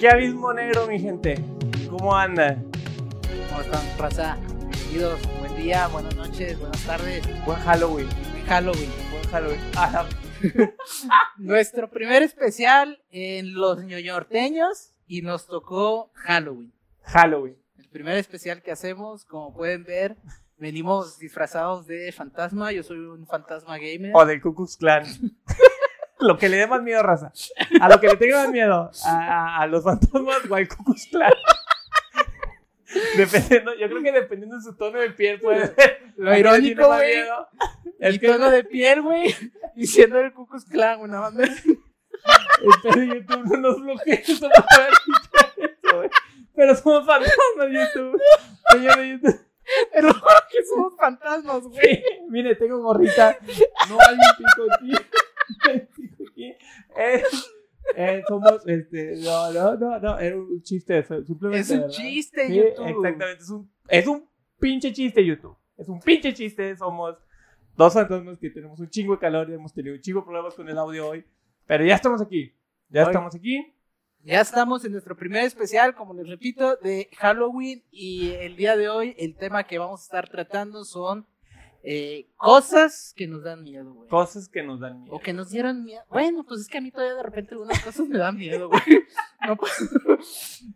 ¿Qué 0.00 0.08
abismo 0.08 0.50
negro, 0.54 0.86
mi 0.86 0.98
gente? 0.98 1.34
¿Cómo 1.90 2.16
anda? 2.16 2.56
¿Cómo 3.50 3.60
están, 3.60 3.98
raza? 3.98 4.38
Bienvenidos, 4.70 5.20
buen 5.38 5.56
día, 5.56 5.88
buenas 5.88 6.16
noches, 6.16 6.58
buenas 6.58 6.82
tardes, 6.86 7.22
Buen 7.44 7.58
Halloween. 7.60 8.08
buen 8.08 8.46
Halloween. 8.46 8.90
Buen 9.10 9.24
Halloween. 9.30 9.60
Ah, 9.76 10.08
Nuestro 11.36 11.90
primer 11.90 12.22
especial 12.22 13.02
en 13.10 13.52
los 13.52 13.84
ñoñorteños 13.84 14.94
y 15.06 15.20
nos 15.20 15.46
tocó 15.46 16.10
Halloween. 16.14 16.72
Halloween. 17.02 17.58
El 17.76 17.90
primer 17.90 18.16
especial 18.16 18.62
que 18.62 18.72
hacemos, 18.72 19.26
como 19.26 19.52
pueden 19.52 19.84
ver, 19.84 20.16
venimos 20.56 21.18
disfrazados 21.18 21.86
de 21.86 22.10
fantasma. 22.12 22.72
Yo 22.72 22.82
soy 22.82 23.00
un 23.00 23.26
fantasma 23.26 23.76
gamer. 23.76 24.12
O 24.14 24.24
del 24.24 24.40
Ku 24.40 24.54
Klux 24.54 24.78
Klan. 24.78 25.04
lo 26.20 26.38
que 26.38 26.48
le 26.48 26.56
dé 26.58 26.66
más 26.66 26.82
miedo, 26.82 27.02
raza. 27.02 27.32
A 27.80 27.88
lo 27.88 28.00
que 28.00 28.08
le 28.08 28.16
tenga 28.16 28.42
más 28.44 28.50
miedo. 28.50 28.90
A, 29.04 29.10
a- 29.10 29.58
a 29.62 29.66
los 29.66 29.82
fantasmas 29.84 30.38
o 30.48 30.54
al. 30.54 30.68
Dependiendo, 33.16 33.72
yo 33.76 33.88
creo 33.88 34.02
que 34.02 34.10
dependiendo 34.12 34.56
de 34.56 34.62
su 34.62 34.74
tono 34.76 34.98
de 34.98 35.10
piel 35.10 35.40
puede 35.40 35.68
ser. 35.74 36.12
Lo 36.16 36.30
¿A 36.30 36.34
quién 36.34 36.34
le 36.34 36.40
irónico, 36.40 36.86
güey, 36.86 37.12
el 38.00 38.20
tono 38.20 38.50
de 38.50 38.64
piel, 38.64 39.02
güey, 39.02 39.34
diciendo 39.76 40.18
el 40.18 40.32
Ku 40.32 40.44
Klux 40.46 40.64
Klan, 40.64 41.00
una 41.00 41.20
banda. 41.20 41.44
Espero 41.44 43.02
YouTube 43.02 43.44
no 43.44 43.56
nos 43.58 43.80
bloquee 43.80 44.22
eso 44.26 44.48
güey. 45.94 46.10
Pero 46.54 46.74
somos 46.74 47.06
fantasmas 47.06 47.68
YouTube. 47.72 48.20
Señor 48.72 48.96
de 48.98 49.08
YouTube. 49.10 49.40
Juro 49.94 50.14
que 50.50 50.64
somos 50.64 50.96
fantasmas, 50.98 51.62
güey. 51.62 51.80
Sí, 51.80 52.02
mire, 52.28 52.56
tengo 52.56 52.82
gorrita. 52.82 53.38
No 53.88 53.98
hay 54.00 54.16
un 54.16 54.36
pico 54.36 54.66
aquí. 54.74 54.92
Aquí. 56.44 56.56
Eh, 56.96 57.22
eh, 57.96 58.22
somos, 58.28 58.66
este, 58.66 59.16
no, 59.16 59.52
no, 59.52 59.76
no, 59.76 59.98
no, 59.98 60.18
era 60.18 60.36
un 60.36 60.62
chiste, 60.62 61.02
simplemente. 61.24 61.60
Es 61.60 61.70
un 61.70 61.80
¿verdad? 61.80 61.94
chiste, 61.94 62.46
Sí, 62.46 62.54
YouTube. 62.56 62.86
exactamente, 62.88 63.42
es 63.42 63.50
un, 63.50 63.70
es 63.88 64.06
un 64.06 64.28
pinche 64.58 64.92
chiste, 64.92 65.24
YouTube. 65.24 65.56
Es 65.76 65.88
un 65.88 66.00
pinche 66.00 66.32
chiste, 66.34 66.76
somos 66.76 67.16
dos 67.76 67.94
fantasmas 67.94 68.38
que 68.38 68.50
tenemos 68.50 68.78
un 68.78 68.88
chingo 68.90 69.14
de 69.14 69.18
calor 69.20 69.48
y 69.50 69.54
hemos 69.54 69.72
tenido 69.72 69.94
un 69.94 70.00
chingo 70.00 70.20
de 70.20 70.26
problemas 70.26 70.54
con 70.54 70.68
el 70.68 70.76
audio 70.78 71.08
hoy. 71.08 71.24
Pero 71.66 71.84
ya 71.84 71.94
estamos 71.94 72.20
aquí, 72.20 72.52
ya 72.88 73.02
Hoy- 73.02 73.06
estamos 73.08 73.34
aquí. 73.34 73.74
Ya 74.22 74.42
estamos 74.42 74.84
en 74.84 74.92
nuestro 74.92 75.16
primer 75.16 75.44
especial, 75.44 75.94
como 75.94 76.12
les 76.12 76.28
repito, 76.28 76.76
de 76.76 77.08
Halloween 77.16 77.82
y 77.90 78.32
el 78.32 78.54
día 78.54 78.76
de 78.76 78.90
hoy 78.90 79.14
el 79.18 79.34
tema 79.34 79.64
que 79.64 79.78
vamos 79.78 80.02
a 80.02 80.04
estar 80.04 80.28
tratando 80.28 80.84
son 80.84 81.26
eh, 81.82 82.26
cosas 82.36 83.12
que 83.16 83.26
nos 83.26 83.42
dan 83.42 83.62
miedo, 83.62 83.92
güey. 83.94 84.08
Cosas 84.08 84.48
que 84.48 84.62
nos 84.62 84.80
dan 84.80 85.02
miedo. 85.02 85.14
O 85.16 85.20
que 85.20 85.32
nos 85.32 85.50
dieron 85.50 85.84
miedo. 85.84 86.02
Bueno, 86.10 86.44
pues 86.46 86.60
es 86.62 86.68
que 86.68 86.78
a 86.78 86.80
mí 86.80 86.90
todavía 86.90 87.14
de 87.14 87.22
repente 87.22 87.54
algunas 87.54 87.80
cosas 87.82 88.06
me 88.06 88.18
dan 88.18 88.36
miedo, 88.36 88.68
güey. 88.68 88.80
No, 89.42 89.56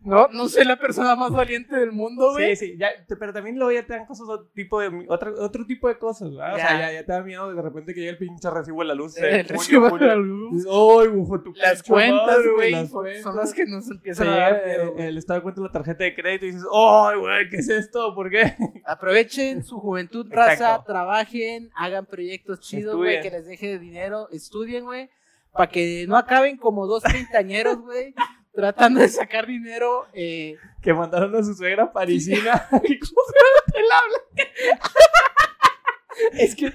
no, 0.03 0.27
no 0.29 0.49
soy 0.49 0.65
la 0.65 0.77
persona 0.79 1.15
más 1.15 1.31
valiente 1.31 1.75
del 1.75 1.91
mundo, 1.91 2.31
güey. 2.31 2.55
Sí, 2.55 2.65
sí, 2.71 2.77
ya, 2.79 2.89
pero 3.19 3.31
también 3.31 3.57
luego 3.57 3.71
ya 3.71 3.85
te 3.85 3.93
dan 3.93 4.07
cosas 4.07 4.27
otro 4.27 4.47
tipo 4.55 4.79
de, 4.81 5.05
otro, 5.07 5.35
otro 5.39 5.67
tipo 5.67 5.87
de 5.87 5.99
cosas, 5.99 6.31
¿verdad? 6.31 6.53
O 6.55 6.57
sea, 6.57 6.69
Ya. 6.71 6.79
ya, 6.87 6.93
ya 6.93 7.05
te 7.05 7.11
da 7.11 7.21
miedo 7.21 7.53
de 7.53 7.61
repente 7.61 7.93
que 7.93 7.99
llegue 7.99 8.11
el 8.13 8.17
pinche 8.17 8.49
recibo 8.49 8.79
de 8.81 8.85
la 8.87 8.95
luz. 8.95 9.15
El 9.17 9.25
eh, 9.25 9.43
junio, 9.43 9.59
recibo 9.59 9.97
de 9.99 10.05
la 10.07 10.15
luz. 10.15 10.65
¡Ay, 10.65 11.07
bujo, 11.09 11.41
tu 11.41 11.53
Las 11.53 11.83
cuentas, 11.83 12.39
güey, 12.55 12.71
son, 12.73 12.87
cuentas". 12.89 13.21
son 13.23 13.35
las 13.35 13.53
que 13.53 13.65
nos 13.65 13.85
Se 13.85 13.93
empiezan 13.93 14.27
a 14.29 14.35
dar 14.35 14.65
miedo, 14.65 14.93
el, 14.97 15.03
el 15.03 15.17
estado 15.19 15.39
de 15.39 15.43
cuenta 15.43 15.61
de 15.61 15.67
la 15.67 15.71
tarjeta 15.73 16.03
de 16.03 16.15
crédito 16.15 16.45
y 16.47 16.51
dices, 16.53 16.67
¡ay, 16.73 17.19
güey, 17.19 17.49
qué 17.49 17.57
es 17.57 17.69
esto! 17.69 18.15
¿Por 18.15 18.31
qué? 18.31 18.55
Aprovechen 18.83 19.63
su 19.63 19.77
juventud, 19.79 20.25
raza. 20.31 20.83
Trabajen, 20.95 21.69
hagan 21.75 22.05
proyectos 22.05 22.61
chidos, 22.61 22.95
güey, 22.95 23.21
que 23.21 23.29
les 23.29 23.45
deje 23.45 23.77
dinero, 23.79 24.29
estudien, 24.31 24.85
güey, 24.85 25.09
para 25.51 25.69
que 25.69 26.05
no 26.07 26.15
acaben 26.15 26.55
como 26.55 26.87
dos 26.87 27.03
treintañeros, 27.03 27.81
güey, 27.81 28.13
tratando 28.55 29.01
de 29.01 29.09
sacar 29.09 29.45
dinero. 29.45 30.05
Eh, 30.13 30.55
Que 30.81 30.93
mandaron 30.93 31.35
a 31.35 31.43
su 31.43 31.53
suegra 31.53 31.91
parisina. 31.91 32.65
¿Cómo 32.71 32.81
es 36.33 36.55
que 36.55 36.71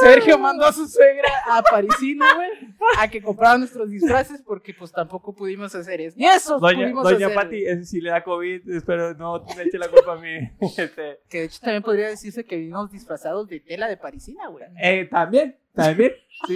Sergio 0.00 0.38
mandó 0.38 0.64
a 0.64 0.72
su 0.72 0.86
suegra 0.86 1.28
a 1.50 1.62
Parisina, 1.62 2.26
güey, 2.34 2.50
a 2.98 3.08
que 3.08 3.22
comprara 3.22 3.58
nuestros 3.58 3.90
disfraces 3.90 4.42
porque 4.42 4.74
pues 4.74 4.92
tampoco 4.92 5.34
pudimos 5.34 5.74
hacer 5.74 6.00
eso. 6.00 6.16
Eso 6.18 6.58
Doña, 6.58 6.82
pudimos 6.82 7.04
Doña 7.04 7.26
hacer. 7.26 7.36
Pati, 7.36 7.64
ese 7.64 7.84
sí 7.84 8.00
le 8.00 8.10
da 8.10 8.22
COVID, 8.24 8.70
espero 8.70 9.14
no 9.14 9.44
me 9.56 9.62
eche 9.62 9.78
la 9.78 9.88
culpa 9.88 10.12
a 10.14 10.16
mí. 10.16 10.50
Este, 10.82 11.20
Que 11.28 11.40
de 11.40 11.44
hecho 11.44 11.60
también 11.60 11.82
podría 11.82 12.08
decirse 12.08 12.44
que 12.44 12.56
vinimos 12.56 12.90
disfrazados 12.90 13.48
de 13.48 13.60
tela 13.60 13.88
de 13.88 13.96
Parisina, 13.96 14.48
güey. 14.48 14.64
Eh, 14.82 15.06
también, 15.10 15.56
también. 15.74 16.12
Sí. 16.46 16.54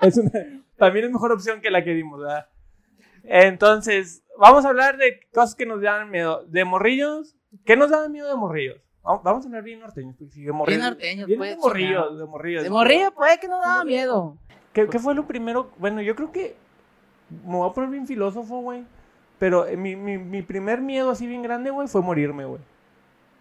Es 0.00 0.16
una, 0.16 0.30
también 0.76 1.06
es 1.06 1.12
mejor 1.12 1.32
opción 1.32 1.60
que 1.60 1.70
la 1.70 1.82
que 1.82 1.92
dimos, 1.92 2.20
¿verdad? 2.20 2.48
Entonces, 3.24 4.22
vamos 4.38 4.64
a 4.64 4.68
hablar 4.68 4.96
de 4.96 5.20
cosas 5.32 5.54
que 5.54 5.66
nos 5.66 5.82
dan 5.82 6.10
miedo. 6.10 6.44
De 6.46 6.64
morrillos. 6.64 7.36
¿Qué 7.64 7.76
nos 7.76 7.90
dan 7.90 8.12
miedo 8.12 8.28
de 8.28 8.36
morrillos? 8.36 8.80
Vamos, 9.22 9.44
a 9.44 9.48
hablar 9.48 9.62
bien 9.62 9.80
norteños. 9.80 10.14
pues, 10.18 10.32
sí, 10.32 10.42
de 10.44 10.52
morrillos. 10.52 10.82
norteños, 10.82 11.26
Bien 11.26 11.38
pues, 11.38 11.50
de 11.56 11.56
chingado. 11.72 12.16
de 12.16 12.24
morrillos. 12.26 12.64
De 12.64 12.70
morrillo 12.70 13.10
puede 13.12 13.38
que 13.38 13.48
no 13.48 13.58
daba 13.60 13.84
miedo. 13.84 14.36
¿Qué, 14.72 14.86
qué 14.88 14.98
fue 14.98 15.14
lo 15.14 15.26
primero? 15.26 15.70
Bueno, 15.78 16.00
yo 16.02 16.14
creo 16.14 16.30
que. 16.30 16.56
Me 17.44 17.56
voy 17.56 17.68
a 17.68 17.72
poner 17.72 17.90
bien 17.90 18.06
filósofo, 18.06 18.60
güey. 18.60 18.84
Pero 19.38 19.66
eh, 19.66 19.76
mi, 19.76 19.96
mi, 19.96 20.18
mi 20.18 20.42
primer 20.42 20.80
miedo 20.80 21.10
así 21.10 21.26
bien 21.26 21.42
grande, 21.42 21.70
güey, 21.70 21.88
fue 21.88 22.02
morirme, 22.02 22.44
güey. 22.44 22.60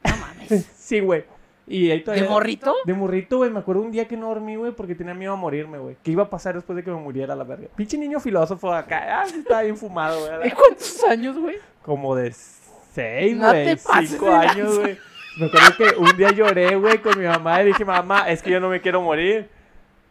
No 0.06 0.18
mames. 0.18 0.66
Sí, 0.78 1.00
güey. 1.00 1.26
Y 1.70 1.92
ahí 1.92 2.02
¿De 2.02 2.24
morrito? 2.30 2.74
De 2.86 2.94
morrito, 2.94 3.38
güey, 3.38 3.50
me 3.50 3.60
acuerdo 3.60 3.82
un 3.82 3.92
día 3.92 4.08
que 4.08 4.16
no 4.16 4.30
dormí, 4.30 4.56
güey, 4.56 4.72
porque 4.72 4.96
tenía 4.96 5.14
miedo 5.14 5.34
a 5.34 5.36
morirme, 5.36 5.78
güey. 5.80 5.98
¿Qué 6.02 6.12
iba 6.12 6.24
a 6.24 6.30
pasar 6.30 6.56
después 6.56 6.78
de 6.78 6.84
que 6.84 6.92
me 6.92 6.96
muriera 6.98 7.36
la 7.36 7.44
verga? 7.44 7.68
Pinche 7.76 7.98
niño 7.98 8.22
filósofo 8.22 8.72
acá, 8.72 9.20
ah, 9.22 9.26
sí 9.28 9.40
estaba 9.40 9.64
bien 9.64 9.76
fumado, 9.76 10.24
¿De 10.26 10.38
güey. 10.38 10.52
cuántos 10.56 11.04
años, 11.04 11.38
güey? 11.38 11.58
Como 11.82 12.16
de 12.16 12.32
seis, 12.32 13.36
No 13.36 13.50
güey, 13.50 13.66
te 13.66 13.76
pases 13.78 14.12
cinco 14.12 14.26
de 14.28 14.32
años, 14.32 14.80
güey. 14.80 14.98
Me 15.40 15.46
acuerdo 15.48 15.78
que 15.78 15.96
un 15.98 16.18
día 16.18 16.32
lloré, 16.32 16.76
güey, 16.76 17.00
con 17.00 17.20
mi 17.20 17.26
mamá 17.26 17.62
y 17.62 17.68
dije, 17.68 17.86
mamá, 17.86 18.30
es 18.30 18.42
que 18.42 18.52
yo 18.52 18.60
no 18.60 18.70
me 18.70 18.82
quiero 18.82 19.02
morir. 19.02 19.50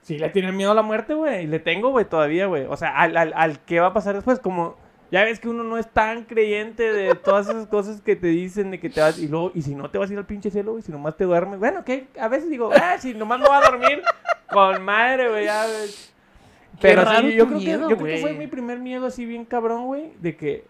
Sí, 0.03 0.19
le 0.19 0.29
tiene 0.31 0.53
miedo 0.53 0.71
a 0.71 0.75
la 0.75 0.83
muerte, 0.83 1.15
güey, 1.15 1.45
y 1.45 1.47
le 1.47 1.59
tengo, 1.59 1.91
güey, 1.91 2.05
todavía, 2.05 2.47
güey. 2.47 2.65
O 2.67 2.77
sea, 2.77 2.97
al, 2.97 3.17
al, 3.17 3.33
al 3.35 3.59
qué 3.61 3.81
va 3.81 3.89
a 3.89 3.93
pasar 3.93 4.15
después, 4.15 4.39
como... 4.39 4.77
Ya 5.09 5.23
ves 5.23 5.39
que 5.39 5.49
uno 5.49 5.63
no 5.63 5.79
es 5.79 5.89
tan 5.89 6.25
creyente 6.25 6.93
de 6.93 7.15
todas 7.15 7.49
esas 7.49 7.69
cosas 7.69 8.01
que 8.01 8.17
te 8.17 8.27
dicen 8.27 8.73
de 8.73 8.81
que 8.81 8.91
te 8.91 9.01
vas 9.01 9.19
y 9.21 9.29
luego, 9.29 9.53
y 9.55 9.63
si 9.63 9.75
no 9.77 9.89
te 9.89 9.99
vas 9.99 10.11
a 10.11 10.13
ir 10.13 10.19
al 10.19 10.27
pinche 10.27 10.51
cielo, 10.51 10.73
güey, 10.73 10.83
si 10.83 10.91
nomás 10.91 11.17
te 11.17 11.23
duermes. 11.23 11.61
Bueno, 11.61 11.85
que 11.85 12.09
a 12.19 12.27
veces 12.27 12.51
digo, 12.51 12.71
ah, 12.75 12.97
si 12.99 13.15
nomás 13.15 13.39
me 13.39 13.47
voy 13.47 13.57
a 13.57 13.71
dormir, 13.71 14.03
con 14.51 14.83
madre, 14.83 15.29
güey, 15.29 15.45
ya, 15.45 15.65
güey. 15.65 15.91
Pero 16.81 17.03
sí, 17.03 17.35
yo, 17.35 17.47
creo, 17.47 17.59
miedo, 17.59 17.89
que, 17.89 17.95
yo 17.95 17.99
creo 17.99 18.17
que 18.17 18.21
fue 18.21 18.33
mi 18.35 18.49
primer 18.49 18.81
miedo 18.81 19.07
así 19.07 19.25
bien 19.25 19.45
cabrón, 19.45 19.87
güey, 19.87 20.13
de 20.19 20.37
que 20.37 20.65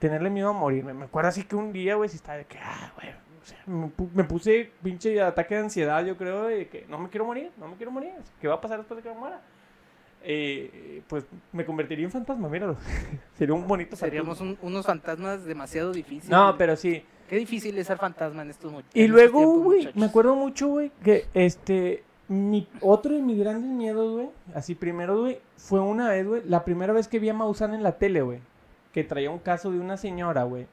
tenerle 0.00 0.28
miedo 0.28 0.48
a 0.48 0.52
morirme. 0.52 0.92
Me 0.92 1.04
acuerdo 1.04 1.28
así 1.28 1.44
que 1.44 1.54
un 1.54 1.72
día, 1.72 1.94
güey, 1.94 2.08
si 2.08 2.16
estaba 2.16 2.38
de 2.38 2.46
que, 2.46 2.58
ah, 2.58 2.92
güey, 2.96 3.14
sea, 3.48 3.58
me, 3.66 3.86
pu- 3.86 4.10
me 4.14 4.24
puse 4.24 4.70
pinche 4.82 5.20
ataque 5.20 5.54
de 5.54 5.60
ansiedad, 5.62 6.04
yo 6.04 6.16
creo, 6.16 6.44
de 6.44 6.68
que 6.68 6.86
no 6.88 6.98
me 6.98 7.08
quiero 7.08 7.24
morir, 7.26 7.50
no 7.58 7.68
me 7.68 7.76
quiero 7.76 7.90
morir. 7.92 8.12
¿Qué 8.40 8.48
va 8.48 8.54
a 8.54 8.60
pasar 8.60 8.78
después 8.78 8.96
de 8.96 9.02
que 9.08 9.14
me 9.14 9.20
muera? 9.20 9.40
Eh, 10.22 11.02
pues 11.08 11.24
me 11.52 11.64
convertiría 11.64 12.04
en 12.04 12.10
fantasma, 12.10 12.48
míralo. 12.48 12.76
Sería 13.38 13.54
un 13.54 13.66
bonito 13.66 13.96
Seríamos 13.96 14.38
fantasma. 14.38 14.58
un- 14.62 14.72
unos 14.72 14.86
fantasmas 14.86 15.44
demasiado 15.44 15.92
difíciles. 15.92 16.28
No, 16.28 16.56
pero 16.58 16.76
sí. 16.76 17.04
Qué 17.28 17.36
difícil 17.36 17.76
es 17.78 17.86
ser 17.86 17.98
fantasma 17.98 18.42
en 18.42 18.50
estos 18.50 18.72
en 18.72 18.82
Y 18.94 19.06
luego, 19.06 19.60
güey, 19.60 19.90
me 19.94 20.06
acuerdo 20.06 20.34
mucho, 20.34 20.68
güey, 20.68 20.90
que 21.04 21.26
este, 21.34 22.02
mi, 22.26 22.66
otro 22.80 23.14
de 23.14 23.20
mis 23.20 23.38
grandes 23.38 23.70
miedos, 23.70 24.12
güey, 24.14 24.30
así 24.54 24.74
primero, 24.74 25.20
güey, 25.20 25.38
fue 25.58 25.78
una 25.78 26.08
vez, 26.08 26.26
güey, 26.26 26.42
la 26.46 26.64
primera 26.64 26.94
vez 26.94 27.06
que 27.06 27.18
vi 27.18 27.28
a 27.28 27.34
Maussan 27.34 27.74
en 27.74 27.82
la 27.82 27.92
tele, 27.98 28.22
güey, 28.22 28.40
que 28.94 29.04
traía 29.04 29.30
un 29.30 29.40
caso 29.40 29.70
de 29.70 29.78
una 29.78 29.98
señora, 29.98 30.44
güey, 30.44 30.66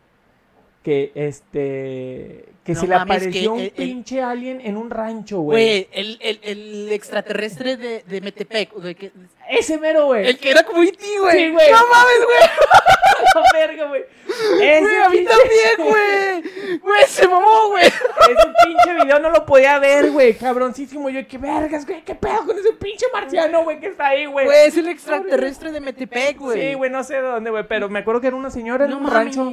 que 0.85 1.12
este, 1.16 2.46
que 2.63 2.73
No 2.73 2.79
se 2.81 2.88
le 2.88 2.94
apareció 2.94 3.53
un 3.53 3.59
el- 3.59 3.66
el- 3.66 3.72
pinche 3.72 4.22
alien 4.22 4.62
en 4.62 4.78
un 4.78 4.91
rancho, 4.91 5.40
güey. 5.40 5.88
Güey, 5.90 5.90
el, 6.22 6.40
el, 6.44 6.91
extraterrestre 6.91 7.75
de, 7.75 8.04
de 8.04 8.21
Metepec, 8.21 8.71
de 8.75 8.94
que- 8.94 9.12
Ese 9.50 9.80
mero, 9.80 10.06
güey. 10.06 10.27
el 10.27 10.38
que 10.38 10.51
era 10.51 10.62
como 10.62 10.83
E.T., 10.83 11.04
güey. 11.19 11.36
Sí, 11.38 11.51
güey. 11.51 11.71
No 11.71 11.77
mames, 11.92 12.24
güey. 12.24 12.50
La 13.36 13.59
verga, 13.59 13.88
güey. 13.88 14.04
Ese 14.62 14.80
Güey, 14.81 14.95
a 14.95 15.09
mí 15.09 15.18
pinche- 15.18 15.30
también, 15.30 15.89
güey. 15.89 16.80
Güey, 16.86 17.04
se 17.07 17.27
mamó, 17.27 17.69
güey. 17.69 17.86
Ese 17.86 18.54
pinche 18.63 18.94
video 19.04 19.19
no 19.19 19.30
lo 19.31 19.44
podía 19.45 19.80
ver, 19.80 20.12
güey. 20.12 20.36
Cabroncísimo. 20.36 21.09
Yo, 21.09 21.27
qué 21.27 21.38
vergas, 21.39 21.86
güey. 21.88 22.04
¿Qué 22.04 22.13
pedo 22.13 22.45
con 22.45 22.57
ese 22.59 22.74
pinche 22.74 23.07
marciano, 23.12 23.63
güey, 23.63 23.80
que 23.80 23.88
está 23.88 24.09
ahí, 24.09 24.25
güey? 24.27 24.45
Güey, 24.45 24.68
es 24.68 24.77
el 24.77 24.88
extraterrestre 24.88 25.71
de 25.71 25.81
Metepec, 25.81 26.38
güey. 26.38 26.62
Sí, 26.69 26.74
güey, 26.75 26.92
no 26.92 27.04
sé 27.04 27.15
de 27.15 27.21
dónde, 27.21 27.50
güey. 27.50 27.68
Pero 27.68 27.89
me 27.89 28.00
acuerdo 28.00 28.21
que 28.21 28.27
era 28.27 28.36
una 28.36 28.51
señora 28.51 28.86
en 28.86 28.92
No 28.92 29.00
un 29.00 29.09
rancho. 29.12 29.51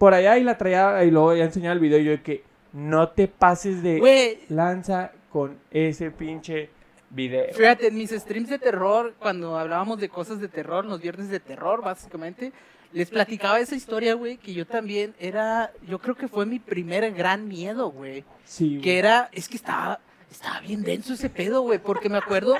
Por 0.00 0.14
allá 0.14 0.38
y 0.38 0.44
la 0.44 0.56
traía 0.56 1.04
y 1.04 1.10
luego 1.10 1.34
ya 1.34 1.44
enseñaba 1.44 1.74
el 1.74 1.78
video. 1.78 1.98
Y 1.98 2.04
yo, 2.04 2.10
de 2.12 2.22
que 2.22 2.42
no 2.72 3.10
te 3.10 3.28
pases 3.28 3.82
de 3.82 3.98
Güey, 3.98 4.38
lanza 4.48 5.12
con 5.28 5.58
ese 5.70 6.10
pinche 6.10 6.70
video. 7.10 7.52
Fíjate, 7.52 7.88
en 7.88 7.96
mis 7.96 8.10
streams 8.10 8.48
de 8.48 8.58
terror, 8.58 9.12
cuando 9.18 9.58
hablábamos 9.58 10.00
de 10.00 10.08
cosas 10.08 10.40
de 10.40 10.48
terror, 10.48 10.86
los 10.86 11.02
viernes 11.02 11.28
de 11.28 11.38
terror, 11.38 11.82
básicamente, 11.82 12.50
les 12.94 13.10
platicaba 13.10 13.60
esa 13.60 13.74
historia, 13.74 14.14
güey, 14.14 14.38
que 14.38 14.54
yo 14.54 14.66
también 14.66 15.14
era, 15.20 15.70
yo 15.86 15.98
creo 15.98 16.14
que 16.14 16.28
fue 16.28 16.46
mi 16.46 16.58
primer 16.58 17.12
gran 17.12 17.46
miedo, 17.46 17.90
güey. 17.90 18.24
Sí, 18.46 18.70
güey. 18.70 18.80
Que 18.80 18.98
era, 18.98 19.28
es 19.32 19.50
que 19.50 19.56
estaba, 19.58 20.00
estaba 20.30 20.60
bien 20.60 20.82
denso 20.82 21.12
ese 21.12 21.28
pedo, 21.28 21.60
güey, 21.60 21.78
porque 21.78 22.08
me 22.08 22.16
acuerdo, 22.16 22.56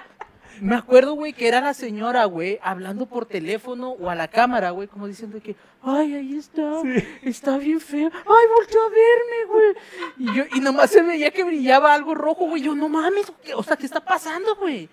Me 0.61 0.77
acuerdo, 0.77 1.15
güey, 1.15 1.33
que 1.33 1.49
era 1.49 1.61
la 1.61 1.75
señora, 1.75 2.25
güey, 2.27 2.59
hablando 2.62 3.07
por 3.07 3.27
teléfono 3.27 3.91
o 3.91 4.11
a 4.11 4.15
la 4.15 4.29
cámara, 4.29 4.71
güey, 4.71 4.89
como 4.89 5.07
diciendo 5.07 5.41
que, 5.43 5.57
ay, 5.83 6.15
ahí 6.15 6.37
está, 6.37 6.83
está 7.23 7.59
bien 7.59 7.81
feo, 7.81 8.11
ay, 8.12 8.47
volteó 8.57 8.81
a 8.83 8.89
verme, 8.89 9.45
güey. 9.49 9.75
Y 10.19 10.37
yo, 10.37 10.45
y 10.55 10.61
nomás 10.61 10.91
se 10.91 11.03
veía 11.03 11.31
que 11.31 11.45
brillaba 11.45 11.95
algo 11.95 12.15
rojo, 12.15 12.47
güey, 12.47 12.62
yo, 12.62 12.75
no 12.75 12.89
mames, 12.89 13.33
o 13.55 13.62
sea, 13.62 13.77
¿qué 13.77 13.87
está 13.87 14.01
pasando, 14.01 14.57
güey? 14.57 14.89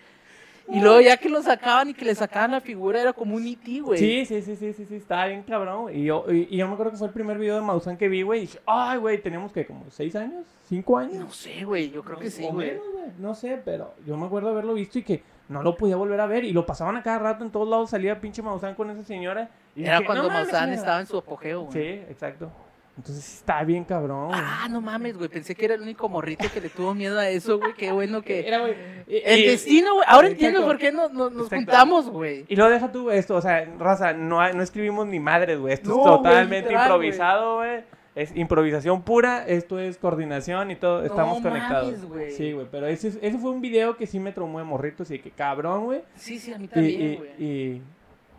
Y 0.70 0.82
luego 0.82 1.00
ya 1.00 1.16
que 1.16 1.30
lo 1.30 1.42
sacaban 1.42 1.90
y 1.90 1.94
que 1.94 2.04
le 2.04 2.14
sacaban 2.14 2.52
la 2.52 2.60
figura 2.60 3.02
era 3.02 3.14
como 3.14 3.38
un 3.38 3.48
E.T., 3.48 3.80
güey. 3.80 4.00
Sí, 4.00 4.26
sí, 4.26 4.42
sí, 4.42 4.58
sí, 4.58 4.74
sí, 4.74 4.86
sí, 4.86 4.96
estaba 4.96 5.28
bien 5.28 5.44
cabrón. 5.44 5.96
Y 5.96 6.04
yo, 6.04 6.26
y, 6.30 6.48
y 6.50 6.58
yo 6.58 6.68
me 6.68 6.74
acuerdo 6.74 6.92
que 6.92 6.98
fue 6.98 7.08
el 7.08 7.14
primer 7.14 7.38
video 7.38 7.56
de 7.56 7.62
Maussan 7.62 7.98
que 7.98 8.10
vi, 8.10 8.22
güey. 8.22 8.40
Y 8.40 8.48
dije, 8.48 8.60
ay, 8.66 8.98
güey, 8.98 9.22
teníamos 9.22 9.54
que 9.54 9.66
como 9.66 9.86
seis 9.90 10.14
años, 10.18 10.46
cinco 10.68 10.98
años. 10.98 11.16
No 11.16 11.32
sé, 11.32 11.64
güey, 11.64 11.90
yo 11.90 12.04
creo 12.04 12.20
que 12.20 12.30
sí, 12.30 12.46
güey. 12.52 12.74
No 13.18 13.34
sé, 13.34 13.62
pero 13.64 13.94
yo 14.06 14.18
me 14.18 14.26
acuerdo 14.26 14.50
haberlo 14.50 14.74
visto 14.74 15.00
y 15.00 15.04
que 15.04 15.24
no 15.50 15.64
lo 15.64 15.76
podía 15.76 15.96
volver 15.96 16.20
a 16.22 16.26
ver. 16.28 16.44
Y 16.44 16.52
lo 16.54 16.66
pasaban 16.66 16.96
a 16.98 17.04
cada 17.04 17.20
rato, 17.20 17.44
en 17.44 17.52
todos 17.52 17.68
lados 17.68 17.90
salía 17.90 18.20
pinche 18.20 18.42
Maussan 18.42 18.76
con 18.76 18.90
esa 18.92 19.04
señora. 19.04 19.50
Y 19.76 19.84
Era 19.84 19.96
dije, 19.98 20.06
cuando 20.06 20.24
"No 20.24 20.30
mames, 20.30 20.48
Maussan 20.48 20.70
mira". 20.70 20.80
estaba 20.82 21.00
en 21.00 21.06
su 21.08 21.18
apogeo, 21.18 21.62
güey. 21.62 21.74
Sí, 21.74 22.04
exacto. 22.10 22.52
Entonces 22.98 23.36
está 23.36 23.64
bien 23.64 23.84
cabrón. 23.84 24.30
güey. 24.30 24.40
Ah, 24.44 24.68
no 24.72 24.82
mames, 24.82 25.16
güey. 25.16 25.30
Pensé 25.30 25.54
que 25.54 25.66
era 25.66 25.76
el 25.76 25.82
único 25.82 26.10
morrito 26.10 26.48
que 26.52 26.60
le 26.60 26.70
tuvo 26.70 26.96
miedo 26.96 27.20
a 27.20 27.30
eso, 27.30 27.60
güey. 27.60 27.76
Qué 27.76 27.92
bueno 27.92 28.24
que. 28.24 28.48
Era, 28.48 28.58
güey. 28.60 28.74
El 29.08 29.40
y- 29.40 29.48
destino, 29.50 29.94
güey. 29.94 30.06
Ahora 30.10 30.30
entiendo 30.30 30.66
por 30.66 30.80
qué 30.80 30.92
no- 30.92 31.08
no- 31.10 31.30
nos 31.30 31.44
Exacto. 31.44 31.56
juntamos, 31.58 32.10
güey. 32.10 32.46
Y 32.48 32.56
lo 32.56 32.68
deja 32.70 32.92
tú 32.92 33.12
esto, 33.12 33.36
o 33.36 33.42
sea, 33.42 33.66
raza, 33.78 34.14
no, 34.14 34.52
no 34.52 34.64
escribimos 34.64 35.06
ni 35.06 35.20
madres, 35.20 35.60
güey. 35.60 35.76
Esto 35.76 35.90
No, 35.90 35.96
es 35.98 36.02
güey, 36.02 36.18
totalmente 36.18 36.70
literal, 36.70 36.86
improvisado, 36.88 37.56
güey. 37.58 37.84
Es 38.18 38.36
improvisación 38.36 39.04
pura, 39.04 39.46
esto 39.46 39.78
es 39.78 40.00
coordinación 40.00 40.72
y 40.72 40.76
todo, 40.76 41.04
estamos 41.04 41.38
No 41.44 41.50
conectados. 41.50 42.00
mames, 42.10 42.36
sí, 42.36 42.52
güey, 42.52 42.66
pero 42.72 42.88
ese, 42.88 43.10
ese 43.10 43.38
fue 43.38 43.52
un 43.52 43.62
video 43.62 43.96
que 43.96 44.08
sí 44.08 44.20
me 44.20 44.32
traumó 44.32 44.58
de 44.58 44.66
morritos 44.66 45.12
y 45.12 45.20
que 45.20 45.30
cabrón, 45.30 45.86
güey. 45.86 46.02
Sí, 46.16 46.40
sí, 46.40 46.52
a 46.52 46.58
mí 46.58 46.68
también, 46.68 47.00
y, 47.00 47.16
güey. 47.16 47.30
y, 47.38 47.82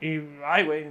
y, 0.01 0.29
ay, 0.45 0.67
güey. 0.67 0.87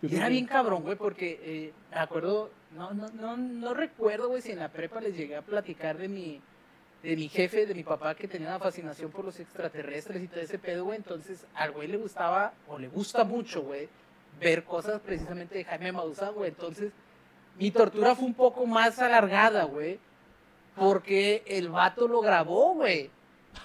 Y 0.00 0.16
era 0.16 0.30
bien 0.30 0.46
cabrón, 0.46 0.82
güey, 0.84 0.96
porque 0.96 1.38
eh, 1.42 1.72
me 1.90 1.98
acuerdo, 2.00 2.50
no, 2.74 2.94
no, 2.94 3.08
no, 3.10 3.36
no 3.36 3.74
recuerdo, 3.74 4.28
güey, 4.28 4.40
si 4.40 4.52
en 4.52 4.60
la 4.60 4.70
prepa 4.70 5.02
les 5.02 5.14
llegué 5.14 5.36
a 5.36 5.42
platicar 5.42 5.98
de 5.98 6.08
mi, 6.08 6.40
de 7.02 7.16
mi 7.16 7.28
jefe, 7.28 7.66
de 7.66 7.74
mi 7.74 7.82
papá, 7.84 8.14
que 8.14 8.26
tenía 8.26 8.48
una 8.48 8.58
fascinación 8.58 9.10
por 9.10 9.26
los 9.26 9.38
extraterrestres 9.38 10.22
y 10.22 10.28
todo 10.28 10.40
ese 10.40 10.58
pedo, 10.58 10.86
güey. 10.86 10.96
Entonces, 10.96 11.44
al 11.54 11.72
güey 11.72 11.88
le 11.88 11.98
gustaba, 11.98 12.54
o 12.68 12.78
le 12.78 12.88
gusta 12.88 13.22
mucho, 13.22 13.60
güey, 13.60 13.86
ver 14.40 14.64
cosas 14.64 14.98
precisamente 15.02 15.56
de 15.58 15.64
Jaime 15.64 15.92
Maussan, 15.92 16.32
güey. 16.32 16.48
Entonces, 16.48 16.90
mi 17.60 17.70
tortura 17.70 18.16
fue 18.16 18.26
un 18.26 18.34
poco 18.34 18.66
más 18.66 18.98
alargada, 18.98 19.64
güey, 19.64 19.98
porque 20.76 21.44
el 21.46 21.68
vato 21.68 22.08
lo 22.08 22.20
grabó, 22.20 22.74
güey. 22.74 23.10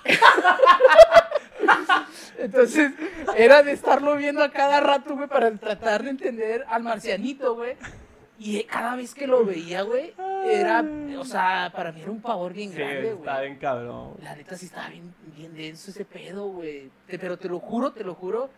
Entonces, 2.38 2.92
era 3.38 3.64
de 3.64 3.72
estarlo 3.72 4.16
viendo 4.18 4.44
a 4.44 4.52
cada 4.52 4.80
rato, 4.82 5.16
güey, 5.16 5.28
para 5.28 5.52
tratar 5.56 6.04
de 6.04 6.10
entender 6.12 6.66
al 6.70 6.84
marcianito, 6.84 7.56
güey. 7.56 7.76
Y 8.38 8.64
cada 8.66 8.98
vez 8.98 9.16
que 9.16 9.28
lo 9.28 9.46
veía, 9.46 9.84
güey, 9.84 10.14
era, 10.46 10.84
o 11.18 11.24
sea, 11.24 11.72
para 11.74 11.94
mí 11.94 12.02
era 12.02 12.12
un 12.12 12.22
pavor 12.22 12.52
bien 12.52 12.72
Sí, 12.72 12.78
grande, 12.78 13.12
está 13.14 13.36
güey. 13.36 13.48
bien 13.48 13.60
cabrón. 13.60 14.14
La 14.22 14.36
neta 14.36 14.58
sí 14.58 14.66
estaba 14.66 14.90
bien, 14.90 15.14
bien 15.38 15.54
denso 15.56 15.92
ese 15.92 16.04
pedo, 16.04 16.48
güey. 16.50 16.90
Pero 17.08 17.38
te 17.38 17.48
lo 17.48 17.60
juro, 17.60 17.94
te 17.94 18.04
lo 18.04 18.14
juro, 18.14 18.50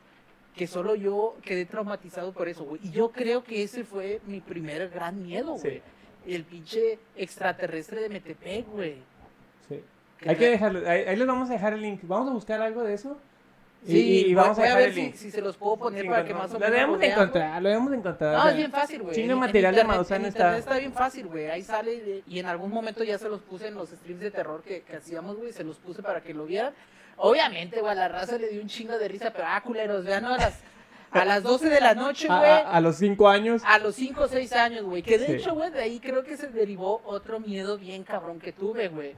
que 0.58 0.68
solo 0.68 0.96
yo 0.96 1.36
quedé 1.44 1.66
traumatizado 1.66 2.34
por 2.34 2.50
eso, 2.50 2.64
güey. 2.66 2.82
Y 2.84 2.92
yo 2.92 3.10
creo 3.12 3.44
que 3.44 3.64
ese 3.64 3.84
fue 3.84 4.20
mi 4.28 4.42
primer 4.42 4.90
gran 4.90 5.22
miedo, 5.24 5.56
Sí. 5.58 5.68
güey. 5.70 5.82
El 6.28 6.44
pinche 6.44 7.00
extraterrestre 7.16 8.02
de 8.02 8.10
Metepec, 8.10 8.68
güey. 8.68 8.96
Sí. 9.70 9.82
Hay 10.26 10.36
que 10.36 10.50
dejarlo, 10.50 10.80
ahí, 10.90 11.04
ahí 11.04 11.16
les 11.16 11.28
vamos 11.28 11.50
a 11.50 11.54
dejar 11.54 11.74
el 11.74 11.82
link. 11.82 12.02
Vamos 12.04 12.30
a 12.30 12.34
buscar 12.34 12.62
algo 12.62 12.84
de 12.84 12.96
eso. 12.96 13.18
Y, 13.86 13.92
Sí, 13.92 14.26
y- 14.30 14.34
vamos 14.34 14.58
a 14.58 14.62
voy 14.62 14.64
dejar 14.64 14.78
ver 14.80 14.88
el 14.90 14.96
si, 14.96 15.02
link. 15.02 15.14
si 15.16 15.32
se 15.32 15.40
los 15.42 15.56
puedo 15.56 15.78
poner 15.78 16.02
Sí, 16.02 16.08
para 16.10 16.24
no, 16.24 16.28
que 16.28 16.34
más 16.34 16.50
o 16.50 16.54
lo 16.56 16.60
menos 16.60 16.72
debemos 16.74 16.96
lo 16.96 17.00
de 17.00 17.08
vean, 17.08 17.16
güey. 17.18 17.28
encontrar, 17.28 17.62
lo 17.62 17.70
debemos 17.70 17.92
de 17.92 17.98
encontrar. 17.98 18.34
No, 18.34 18.40
o 18.40 18.42
sea, 18.42 18.52
es 18.52 18.58
bien 18.58 18.72
fácil, 18.72 19.02
güey. 19.04 19.16
chingo 19.16 19.34
En- 19.34 19.40
material 19.40 19.70
en 19.72 19.76
de 19.76 19.82
internet- 19.82 19.96
Maussan 19.98 20.22
en 20.22 20.28
está- 20.28 20.58
está 20.58 20.78
bien 20.80 20.94
fácil, 20.94 21.28
güey. 21.28 21.46
Ahí 21.46 21.62
sale 21.62 22.02
de- 22.02 22.24
y 22.28 22.40
en 22.40 22.46
algún 22.48 22.72
momento 22.72 23.04
ya 23.04 23.18
se 23.20 23.30
los 23.30 23.42
puse 23.42 23.68
en 23.68 23.76
los 23.76 23.90
streams 23.90 24.20
de 24.22 24.32
terror 24.32 24.64
que, 24.64 24.82
que 24.82 24.96
hacíamos, 24.98 25.38
güey. 25.38 25.54
Se 25.54 25.64
los 25.64 25.78
puse 25.78 26.02
para 26.02 26.22
que 26.22 26.34
lo 26.34 26.46
vieran. 26.48 26.74
Obviamente, 27.18 27.80
güey, 27.82 27.92
a 27.92 27.96
la 27.96 28.08
raza 28.08 28.38
le 28.38 28.50
dio 28.50 28.62
un 28.62 28.68
chingo 28.68 28.98
de 28.98 29.08
risa, 29.08 29.32
pero 29.32 29.46
ah, 29.48 29.62
culeros, 29.62 30.06
vean, 30.06 30.26
a 30.26 30.38
las, 30.38 30.54
a 31.12 31.26
las 31.26 31.42
12 31.44 31.70
de 31.70 31.82
la 31.82 31.96
noche, 31.96 32.28
a, 32.30 32.38
güey. 32.40 32.50
a- 32.52 32.58
a 32.72 32.82
los 32.82 32.96
cinco 32.98 33.28
años. 33.28 33.62
A 33.66 33.80
los 33.80 33.96
5 33.96 34.22
o 34.24 34.28
6 34.28 34.54
años, 34.54 34.84
güey. 34.84 35.02
Que 35.02 35.18
de 35.18 35.26
Sí. 35.26 35.32
hecho, 35.34 35.56
güey, 35.56 35.72
de 35.72 35.82
ahí 35.82 36.00
creo 36.00 36.24
que 36.24 36.38
se 36.38 36.48
derivó 36.48 37.02
otro 37.06 37.40
miedo 37.40 37.78
bien 37.78 38.04
cabrón 38.04 38.40
que 38.40 38.52
tuve, 38.52 38.88
güey. 38.90 39.14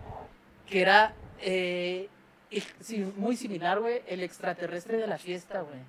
Que 0.65 0.81
era 0.81 1.13
eh, 1.41 2.07
muy 3.17 3.35
similar, 3.35 3.79
güey, 3.79 4.01
el 4.07 4.23
extraterrestre 4.23 4.97
de 4.97 5.07
la 5.07 5.17
fiesta, 5.17 5.61
güey. 5.61 5.79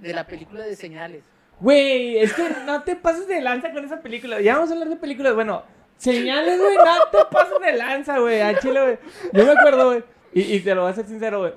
De 0.00 0.12
la 0.12 0.26
película 0.26 0.64
de 0.64 0.74
señales. 0.76 1.22
Güey, 1.60 2.18
es 2.18 2.32
que 2.32 2.48
no 2.66 2.82
te 2.82 2.96
pases 2.96 3.28
de 3.28 3.40
lanza 3.40 3.72
con 3.72 3.84
esa 3.84 4.00
película. 4.00 4.40
Ya 4.40 4.54
vamos 4.54 4.70
a 4.70 4.72
hablar 4.72 4.88
de 4.88 4.96
películas. 4.96 5.34
Bueno, 5.34 5.62
señales, 5.98 6.58
güey, 6.60 6.76
no 6.76 7.08
te 7.12 7.24
pases 7.30 7.60
de 7.60 7.72
lanza, 7.76 8.18
güey. 8.18 8.40
Al 8.40 8.58
chile, 8.58 8.80
güey. 8.82 8.98
Yo 9.32 9.44
me 9.46 9.52
acuerdo, 9.52 9.86
güey. 9.90 10.04
Y, 10.34 10.42
y 10.56 10.60
te 10.60 10.74
lo 10.74 10.82
voy 10.82 10.90
a 10.90 10.94
ser 10.94 11.06
sincero, 11.06 11.38
güey. 11.40 11.52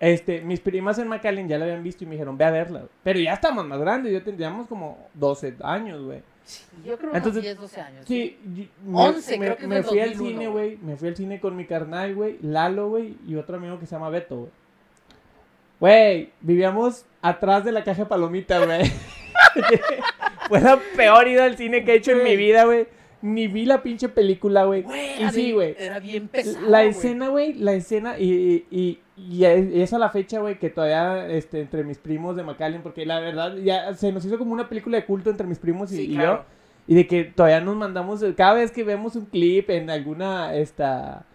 Este, 0.00 0.40
mis 0.40 0.60
primas 0.60 0.98
en 0.98 1.08
McAllen 1.08 1.46
ya 1.48 1.58
la 1.58 1.66
habían 1.66 1.82
visto 1.82 2.04
y 2.04 2.06
me 2.06 2.12
dijeron, 2.14 2.36
ve 2.38 2.44
a 2.46 2.50
verla. 2.50 2.80
güey. 2.80 2.90
Pero 3.02 3.18
ya 3.20 3.34
estamos 3.34 3.66
más 3.66 3.78
grandes, 3.78 4.12
ya 4.12 4.22
tendríamos 4.24 4.66
como 4.66 5.08
12 5.14 5.54
años, 5.62 6.02
güey. 6.02 6.22
Sí, 6.42 6.64
yo 6.84 6.96
creo 6.98 7.14
Entonces, 7.14 7.42
que 7.42 7.48
10, 7.48 7.60
12 7.60 7.80
años. 7.80 8.04
Sí, 8.08 8.38
y- 8.56 8.68
me, 8.84 8.98
11, 8.98 9.38
me- 9.38 9.44
creo 9.46 9.56
que 9.58 9.66
me 9.66 9.82
fui 9.82 10.00
al 10.00 10.08
2001, 10.10 10.30
cine, 10.40 10.48
güey. 10.48 10.76
Me 10.78 10.96
fui 10.96 11.08
al 11.08 11.16
cine 11.16 11.38
con 11.38 11.54
mi 11.54 11.66
carnal, 11.66 12.14
güey. 12.14 12.38
Lalo, 12.42 12.88
güey. 12.88 13.16
Y 13.26 13.36
otro 13.36 13.56
amigo 13.58 13.78
que 13.78 13.86
se 13.86 13.92
llama 13.94 14.08
Beto, 14.10 14.36
güey. 14.38 14.50
Güey, 15.78 16.32
vivíamos 16.40 17.04
atrás 17.22 17.64
de 17.64 17.72
la 17.72 17.84
caja 17.84 18.02
de 18.02 18.06
palomitas, 18.08 18.64
güey. 18.66 18.82
Fue 20.48 20.60
la 20.60 20.78
peor 20.96 21.28
ida 21.28 21.44
al 21.44 21.56
cine 21.56 21.84
que 21.84 21.92
he 21.92 21.96
hecho 21.96 22.12
en 22.12 22.24
mi 22.24 22.36
vida, 22.36 22.64
güey. 22.64 22.86
Ni 23.22 23.48
vi 23.48 23.66
la 23.66 23.82
pinche 23.82 24.08
película, 24.08 24.64
güey. 24.64 24.84
Y 25.20 25.28
sí, 25.30 25.52
güey. 25.52 25.74
Era 25.78 25.98
bien 25.98 26.28
pesado. 26.28 26.66
La 26.68 26.84
escena, 26.84 27.28
güey, 27.28 27.52
la 27.54 27.74
escena, 27.74 28.18
y, 28.18 28.64
y, 28.70 28.98
y, 29.16 29.44
y 29.44 29.44
es 29.82 29.92
a 29.92 29.98
la 29.98 30.08
fecha, 30.10 30.40
güey, 30.40 30.58
que 30.58 30.70
todavía, 30.70 31.28
este, 31.28 31.60
entre 31.60 31.84
mis 31.84 31.98
primos 31.98 32.36
de 32.36 32.42
McAllen, 32.44 32.82
porque 32.82 33.04
la 33.04 33.20
verdad, 33.20 33.56
ya 33.56 33.92
se 33.94 34.10
nos 34.10 34.24
hizo 34.24 34.38
como 34.38 34.54
una 34.54 34.68
película 34.68 34.96
de 34.96 35.04
culto 35.04 35.28
entre 35.28 35.46
mis 35.46 35.58
primos 35.58 35.92
y, 35.92 35.96
Sí, 35.96 36.02
y 36.12 36.14
claro. 36.14 36.38
yo. 36.38 36.44
Y 36.86 36.94
de 36.94 37.06
que 37.06 37.24
todavía 37.24 37.60
nos 37.60 37.76
mandamos, 37.76 38.24
cada 38.36 38.54
vez 38.54 38.72
que 38.72 38.84
vemos 38.84 39.14
un 39.16 39.26
clip 39.26 39.68
en 39.70 39.90
alguna, 39.90 40.54
esta, 40.54 41.26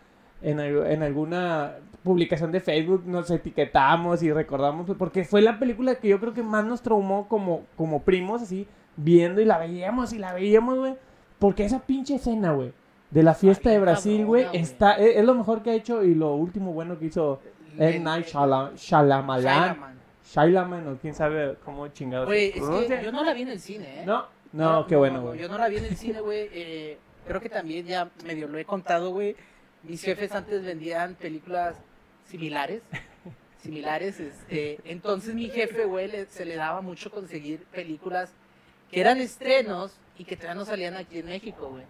en, 0.41 0.59
en 0.59 1.03
alguna 1.03 1.75
publicación 2.03 2.51
de 2.51 2.59
Facebook, 2.59 3.03
nos 3.05 3.29
etiquetamos 3.31 4.21
y 4.23 4.31
recordamos, 4.31 4.89
porque 4.98 5.24
fue 5.24 5.41
la 5.41 5.57
película 5.60 5.95
que 5.95 6.07
yo 6.10 6.19
creo 6.19 6.33
que 6.33 6.43
más 6.43 6.65
nos 6.65 6.81
traumó 6.81 7.27
como, 7.27 7.63
como 7.77 8.01
primos, 8.03 8.41
así, 8.41 8.67
viendo 8.98 9.39
y 9.39 9.45
la 9.45 9.57
veíamos 9.60 10.13
y 10.13 10.17
la 10.17 10.33
veíamos, 10.33 10.77
güey. 10.79 10.95
Porque 11.45 11.65
esa 11.65 11.79
pinche 11.79 12.15
escena, 12.15 12.51
güey, 12.53 12.71
de 13.11 13.21
la 13.23 13.33
fiesta 13.35 13.69
de 13.69 13.79
Brasil, 13.79 14.25
güey, 14.25 14.47
está, 14.53 14.93
es, 14.93 15.17
es 15.17 15.23
lo 15.25 15.35
mejor 15.35 15.61
que 15.61 15.69
ha 15.69 15.73
hecho 15.75 16.03
y 16.03 16.15
lo 16.15 16.33
último 16.35 16.73
bueno 16.73 16.97
que 16.97 17.05
hizo 17.05 17.39
El- 17.77 17.95
M. 17.95 17.99
Night 17.99 18.25
Shyamalan. 18.27 18.75
Shyamalan. 18.75 19.95
Shyamalan, 20.25 20.87
o 20.87 20.97
quién 20.97 21.13
sabe 21.13 21.55
cómo 21.63 21.87
chingados. 21.89 22.25
Güey, 22.27 22.47
es 22.55 22.87
que 22.87 23.03
yo 23.03 23.11
no 23.11 23.23
la 23.23 23.33
vi 23.33 23.43
en 23.43 23.49
el 23.49 23.59
cine, 23.59 24.01
¿eh? 24.01 24.03
No, 24.05 24.25
no, 24.53 24.87
qué 24.87 24.95
bueno, 24.95 25.21
güey. 25.21 25.39
Yo 25.39 25.47
no 25.47 25.57
la 25.57 25.67
vi 25.67 25.77
en 25.77 25.85
el 25.85 25.95
cine, 25.95 26.19
güey. 26.21 26.49
eh, 26.51 26.97
creo 27.27 27.39
que 27.39 27.49
también 27.49 27.85
ya 27.85 28.09
medio 28.25 28.47
lo 28.47 28.57
he 28.57 28.65
contado, 28.65 29.11
güey. 29.11 29.35
Mis 29.83 30.01
jefes 30.01 30.31
antes 30.33 30.63
vendían 30.65 31.13
películas 31.15 31.75
similares. 32.27 32.81
Similares, 33.61 34.19
este. 34.19 34.79
Entonces 34.85 35.33
mi 35.33 35.49
jefe, 35.49 35.85
güey, 35.85 36.07
le- 36.07 36.25
se 36.27 36.45
le 36.45 36.55
daba 36.55 36.81
mucho 36.81 37.09
conseguir 37.11 37.63
películas 37.65 38.31
que 38.91 39.01
eran 39.01 39.17
estrenos 39.19 39.97
y 40.17 40.24
que 40.25 40.36
todavía 40.36 40.55
no 40.60 40.65
salían 40.65 40.95
aquí 40.95 41.19
en 41.19 41.25
México, 41.27 41.69
güey. 41.69 41.84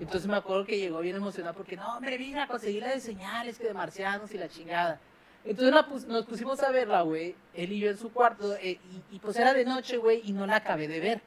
Entonces 0.00 0.26
me 0.28 0.36
acuerdo 0.36 0.64
que 0.64 0.78
llegó 0.78 1.00
bien 1.00 1.16
emocionado 1.16 1.54
porque, 1.54 1.76
no, 1.76 1.96
hombre, 1.96 2.16
vine 2.16 2.40
a 2.40 2.46
conseguir 2.46 2.82
la 2.82 2.88
de 2.90 3.00
señales, 3.00 3.58
que 3.58 3.66
de 3.66 3.74
marcianos 3.74 4.32
y 4.32 4.38
la 4.38 4.48
chingada. 4.48 4.98
Entonces 5.44 5.74
la 5.74 5.86
pus- 5.86 6.06
nos 6.06 6.24
pusimos 6.26 6.62
a 6.62 6.70
verla, 6.70 7.02
güey, 7.02 7.34
él 7.54 7.72
y 7.72 7.80
yo 7.80 7.90
en 7.90 7.96
su 7.98 8.10
cuarto, 8.12 8.54
eh, 8.56 8.78
y, 9.10 9.16
y 9.16 9.18
pues 9.18 9.36
era 9.36 9.52
de 9.54 9.64
noche, 9.64 9.96
güey, 9.98 10.22
y 10.24 10.32
no 10.32 10.46
la 10.46 10.56
acabé 10.56 10.88
de 10.88 11.00
ver. 11.00 11.20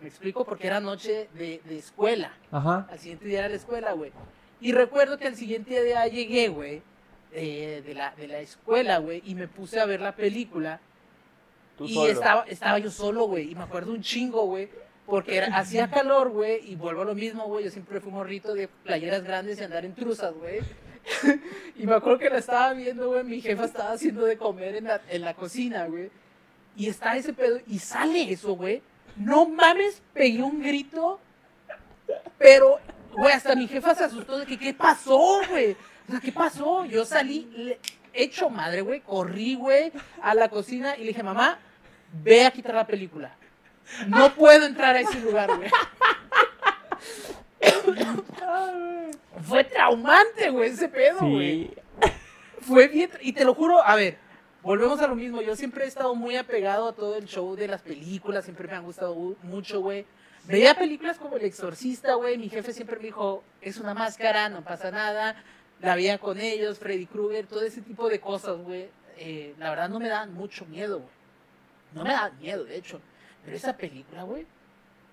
Me 0.00 0.08
explico, 0.08 0.44
porque 0.44 0.66
era 0.66 0.80
noche 0.80 1.28
de, 1.34 1.60
de 1.64 1.78
escuela. 1.78 2.32
Ajá. 2.50 2.88
Al 2.90 2.98
siguiente 2.98 3.24
día 3.26 3.40
era 3.40 3.48
la 3.48 3.54
escuela, 3.56 3.92
güey. 3.92 4.12
Y 4.60 4.72
recuerdo 4.72 5.16
que 5.18 5.26
al 5.28 5.36
siguiente 5.36 5.82
día 5.82 6.06
llegué, 6.08 6.48
güey, 6.48 6.82
eh, 7.32 7.82
de, 7.86 7.94
la, 7.94 8.12
de 8.16 8.26
la 8.28 8.38
escuela, 8.40 8.98
güey, 8.98 9.22
y 9.24 9.34
me 9.36 9.46
puse 9.48 9.80
a 9.80 9.84
ver 9.84 10.00
la 10.00 10.14
película. 10.14 10.80
Tú 11.78 11.84
y 11.86 11.94
solo. 11.94 12.12
estaba, 12.12 12.42
estaba 12.48 12.78
yo 12.78 12.90
solo, 12.90 13.24
güey, 13.26 13.50
y 13.50 13.54
me 13.54 13.62
acuerdo 13.62 13.92
un 13.92 14.02
chingo, 14.02 14.44
güey, 14.46 14.68
porque 15.06 15.36
era- 15.36 15.56
hacía 15.56 15.90
calor, 15.90 16.30
güey, 16.30 16.70
y 16.70 16.76
vuelvo 16.76 17.02
a 17.02 17.04
lo 17.04 17.14
mismo, 17.14 17.44
güey, 17.46 17.64
yo 17.64 17.70
siempre 17.70 18.00
fui 18.00 18.10
morrito 18.12 18.54
de 18.54 18.68
playeras 18.68 19.22
grandes 19.24 19.60
y 19.60 19.64
andar 19.64 19.84
en 19.84 19.94
truzas, 19.94 20.32
güey. 20.34 20.60
y 21.76 21.86
me 21.86 21.94
acuerdo 21.94 22.18
que 22.18 22.30
la 22.30 22.38
estaba 22.38 22.72
viendo, 22.74 23.08
güey, 23.08 23.24
mi 23.24 23.40
jefa 23.40 23.64
estaba 23.64 23.92
haciendo 23.92 24.24
de 24.24 24.36
comer 24.36 24.76
en 24.76 24.84
la, 24.84 25.00
en 25.10 25.22
la 25.22 25.34
cocina, 25.34 25.86
güey. 25.86 26.10
Y 26.76 26.88
está 26.88 27.16
ese 27.16 27.32
pedo, 27.32 27.58
y 27.66 27.78
sale 27.80 28.32
eso, 28.32 28.54
güey. 28.54 28.82
No 29.16 29.46
mames, 29.48 30.00
pegué 30.14 30.42
un 30.42 30.62
grito, 30.62 31.20
pero, 32.38 32.78
güey, 33.12 33.32
hasta 33.32 33.54
mi 33.54 33.66
jefa 33.68 33.94
se 33.94 34.04
asustó 34.04 34.38
de 34.38 34.46
que, 34.46 34.58
¿qué 34.58 34.72
pasó, 34.74 35.40
güey? 35.50 35.76
O 36.08 36.10
sea, 36.12 36.20
¿qué 36.20 36.32
pasó? 36.32 36.84
Yo 36.86 37.04
salí, 37.04 37.50
le- 37.54 37.78
hecho 38.12 38.48
madre, 38.50 38.80
güey. 38.82 39.00
Corrí, 39.00 39.54
güey, 39.54 39.92
a 40.22 40.34
la 40.34 40.48
cocina 40.48 40.96
y 40.96 41.00
le 41.00 41.08
dije, 41.08 41.22
mamá, 41.22 41.58
ve 42.22 42.44
a 42.46 42.50
quitar 42.50 42.74
la 42.74 42.86
película. 42.86 43.36
No 44.08 44.34
puedo 44.34 44.64
entrar 44.66 44.96
a 44.96 45.00
ese 45.00 45.20
lugar, 45.20 45.50
güey. 45.56 45.70
Fue 49.42 49.64
traumante, 49.64 50.50
güey, 50.50 50.70
ese 50.70 50.88
pedo, 50.88 51.20
güey. 51.20 51.68
Sí. 51.68 51.74
Fue 52.60 52.88
bien, 52.88 53.10
y 53.20 53.32
te 53.32 53.44
lo 53.44 53.54
juro, 53.54 53.82
a 53.82 53.96
ver, 53.96 54.16
volvemos 54.62 55.00
a 55.00 55.08
lo 55.08 55.14
mismo. 55.16 55.42
Yo 55.42 55.56
siempre 55.56 55.84
he 55.84 55.88
estado 55.88 56.14
muy 56.14 56.36
apegado 56.36 56.88
a 56.88 56.92
todo 56.92 57.16
el 57.16 57.24
show 57.26 57.56
de 57.56 57.66
las 57.68 57.82
películas, 57.82 58.44
siempre 58.44 58.68
me 58.68 58.74
han 58.74 58.84
gustado 58.84 59.14
mu- 59.14 59.34
mucho, 59.42 59.80
güey. 59.80 60.06
Veía 60.44 60.74
películas 60.74 61.18
como 61.18 61.36
El 61.36 61.44
Exorcista, 61.44 62.14
güey. 62.14 62.36
Mi 62.38 62.48
jefe 62.48 62.72
siempre 62.72 62.96
me 62.96 63.04
dijo, 63.04 63.42
es 63.60 63.78
una 63.78 63.94
máscara, 63.94 64.48
no 64.48 64.62
pasa 64.62 64.90
nada. 64.90 65.36
La 65.80 65.94
veía 65.96 66.18
con 66.18 66.40
ellos, 66.40 66.78
Freddy 66.78 67.06
Krueger, 67.06 67.46
todo 67.46 67.62
ese 67.62 67.80
tipo 67.82 68.08
de 68.08 68.20
cosas, 68.20 68.56
güey. 68.58 68.88
Eh, 69.18 69.54
la 69.58 69.70
verdad 69.70 69.88
no 69.88 69.98
me 70.00 70.08
dan 70.08 70.32
mucho 70.34 70.64
miedo, 70.66 70.98
güey. 70.98 71.10
No 71.94 72.04
me 72.04 72.10
dan 72.10 72.38
miedo, 72.40 72.64
de 72.64 72.76
hecho. 72.76 73.00
Pero 73.44 73.56
esa 73.56 73.76
película, 73.76 74.22
güey. 74.22 74.46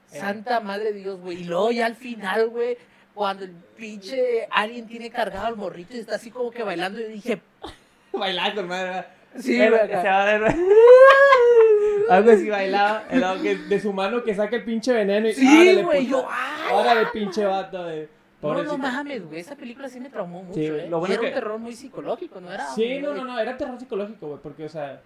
Santa 0.08 0.60
madre 0.60 0.94
de 0.94 1.00
Dios, 1.00 1.20
güey. 1.20 1.42
Y 1.42 1.44
luego 1.46 1.72
ya 1.72 1.86
al 1.86 1.96
final, 1.96 2.50
güey, 2.50 2.78
cuando 3.14 3.46
el 3.46 3.52
pinche 3.76 4.48
alien 4.52 4.88
tiene 4.88 5.10
cargado 5.12 5.46
al 5.48 5.56
morrito 5.56 5.96
y 5.96 6.00
está 6.00 6.16
así 6.16 6.32
como 6.32 6.50
que 6.52 6.64
bailando, 6.64 7.00
yo 7.00 7.08
dije, 7.08 7.42
Bailando, 8.14 8.64
madre. 8.64 9.06
sí, 9.40 9.58
güey, 9.58 9.72
Algo 12.10 12.32
así 12.32 12.50
bailaba. 12.50 13.04
de 13.44 13.80
su 13.80 13.94
mano 13.94 14.24
que 14.24 14.34
saca 14.34 14.56
el 14.56 14.64
pinche 14.66 14.92
veneno 14.94 15.28
y. 15.30 15.34
Sí, 15.34 15.82
güey, 15.84 16.08
yo, 16.08 16.26
¡ay! 16.30 16.74
Órale, 16.74 17.06
pinche 17.14 17.46
vato, 17.46 17.84
de. 17.86 18.10
No, 18.42 18.50
Pobrecito. 18.50 18.78
no 18.78 18.84
mames, 18.84 19.26
güey. 19.28 19.40
Esa 19.42 19.56
película 19.56 19.90
sí 19.90 20.00
me 20.00 20.10
traumó 20.10 20.42
mucho, 20.42 20.56
Sí, 20.60 20.66
eh. 20.66 20.88
lo 20.90 21.00
bueno 21.00 21.14
y 21.14 21.18
era 21.18 21.22
que- 21.22 21.28
un 21.28 21.34
terror 21.34 21.60
muy 21.60 21.76
psicológico, 21.76 22.42
¿no 22.42 22.52
era? 22.52 22.66
Sí, 22.74 23.00
no, 23.00 23.14
no, 23.14 23.26
no, 23.26 23.38
era 23.38 23.58
terror 23.58 23.78
psicológico, 23.80 24.28
güey, 24.28 24.40
porque, 24.42 24.66
o 24.66 24.70
sea. 24.70 25.02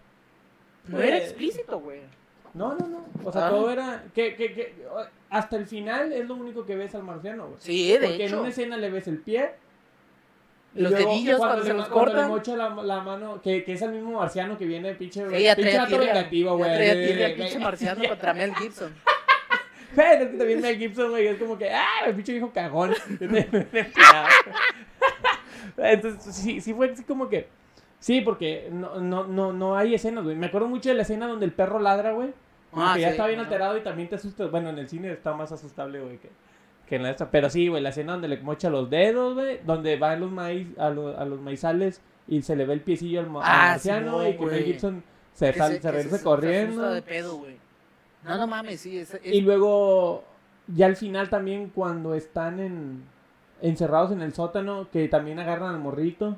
No 0.87 1.01
era 1.01 1.17
eh, 1.17 1.23
explícito, 1.23 1.79
güey. 1.79 2.01
No, 2.53 2.75
no, 2.75 2.87
no. 2.87 3.05
O 3.23 3.31
sea, 3.31 3.47
Ah. 3.47 3.49
todo 3.49 3.71
era. 3.71 4.03
Que, 4.13 4.35
que, 4.35 4.53
que, 4.53 4.75
hasta 5.29 5.55
el 5.57 5.65
final 5.65 6.11
es 6.13 6.27
lo 6.27 6.35
único 6.35 6.65
que 6.65 6.75
ves 6.75 6.93
al 6.95 7.03
marciano, 7.03 7.47
güey. 7.47 7.57
Sí, 7.59 7.91
de 7.93 7.99
Porque 8.07 8.15
en 8.25 8.27
hecho. 8.29 8.39
una 8.39 8.49
escena 8.49 8.77
le 8.77 8.89
ves 8.91 9.07
el 9.07 9.17
pie. 9.19 9.51
Los 10.75 10.91
luego 10.91 11.09
dedillos 11.11 11.37
cuando 11.37 11.57
le, 11.57 11.63
se 11.65 11.73
los 11.73 11.87
cuando 11.87 12.05
le 12.05 12.11
cortan. 12.13 12.29
mocha 12.29 12.55
la, 12.55 12.69
la 12.83 13.01
mano, 13.01 13.41
que, 13.41 13.63
que 13.63 13.73
es 13.73 13.81
el 13.83 13.91
mismo 13.91 14.13
marciano 14.19 14.57
que 14.57 14.65
viene, 14.65 14.93
pinche. 14.95 15.23
Sí, 15.29 15.43
ya 15.43 15.55
pinche 15.55 15.97
vengativo, 15.99 16.57
Ya 16.59 16.65
güey. 16.65 16.89
el 16.89 17.35
pinche 17.37 17.59
marciano 17.59 18.07
contra 18.07 18.33
Mel 18.33 18.55
Gibson. 18.55 18.93
Pero 19.95 20.23
es 20.23 20.31
que 20.31 20.37
también 20.37 20.61
Mel 20.61 20.77
Gibson, 20.77 21.09
güey, 21.11 21.27
es 21.27 21.37
como 21.37 21.57
que, 21.57 21.69
ah, 21.71 22.05
el 22.07 22.15
pinche 22.15 22.31
viejo 22.33 22.51
cagón. 22.51 22.93
Entonces, 25.77 26.35
sí, 26.35 26.61
sí 26.61 26.73
fue 26.73 26.91
así 26.91 27.03
como 27.03 27.29
que, 27.29 27.47
sí, 27.99 28.21
porque 28.21 28.69
no, 28.71 28.99
no, 28.99 29.25
no, 29.25 29.53
no 29.53 29.75
hay 29.77 29.95
escenas, 29.95 30.23
güey. 30.23 30.35
Me 30.35 30.47
acuerdo 30.47 30.67
mucho 30.67 30.89
de 30.89 30.95
la 30.95 31.01
escena 31.03 31.27
donde 31.27 31.45
el 31.45 31.51
perro 31.51 31.79
ladra, 31.79 32.11
güey. 32.13 32.33
Como 32.73 32.85
Ah, 32.85 32.93
que 32.95 33.01
ya 33.01 33.07
sí, 33.07 33.11
está 33.11 33.27
bien 33.27 33.39
ajá. 33.39 33.47
alterado 33.49 33.77
y 33.77 33.81
también 33.81 34.09
te 34.09 34.15
asusta. 34.15 34.47
Bueno, 34.47 34.69
en 34.69 34.79
el 34.79 34.89
cine 34.89 35.11
está 35.11 35.33
más 35.35 35.51
asustable, 35.51 35.99
güey, 36.01 36.17
que, 36.17 36.29
que 36.87 36.95
en 36.95 37.03
la 37.03 37.11
esta. 37.11 37.29
Pero 37.29 37.49
sí, 37.49 37.67
güey, 37.67 37.81
la 37.83 37.89
escena 37.89 38.13
donde 38.13 38.27
le 38.27 38.37
mocha 38.41 38.69
los 38.69 38.89
dedos, 38.89 39.35
güey, 39.35 39.59
donde 39.65 39.97
va 39.97 40.11
a 40.11 40.15
los, 40.15 40.31
maíz, 40.31 40.67
a, 40.79 40.89
los, 40.89 41.17
a 41.17 41.25
los 41.25 41.39
maizales 41.39 42.01
y 42.27 42.41
se 42.41 42.55
le 42.55 42.65
ve 42.65 42.73
el 42.73 42.81
piecillo 42.81 43.19
al, 43.19 43.27
Ah, 43.41 43.69
marciano 43.71 44.19
Simón, 44.19 44.27
y 44.27 44.37
que 44.37 44.45
Mel. 44.45 44.63
Gibson 44.63 45.03
se, 45.33 45.53
sal- 45.53 45.73
se- 45.73 45.81
se 45.81 45.91
regresa 45.91 46.17
se- 46.17 46.23
corriendo. 46.23 46.89
De 46.91 47.01
pedo, 47.01 47.37
güey. 47.37 47.57
No, 48.23 48.37
no 48.37 48.47
mames, 48.47 48.79
sí. 48.81 48.97
Es, 48.97 49.13
es- 49.13 49.25
Y 49.25 49.41
luego, 49.41 50.23
ya 50.67 50.85
al 50.87 50.95
final 50.95 51.29
también, 51.29 51.69
cuando 51.69 52.15
están 52.15 52.59
en 52.59 53.03
encerrados 53.61 54.11
en 54.11 54.21
el 54.21 54.33
sótano, 54.33 54.87
que 54.91 55.07
también 55.07 55.39
agarran 55.39 55.73
al 55.75 55.79
morrito. 55.79 56.37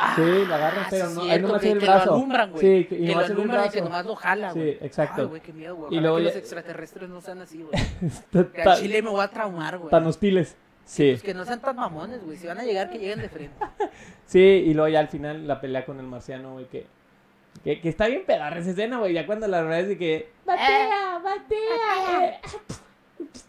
Ah, 0.00 0.12
sí, 0.14 0.22
lo 0.46 0.54
agarran, 0.54 0.86
pero 0.90 1.10
no, 1.10 1.22
cierto, 1.22 1.46
nomás 1.48 1.60
que, 1.60 1.66
se 1.66 1.74
ve 1.74 1.74
el 1.74 1.78
que 1.80 1.86
brazo. 1.86 2.06
lo 2.06 2.14
alumbran, 2.14 2.50
güey. 2.52 2.60
Sí, 2.60 2.84
que- 2.88 2.94
y 2.94 3.06
que 3.08 3.12
lo 3.14 3.18
alumbran 3.20 3.66
y 3.66 3.68
que 3.70 3.80
nomás 3.82 4.06
lo 4.06 4.14
jala, 4.14 4.52
güey. 4.52 4.72
Sí, 4.72 4.78
exacto. 4.80 5.22
Ay, 5.22 5.26
güey, 5.26 5.40
qué 5.40 5.52
miedo, 5.52 5.74
güey. 5.76 5.96
Y 5.96 6.00
luego 6.00 6.16
que 6.18 6.22
ya- 6.22 6.28
los 6.28 6.36
extraterrestres 6.36 7.08
no 7.10 7.20
sean 7.20 7.40
así, 7.40 7.62
güey. 7.62 7.72
Que 8.54 8.62
al 8.62 8.78
chile 8.78 9.02
me 9.02 9.10
voy 9.10 9.20
a 9.24 9.28
traumar, 9.28 9.76
güey. 9.78 9.90
Tan 9.90 10.06
hostiles. 10.06 10.56
Sí, 10.84 11.10
Pues 11.10 11.22
que 11.22 11.34
no 11.34 11.44
sean 11.44 11.60
tan 11.60 11.74
mamones, 11.76 12.24
güey. 12.24 12.36
Si 12.38 12.46
van 12.46 12.58
a 12.58 12.62
llegar, 12.62 12.88
que 12.90 12.98
lleguen 12.98 13.18
de 13.20 13.28
frente. 13.28 13.56
sí, 14.26 14.38
y 14.38 14.72
luego 14.72 14.88
ya 14.88 15.00
al 15.00 15.08
final 15.08 15.46
la 15.48 15.60
pelea 15.60 15.84
con 15.84 15.98
el 15.98 16.06
marciano, 16.06 16.52
güey, 16.52 16.66
que, 16.66 16.86
que, 17.64 17.80
que 17.80 17.88
está 17.88 18.06
bien 18.06 18.22
pedarra 18.24 18.60
esa 18.60 18.70
escena, 18.70 18.98
güey, 18.98 19.12
ya 19.14 19.26
cuando 19.26 19.48
la 19.48 19.62
verdad 19.62 19.80
es 19.80 19.88
de 19.88 19.98
que... 19.98 20.30
¡Batea, 20.46 21.18
batea! 21.18 22.24
eh". 22.28 22.40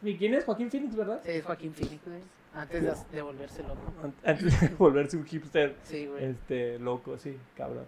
¿Y 0.03 0.15
quién 0.17 0.33
es? 0.33 0.45
Joaquín 0.45 0.69
Phoenix, 0.71 0.95
¿verdad? 0.95 1.21
Sí, 1.23 1.31
es 1.31 1.45
Joaquín 1.45 1.73
Phoenix, 1.73 2.01
güey. 2.05 2.19
Antes 2.53 2.83
de, 2.83 3.15
de 3.15 3.21
volverse 3.21 3.61
loco. 3.63 3.81
Antes 4.25 4.59
de 4.61 4.67
volverse 4.77 5.17
un 5.17 5.25
hipster, 5.25 5.75
Sí, 5.83 6.07
güey. 6.07 6.25
este, 6.25 6.79
loco, 6.79 7.17
sí, 7.17 7.37
cabrón. 7.55 7.85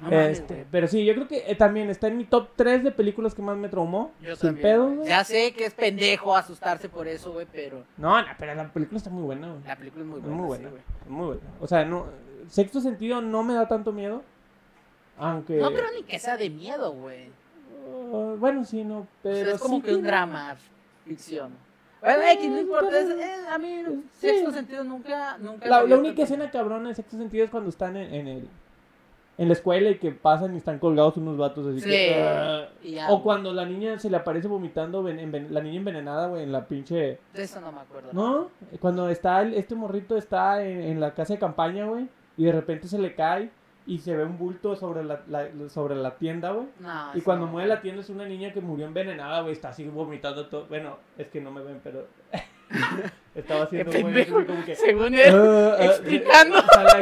No 0.00 0.10
Este, 0.10 0.66
pero 0.70 0.88
sí, 0.88 1.04
yo 1.04 1.14
creo 1.14 1.28
que 1.28 1.44
eh, 1.50 1.54
también 1.54 1.88
está 1.88 2.08
en 2.08 2.16
mi 2.16 2.24
top 2.24 2.48
3 2.56 2.82
de 2.82 2.90
películas 2.90 3.34
que 3.34 3.42
más 3.42 3.56
me 3.56 3.68
traumó. 3.68 4.10
Yo 4.20 4.34
sin 4.34 4.48
también, 4.50 4.62
pedo, 4.62 4.90
güey. 4.96 5.08
Ya 5.08 5.22
sé 5.22 5.52
que 5.54 5.64
es 5.64 5.74
pendejo 5.74 6.34
asustarse 6.36 6.88
por 6.88 7.06
eso, 7.06 7.32
güey, 7.32 7.46
pero 7.52 7.84
No, 7.96 8.20
no, 8.20 8.26
pero 8.38 8.54
la 8.54 8.68
película 8.72 8.98
está 8.98 9.10
muy 9.10 9.22
buena, 9.22 9.48
güey. 9.52 9.62
la 9.64 9.76
película 9.76 10.02
es 10.02 10.08
muy 10.10 10.18
Es 10.18 10.24
buena. 10.24 10.36
muy 10.42 10.56
sí, 10.56 10.62
buena. 10.64 10.70
güey. 10.70 10.82
Muy 11.08 11.26
buena. 11.26 11.42
O 11.60 11.66
sea, 11.68 11.84
no, 11.84 12.06
sexto 12.48 12.80
sentido 12.80 13.20
no 13.22 13.44
me 13.44 13.54
da 13.54 13.68
tanto 13.68 13.92
miedo. 13.92 14.22
Aunque. 15.18 15.56
No 15.58 15.70
creo 15.72 15.86
ni 15.94 16.02
que 16.02 16.18
sea 16.18 16.36
de 16.36 16.50
miedo, 16.50 16.92
güey. 16.92 17.28
Uh, 17.86 18.36
bueno, 18.38 18.64
sí, 18.64 18.82
no, 18.84 19.00
O 19.00 19.06
pero. 19.22 19.44
sea, 19.44 19.54
es 19.54 19.60
como 19.60 19.76
sí 19.76 19.82
que 19.82 19.94
un 19.94 20.02
drama, 20.02 20.56
ficción. 21.04 21.52
Bueno, 22.02 22.22
X, 22.32 22.50
no 22.50 22.60
importa. 22.60 22.98
es- 22.98 23.08
es- 23.10 23.46
a 23.48 23.58
mí, 23.58 23.82
sí. 24.18 24.28
sexto 24.28 24.50
sentido 24.52 24.84
nunca. 24.84 25.38
nunca 25.38 25.68
La, 25.68 25.84
única 25.84 26.22
escena 26.24 26.50
cabrona 26.50 26.88
de 26.88 26.94
sexto 26.96 27.16
sentido 27.16 27.44
es 27.44 27.50
cuando 27.50 27.70
están 27.70 27.96
en, 27.96 28.12
en 28.14 28.28
el. 28.28 28.48
En 29.38 29.48
la 29.48 29.54
escuela 29.54 29.88
y 29.88 29.96
que 29.98 30.10
pasan 30.12 30.54
y 30.54 30.58
están 30.58 30.78
colgados 30.78 31.16
unos 31.16 31.38
vatos 31.38 31.66
así 31.66 31.80
Sí, 31.80 31.88
que. 31.88 32.22
"Ah". 32.22 32.68
ya, 32.84 33.10
o 33.10 33.22
cuando 33.22 33.52
la 33.54 33.64
niña 33.64 33.98
se 33.98 34.10
le 34.10 34.18
aparece 34.18 34.46
vomitando, 34.46 35.02
la 35.02 35.60
niña 35.62 35.76
envenenada, 35.78 36.26
güey, 36.28 36.42
en 36.42 36.52
la 36.52 36.66
pinche. 36.66 37.18
De 37.32 37.42
eso 37.42 37.60
no 37.60 37.72
me 37.72 37.80
acuerdo. 37.80 38.10
No, 38.12 38.50
cuando 38.80 39.08
está 39.08 39.40
el- 39.40 39.54
este 39.54 39.74
morrito 39.74 40.16
está 40.18 40.62
en, 40.62 40.82
en 40.82 41.00
la 41.00 41.14
casa 41.14 41.32
de 41.32 41.38
campaña, 41.40 41.86
güey, 41.86 42.08
y 42.36 42.44
de 42.44 42.52
repente 42.52 42.88
se 42.88 42.98
le 42.98 43.14
cae 43.14 43.50
y 43.86 43.98
se 43.98 44.16
ve 44.16 44.24
un 44.24 44.38
bulto 44.38 44.76
sobre 44.76 45.02
la, 45.04 45.22
la- 45.28 45.48
sobre 45.68 45.94
la 45.96 46.16
tienda, 46.16 46.52
güey. 46.52 46.66
No, 46.80 47.10
Y 47.14 47.20
cuando 47.20 47.46
no. 47.46 47.52
mueve 47.52 47.68
la 47.68 47.80
tienda 47.80 48.00
es 48.00 48.08
una 48.10 48.24
niña 48.26 48.52
que 48.52 48.60
murió 48.60 48.86
envenenada, 48.86 49.40
güey, 49.40 49.52
está 49.52 49.70
así 49.70 49.84
vomitando 49.88 50.46
todo. 50.46 50.66
Bueno, 50.66 50.98
es 51.18 51.26
que 51.28 51.40
no 51.40 51.50
me 51.50 51.62
ven, 51.62 51.80
pero 51.82 52.06
estaba 53.34 53.64
haciendo 53.64 53.90
así 53.90 54.02
como 54.02 54.64
que 54.64 54.74
Según 54.76 55.14
él, 55.18 55.34
Ah, 55.34 55.76
ah, 55.78 55.84
explicando. 55.84 56.56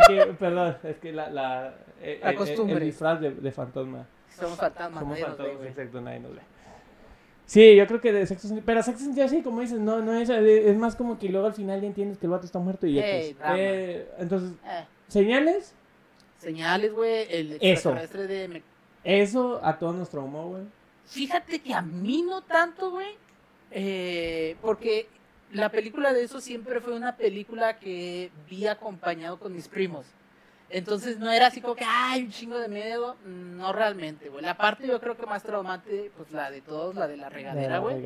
que- 0.09 0.33
perdón, 0.39 0.77
es 0.85 0.97
que 0.99 1.13
la, 1.13 1.31
la, 1.31 1.75
eh, 2.01 2.21
La 2.23 2.31
eh, 2.33 2.35
costumbre. 2.35 2.77
El, 2.77 2.85
disfraz 2.85 3.21
de, 3.21 3.31
de 3.33 3.53
fantasma. 3.53 4.07
Somos 4.29 4.57
fantasmas, 4.59 5.01
Somos 5.01 5.17
ve, 5.19 5.25
fantasmas, 5.25 5.57
güey. 5.57 5.69
exacto, 5.69 6.01
nadie 6.01 6.21
nos 6.21 6.35
ve. 6.35 6.41
Sí, 7.47 7.75
yo 7.75 7.85
creo 7.89 8.01
que 8.01 8.13
de 8.13 8.27
sexo 8.27 8.47
sentido. 8.47 8.65
Pero 8.65 8.83
sexo 8.83 9.05
sentido, 9.05 9.27
sí, 9.29 9.43
como 9.43 9.61
dices, 9.61 9.81
no, 9.81 10.01
no 10.01 10.15
es. 10.15 10.29
Es 10.31 10.77
más 10.79 10.95
como 10.95 11.19
que 11.19 11.29
luego 11.29 11.49
al 11.49 11.53
final 11.55 11.81
ya 11.81 11.89
entiendes 11.89 12.17
que 12.17 12.27
el 12.27 12.31
vato 12.31 12.47
está 12.47 12.61
muerto 12.61 12.87
y 12.87 12.95
ya. 12.95 13.05
Ey, 13.05 13.35
pues, 13.35 13.51
eh, 13.57 14.09
entonces, 14.19 14.53
Eh, 14.65 14.85
señales, 15.09 15.75
señales, 16.41 16.93
güey. 16.93 17.27
El 17.31 17.53
Eso. 17.61 17.91
extraterrestre 17.91 18.27
de. 18.27 18.49
me- 18.49 18.63
eso 19.05 19.61
a 19.65 19.79
todos 19.79 19.95
nos 19.95 20.11
traumó, 20.11 20.49
güey. 20.51 20.63
Fíjate 21.07 21.61
que 21.61 21.73
a 21.75 21.83
mí 21.83 22.23
no 22.23 22.43
tanto, 22.43 22.91
güey. 22.91 23.17
eh, 23.73 24.57
porque 24.61 25.07
la 25.53 25.69
película 25.71 26.13
de 26.13 26.23
eso 26.25 26.41
siempre 26.41 26.81
fue 26.81 26.93
una 26.95 27.17
película 27.17 27.79
que 27.79 28.31
vi 28.49 28.67
acompañado 28.67 29.39
con 29.39 29.53
mis 29.55 29.69
primos. 29.69 30.07
Entonces 30.69 31.19
no 31.19 31.31
era 31.33 31.49
así 31.49 31.61
como 31.61 31.75
que, 31.75 31.85
ay, 31.87 32.25
un 32.25 32.31
chingo 32.31 32.59
de 32.59 32.69
miedo. 32.69 33.17
No 33.25 33.73
realmente, 33.73 34.29
güey. 34.29 34.45
La 34.45 34.57
parte 34.57 34.87
yo 34.87 35.01
creo 35.01 35.17
que 35.17 35.27
más 35.27 35.43
traumante, 35.43 36.11
pues 36.17 36.31
la 36.33 36.51
de 36.51 36.61
todos, 36.61 36.95
la 36.95 37.09
de 37.09 37.17
la 37.17 37.29
regadera, 37.29 37.79
güey. 37.79 38.05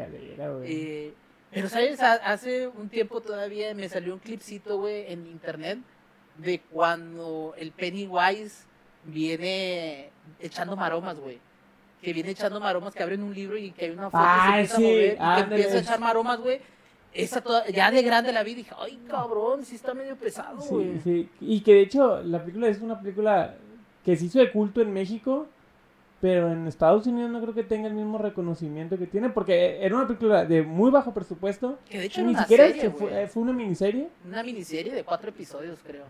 Eh, 0.65 1.13
pero, 1.51 1.69
¿sabes? 1.69 2.01
Ha- 2.01 2.15
Hace 2.33 2.69
un 2.69 2.89
tiempo 2.89 3.21
todavía 3.21 3.75
me 3.75 3.89
salió 3.89 4.15
un 4.15 4.21
clipcito, 4.21 4.79
güey, 4.79 5.13
en 5.13 5.27
internet 5.27 5.79
de 6.39 6.61
cuando 6.71 7.55
el 7.57 7.71
Pennywise 7.73 8.65
viene 9.05 10.11
echando 10.41 10.77
maromas, 10.77 11.19
güey. 11.19 11.39
Que 12.03 12.13
viene 12.13 12.31
echando 12.31 12.61
maromas, 12.61 12.95
que 12.95 13.03
abren 13.03 13.23
un 13.23 13.33
libro 13.35 13.57
y 13.57 13.71
que 13.71 13.87
hay 13.87 13.91
una 13.93 14.11
foto 14.11 14.19
Ah, 14.27 14.61
y 14.63 14.67
se 14.67 14.75
empieza 14.75 14.77
sí, 14.77 14.85
a 14.85 14.87
mover 14.87 15.13
y 15.15 15.35
que 15.49 15.55
empieza 15.55 15.77
a 15.77 15.81
echar 15.81 16.01
maromas, 16.01 16.41
güey. 16.41 16.61
Esa 17.13 17.41
toda- 17.41 17.67
ya 17.69 17.91
de 17.91 18.03
grande 18.03 18.33
la 18.33 18.43
vi 18.43 18.53
y 18.53 18.55
dije, 18.57 18.75
ay, 18.79 18.99
cabrón, 19.09 19.65
sí 19.65 19.77
está 19.77 19.95
medio 19.95 20.17
pesado, 20.17 20.59
güey. 20.59 20.95
Sí, 20.95 21.01
sí. 21.05 21.29
Y 21.41 21.61
que 21.61 21.75
de 21.75 21.81
hecho, 21.83 22.21
la 22.23 22.41
película 22.41 22.69
es 22.69 22.81
una 22.81 23.01
película 23.01 23.55
que 24.05 24.17
se 24.17 24.25
hizo 24.27 24.39
de 24.41 24.51
culto 24.51 24.81
en 24.83 24.93
México, 24.93 25.47
pero 26.21 26.51
en 26.51 26.67
Estados 26.67 27.07
Unidos 27.07 27.31
no 27.31 27.41
creo 27.41 27.55
que 27.55 27.63
tenga 27.63 27.87
el 27.87 27.95
mismo 27.95 28.19
reconocimiento 28.19 28.99
que 28.99 29.07
tiene, 29.07 29.31
porque 29.31 29.79
era 29.85 29.95
una 29.95 30.07
película 30.07 30.45
de 30.45 30.63
muy 30.63 30.91
bajo 30.91 31.15
presupuesto. 31.15 31.79
Que 31.89 31.99
de 32.01 32.07
hecho 32.07 32.23
Ni 32.23 32.35
siquiera 32.35 32.67
serie, 32.67 32.91
fue, 32.91 33.29
fue 33.29 33.43
una 33.43 33.53
miniserie. 33.53 34.09
Una 34.27 34.43
miniserie 34.43 34.93
de 34.93 35.05
cuatro 35.05 35.31
episodios, 35.31 35.79
creo. 35.87 36.05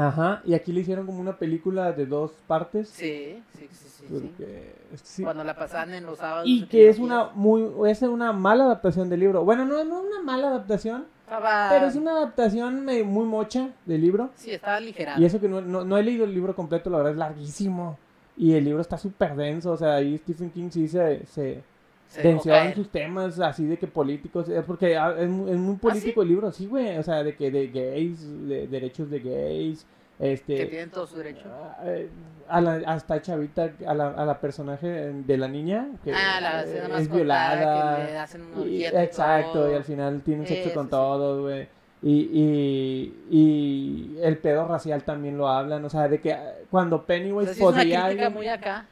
Ajá, 0.00 0.40
y 0.46 0.54
aquí 0.54 0.72
le 0.72 0.80
hicieron 0.80 1.04
como 1.04 1.20
una 1.20 1.36
película 1.36 1.92
de 1.92 2.06
dos 2.06 2.32
partes. 2.46 2.88
Sí, 2.88 3.42
sí, 3.52 3.68
sí, 3.70 3.88
sí. 3.88 3.88
sí. 3.98 4.06
porque- 4.08 4.74
sí. 5.02 5.22
Cuando 5.22 5.44
la 5.44 5.54
pasaban 5.54 5.92
en 5.92 6.06
los 6.06 6.18
sábados. 6.18 6.44
Y 6.48 6.64
que 6.66 6.88
es 6.88 6.98
una 6.98 7.30
muy 7.34 7.68
es 7.90 8.00
una 8.02 8.32
mala 8.32 8.64
adaptación 8.64 9.10
del 9.10 9.20
libro. 9.20 9.44
Bueno, 9.44 9.66
no, 9.66 9.84
no 9.84 10.00
una 10.00 10.22
mala 10.22 10.48
adaptación, 10.48 11.04
Estaba... 11.24 11.68
Pero 11.70 11.86
es 11.86 11.96
una 11.96 12.12
adaptación 12.12 12.84
muy 12.86 13.24
mocha 13.26 13.68
del 13.84 14.00
libro. 14.00 14.30
Sí, 14.36 14.50
estaba 14.52 14.80
ligerada. 14.80 15.20
Y 15.20 15.24
eso 15.26 15.38
que 15.38 15.48
no, 15.48 15.60
no, 15.60 15.84
no 15.84 15.98
he 15.98 16.02
leído 16.02 16.24
el 16.24 16.32
libro 16.34 16.56
completo, 16.56 16.88
la 16.88 16.96
verdad 16.96 17.12
es 17.12 17.18
larguísimo. 17.18 17.98
Y 18.36 18.54
el 18.54 18.64
libro 18.64 18.80
está 18.80 18.96
súper 18.96 19.36
denso, 19.36 19.72
o 19.72 19.76
sea, 19.76 19.96
ahí 19.96 20.16
Stephen 20.16 20.50
King 20.50 20.70
sí 20.70 20.88
se, 20.88 21.26
se 21.26 21.62
Se 22.10 22.22
dejó 22.22 22.34
densió 22.34 22.54
en 22.56 22.74
sus 22.74 22.88
temas 22.90 23.38
así 23.40 23.64
de 23.66 23.78
que 23.78 23.86
políticos, 23.86 24.46
porque 24.66 24.94
es, 24.94 25.00
es 25.20 25.28
muy 25.28 25.74
¿Ah, 25.76 25.78
político 25.80 26.22
el 26.22 26.28
libro, 26.28 26.50
sí, 26.52 26.66
güey, 26.66 26.98
o 26.98 27.02
sea, 27.02 27.22
de 27.22 27.34
que 27.36 27.50
de 27.50 27.68
gays, 27.68 28.48
de 28.48 28.66
derechos 28.66 29.08
de 29.10 29.20
gays, 29.20 29.86
Que 30.18 30.32
este... 30.32 30.66
tienen 30.66 30.90
todo 30.90 31.06
su 31.06 31.16
derecho. 31.16 31.44
ah, 31.48 31.78
eh, 31.84 32.08
A 32.48 32.60
la, 32.60 32.74
hasta 32.86 33.22
chavita, 33.22 33.70
a 33.86 33.94
la, 33.94 34.08
a 34.08 34.24
la 34.26 34.40
personaje 34.40 34.88
de 34.88 35.38
la 35.38 35.46
niña 35.46 35.86
que 36.02 36.12
Ah, 36.12 36.40
la 36.40 36.62
escena 36.64 36.88
más 36.88 37.02
es 37.02 37.12
violada. 37.12 37.96
que 38.06 38.12
le 38.12 38.18
hacen 38.18 38.42
Y- 38.66 38.84
exacto, 38.84 39.52
todo. 39.52 39.72
y 39.72 39.74
al 39.76 39.84
final 39.84 40.20
tienen 40.22 40.46
sexo 40.48 40.68
Eso 40.70 40.74
con 40.74 40.86
sí. 40.86 40.90
todos, 40.90 41.40
güey. 41.42 41.68
Y, 42.02 42.14
y, 42.32 43.14
y 43.30 44.18
el 44.22 44.38
pedo 44.38 44.66
racial 44.66 45.02
también 45.04 45.36
lo 45.38 45.46
hablan, 45.48 45.84
o 45.84 45.90
sea, 45.90 46.08
de 46.08 46.20
que 46.20 46.36
cuando 46.70 46.96
O 46.96 47.04
Pennywise 47.04 47.54
sea, 47.54 47.54
sí 47.54 47.62
es 47.62 47.68
una 47.68 48.06
crítica 48.08 48.30
muy 48.30 48.48
acá. 48.48 48.86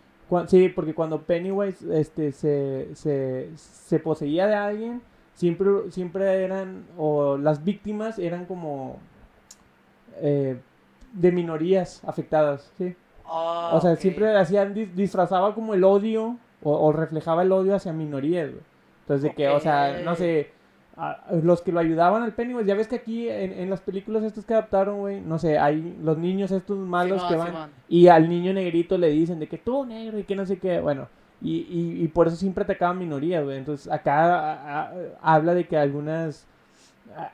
Sí, 0.49 0.69
porque 0.69 0.95
cuando 0.95 1.23
Pennywise 1.23 1.99
este, 2.01 2.33
se, 2.33 2.89
se, 2.95 3.49
se 3.57 3.99
poseía 4.01 4.47
de 4.47 4.55
alguien, 4.55 5.03
siempre, 5.35 5.69
siempre 5.91 6.45
eran, 6.45 6.85
o 6.97 7.37
las 7.39 7.65
víctimas 7.65 8.19
eran 8.19 8.45
como 8.47 8.99
eh, 10.17 10.59
de 11.13 11.33
minorías 11.33 12.03
afectadas, 12.07 12.71
¿sí? 12.77 12.95
Oh, 13.27 13.71
O 13.75 13.81
sea, 13.81 13.97
siempre 13.97 14.37
hacían, 14.37 14.75
dis- 14.75 14.93
disfrazaba 14.95 15.55
como 15.55 15.75
el 15.75 15.85
odio 15.85 16.37
o, 16.63 16.73
o 16.87 16.93
reflejaba 16.93 17.43
el 17.43 17.53
odio 17.53 17.75
hacia 17.75 17.93
minorías, 17.93 18.51
güey. 18.51 18.63
Entonces, 19.03 19.23
de 19.23 19.35
que, 19.35 19.49
o 19.49 19.61
sea, 19.61 20.01
no 20.05 20.15
sé, 20.17 20.51
a- 20.99 21.21
los 21.43 21.63
que 21.63 21.73
lo 21.73 21.81
ayudaban 21.81 22.23
al 22.23 22.33
Pennywise, 22.33 22.67
ya 22.67 22.75
ves 22.75 22.89
que 22.89 22.97
aquí 22.97 23.29
en, 23.29 23.53
en 23.53 23.71
las 23.71 23.81
películas 23.81 24.23
estas 24.25 24.45
que 24.45 24.55
adaptaron, 24.55 24.99
güey, 24.99 25.21
no 25.21 25.39
sé, 25.39 25.59
hay 25.59 25.97
los 26.03 26.19
niños 26.19 26.51
estos 26.51 26.77
malos 26.79 27.23
que 27.25 27.37
van 27.37 27.47
Simón. 27.49 27.71
y 27.89 28.09
al 28.09 28.29
niño 28.29 28.53
negrito 28.53 28.99
le 28.99 29.09
dicen 29.11 29.39
de 29.39 29.47
que 29.49 29.59
tú 29.59 29.85
negro 29.87 30.19
y 30.19 30.25
que 30.25 30.35
no 30.37 30.45
sé 30.45 30.59
qué, 30.59 30.81
bueno, 30.81 31.07
y, 31.41 31.59
y, 31.71 32.03
y 32.03 32.09
por 32.09 32.27
eso 32.27 32.37
siempre 32.37 32.65
atacaban 32.65 32.99
minorías, 32.99 33.45
güey. 33.45 33.59
Entonces, 33.59 33.91
acá 33.93 34.35
a- 34.35 34.83
a- 34.83 34.93
habla 35.23 35.55
de 35.55 35.69
que 35.69 35.77
algunas, 35.77 36.47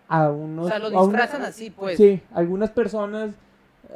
a, 0.09 0.31
unos... 0.31 0.67
O 0.67 0.69
sea, 0.69 0.79
lo 0.79 0.89
una- 0.89 1.01
disfrazan 1.01 1.43
así, 1.43 1.71
pues. 1.71 1.97
Sí, 1.97 2.21
algunas 2.35 2.71
personas 2.71 3.31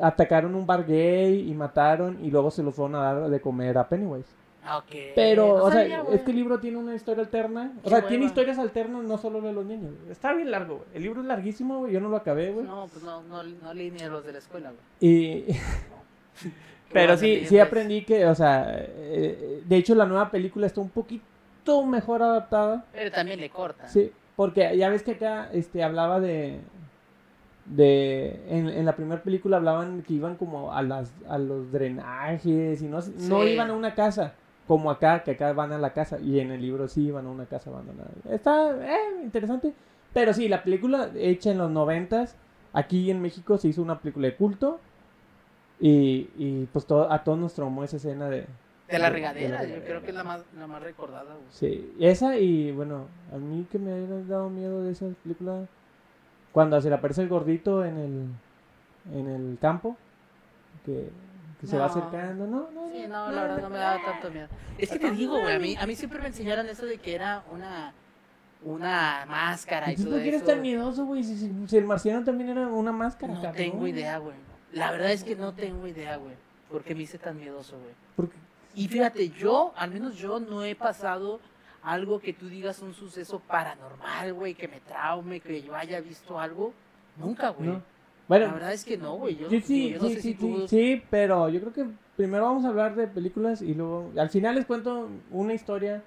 atacaron 0.00 0.54
un 0.54 0.66
bar 0.66 0.86
gay 0.86 1.48
y 1.50 1.54
mataron 1.54 2.18
y 2.24 2.30
luego 2.30 2.50
se 2.50 2.62
los 2.62 2.74
fueron 2.74 2.94
a 2.96 3.12
dar 3.12 3.28
de 3.30 3.40
comer 3.40 3.76
a 3.78 3.88
Pennywise. 3.88 4.28
Ah. 4.70 4.84
Pero, 5.14 5.46
No 5.46 5.64
o 5.64 5.70
sea, 5.70 5.80
sabía, 5.80 6.00
güey. 6.02 6.16
es 6.16 6.22
que 6.22 6.30
el 6.30 6.36
libro 6.36 6.60
tiene 6.60 6.76
una 6.76 6.94
historia 6.94 7.24
alterna. 7.24 7.72
O 7.80 7.82
Qué 7.84 7.88
sea, 7.90 8.06
tiene 8.06 8.26
historias 8.26 8.58
alternas, 8.58 9.02
no 9.04 9.16
solo 9.16 9.40
de 9.40 9.52
los 9.52 9.64
niños. 9.64 9.92
Está 10.10 10.34
bien 10.34 10.50
largo, 10.50 10.76
güey. 10.76 10.88
El 10.94 11.02
libro 11.02 11.22
es 11.22 11.26
larguísimo, 11.26 11.78
güey. 11.78 11.92
Yo 11.92 12.00
no 12.00 12.08
lo 12.10 12.16
acabé, 12.18 12.50
güey. 12.52 12.66
No, 12.66 12.86
pues 12.92 13.02
no, 13.02 13.22
no, 13.22 13.42
no 13.42 13.74
leí 13.74 13.90
ni 13.90 14.02
a 14.02 14.08
los 14.08 14.24
de 14.26 14.32
la 14.32 14.38
escuela, 14.38 14.70
güey. 14.70 14.80
Y... 15.00 15.42
¿Qué 15.44 15.56
Pero 16.92 17.16
sí, 17.16 17.44
sí 17.46 17.58
aprendí 17.58 18.04
que, 18.04 18.26
o 18.26 18.34
sea, 18.34 18.66
eh, 18.78 19.62
de 19.64 19.76
hecho 19.76 19.94
la 19.94 20.06
nueva 20.06 20.30
película 20.30 20.66
está 20.66 20.80
un 20.80 20.88
poquito 20.88 21.84
mejor 21.86 22.22
adaptada. 22.22 22.84
Pero 22.92 23.10
también 23.10 23.40
le 23.40 23.50
corta. 23.50 23.88
Sí, 23.88 24.10
porque 24.36 24.76
ya 24.76 24.88
ves 24.88 25.02
que 25.02 25.12
acá 25.12 25.50
este, 25.52 25.82
hablaba 25.82 26.18
de. 26.20 26.60
de 27.66 28.40
en, 28.48 28.68
en 28.68 28.84
la 28.86 28.96
primera 28.96 29.22
película 29.22 29.58
hablaban 29.58 30.02
que 30.02 30.14
iban 30.14 30.36
como 30.36 30.72
a, 30.72 30.82
las, 30.82 31.12
a 31.28 31.36
los 31.38 31.70
drenajes 31.70 32.80
y 32.80 32.86
no, 32.86 33.00
no 33.18 33.46
iban 33.46 33.70
a 33.70 33.74
una 33.74 33.94
casa. 33.94 34.34
Como 34.68 34.90
acá, 34.90 35.24
que 35.24 35.32
acá 35.32 35.52
van 35.52 35.72
a 35.72 35.78
la 35.78 35.92
casa. 35.92 36.20
Y 36.20 36.38
en 36.38 36.52
el 36.52 36.62
libro 36.62 36.86
sí 36.86 37.06
iban 37.06 37.26
a 37.26 37.30
una 37.30 37.46
casa 37.46 37.70
abandonada. 37.70 38.10
Está 38.30 38.70
eh, 38.86 39.22
interesante. 39.24 39.72
Pero 40.12 40.32
sí, 40.32 40.48
la 40.48 40.62
película 40.62 41.10
hecha 41.16 41.50
en 41.50 41.58
los 41.58 41.70
noventas. 41.70 42.36
Aquí 42.72 43.10
en 43.10 43.20
México 43.20 43.58
se 43.58 43.68
hizo 43.68 43.82
una 43.82 43.98
película 43.98 44.28
de 44.28 44.36
culto. 44.36 44.78
Y, 45.80 46.30
y 46.36 46.68
pues 46.72 46.86
todo, 46.86 47.10
a 47.10 47.24
todos 47.24 47.38
nos 47.38 47.54
traumó 47.54 47.82
esa 47.82 47.96
escena 47.96 48.28
de. 48.28 48.46
De 48.88 48.98
la 48.98 49.06
de 49.06 49.10
regadera, 49.10 49.64
yo 49.64 49.84
creo 49.84 50.02
que 50.02 50.08
es 50.08 50.14
la 50.14 50.24
más, 50.24 50.42
la 50.58 50.66
más 50.66 50.82
recordada, 50.82 51.34
güey. 51.34 51.46
Sí, 51.50 51.94
esa 52.00 52.38
y 52.38 52.72
bueno, 52.72 53.06
a 53.34 53.36
mí 53.36 53.66
que 53.70 53.78
me 53.78 53.92
ha 53.92 54.26
dado 54.26 54.48
miedo 54.48 54.82
de 54.82 54.92
esa 54.92 55.06
película 55.22 55.66
cuando 56.52 56.80
se 56.80 56.88
le 56.88 56.94
aparece 56.94 57.20
el 57.20 57.28
gordito 57.28 57.84
en 57.84 57.98
el 57.98 58.28
en 59.14 59.28
el 59.28 59.58
campo 59.60 59.96
que, 60.84 61.10
que 61.60 61.66
se 61.66 61.76
va 61.76 61.86
No. 61.86 61.90
acercando, 61.90 62.46
no, 62.46 62.70
no, 62.70 62.88
Sí, 62.92 63.04
no, 63.08 63.30
la 63.30 63.42
verdad 63.42 63.62
no 63.62 63.70
me 63.70 63.78
daba 63.78 64.04
tanto 64.04 64.30
miedo. 64.30 64.48
Es 64.78 64.90
que 64.90 64.98
te 64.98 65.10
digo, 65.10 65.40
güey, 65.40 65.54
a 65.54 65.58
mí, 65.58 65.76
a 65.76 65.86
mí 65.86 65.94
siempre 65.96 66.20
me 66.20 66.28
enseñaron 66.28 66.68
eso 66.68 66.86
de 66.86 66.98
que 66.98 67.14
era 67.14 67.42
una, 67.52 67.92
una 68.62 69.24
máscara 69.28 69.92
y 69.92 69.96
todo 69.96 70.10
¿por 70.12 70.22
qué 70.22 70.28
eres 70.28 70.44
tan 70.44 70.60
miedoso, 70.62 71.04
güey? 71.04 71.22
Si, 71.24 71.36
si- 71.36 71.52
si 71.68 71.76
el 71.76 71.84
marciano 71.84 72.24
también 72.24 72.50
era 72.50 72.66
una 72.66 72.92
máscara, 72.92 73.34
No 73.34 73.40
cabrón. 73.42 73.56
tengo 73.56 73.86
idea, 73.86 74.18
güey. 74.18 74.36
La 74.72 74.90
verdad 74.90 75.10
es 75.12 75.24
que 75.24 75.34
no 75.36 75.52
tengo 75.54 75.86
idea, 75.86 76.16
güey. 76.16 76.34
¿Por 76.70 76.82
qué 76.84 76.94
me 76.94 77.02
hice 77.02 77.18
tan 77.18 77.36
miedoso, 77.38 77.76
güey? 77.78 77.92
Porque, 78.16 78.36
Y 78.74 78.86
fíjate, 78.88 79.30
yo, 79.30 79.72
al 79.76 79.90
menos 79.90 80.16
yo, 80.16 80.38
no 80.40 80.62
he 80.62 80.74
pasado 80.76 81.40
algo 81.82 82.20
que 82.20 82.32
tú 82.32 82.48
digas 82.48 82.80
un 82.80 82.92
suceso 82.94 83.40
paranormal, 83.40 84.34
güey, 84.34 84.54
que 84.54 84.68
me 84.68 84.80
traume, 84.80 85.40
que 85.40 85.62
yo 85.62 85.74
haya 85.74 86.00
visto 86.00 86.38
algo. 86.38 86.72
Nunca, 87.16 87.48
güey. 87.50 87.70
no. 87.70 87.82
La 88.28 88.36
Bueno, 88.38 88.52
verdad 88.54 88.72
es 88.72 88.84
que 88.84 88.98
no, 88.98 89.14
güey. 89.16 89.36
Yo, 89.36 89.48
sí, 89.48 89.60
sí, 89.60 89.90
yo 89.90 89.98
no 89.98 90.08
sí, 90.08 90.14
sé 90.14 90.20
sí, 90.20 90.28
si 90.32 90.34
tú... 90.34 90.68
sí, 90.68 91.02
pero 91.10 91.48
yo 91.48 91.60
creo 91.60 91.72
que 91.72 91.86
primero 92.16 92.44
vamos 92.44 92.64
a 92.64 92.68
hablar 92.68 92.94
de 92.94 93.06
películas 93.06 93.62
y 93.62 93.74
luego 93.74 94.10
al 94.18 94.28
final 94.28 94.54
les 94.54 94.66
cuento 94.66 95.08
una 95.30 95.54
historia 95.54 96.02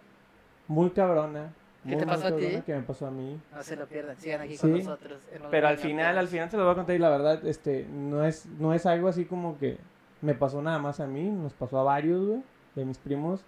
muy 0.68 0.92
cabrona. 0.92 1.54
¿Qué 1.84 1.90
muy, 1.90 1.98
te 1.98 2.06
pasó 2.06 2.28
a 2.28 2.36
ti? 2.36 2.62
Que 2.64 2.76
me 2.76 2.82
pasó 2.84 3.08
a 3.08 3.12
mí. 3.12 3.40
No 3.56 3.64
se 3.64 3.76
lo 3.76 3.88
pierdan, 3.88 4.16
sigan 4.18 4.42
aquí 4.42 4.56
con 4.56 4.72
nosotros. 4.72 5.20
los 5.40 5.50
Pero 5.50 5.68
al 5.68 5.78
final, 5.80 6.18
al 6.18 6.28
final 6.28 6.50
se 6.52 6.58
lo 6.58 6.64
voy 6.64 6.74
a 6.74 6.76
contar 6.76 6.96
y 6.96 7.00
la 7.00 7.10
verdad, 7.10 7.44
este, 7.46 7.88
no 7.92 8.24
es, 8.24 8.46
no 8.60 8.74
es 8.74 8.86
algo 8.86 9.08
así 9.08 9.26
como 9.26 9.58
que 9.58 9.78
me 10.22 10.36
pasó 10.36 10.62
nada 10.62 10.78
más 10.78 11.00
a 11.00 11.08
mí, 11.08 11.24
nos 11.24 11.54
pasó 11.54 11.80
a 11.80 11.84
varios, 11.84 12.24
güey, 12.24 12.44
de 12.76 12.86
mis 12.86 13.00
primos. 13.00 13.42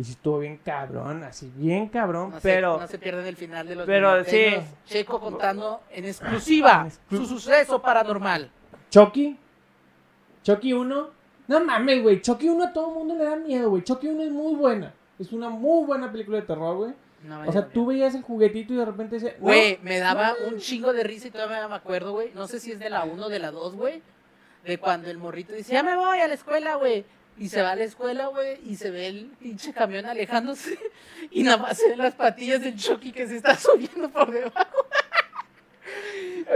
Y 0.00 0.04
sí 0.04 0.12
estuvo 0.12 0.38
bien 0.38 0.56
cabrón, 0.64 1.22
así 1.24 1.52
bien 1.56 1.88
cabrón, 1.88 2.30
No 2.30 2.36
se- 2.36 2.48
pero... 2.48 2.80
no 2.80 2.86
se 2.88 2.98
pierdan 2.98 3.26
el 3.26 3.36
final 3.36 3.68
de 3.68 3.74
los 3.74 3.84
pero 3.86 4.24
sí. 4.24 4.46
Checo 4.86 5.20
contando 5.20 5.82
en 5.90 6.06
exclusiva 6.06 6.88
su 7.10 7.26
suceso 7.26 7.82
paranormal. 7.82 8.50
Chucky, 8.88 9.36
Chucky 10.42 10.72
1, 10.72 11.10
no 11.48 11.60
mames, 11.66 12.02
güey, 12.02 12.22
Chucky 12.22 12.48
1 12.48 12.64
a 12.64 12.72
todo 12.72 12.88
el 12.88 12.94
mundo 12.94 13.14
le 13.14 13.24
da 13.24 13.36
miedo, 13.36 13.68
güey. 13.68 13.84
Chucky 13.84 14.08
1 14.08 14.22
es 14.22 14.30
muy 14.30 14.54
buena, 14.54 14.94
es 15.18 15.32
una 15.32 15.50
muy 15.50 15.84
buena 15.84 16.10
película 16.10 16.38
de 16.40 16.46
terror, 16.46 16.76
güey. 16.78 16.94
No 17.24 17.42
O 17.46 17.52
sea, 17.52 17.68
tú 17.68 17.84
veías 17.84 18.14
el 18.14 18.22
juguetito 18.22 18.72
y 18.72 18.76
de 18.78 18.86
repente 18.86 19.16
decías, 19.16 19.34
no, 19.38 19.44
Güey, 19.44 19.78
me 19.82 19.98
daba 19.98 20.32
un 20.48 20.56
chingo 20.56 20.94
de 20.94 21.02
risa 21.04 21.28
y 21.28 21.30
todavía 21.30 21.68
me 21.68 21.74
acuerdo, 21.74 22.12
güey. 22.12 22.32
No 22.34 22.46
sé 22.48 22.58
si 22.58 22.72
es 22.72 22.78
de 22.78 22.88
la 22.88 23.04
1 23.04 23.26
o 23.26 23.28
de 23.28 23.38
la 23.38 23.50
2, 23.50 23.74
güey. 23.76 24.02
De 24.64 24.78
cuando 24.78 25.10
el 25.10 25.18
morrito 25.18 25.52
dice, 25.52 25.74
ya 25.74 25.82
me 25.82 25.94
voy 25.94 26.20
a 26.20 26.26
la 26.26 26.32
escuela, 26.32 26.76
güey. 26.76 27.04
Y 27.40 27.48
se 27.48 27.60
va 27.62 27.70
a 27.72 27.74
la 27.76 27.84
escuela, 27.84 28.26
güey, 28.28 28.58
y 28.64 28.76
se 28.76 28.90
ve 28.90 29.06
el 29.08 29.26
pinche 29.40 29.72
camión 29.72 30.06
alejándose. 30.06 30.78
Y 31.32 31.42
nada 31.42 31.56
más 31.58 31.76
se 31.78 31.88
ven 31.90 31.98
las 31.98 32.14
patillas 32.14 32.60
del 32.60 32.76
Chucky 32.76 33.10
que 33.12 33.26
se 33.26 33.36
está 33.36 33.56
subiendo 33.56 34.08
por 34.10 34.30
debajo. 34.30 34.86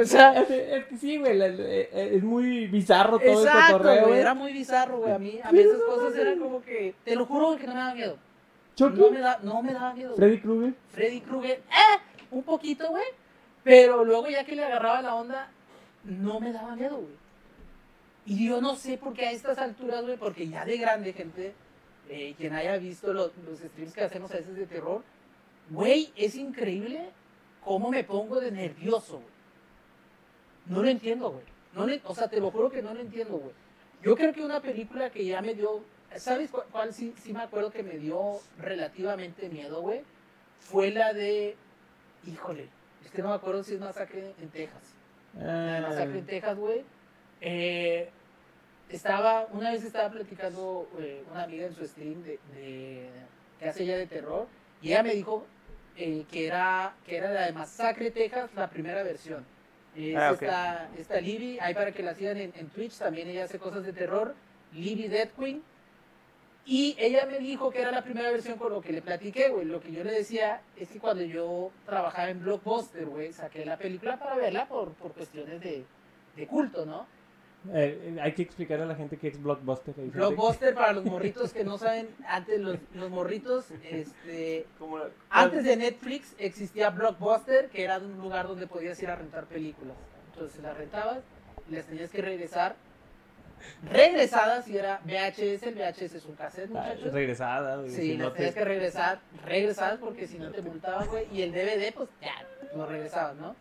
o 0.01 0.05
sea, 0.05 0.41
Es, 0.41 0.51
es 0.51 0.85
que 0.87 0.97
sí, 0.97 1.17
güey, 1.19 1.37
la- 1.37 1.49
la- 1.49 1.65
es 1.65 2.23
muy 2.23 2.67
bizarro 2.67 3.19
todo 3.19 3.43
el 3.43 3.47
exacto, 3.47 3.79
güey. 3.83 4.01
güey. 4.01 4.19
Era 4.21 4.35
muy 4.35 4.53
bizarro, 4.53 4.99
güey. 4.99 5.13
A 5.13 5.19
mí, 5.19 5.41
a 5.43 5.53
mí 5.53 5.61
esas 5.61 5.81
cosas 5.83 6.17
eran 6.17 6.39
como 6.39 6.63
que, 6.63 6.95
te 7.05 7.15
lo 7.17 7.27
juro 7.27 7.57
que 7.57 7.67
no 7.67 7.75
me 7.75 7.81
daba 7.81 7.95
miedo. 7.95 8.19
Chucky, 8.77 8.99
No 8.99 9.11
me, 9.11 9.21
da, 9.21 9.39
no 9.43 9.63
me 9.63 9.73
daba 9.73 9.95
miedo. 9.95 10.15
Freddy 10.17 10.39
Krueger. 10.41 10.75
Freddy 10.93 11.21
Krueger, 11.21 11.59
¡eh! 11.71 11.99
Un 12.31 12.43
poquito, 12.43 12.89
güey. 12.91 13.05
Pero 13.63 14.05
luego 14.05 14.29
ya 14.29 14.45
que 14.45 14.57
le 14.57 14.65
agarraba 14.65 15.01
la 15.03 15.15
onda, 15.15 15.49
no 16.05 16.41
me 16.41 16.53
daba 16.53 16.75
miedo, 16.75 16.97
güey. 16.97 17.24
Y 18.27 18.49
yo 18.49 18.61
no 18.61 18.75
sé 18.77 18.97
por 18.97 19.13
qué 19.13 19.27
a 19.27 19.33
estas 19.33 19.59
alturas, 19.59 20.03
güey, 20.03 20.17
porque 20.17 20.49
ya 20.49 20.65
de 20.65 20.79
grande, 20.79 21.13
gente, 21.13 21.55
eh, 22.09 22.35
quien 22.39 22.55
haya 22.55 22.77
visto 22.79 23.13
los, 23.13 23.33
los 23.47 23.59
streams 23.59 23.93
que 23.93 24.03
hacemos 24.03 24.31
a 24.33 24.37
veces 24.39 24.55
de 24.57 24.67
terror, 24.67 25.03
güey, 25.71 26.13
es 26.17 26.35
increíble 26.35 27.11
cómo 27.65 27.91
me 27.91 28.05
pongo 28.05 28.41
de 28.41 28.51
nervioso, 28.51 29.15
güey. 29.21 29.35
No 30.67 30.83
lo 30.83 30.89
entiendo, 30.89 31.31
güey. 31.31 31.45
No 31.75 31.87
le- 31.87 32.01
o 32.05 32.15
sea, 32.15 32.29
te 32.29 32.41
lo 32.41 32.51
juro 32.51 32.71
que 32.71 32.81
no 32.83 32.95
lo 32.95 33.01
entiendo, 33.01 33.37
güey. 33.37 33.53
Yo 34.03 34.17
creo 34.17 34.33
que 34.33 34.43
una 34.45 34.61
película 34.61 35.11
que 35.11 35.25
ya 35.25 35.43
me 35.43 35.55
dio, 35.55 35.83
¿sabes 36.17 36.51
cuál, 36.51 36.65
cuál 36.71 36.95
sí, 36.95 37.15
sí 37.23 37.33
me 37.33 37.43
acuerdo 37.43 37.71
que 37.71 37.83
me 37.83 37.99
dio 37.99 38.39
relativamente 38.59 39.49
miedo, 39.49 39.81
güey? 39.83 40.03
Fue 40.61 40.91
la 40.91 41.13
de, 41.13 41.57
híjole, 42.27 42.69
es 43.05 43.11
que 43.11 43.23
no 43.23 43.29
me 43.29 43.35
acuerdo 43.35 43.63
si 43.63 43.75
es 43.75 43.81
Masacre 43.81 44.33
en 44.41 44.49
Texas. 44.49 44.95
La 45.39 45.75
de 45.75 45.81
Masacre 45.83 46.19
en 46.19 46.25
Ah, 46.25 46.27
Texas, 46.27 46.57
güey. 46.59 46.85
Eh, 47.41 48.09
estaba, 48.89 49.47
una 49.53 49.71
vez 49.71 49.83
estaba 49.85 50.11
platicando 50.11 50.89
eh, 50.99 51.25
una 51.31 51.45
amiga 51.45 51.67
en 51.67 51.75
su 51.75 51.87
stream 51.87 52.23
de, 52.23 52.39
de- 52.55 53.09
que 53.59 53.69
hace 53.69 53.85
ella 53.85 53.97
de 53.97 54.07
terror 54.07 54.47
y 54.83 54.89
ella 54.89 55.03
me 55.03 55.15
dijo 55.15 55.47
eh, 55.97 56.25
que, 56.31 56.47
era, 56.47 56.95
que 57.07 57.17
era 57.17 57.31
la 57.31 57.47
de 57.47 57.53
Masacre 57.53 58.11
Texas, 58.11 58.51
la 58.55 58.69
primera 58.69 59.03
versión. 59.03 59.45
Es 59.97 60.17
Ah, 60.17 60.31
esta, 60.33 60.91
esta 60.99 61.21
Libby, 61.21 61.59
ahí 61.61 61.73
para 61.73 61.93
que 61.93 62.03
la 62.03 62.15
sigan 62.15 62.37
en, 62.37 62.53
en 62.57 62.69
Twitch, 62.69 62.99
también 62.99 63.29
ella 63.29 63.45
hace 63.45 63.59
cosas 63.59 63.85
de 63.85 63.93
terror. 63.93 64.35
Libby 64.73 65.07
Dead 65.09 65.29
Queen. 65.39 65.63
Y 66.67 66.97
ella 66.99 67.27
me 67.27 67.39
dijo 67.39 67.71
que 67.71 67.81
era 67.83 67.93
la 67.93 68.03
primera 68.03 68.31
versión 68.31 68.59
con 68.59 68.73
lo 68.73 68.81
que 68.81 68.91
le 68.93 69.03
platiqué, 69.03 69.51
güey. 69.51 69.67
Lo 69.67 69.81
que 69.81 69.93
yo 69.93 70.03
le 70.03 70.11
decía 70.13 70.63
es 70.77 70.89
que 70.89 70.99
cuando 70.99 71.23
yo 71.23 71.71
trabajaba 71.87 72.31
en 72.31 72.41
Blockbuster, 72.43 73.05
güey, 73.07 73.33
saqué 73.33 73.65
la 73.67 73.77
película 73.77 74.19
para 74.19 74.35
verla 74.37 74.67
por, 74.67 74.93
por 74.95 75.13
cuestiones 75.13 75.61
de, 75.61 75.85
de 76.35 76.47
culto, 76.47 76.87
¿no? 76.87 77.07
Eh, 77.73 78.19
hay 78.21 78.33
que 78.35 78.43
explicar 78.43 78.81
a 78.81 78.87
la 78.87 78.95
gente 78.95 79.17
qué 79.17 79.29
es 79.29 79.43
Blockbuster. 79.43 79.95
Gente 79.95 80.17
Blockbuster, 80.19 80.75
para 80.75 80.93
los 80.93 81.05
morritos 81.05 81.53
que 81.55 81.65
no 81.65 81.79
saben, 81.79 82.09
antes 82.29 82.61
los, 82.61 82.77
los 82.95 83.11
morritos, 83.11 83.67
este, 83.91 84.67
como- 84.79 84.99
antes 85.31 85.65
de 85.65 85.77
Netflix 85.77 86.35
existía 86.39 86.91
Blockbuster, 86.91 87.71
que 87.71 87.83
era 87.85 87.99
un 87.99 88.19
lugar 88.19 88.49
donde 88.49 88.67
podías 88.67 89.03
ir 89.03 89.09
a 89.11 89.17
rentar 89.17 89.45
películas. 89.47 89.97
Entonces 90.35 90.63
las 90.63 90.77
rentabas 90.77 91.19
y 91.71 91.75
las 91.75 91.87
tenías 91.87 92.11
que 92.11 92.21
regresar. 92.21 92.77
Regresadas 93.91 94.69
y 94.69 94.77
era 94.77 95.01
VHS, 95.07 95.63
el 95.69 95.75
VHS 95.75 96.17
es 96.17 96.27
un 96.27 96.35
cassette, 96.35 96.71
Ah, 96.75 96.81
muchachos. 96.89 97.13
regresada, 97.15 97.77
güey, 97.77 97.91
Sí, 97.91 98.03
si 98.13 98.17
no 98.19 98.25
las 98.25 98.33
te- 98.35 98.37
tenías 98.39 98.55
que 98.57 98.65
regresar, 98.65 99.21
regresadas 99.47 99.99
porque 100.01 100.27
si 100.27 100.39
no 100.39 100.51
te 100.51 100.61
multaban, 100.61 101.07
güey. 101.09 101.27
Y 101.33 101.41
el 101.43 101.53
DVD, 101.53 101.91
pues 101.95 102.11
ya, 102.21 102.35
lo 102.77 102.85
regresabas, 102.85 103.37
¿no? 103.37 103.57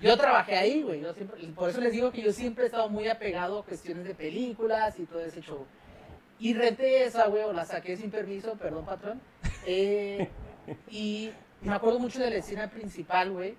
Yo 0.00 0.16
trabajé 0.16 0.56
ahí, 0.56 0.82
güey. 0.82 1.00
Yo 1.00 1.12
siempre, 1.14 1.46
por 1.48 1.70
eso 1.70 1.80
les 1.80 1.92
digo 1.92 2.10
que 2.10 2.22
yo 2.22 2.32
siempre 2.32 2.64
he 2.64 2.66
estado 2.66 2.88
muy 2.88 3.08
apegado 3.08 3.60
a 3.60 3.64
cuestiones 3.64 4.04
de 4.04 4.14
películas 4.14 4.98
y 4.98 5.06
todo 5.06 5.20
ese 5.20 5.40
show. 5.40 5.66
Y 6.38 6.54
renté 6.54 7.04
esa, 7.04 7.26
güey, 7.28 7.44
o 7.44 7.52
la 7.52 7.64
saqué 7.64 7.96
sin 7.96 8.10
permiso, 8.10 8.54
perdón, 8.54 8.84
patrón. 8.84 9.20
Eh, 9.66 10.28
y 10.90 11.30
me 11.62 11.74
acuerdo 11.74 11.98
mucho 11.98 12.20
de 12.20 12.30
la 12.30 12.36
escena 12.36 12.68
principal, 12.68 13.30
güey, 13.30 13.54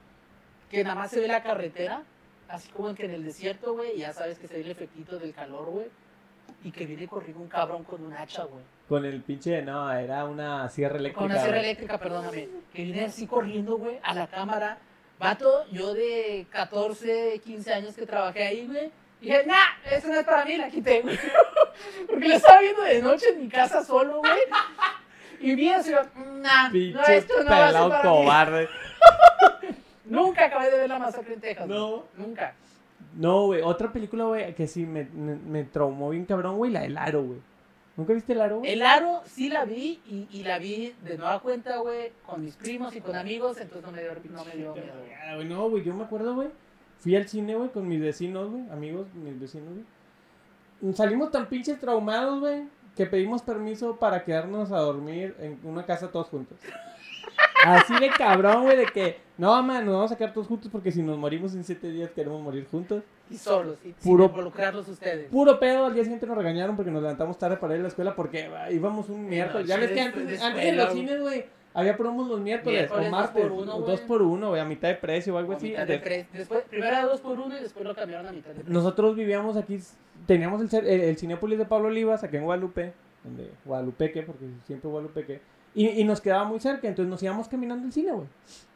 que 0.69 0.83
nada 0.83 0.95
más 0.95 1.11
se 1.11 1.19
ve 1.19 1.27
la 1.27 1.41
carretera, 1.41 2.03
así 2.47 2.69
como 2.69 2.93
que 2.93 3.05
en 3.05 3.11
el 3.11 3.23
desierto, 3.23 3.73
güey, 3.73 3.95
y 3.95 3.99
ya 3.99 4.13
sabes 4.13 4.37
que 4.37 4.47
se 4.47 4.55
ve 4.55 4.61
el 4.61 4.71
efectito 4.71 5.17
del 5.17 5.33
calor, 5.33 5.65
güey. 5.65 5.87
Y 6.63 6.71
que 6.71 6.85
viene 6.85 7.07
corriendo 7.07 7.41
un 7.41 7.49
cabrón 7.49 7.83
con 7.83 8.03
un 8.03 8.13
hacha, 8.13 8.43
güey. 8.43 8.63
Con 8.87 9.05
el 9.05 9.21
pinche, 9.21 9.61
no, 9.61 9.91
era 9.91 10.25
una 10.25 10.67
sierra 10.69 10.97
eléctrica. 10.97 11.19
Con 11.19 11.31
una 11.31 11.41
sierra 11.41 11.59
eléctrica, 11.59 11.97
perdóname. 11.97 12.47
Que 12.73 12.83
viene 12.83 13.05
así 13.05 13.27
corriendo, 13.27 13.77
güey, 13.77 13.99
a 14.01 14.13
la 14.13 14.27
cámara. 14.27 14.77
Vato, 15.19 15.65
yo 15.71 15.93
de 15.93 16.45
14, 16.51 17.41
15 17.43 17.73
años 17.73 17.95
que 17.95 18.05
trabajé 18.05 18.43
ahí, 18.47 18.67
güey. 18.67 18.91
Dije, 19.19 19.43
nah, 19.47 19.55
eso 19.91 20.07
no 20.09 20.15
es 20.19 20.25
para 20.25 20.45
mí, 20.45 20.57
la 20.57 20.69
quité, 20.69 21.01
güey. 21.01 21.17
Porque 22.07 22.27
lo 22.27 22.35
estaba 22.35 22.59
viendo 22.61 22.83
de 22.83 23.01
noche 23.01 23.29
en 23.29 23.39
mi 23.41 23.49
casa 23.49 23.83
solo, 23.83 24.19
güey. 24.19 24.39
Y 25.39 25.55
vi 25.55 25.69
así, 25.69 25.91
nah, 25.91 26.69
no, 26.69 27.03
esto 27.07 27.43
no 27.43 27.49
va 27.49 27.67
a 27.67 27.71
ser 27.71 27.89
para 27.89 28.03
mí. 28.03 28.09
cobarde. 28.09 28.69
Nunca 30.05 30.45
acabé 30.45 30.71
de 30.71 30.77
ver 30.77 30.89
la 30.89 30.99
masacre 30.99 31.33
en 31.33 31.41
Texas. 31.41 31.67
güey. 31.67 31.79
No. 31.79 32.03
Nunca. 32.15 32.53
No, 33.15 33.45
güey, 33.47 33.61
otra 33.61 33.91
película, 33.91 34.25
güey, 34.25 34.53
que 34.53 34.67
sí 34.67 34.85
me, 34.85 35.05
me, 35.05 35.35
me 35.35 35.63
traumó 35.63 36.11
bien 36.11 36.25
cabrón, 36.25 36.57
güey, 36.57 36.71
la 36.71 36.81
del 36.81 36.97
Aro, 36.97 37.23
güey. 37.23 37.39
¿Nunca 37.97 38.13
viste 38.13 38.33
el 38.33 38.41
Aro, 38.41 38.59
güey? 38.59 38.71
El 38.71 38.83
aro 38.83 39.23
sí 39.25 39.49
la 39.49 39.65
vi 39.65 39.99
y, 40.07 40.27
y 40.31 40.43
la 40.43 40.59
vi 40.59 40.93
de 41.03 41.17
nueva 41.17 41.39
cuenta, 41.39 41.77
güey, 41.77 42.11
con 42.27 42.45
mis 42.45 42.55
primos 42.55 42.95
y 42.95 43.01
con 43.01 43.15
amigos, 43.15 43.57
entonces 43.59 43.83
no 43.83 43.91
me 43.91 44.03
dio, 44.03 44.11
no 44.29 44.45
me 44.45 44.51
dio 44.55 44.73
miedo. 44.75 44.93
Ah, 45.27 45.35
No, 45.43 45.69
güey, 45.69 45.83
yo 45.83 45.95
me 45.95 46.03
acuerdo, 46.03 46.35
güey. 46.35 46.49
Fui 46.99 47.15
al 47.15 47.27
cine, 47.27 47.55
güey, 47.55 47.69
con 47.71 47.87
mis 47.87 47.99
vecinos, 47.99 48.51
güey, 48.51 48.69
amigos, 48.69 49.07
mis 49.15 49.39
vecinos, 49.39 49.69
güey. 49.73 50.93
Salimos 50.93 51.31
tan 51.31 51.47
pinches 51.47 51.79
traumados, 51.79 52.39
güey, 52.39 52.65
que 52.95 53.07
pedimos 53.07 53.41
permiso 53.41 53.95
para 53.95 54.23
quedarnos 54.23 54.71
a 54.71 54.77
dormir 54.77 55.35
en 55.39 55.59
una 55.63 55.83
casa 55.83 56.11
todos 56.11 56.27
juntos. 56.27 56.59
Así 57.65 57.95
de 57.99 58.11
cabrón, 58.11 58.63
güey, 58.63 58.77
de 58.77 58.85
que, 58.85 59.17
no, 59.39 59.49
mamá, 59.49 59.81
nos 59.81 59.95
vamos 59.95 60.11
a 60.11 60.17
quedar 60.17 60.33
todos 60.33 60.45
juntos 60.45 60.69
porque 60.71 60.91
si 60.91 61.01
nos 61.01 61.17
morimos 61.17 61.55
en 61.55 61.63
siete 61.63 61.89
días 61.89 62.11
queremos 62.11 62.41
morir 62.43 62.67
juntos. 62.69 63.01
Y 63.29 63.37
solos, 63.37 63.77
y 63.83 63.91
Puro- 63.91 64.25
sin 64.25 64.31
involucrarlos 64.31 64.87
ustedes. 64.87 65.29
Puro 65.29 65.59
pedo, 65.59 65.85
al 65.87 65.93
día 65.93 66.03
siguiente 66.03 66.25
nos 66.25 66.37
regañaron 66.37 66.75
porque 66.75 66.91
nos 66.91 67.01
levantamos 67.01 67.37
tarde 67.37 67.57
para 67.57 67.73
ir 67.73 67.79
a 67.79 67.83
la 67.83 67.89
escuela 67.89 68.15
porque 68.15 68.45
ah, 68.55 68.71
íbamos 68.71 69.09
un 69.09 69.27
miércoles. 69.27 69.67
Ya 69.67 69.77
ves 69.77 69.89
que 69.89 69.95
de- 69.95 70.01
antes, 70.01 70.27
de 70.27 70.33
antes 70.39 70.43
en 70.43 70.69
escuela, 70.69 70.83
los 70.85 70.93
cines, 70.93 71.21
güey, 71.21 71.45
había 71.73 71.95
promos 71.97 72.27
los 72.27 72.39
miércoles, 72.39 72.79
Miércoles, 72.89 73.07
o 73.07 73.11
dos 73.11 73.11
martes. 73.11 73.41
por 73.43 73.51
uno, 73.51 73.75
o 73.75 73.81
dos 73.81 73.99
por 74.01 74.21
uno, 74.21 74.49
güey, 74.49 74.61
a 74.61 74.65
mitad 74.65 74.87
de 74.87 74.95
precio 74.95 75.35
o 75.35 75.37
algo 75.37 75.53
A 75.53 75.55
así. 75.57 75.69
mitad 75.69 75.85
de 75.85 75.93
De- 75.93 75.99
pre- 75.99 76.27
Después, 76.33 76.63
primero 76.69 76.87
era 76.95 77.05
dos 77.05 77.19
por 77.21 77.39
uno 77.39 77.55
y 77.57 77.61
después 77.61 77.85
lo 77.85 77.93
cambiaron 77.93 78.27
a 78.27 78.31
mitad 78.31 78.49
de 78.49 78.55
precio. 78.55 78.73
Nosotros 78.73 79.15
vivíamos 79.15 79.57
aquí, 79.57 79.79
teníamos 80.25 80.61
el, 80.61 80.85
el, 80.87 81.01
el 81.01 81.17
Cinépolis 81.17 81.59
de 81.59 81.65
Pablo 81.65 81.89
Olivas, 81.89 82.23
aquí 82.23 82.37
en 82.37 82.45
Guadalupe, 82.45 82.93
donde 83.23 83.51
Guadalupeque, 83.65 84.23
porque 84.23 84.45
siempre 84.65 84.89
Guadalupeque, 84.89 85.41
y, 85.75 85.87
y 85.89 86.03
nos 86.05 86.21
quedaba 86.21 86.45
muy 86.45 86.59
cerca, 86.59 86.87
entonces 86.87 87.09
nos 87.09 87.21
íbamos 87.21 87.47
caminando 87.47 87.85
al 87.85 87.91
cine, 87.93 88.11
güey. 88.13 88.27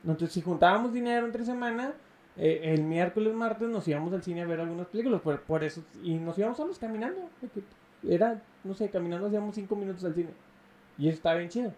Entonces, 0.03 0.31
si 0.33 0.41
juntábamos 0.41 0.93
dinero 0.93 1.25
entre 1.25 1.43
semana, 1.45 1.93
eh, 2.37 2.73
el 2.73 2.83
miércoles, 2.83 3.33
martes 3.33 3.67
nos 3.67 3.87
íbamos 3.87 4.13
al 4.13 4.23
cine 4.23 4.41
a 4.41 4.45
ver 4.45 4.59
algunas 4.59 4.87
películas, 4.87 5.21
por, 5.21 5.41
por 5.41 5.63
eso, 5.63 5.83
y 6.03 6.15
nos 6.15 6.37
íbamos 6.37 6.57
solos 6.57 6.79
caminando, 6.79 7.29
era, 8.07 8.41
no 8.63 8.73
sé, 8.73 8.89
caminando 8.89 9.27
hacíamos 9.27 9.55
cinco 9.55 9.75
minutos 9.75 10.03
al 10.05 10.15
cine, 10.15 10.29
y 10.97 11.07
eso 11.07 11.17
estaba 11.17 11.35
bien 11.35 11.49
chido. 11.49 11.73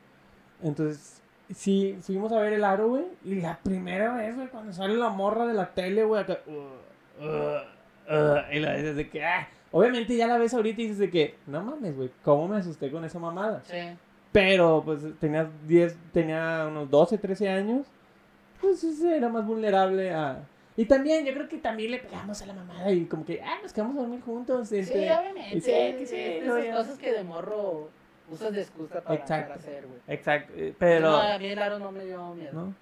Entonces, 0.62 1.22
sí, 1.54 1.98
fuimos 2.02 2.32
a 2.32 2.39
ver 2.39 2.54
el 2.54 2.63
aro, 2.63 2.89
güey, 2.89 3.06
y 3.26 3.36
la 3.36 3.60
primera 3.63 4.16
vez, 4.16 4.36
güey, 4.36 4.48
cuando 4.48 4.72
sale 4.74 4.96
la 4.96 5.10
morra 5.10 5.48
de 5.48 5.54
la 5.54 5.74
tele, 5.74 6.04
güey, 6.04 6.22
acá, 6.22 6.39
uh, 6.46 7.24
uh, 7.24 8.16
uh, 8.16 8.54
y 8.54 8.60
la 8.60 8.74
ves 8.74 8.96
de 8.96 9.10
que, 9.10 9.26
ah, 9.26 9.48
obviamente 9.72 10.16
ya 10.16 10.28
la 10.28 10.38
ves 10.38 10.54
ahorita 10.54 10.82
y 10.82 10.84
dices 10.84 11.00
de 11.00 11.10
que, 11.10 11.36
no 11.48 11.63
mames, 11.63 11.96
güey, 11.96 12.12
¿cómo 12.24 12.48
me 12.48 12.58
asusté 12.58 12.92
con 12.92 13.04
esa 13.04 13.18
mamada? 13.18 13.63
Sí. 13.66 13.98
Pero, 14.32 14.84
pues, 14.86 15.02
tenía 15.20 15.50
10, 15.68 15.98
tenía 16.12 16.66
unos 16.68 16.89
12, 16.89 17.18
13 17.18 17.50
años, 17.50 17.88
pues, 18.63 19.04
era 19.04 19.30
más 19.30 19.45
vulnerable 19.45 20.12
a... 20.12 20.47
Y 20.76 20.86
también, 20.86 21.23
yo 21.23 21.34
creo 21.34 21.47
que 21.47 21.58
también 21.58 21.91
le 21.91 21.99
pegamos 21.99 22.41
a 22.41 22.45
la 22.47 22.54
mamada 22.54 22.91
y 22.91 23.06
como 23.06 23.23
que, 23.26 23.41
ah, 23.43 23.60
nos 23.62 23.71
quedamos 23.73 23.95
a 23.95 23.99
dormir 23.99 24.21
juntos. 24.21 24.69
Sí, 24.69 24.78
este, 24.78 25.12
obviamente. 25.13 25.58
y 25.58 25.62
sí, 25.62 25.71
que 25.71 26.06
sí, 26.08 26.15
Esas 26.15 26.65
no, 26.65 26.78
cosas 26.78 26.97
que 26.97 27.12
de 27.12 27.23
morro 27.23 27.89
usas 28.32 28.54
de 28.54 28.62
excusa 28.62 29.02
para, 29.02 29.19
Exacto. 29.19 29.49
para 29.49 29.60
hacer, 29.60 29.86
güey. 29.86 29.99
Exacto, 30.08 30.54
eh, 30.56 30.73
pero... 30.80 31.12
No, 31.12 31.17
a 31.17 31.38
mí 31.38 31.45
el 31.45 31.60
aro 31.60 31.78
no 31.78 31.91
me 31.91 32.06
dio 32.06 32.34
miedo. 32.34 32.54
¿no? 32.54 32.65
No. 32.65 32.73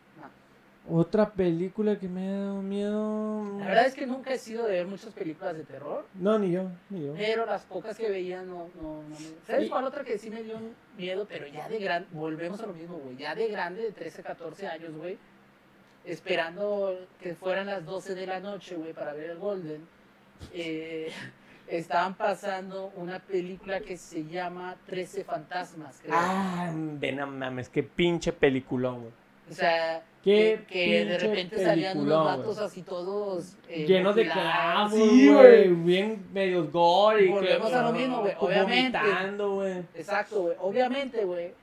Otra 0.90 1.32
película 1.32 2.00
que 2.00 2.08
me 2.08 2.30
ha 2.30 2.40
dado 2.40 2.62
miedo... 2.62 3.60
La 3.60 3.66
verdad 3.66 3.86
es 3.88 3.94
que 3.94 4.08
nunca 4.08 4.34
he 4.34 4.38
sido 4.38 4.66
de 4.66 4.72
ver 4.74 4.88
muchas 4.88 5.14
películas 5.14 5.58
de 5.58 5.64
terror, 5.64 6.06
No, 6.16 6.40
ni 6.40 6.52
yo, 6.52 6.70
ni 6.90 7.06
yo. 7.06 7.14
pero 7.18 7.46
las 7.46 7.64
pocas 7.64 7.98
que 7.98 8.10
veía 8.10 8.42
no, 8.42 8.70
no, 8.82 9.04
no 9.04 9.10
me... 9.10 9.46
¿Sabes 9.46 9.70
cuál 9.70 9.84
otra 9.84 10.06
que 10.06 10.18
sí 10.18 10.30
me 10.30 10.44
dio 10.44 10.56
miedo? 10.98 11.26
Pero 11.28 11.46
ya 11.48 11.68
de 11.68 11.78
grande, 11.80 12.08
volvemos 12.14 12.62
a 12.62 12.68
lo 12.68 12.74
mismo, 12.74 12.98
güey. 12.98 13.18
Ya 13.18 13.36
de 13.36 13.50
grande, 13.50 13.82
de 13.82 13.92
13, 13.92 14.24
14 14.24 14.68
años, 14.68 14.96
güey. 14.96 15.18
Esperando 16.06 16.98
que 17.22 17.36
fueran 17.36 17.68
las 17.68 17.86
12 17.86 18.16
de 18.16 18.26
la 18.28 18.40
noche, 18.40 18.76
güey, 18.76 18.94
para 18.94 19.14
ver 19.14 19.32
el 19.32 19.38
Golden. 19.38 19.86
eh, 20.54 21.12
estaban 21.68 22.16
pasando 22.16 22.92
una 22.96 23.20
película 23.20 23.80
que 23.80 23.96
se 23.96 24.26
llama 24.26 24.76
13 24.88 25.24
fantasmas, 25.24 26.00
creo. 26.02 26.14
Ah, 26.18 26.72
ven 26.76 27.18
mames, 27.38 27.70
qué 27.70 27.84
pinche 27.84 28.34
peliculón, 28.34 29.02
güey. 29.02 29.12
O 29.50 29.54
sea, 29.54 30.04
que, 30.24 30.64
que 30.68 31.06
de 31.06 31.18
repente 31.18 31.64
salían 31.64 32.00
unos 32.00 32.26
vatos 32.26 32.56
güey. 32.56 32.66
así 32.68 32.84
todos 32.84 33.56
eh, 33.68 33.86
Llenos 33.86 34.16
de 34.16 34.24
clavos, 34.30 34.94
Sí, 34.94 35.28
güey. 35.30 35.68
Bien 35.70 36.26
medios 36.32 36.72
gore. 36.72 37.24
y 37.24 37.28
que- 37.28 37.32
Volvemos 37.34 37.74
a 37.74 37.82
lo 37.84 37.92
mismo, 37.92 38.22
güey, 38.22 38.34
obviamente. 38.40 38.98
Vomitando, 38.98 39.54
güey. 39.56 39.78
Exacto, 39.94 40.42
güey. 40.44 40.56
Obviamente, 40.60 41.26
güey. 41.26 41.54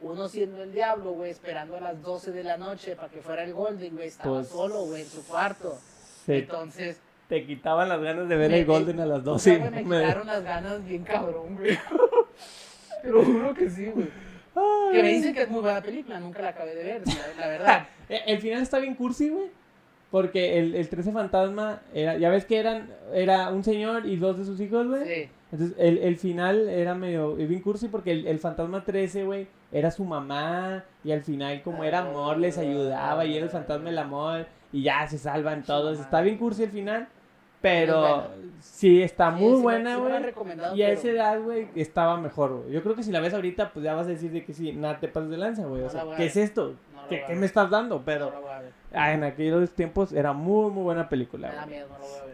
Uno 0.00 0.28
siendo 0.28 0.62
el 0.62 0.72
diablo, 0.72 1.12
güey, 1.12 1.30
esperando 1.30 1.76
a 1.76 1.80
las 1.80 2.00
12 2.02 2.30
de 2.30 2.44
la 2.44 2.56
noche 2.56 2.94
para 2.94 3.08
que 3.08 3.20
fuera 3.20 3.42
el 3.44 3.52
Golden, 3.52 3.94
güey. 3.96 4.06
Estaba 4.08 4.36
Pues, 4.36 4.48
solo, 4.48 4.84
güey, 4.84 5.02
en 5.02 5.08
su 5.08 5.26
cuarto. 5.26 5.76
Se 6.24 6.38
Entonces, 6.38 7.00
te 7.28 7.44
quitaban 7.44 7.88
las 7.88 8.00
ganas 8.00 8.28
de 8.28 8.36
ver 8.36 8.50
Me- 8.50 8.60
el 8.60 8.64
Golden 8.66 9.00
a 9.00 9.06
las 9.06 9.20
o 9.20 9.32
12. 9.32 9.50
sea, 9.50 9.58
güey, 9.58 9.70
me 9.70 9.82
Me- 9.84 10.00
quitaron 10.02 10.26
las 10.28 10.44
ganas 10.44 10.84
bien 10.86 11.02
cabrón, 11.04 11.56
güey. 11.56 11.76
Te 13.02 13.08
lo 13.10 13.24
juro 13.24 13.54
que 13.54 13.70
sí, 13.70 13.86
güey. 13.86 14.08
Que 14.92 15.02
me 15.02 15.08
dicen 15.10 15.34
que 15.34 15.42
es 15.42 15.48
muy 15.50 15.60
buena 15.60 15.80
película, 15.80 16.18
nunca 16.18 16.42
la 16.42 16.48
acabé 16.48 16.74
de 16.74 16.82
ver, 16.84 17.02
la, 17.06 17.40
la 17.40 17.46
verdad. 17.48 17.86
Eh, 18.08 18.22
El 18.26 18.38
final 18.40 18.62
está 18.62 18.78
bien 18.78 18.94
cursi, 18.94 19.28
güey. 19.28 19.50
Porque 20.10 20.58
el, 20.58 20.74
el 20.74 20.88
13 20.88 21.12
fantasma, 21.12 21.82
era, 21.92 22.16
ya 22.16 22.30
ves 22.30 22.46
que 22.46 22.58
eran 22.58 22.90
era 23.12 23.50
un 23.50 23.62
señor 23.62 24.06
y 24.06 24.16
dos 24.16 24.38
de 24.38 24.46
sus 24.46 24.58
hijos, 24.60 24.86
güey. 24.86 25.04
Sí. 25.04 25.28
Entonces, 25.52 25.76
el, 25.78 25.98
el 25.98 26.16
final 26.16 26.68
era 26.70 26.94
medio 26.94 27.34
bien 27.34 27.60
cursi 27.60 27.88
porque 27.88 28.12
el, 28.12 28.26
el 28.26 28.38
fantasma 28.38 28.82
13, 28.82 29.24
güey, 29.24 29.46
era 29.72 29.90
su 29.90 30.04
mamá 30.04 30.84
y 31.04 31.12
al 31.12 31.22
final 31.22 31.62
como 31.62 31.84
era 31.84 32.00
amor 32.00 32.38
les 32.38 32.56
ayudaba 32.58 33.24
y 33.24 33.36
era 33.36 33.44
el 33.44 33.50
fantasma 33.50 33.90
del 33.90 33.98
amor 33.98 34.46
y 34.72 34.82
ya 34.82 35.06
se 35.08 35.18
salvan 35.18 35.62
todos. 35.62 35.98
Está 36.00 36.20
bien 36.20 36.38
cursi 36.38 36.64
el 36.64 36.70
final, 36.70 37.08
pero 37.60 38.28
sí 38.60 39.02
está 39.02 39.34
Sí, 39.36 39.42
muy 39.42 39.56
sí 39.56 39.62
buena, 39.62 39.96
güey. 39.96 40.12
Y 40.74 40.82
a 40.82 40.86
pero 40.88 40.92
esa 41.00 41.08
edad, 41.08 41.40
güey, 41.40 41.68
estaba 41.74 42.16
mejor, 42.18 42.60
güey. 42.62 42.72
Yo 42.72 42.82
creo 42.82 42.94
que 42.94 43.02
si 43.02 43.12
la 43.12 43.20
ves 43.20 43.34
ahorita, 43.34 43.72
pues 43.72 43.84
ya 43.84 43.94
vas 43.94 44.06
a 44.06 44.10
decir 44.10 44.30
de 44.30 44.44
que 44.44 44.52
sí, 44.54 44.72
nada 44.72 44.98
te 45.00 45.08
pases 45.08 45.30
de 45.30 45.36
lanza, 45.38 45.64
güey. 45.66 45.82
O 45.82 45.84
No 45.86 45.90
sea, 45.90 46.04
¿qué 46.16 46.26
es 46.26 46.36
esto? 46.36 46.74
no 46.94 47.08
¿Qué, 47.08 47.24
me 47.34 47.46
estás 47.46 47.70
dando? 47.70 47.96
No 47.96 48.04
Pero 48.04 48.30
ver. 48.30 48.72
ah, 48.94 49.12
en 49.12 49.24
aquellos 49.24 49.70
tiempos 49.72 50.12
era 50.12 50.32
muy, 50.32 50.70
muy 50.70 50.82
buena 50.84 51.08
película. 51.08 51.50
Güey. 51.66 51.80
no. 51.80 51.86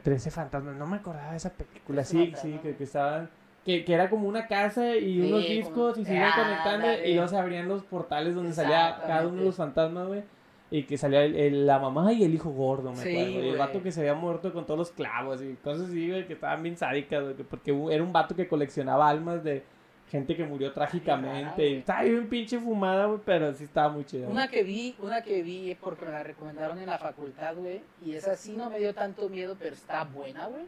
13 0.03 0.31
fantasmas, 0.31 0.77
no 0.77 0.87
me 0.87 0.97
acordaba 0.97 1.31
de 1.31 1.37
esa 1.39 1.51
película. 1.51 2.03
13 2.03 2.11
Sí, 2.13 2.35
sí, 2.37 2.59
que, 2.63 2.77
que 2.77 2.85
estaban. 2.85 3.31
Que, 3.65 3.85
que 3.85 3.95
era 3.95 4.11
como 4.11 4.29
una 4.29 4.47
casa 4.47 4.95
y 4.95 5.15
Sí, 5.15 5.21
unos 5.21 5.43
como- 5.43 5.55
discos 5.55 5.99
y 5.99 6.05
se 6.05 6.15
iban 6.15 6.31
Ah, 6.33 6.37
conectando 6.37 6.87
ándale. 6.89 7.09
y 7.09 7.15
luego 7.15 7.29
se 7.29 7.37
abrían 7.39 7.67
los 7.69 7.83
portales 7.85 8.35
donde 8.35 8.53
salía 8.53 8.99
cada 9.07 9.27
uno 9.27 9.39
de 9.39 9.45
los 9.47 9.57
fantasmas, 9.57 10.07
güey. 10.07 10.23
Y 10.71 10.83
que 10.85 10.99
salía 10.99 11.23
el- 11.25 11.37
el- 11.37 11.67
la 11.67 11.79
mamá 11.79 12.13
y 12.13 12.25
el 12.25 12.35
hijo 12.35 12.51
gordo, 12.51 12.91
me 12.91 12.97
Sí, 12.97 13.11
acuerdo. 13.11 13.31
Y 13.45 13.49
el 13.49 13.57
vato 13.57 13.83
que 13.83 13.91
se 13.93 14.01
había 14.01 14.15
muerto 14.15 14.53
con 14.53 14.67
todos 14.67 14.77
los 14.79 14.91
clavos 14.93 15.41
y 15.43 15.55
cosas 15.63 15.89
así, 15.89 16.11
güey, 16.11 16.27
que 16.27 16.33
estaban 16.35 16.63
bien 16.63 16.77
sádicas, 16.77 17.23
güey. 17.23 17.37
que- 17.37 17.45
Porque 17.45 17.71
era 17.91 18.03
un 18.03 18.13
vato 18.13 18.35
que 18.37 18.47
coleccionaba 18.49 19.09
almas 19.09 19.43
de, 19.45 19.63
gente 20.11 20.37
que 20.37 20.45
murió 20.45 20.71
trágicamente. 20.73 21.67
y 21.71 21.75
está 21.77 22.03
bien 22.03 22.29
pinche 22.29 22.59
fumada, 22.59 23.07
güey, 23.07 23.21
pero 23.25 23.53
sí 23.55 23.65
estaba 23.65 23.89
muy 23.89 24.05
chida. 24.05 24.29
Una 24.29 24.49
que 24.49 24.63
vi, 24.63 24.95
una 25.01 25.23
que 25.23 25.43
vi 25.43 25.75
porque 25.81 26.05
me 26.05 26.13
la 26.13 26.23
recomendaron 26.23 26.79
en 26.79 26.87
la 26.87 26.99
facultad, 26.99 27.55
güey. 27.57 27.81
Y 28.05 28.13
esa 28.15 28.37
sí 28.37 28.53
no 28.57 28.69
me 28.71 28.79
dio 28.79 28.95
tanto 28.95 29.29
miedo, 29.29 29.57
pero 29.59 29.75
está 29.75 30.05
buena, 30.05 30.47
güey. 30.47 30.65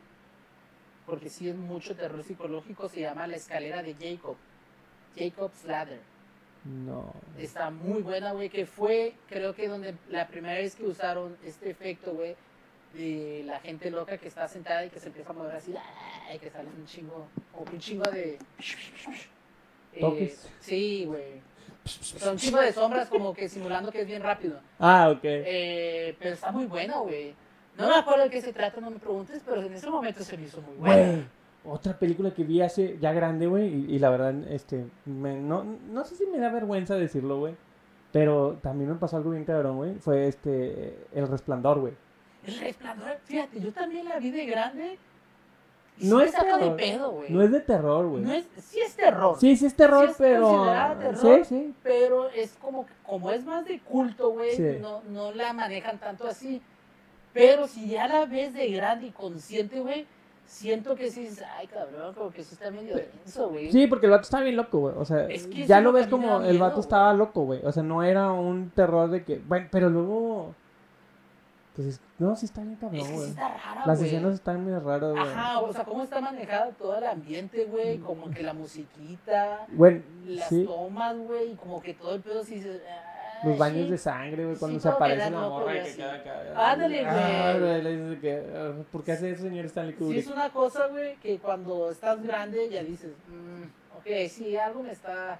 Porque 1.06 1.30
sí 1.30 1.48
es 1.48 1.56
mucho 1.56 1.94
terror 1.94 2.22
psicológico. 2.22 2.88
Se 2.88 3.00
llama 3.00 3.26
La 3.26 3.36
escalera 3.36 3.82
de 3.82 3.94
Jacob. 3.94 4.36
Jacob's 5.16 5.64
Ladder. 5.64 6.00
No. 6.64 7.12
Está 7.38 7.70
muy 7.70 8.02
buena, 8.02 8.32
güey. 8.32 8.48
Que 8.48 8.66
fue, 8.66 9.14
creo 9.28 9.54
que 9.54 9.68
donde 9.68 9.94
la 10.10 10.26
primera 10.26 10.54
vez 10.54 10.74
que 10.74 10.84
usaron 10.84 11.36
este 11.44 11.70
efecto, 11.70 12.12
güey. 12.12 12.34
De 12.94 13.42
la 13.44 13.60
gente 13.60 13.90
loca 13.90 14.16
que 14.16 14.28
está 14.28 14.48
sentada 14.48 14.84
y 14.84 14.90
que 14.90 14.98
se 14.98 15.08
empieza 15.08 15.30
a 15.30 15.34
mover 15.34 15.56
así. 15.56 15.74
Y 16.34 16.38
que 16.38 16.50
sale 16.50 16.68
un 16.68 16.86
chingo, 16.86 17.28
como 17.52 17.70
un 17.70 17.78
chingo 17.78 18.10
de. 18.10 18.38
eh, 19.92 20.36
sí, 20.60 21.04
güey. 21.04 21.42
Un 22.28 22.36
chingo 22.36 22.60
de 22.60 22.72
sombras 22.72 23.08
como 23.08 23.32
que 23.32 23.48
simulando 23.48 23.92
que 23.92 24.00
es 24.00 24.06
bien 24.06 24.22
rápido. 24.22 24.60
Ah, 24.78 25.10
ok. 25.10 25.20
Eh, 25.22 26.16
pero 26.18 26.34
está 26.34 26.50
muy 26.50 26.64
buena, 26.66 26.98
güey. 26.98 27.34
No 27.78 27.88
me 27.88 27.94
acuerdo 27.94 28.24
de 28.24 28.30
qué 28.30 28.40
se 28.40 28.52
trata, 28.52 28.80
no 28.80 28.90
me 28.90 28.98
preguntes, 28.98 29.42
pero 29.44 29.60
en 29.62 29.72
ese 29.72 29.90
momento 29.90 30.22
se 30.24 30.36
me 30.36 30.44
hizo 30.44 30.60
muy 30.62 30.76
buena. 30.76 30.96
Güey, 31.10 31.24
otra 31.64 31.98
película 31.98 32.32
que 32.32 32.44
vi 32.44 32.62
hace 32.62 32.96
ya 32.98 33.12
grande, 33.12 33.46
güey, 33.46 33.66
y, 33.68 33.94
y 33.96 33.98
la 33.98 34.10
verdad, 34.10 34.34
este, 34.50 34.86
me- 35.04 35.36
no, 35.40 35.64
no 35.90 36.04
sé 36.04 36.14
si 36.14 36.26
me 36.26 36.38
da 36.38 36.48
vergüenza 36.50 36.94
decirlo, 36.94 37.38
güey, 37.38 37.54
pero 38.12 38.58
también 38.62 38.90
me 38.90 38.96
pasó 38.96 39.16
algo 39.16 39.30
bien 39.30 39.44
cabrón, 39.44 39.76
güey, 39.76 39.94
fue 39.96 40.26
este, 40.28 40.96
El 41.12 41.28
Resplandor, 41.28 41.80
güey. 41.80 41.92
El 42.46 42.58
resplandor, 42.60 43.16
fíjate, 43.24 43.60
yo 43.60 43.72
también 43.72 44.08
la 44.08 44.18
vi 44.20 44.30
de 44.30 44.46
grande. 44.46 44.98
Y 45.98 46.06
No 46.08 46.20
sí 46.20 46.26
es 46.26 46.30
saca 46.32 46.58
de 46.58 46.62
terror, 46.62 46.76
pedo, 46.76 47.10
güey. 47.10 47.32
No 47.32 47.42
es 47.42 47.50
de 47.50 47.60
terror, 47.60 48.06
güey. 48.06 48.22
No 48.22 48.32
es, 48.32 48.46
sí 48.58 48.78
es 48.80 48.94
terror. 48.94 49.36
Sí, 49.40 49.56
sí 49.56 49.66
es 49.66 49.74
terror, 49.74 50.04
Sí 50.04 50.10
es 50.12 50.16
pero... 50.18 50.64
terror. 51.00 51.16
Sí, 51.16 51.44
sí. 51.44 51.74
Pero 51.82 52.28
es 52.30 52.56
como, 52.60 52.86
como 53.04 53.32
es 53.32 53.44
más 53.44 53.64
de 53.64 53.80
culto, 53.80 54.30
güey, 54.30 54.52
Sí. 54.54 54.76
no, 54.80 55.02
no 55.08 55.32
la 55.32 55.52
manejan 55.54 55.98
tanto 55.98 56.26
así. 56.28 56.62
Pero 57.36 57.66
si 57.68 57.88
ya 57.88 58.08
la 58.08 58.26
ves 58.26 58.54
de 58.54 58.70
grande 58.72 59.06
y 59.08 59.10
consciente, 59.10 59.80
güey, 59.80 60.06
siento 60.46 60.94
que 60.94 61.10
sí, 61.10 61.22
dices, 61.22 61.44
ay, 61.58 61.66
cabrón, 61.66 62.14
como 62.14 62.30
que 62.30 62.42
sí 62.44 62.54
está 62.54 62.70
medio 62.70 62.96
denso, 62.96 63.48
güey. 63.50 63.70
Sí, 63.72 63.86
porque 63.86 64.06
el 64.06 64.12
vato 64.12 64.22
estaba 64.22 64.42
bien 64.44 64.56
loco, 64.56 64.78
güey. 64.78 64.94
O 64.96 65.04
sea, 65.04 65.26
Es 65.28 65.46
que 65.46 65.66
ya 65.66 65.78
eso 65.80 65.84
lo 65.84 65.98
es 65.98 66.04
ves 66.04 66.10
como 66.10 66.36
el 66.40 66.50
miedo, 66.52 66.64
vato 66.64 66.80
estaba 66.80 67.12
loco, 67.12 67.42
güey. 67.44 67.60
O 67.64 67.72
sea, 67.72 67.82
no 67.82 68.02
era 68.02 68.30
un 68.32 68.70
terror 68.70 69.10
de 69.10 69.24
que. 69.24 69.38
Bueno, 69.38 69.68
pero 69.70 69.90
luego. 69.90 70.54
Pues 71.74 71.88
es- 71.88 72.00
no, 72.18 72.34
sí 72.36 72.46
está 72.46 72.62
bien 72.62 72.72
Es 72.74 72.80
cabrón, 72.80 73.00
que 73.00 73.06
sí 73.06 73.12
güey. 73.14 73.28
está 73.28 73.48
rara, 73.48 73.82
Las 73.84 73.98
güey. 73.98 74.08
escenas 74.10 74.34
están 74.34 74.64
muy 74.64 74.72
raras, 74.78 75.10
güey. 75.12 75.22
Ajá, 75.22 75.58
o 75.60 75.70
sea, 75.74 75.84
cómo 75.84 76.02
está 76.04 76.20
manejado 76.22 76.72
todo 76.78 76.96
el 76.96 77.04
ambiente, 77.04 77.66
güey, 77.66 77.98
como 77.98 78.30
que 78.30 78.42
la 78.42 78.54
musiquita, 78.54 79.66
Bueno, 79.72 80.00
las 80.26 80.48
sí. 80.48 80.64
tomas, 80.64 81.18
güey, 81.18 81.52
y 81.52 81.54
como 81.56 81.82
que 81.82 81.92
todo 81.92 82.14
el 82.14 82.22
pedo 82.22 82.42
sí 82.44 82.54
"Ay, 82.64 82.80
Los 83.44 83.58
baños 83.58 83.84
sí". 83.86 83.90
de 83.90 83.98
sangre, 83.98 84.44
güey, 84.44 84.56
cuando 84.56 84.78
Sí, 84.78 84.82
se 84.82 84.88
aparece 84.88 85.30
la 85.30 85.40
morra 85.40 85.64
güey, 85.64 85.84
que 85.84 85.94
queda 85.96 86.14
acá. 86.14 86.72
Ándale, 86.72 87.06
Ah, 87.06 87.56
güey. 87.58 88.20
Que, 88.20 88.42
ah, 88.54 88.72
¿por 88.90 89.04
qué 89.04 89.12
hace 89.12 89.30
eso, 89.30 89.42
señor 89.42 89.64
Stanley 89.66 89.92
Sí, 89.92 89.98
Kubrick? 89.98 90.18
es 90.20 90.26
una 90.28 90.50
cosa, 90.50 90.86
güey, 90.88 91.16
que 91.16 91.38
cuando 91.38 91.90
estás 91.90 92.22
grande 92.22 92.68
ya 92.70 92.82
dices, 92.82 93.12
"Mm, 93.28 93.98
ok, 93.98 94.28
sí, 94.30 94.56
algo 94.56 94.82
me 94.82 94.92
está, 94.92 95.38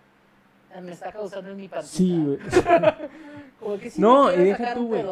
me 0.83 0.93
está 0.93 1.11
causando 1.13 1.51
en 1.51 1.57
mi 1.57 1.69
pancita. 1.69 1.97
Sí, 1.97 2.23
güey. 2.25 2.39
Como 3.61 3.79
que 3.79 3.89
sí 3.91 4.01
No, 4.01 4.27
me 4.27 4.35
y 4.35 4.45
deja 4.45 4.75
tú, 4.75 4.89
güey. 4.89 5.05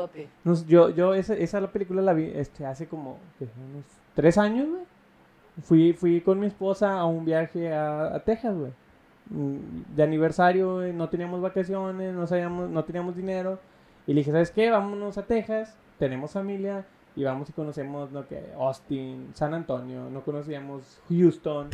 Nos- 0.45 0.67
yo, 0.67 0.91
yo 0.91 1.15
esa, 1.15 1.35
esa 1.35 1.61
la 1.61 1.69
película 1.73 2.03
la 2.03 2.13
vi 2.13 2.31
este, 2.35 2.67
hace 2.67 2.87
como 2.87 3.19
¿qué? 3.39 3.45
unos 3.45 3.85
tres 4.15 4.37
años, 4.37 4.69
güey. 4.69 4.83
Fui, 5.63 5.93
fui 5.95 6.21
con 6.21 6.39
mi 6.41 6.47
esposa 6.49 6.99
a 6.99 7.07
un 7.07 7.25
viaje 7.25 7.73
a, 7.73 8.15
a 8.15 8.21
Texas, 8.21 8.55
güey. 8.55 8.73
De 9.31 10.03
aniversario, 10.03 10.75
güey, 10.75 10.93
no 10.93 11.09
teníamos 11.09 11.41
vacaciones, 11.41 12.13
no, 12.15 12.27
sabíamos, 12.27 12.69
no 12.69 12.85
teníamos 12.85 13.17
dinero. 13.17 13.59
Y 14.07 14.13
le 14.13 14.21
dije, 14.21 14.33
¿sabes 14.33 14.51
qué? 14.51 14.71
Vámonos 14.71 15.17
a 15.17 15.23
Texas, 15.25 15.77
tenemos 15.99 16.33
familia 16.33 16.85
y 17.17 17.25
vamos 17.25 17.49
y 17.49 17.53
conocemos, 17.53 18.11
¿no? 18.13 18.27
Que 18.29 18.43
Austin, 18.59 19.31
San 19.35 19.55
Antonio, 19.55 20.11
no 20.11 20.21
conocíamos 20.23 21.01
Houston. 21.09 21.71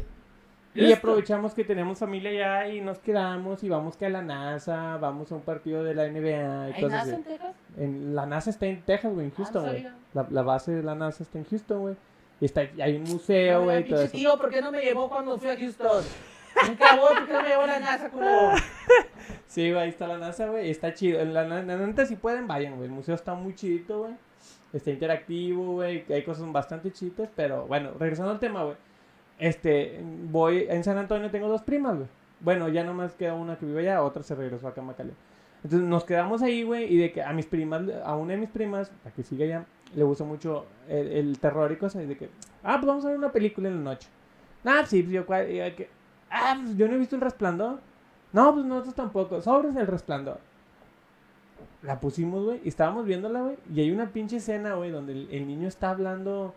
Y 0.72 0.92
aprovechamos 0.92 1.52
que 1.52 1.64
tenemos 1.64 1.98
familia 1.98 2.60
allá 2.60 2.72
y 2.72 2.80
nos 2.80 3.00
quedamos 3.00 3.64
y 3.64 3.68
vamos 3.68 3.96
que 3.96 4.06
a 4.06 4.08
la 4.10 4.22
NASA, 4.22 4.98
vamos 4.98 5.32
a 5.32 5.34
un 5.34 5.40
partido 5.40 5.82
de 5.82 5.94
la 5.96 6.06
NBA 6.08 6.70
y 6.70 6.72
¿Hay 6.74 6.84
NASA 6.84 7.14
en 7.16 7.24
Texas? 7.24 7.54
En, 7.76 8.14
la 8.14 8.26
NASA 8.26 8.50
está 8.50 8.66
en 8.66 8.80
Texas, 8.82 9.12
güey, 9.12 9.26
en 9.26 9.32
Ah, 9.32 9.36
Houston, 9.38 9.64
no 9.66 9.70
güey. 9.72 9.86
la, 10.14 10.26
la 10.30 10.42
base 10.42 10.70
de 10.70 10.82
la 10.84 10.94
NASA 10.94 11.24
está 11.24 11.38
en 11.38 11.44
Houston, 11.46 11.80
güey. 11.80 11.96
Y 12.40 12.44
está, 12.44 12.60
hay 12.80 12.96
un 12.96 13.02
museo, 13.02 13.58
No, 13.58 13.64
güey, 13.64 13.88
todo 13.88 14.00
eso. 14.02 14.12
tío, 14.12 14.38
¿por 14.38 14.48
qué 14.50 14.62
no 14.62 14.70
me 14.70 14.80
llevó 14.80 15.08
cuando 15.08 15.36
fui 15.38 15.50
a 15.50 15.56
Houston? 15.56 16.04
Nunca 16.66 16.96
voy, 16.96 17.14
¿por 17.14 17.26
qué 17.26 17.32
no 17.32 17.42
me 17.42 17.48
llevó 17.48 17.62
a 17.62 17.66
la 17.66 17.80
NASA, 17.80 18.10
culero? 18.10 18.52
Sí, 19.46 19.70
güey, 19.70 19.82
ahí 19.82 19.88
está 19.88 20.06
la 20.06 20.18
NASA, 20.18 20.46
güey. 20.46 20.70
Está 20.70 20.94
chido. 20.94 21.24
La, 21.24 21.44
la, 21.44 21.62
la 21.62 22.06
si 22.06 22.14
pueden, 22.14 22.46
vayan, 22.46 22.76
güey. 22.76 22.86
El 22.86 22.94
museo 22.94 23.16
está 23.16 23.34
muy 23.34 23.54
chidito, 23.54 24.00
güey. 24.00 24.12
Está 24.72 24.90
interactivo, 24.90 25.72
güey. 25.72 26.04
Hay 26.08 26.22
cosas 26.22 26.50
bastante 26.52 26.92
chidas, 26.92 27.28
pero 27.34 27.66
bueno, 27.66 27.90
regresando 27.98 28.30
al 28.30 28.38
tema, 28.38 28.62
güey. 28.62 28.76
Este, 29.40 30.00
voy, 30.04 30.66
en 30.68 30.84
San 30.84 30.98
Antonio 30.98 31.30
tengo 31.30 31.48
dos 31.48 31.62
primas, 31.62 31.96
güey. 31.96 32.08
Bueno, 32.40 32.68
ya 32.68 32.84
nomás 32.84 33.14
queda 33.14 33.34
una 33.34 33.58
que 33.58 33.66
vive 33.66 33.80
allá, 33.80 34.02
otra 34.02 34.22
se 34.22 34.34
regresó 34.34 34.68
a 34.68 34.82
Macalé. 34.82 35.12
Entonces 35.64 35.88
nos 35.88 36.04
quedamos 36.04 36.42
ahí, 36.42 36.62
güey, 36.62 36.92
y 36.92 36.96
de 36.98 37.12
que 37.12 37.22
a 37.22 37.32
mis 37.32 37.46
primas, 37.46 37.82
a 38.04 38.16
una 38.16 38.32
de 38.32 38.38
mis 38.38 38.50
primas, 38.50 38.92
la 39.04 39.10
que 39.10 39.22
sigue 39.22 39.44
allá, 39.44 39.66
le 39.94 40.04
gusta 40.04 40.24
mucho 40.24 40.66
el, 40.88 41.08
el 41.08 41.38
terror 41.38 41.70
y 41.72 41.76
cosas, 41.76 42.04
y 42.04 42.06
de 42.06 42.16
que, 42.16 42.30
ah, 42.62 42.76
pues 42.76 42.86
vamos 42.86 43.04
a 43.04 43.08
ver 43.08 43.18
una 43.18 43.32
película 43.32 43.68
en 43.68 43.76
la 43.76 43.92
noche. 43.92 44.08
Ah, 44.64 44.84
sí, 44.86 45.02
pues 45.02 45.14
yo, 45.14 45.26
que, 45.26 45.90
ah, 46.30 46.56
pues 46.62 46.76
yo 46.76 46.88
no 46.88 46.94
he 46.94 46.98
visto 46.98 47.16
El 47.16 47.22
Resplandor. 47.22 47.80
No, 48.32 48.54
pues 48.54 48.64
nosotros 48.64 48.94
tampoco. 48.94 49.40
Sobres 49.40 49.74
El 49.76 49.86
Resplandor. 49.86 50.38
La 51.82 51.98
pusimos, 51.98 52.44
güey, 52.44 52.60
y 52.62 52.68
estábamos 52.68 53.06
viéndola, 53.06 53.40
güey, 53.40 53.56
y 53.74 53.80
hay 53.80 53.90
una 53.90 54.10
pinche 54.10 54.36
escena, 54.36 54.74
güey, 54.74 54.90
donde 54.90 55.12
el, 55.12 55.28
el 55.30 55.46
niño 55.46 55.66
está 55.66 55.90
hablando, 55.90 56.54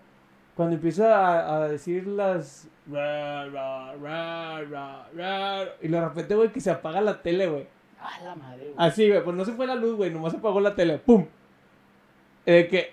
cuando 0.53 0.75
empieza 0.75 1.17
a, 1.17 1.63
a 1.63 1.67
decir 1.69 2.07
las... 2.07 2.67
ra, 2.91 3.45
ra, 3.47 5.07
ra, 5.15 5.65
y 5.81 5.87
de 5.87 6.01
repente, 6.01 6.35
güey, 6.35 6.51
que 6.51 6.59
se 6.59 6.71
apaga 6.71 6.99
la 6.99 7.21
tele, 7.21 7.47
güey. 7.47 7.67
A 8.01 8.21
la 8.21 8.35
madre, 8.35 8.63
güey. 8.63 8.75
Así, 8.77 9.07
güey, 9.07 9.23
pues 9.23 9.35
no 9.37 9.45
se 9.45 9.53
fue 9.53 9.65
la 9.65 9.75
luz, 9.75 9.95
güey, 9.95 10.11
nomás 10.11 10.33
se 10.33 10.39
apagó 10.39 10.59
la 10.59 10.75
tele, 10.75 10.97
¡pum! 10.97 11.25
Eh, 12.45 12.67
que, 12.69 12.91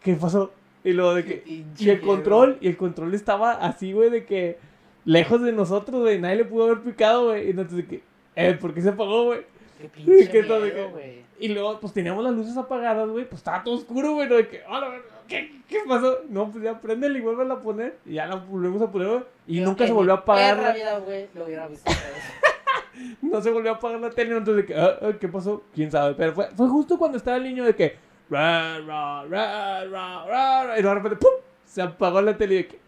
¿Qué 0.00 0.14
pasó? 0.14 0.52
Y 0.84 0.92
luego 0.92 1.14
de 1.14 1.24
que... 1.24 1.64
Y 1.78 1.90
el 1.90 2.00
control, 2.00 2.58
y 2.60 2.68
el 2.68 2.76
control 2.76 3.12
estaba 3.12 3.54
así, 3.54 3.92
güey, 3.92 4.08
de 4.10 4.24
que... 4.24 4.58
Lejos 5.06 5.40
de 5.40 5.52
nosotros, 5.52 6.02
güey, 6.02 6.20
nadie 6.20 6.36
le 6.36 6.44
pudo 6.44 6.64
haber 6.64 6.80
picado, 6.82 7.28
güey. 7.30 7.46
Y 7.46 7.50
entonces 7.50 7.86
que... 7.86 8.02
Eh, 8.34 8.52
¿por 8.60 8.74
qué 8.74 8.82
se 8.82 8.90
apagó, 8.90 9.24
güey? 9.26 9.40
Qué 9.80 9.88
pinche 9.94 10.28
¿Qué 10.30 10.42
miedo, 10.42 10.60
que-. 10.62 11.24
Y 11.38 11.48
luego, 11.48 11.80
pues 11.80 11.92
teníamos 11.94 12.22
las 12.24 12.34
luces 12.34 12.56
apagadas, 12.56 13.08
güey. 13.08 13.24
Pues 13.24 13.38
estaba 13.40 13.62
todo 13.64 13.76
oscuro, 13.76 14.12
güey. 14.12 14.28
¿no? 14.28 14.34
De 14.34 14.46
que, 14.48 14.62
"A 14.68 14.78
la 14.80 14.88
verga, 14.88 15.04
¿qué, 15.28 15.52
¿Qué 15.68 15.78
pasó? 15.88 16.18
No, 16.28 16.50
pues 16.50 16.62
ya 16.62 16.78
prendele 16.80 17.18
y 17.18 17.22
vuelve 17.22 17.50
a 17.50 17.58
poner. 17.60 17.96
Y 18.04 18.14
ya 18.14 18.26
la 18.26 18.36
volvemos 18.36 18.82
a 18.82 18.90
poner, 18.90 19.08
güey. 19.08 19.22
Y 19.46 19.60
Yo 19.60 19.64
nunca 19.66 19.86
se 19.86 19.92
volvió 19.92 20.12
a 20.12 20.16
apagar. 20.16 20.56
la- 20.58 20.72
vida, 20.72 20.98
güey, 20.98 21.26
lo 21.34 21.44
hubiera 21.46 21.66
visto. 21.68 21.90
No 23.20 23.42
se 23.42 23.50
volvió 23.50 23.72
a 23.72 23.74
apagar 23.74 24.00
la 24.00 24.10
tele. 24.10 24.36
Entonces, 24.36 24.66
de 24.66 24.72
que, 24.74 24.80
"Ah, 24.80 24.98
ah, 25.02 25.12
¿qué 25.20 25.28
pasó? 25.28 25.62
¿Quién 25.74 25.90
sabe? 25.90 26.14
Pero 26.14 26.32
fue, 26.32 26.46
fue 26.56 26.68
justo 26.68 26.96
cuando 26.98 27.18
estaba 27.18 27.36
el 27.36 27.44
niño 27.44 27.64
de 27.64 27.74
que. 27.76 27.96
"Ra, 28.30 28.78
ra, 28.80 29.24
ra, 29.26 29.84
ra, 29.84 30.24
ra", 30.26 30.64
ra", 30.66 30.78
y 30.78 30.82
de 30.82 30.94
repente, 30.94 31.16
¡pum! 31.16 31.30
Se 31.64 31.82
apagó 31.82 32.22
la 32.22 32.36
tele 32.36 32.54
y 32.54 32.56
de 32.58 32.66
que. 32.68 32.85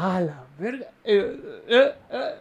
¡Ah, 0.00 0.20
la 0.20 0.44
verga! 0.58 0.86
Eh, 1.04 1.62
eh, 1.68 1.94
eh, 2.10 2.34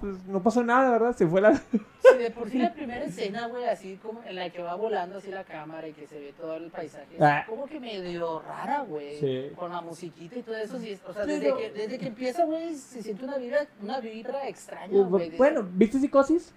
pues, 0.00 0.24
no 0.26 0.42
pasó 0.42 0.62
nada, 0.64 0.90
¿verdad? 0.90 1.14
Se 1.16 1.26
fue 1.26 1.40
la. 1.40 1.54
Sí, 1.54 2.18
de 2.18 2.30
por 2.30 2.48
sí 2.50 2.58
la 2.58 2.72
primera 2.72 3.04
escena, 3.04 3.46
güey, 3.48 3.64
así 3.66 3.96
como 4.02 4.22
en 4.24 4.34
la 4.36 4.50
que 4.50 4.62
va 4.62 4.74
volando 4.74 5.18
así 5.18 5.30
la 5.30 5.44
cámara 5.44 5.86
y 5.88 5.92
que 5.92 6.06
se 6.06 6.18
ve 6.18 6.32
todo 6.36 6.56
el 6.56 6.70
paisaje, 6.70 7.16
Ah. 7.20 7.44
como 7.48 7.66
que 7.66 7.78
medio 7.78 8.40
rara, 8.40 8.80
güey. 8.82 9.18
Sí. 9.20 9.52
Con 9.56 9.72
la 9.72 9.80
musiquita 9.82 10.36
y 10.38 10.42
todo 10.42 10.56
eso, 10.56 10.78
sí, 10.78 10.98
o 11.06 11.12
sea, 11.12 11.26
desde 11.26 11.54
que, 11.56 11.70
desde 11.70 11.98
que 11.98 12.06
empieza, 12.08 12.44
güey, 12.44 12.74
se 12.74 13.02
siente 13.02 13.24
una 13.24 13.36
vibra, 13.36 13.66
una 13.82 14.00
vibra 14.00 14.48
extraña, 14.48 15.02
güey. 15.04 15.30
bueno, 15.36 15.68
¿viste 15.72 15.98
psicosis? 15.98 16.52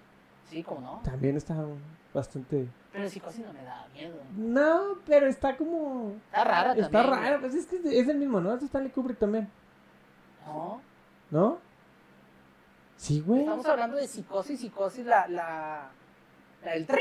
Sí, 0.50 0.62
como 0.62 0.80
no. 0.80 1.00
También 1.04 1.36
está 1.36 1.54
bastante. 2.12 2.66
Pero 2.92 3.08
psicosis 3.08 3.44
no 3.44 3.52
me 3.52 3.62
da 3.64 3.86
miedo. 3.92 4.14
No, 4.36 4.98
pero 5.06 5.26
está 5.26 5.56
como. 5.56 6.12
Está 6.26 6.44
rara 6.44 6.66
también. 6.68 6.84
Está 6.86 7.02
raro, 7.02 7.40
pues 7.40 7.54
es 7.54 7.66
que 7.66 7.76
es 7.76 8.08
el 8.08 8.16
mismo, 8.18 8.40
¿no? 8.40 8.54
Es 8.54 8.60
de 8.60 8.66
Stanley 8.66 8.90
Kubrick 8.92 9.18
también, 9.18 9.48
No, 10.46 10.80
¿no? 11.30 11.58
Sí, 12.96 13.20
güey. 13.20 13.40
estamos 13.40 13.66
hablando 13.66 13.96
de 13.96 14.06
psicosis, 14.06 14.60
psicosis, 14.60 15.04
la, 15.04 15.26
la, 15.28 15.90
la 16.64 16.72
del 16.72 16.86
trin. 16.86 17.00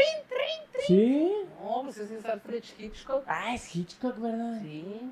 Sí. 0.86 1.32
No, 1.62 1.84
pues 1.84 1.98
ese 1.98 2.18
es 2.18 2.26
Alfred 2.26 2.64
Hitchcock. 2.78 3.24
Ah, 3.28 3.56
es 3.56 3.74
Hitchcock, 3.76 4.18
¿verdad? 4.20 4.60
Sí. 4.62 5.12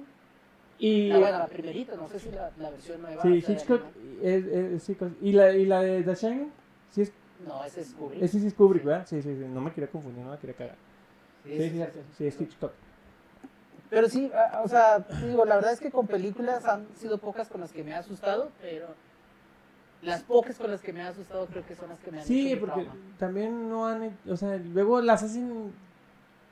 Y. 0.79 1.07
La, 1.09 1.19
bueno, 1.19 1.37
la 1.39 1.47
primerita, 1.47 1.95
no 1.95 2.09
sé 2.09 2.19
si 2.19 2.31
la, 2.31 2.51
la 2.57 2.71
versión 2.71 3.01
nueva. 3.01 3.21
Sí, 3.21 3.43
Hitchcock 3.47 3.83
es, 4.21 4.45
es 4.45 4.89
Hitchcock. 4.89 5.11
¿Y 5.21 5.31
la, 5.31 5.51
¿Y 5.55 5.65
la 5.65 5.81
de 5.81 6.03
The 6.03 6.15
Shining? 6.15 6.51
Sí, 6.89 7.03
es, 7.03 7.13
No, 7.47 7.63
ese 7.63 7.81
es 7.81 7.93
Kubrick. 7.93 8.21
ese 8.23 8.39
sí 8.39 8.47
es 8.47 8.53
Kubrick, 8.53 8.83
¿verdad? 8.83 9.05
Sí, 9.07 9.21
sí, 9.21 9.33
sí. 9.35 9.45
No 9.47 9.61
me 9.61 9.71
quería 9.71 9.89
confundir, 9.89 10.25
no 10.25 10.31
me 10.31 10.37
quería 10.39 10.55
cagar. 10.55 10.75
Sí, 11.43 11.49
Sí, 11.57 11.57
sí, 11.57 11.69
sí, 11.69 11.69
sí, 11.69 11.83
sí, 11.85 11.91
sí. 11.93 12.13
sí, 12.17 12.25
es 12.27 12.41
Hitchcock. 12.41 12.73
Pero 13.91 14.09
sí, 14.09 14.31
a- 14.33 14.61
o 14.63 14.67
sea, 14.67 15.05
digo, 15.27 15.45
la 15.45 15.55
verdad 15.57 15.73
es 15.73 15.79
que 15.79 15.91
con 15.91 16.07
películas 16.07 16.65
han 16.65 16.87
sido 16.95 17.19
pocas 17.19 17.47
con 17.49 17.61
las 17.61 17.71
que 17.71 17.83
me 17.83 17.93
ha 17.93 17.99
asustado, 17.99 18.49
pero 18.61 18.87
las 20.01 20.23
pocas 20.23 20.57
con 20.57 20.71
las 20.71 20.81
que 20.81 20.91
me 20.93 21.01
han 21.01 21.07
asustado 21.09 21.45
creo 21.45 21.63
que 21.67 21.75
son 21.75 21.89
las 21.89 21.99
que 21.99 22.09
me 22.09 22.19
han 22.21 22.25
Sí, 22.25 22.53
hecho 22.53 22.61
porque 22.61 22.81
trauma. 22.85 22.99
también 23.19 23.69
no 23.69 23.85
han, 23.87 24.17
o 24.27 24.35
sea, 24.37 24.55
luego 24.57 24.99
las 25.01 25.21
hacen 25.21 25.71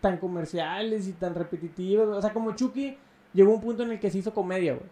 tan 0.02 0.18
comerciales 0.18 1.08
y 1.08 1.14
tan 1.14 1.34
repetitivas, 1.34 2.08
o 2.10 2.22
sea, 2.22 2.32
como 2.34 2.52
Chucky 2.56 2.98
llegó 3.34 3.54
un 3.54 3.62
punto 3.62 3.84
en 3.84 3.92
el 3.92 4.00
que 4.00 4.12
se 4.12 4.20
hizo 4.20 4.34
comedia, 4.34 4.74
güey. 4.74 4.86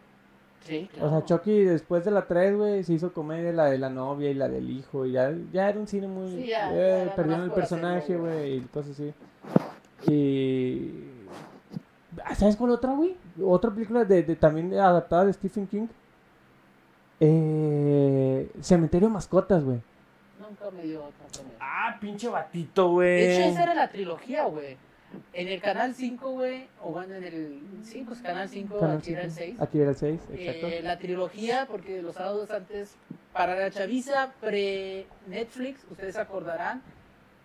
Sí, 0.62 0.90
O 0.96 1.00
sea, 1.00 1.08
claro. 1.10 1.26
Chucky 1.26 1.64
después 1.64 2.04
de 2.04 2.12
la 2.12 2.26
3, 2.28 2.56
güey, 2.58 2.84
se 2.84 2.94
hizo 2.94 3.14
comedia, 3.14 3.52
la 3.54 3.66
de 3.66 3.78
la 3.78 3.90
novia 3.90 4.30
y 4.30 4.34
la 4.34 4.48
del 4.50 4.70
hijo, 4.70 5.06
y 5.06 5.12
ya, 5.12 5.32
ya 5.54 5.70
era 5.70 5.80
un 5.80 5.88
cine 5.88 6.08
muy... 6.08 6.32
Sí, 6.32 6.48
ya, 6.48 6.72
eh, 6.74 7.04
ya 7.08 7.16
perdieron 7.16 7.44
el 7.46 7.52
personaje, 7.52 8.16
güey, 8.18 8.56
y 8.58 8.62
cosas 8.62 8.92
así. 8.94 9.14
Y... 10.12 11.04
¿Sabes 12.36 12.56
cuál 12.56 12.72
otra, 12.72 12.94
güey? 12.94 13.16
Otra 13.44 13.72
película 13.72 14.04
de, 14.06 14.24
de- 14.24 14.36
también 14.36 14.74
adaptada 14.74 15.26
de 15.26 15.34
Stephen 15.34 15.68
King. 15.68 15.88
Eh, 17.20 18.50
Cementerio 18.62 19.08
de 19.08 19.14
Mascotas, 19.14 19.64
güey. 19.64 19.80
Nunca 20.40 20.70
me 20.72 20.84
dio 20.84 21.04
otra. 21.06 21.44
Ah, 21.60 21.98
pinche 22.00 22.28
batito, 22.30 22.92
güey. 22.92 23.10
De 23.22 23.34
hecho, 23.38 23.50
esa 23.50 23.64
era 23.64 23.74
la 23.74 23.90
trilogía, 23.90 24.46
güey. 24.46 24.78
En 25.34 25.48
el 25.48 25.62
canal 25.62 25.96
5, 25.96 26.32
güey, 26.32 26.68
o 26.84 26.92
bueno, 26.92 27.16
en 27.16 27.24
el 27.24 27.62
5, 27.84 28.14
es 28.14 28.22
canal 28.22 28.50
5, 28.50 28.78
Canal 28.78 28.98
aquí 28.98 29.14
era 29.14 29.24
el 29.24 29.32
cinco. 29.32 29.46
6. 29.58 29.62
Aquí 29.62 29.80
era 29.80 29.90
el 29.92 29.96
6, 29.96 30.22
exacto. 30.34 30.68
Eh, 30.68 30.82
la 30.84 30.98
trilogía, 31.00 31.66
porque 31.70 32.02
los 32.02 32.16
sábados 32.16 32.52
antes, 32.52 32.96
para 33.34 33.56
la 33.56 33.72
chaviza 33.72 34.34
pre-Netflix, 34.42 35.86
ustedes 35.90 36.18
acordarán, 36.18 36.82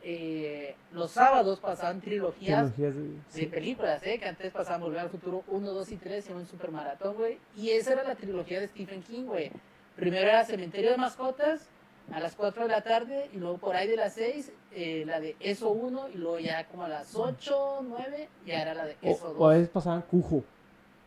eh, 0.04 0.74
los 0.92 1.12
sábados 1.12 1.60
pasaban 1.60 2.00
trilogías 2.00 2.72
Trilogías 2.74 2.94
de- 3.34 3.40
de 3.40 3.46
películas, 3.48 4.02
¿eh? 4.04 4.18
Que 4.18 4.26
antes 4.26 4.52
pasaban 4.52 4.80
Volver 4.80 5.00
al 5.00 5.10
Futuro 5.10 5.44
1, 5.48 5.70
2 5.70 5.92
y 5.92 5.96
3 5.96 6.28
y 6.28 6.32
un 6.32 6.46
super 6.46 6.70
maratón, 6.72 7.14
güey. 7.16 7.38
Y 7.56 7.70
esa 7.70 7.92
era 7.92 8.02
la 8.04 8.14
trilogía 8.16 8.60
de 8.60 8.68
Stephen 8.68 9.02
King, 9.02 9.24
güey. 9.26 9.50
Primero 9.96 10.28
era 10.28 10.44
Cementerio 10.44 10.90
de 10.90 10.96
Mascotas 10.96 11.68
a 12.12 12.18
las 12.18 12.34
4 12.34 12.62
de 12.64 12.68
la 12.68 12.80
tarde 12.82 13.30
y 13.32 13.36
luego 13.36 13.58
por 13.58 13.76
ahí 13.76 13.86
de 13.86 13.96
las 13.96 14.14
6 14.14 14.52
eh, 14.72 15.04
la 15.06 15.20
de 15.20 15.36
Eso 15.38 15.70
1 15.70 16.08
y 16.08 16.14
luego 16.18 16.38
ya 16.40 16.66
como 16.66 16.82
a 16.84 16.88
las 16.88 17.14
8, 17.14 17.80
9 17.84 18.28
ya 18.46 18.62
era 18.62 18.74
la 18.74 18.86
de 18.86 18.96
Eso 19.02 19.26
O, 19.26 19.28
2. 19.34 19.36
o 19.40 19.46
a 19.48 19.52
veces 19.54 19.68
pasaban 19.68 20.02
Cujo. 20.02 20.42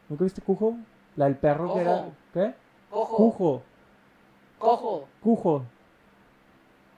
¿Nunca 0.08 0.24
viste 0.24 0.42
Cujo? 0.42 0.76
La 1.18 1.26
del 1.26 1.36
perro 1.36 1.74
que 1.74 1.82
era... 1.82 1.92
Cojo. 1.98 2.12
¿Qué? 2.34 2.54
Cojo, 2.90 3.18
Cujo. 3.18 3.64
cojo, 4.58 5.08
Cujo. 5.22 5.66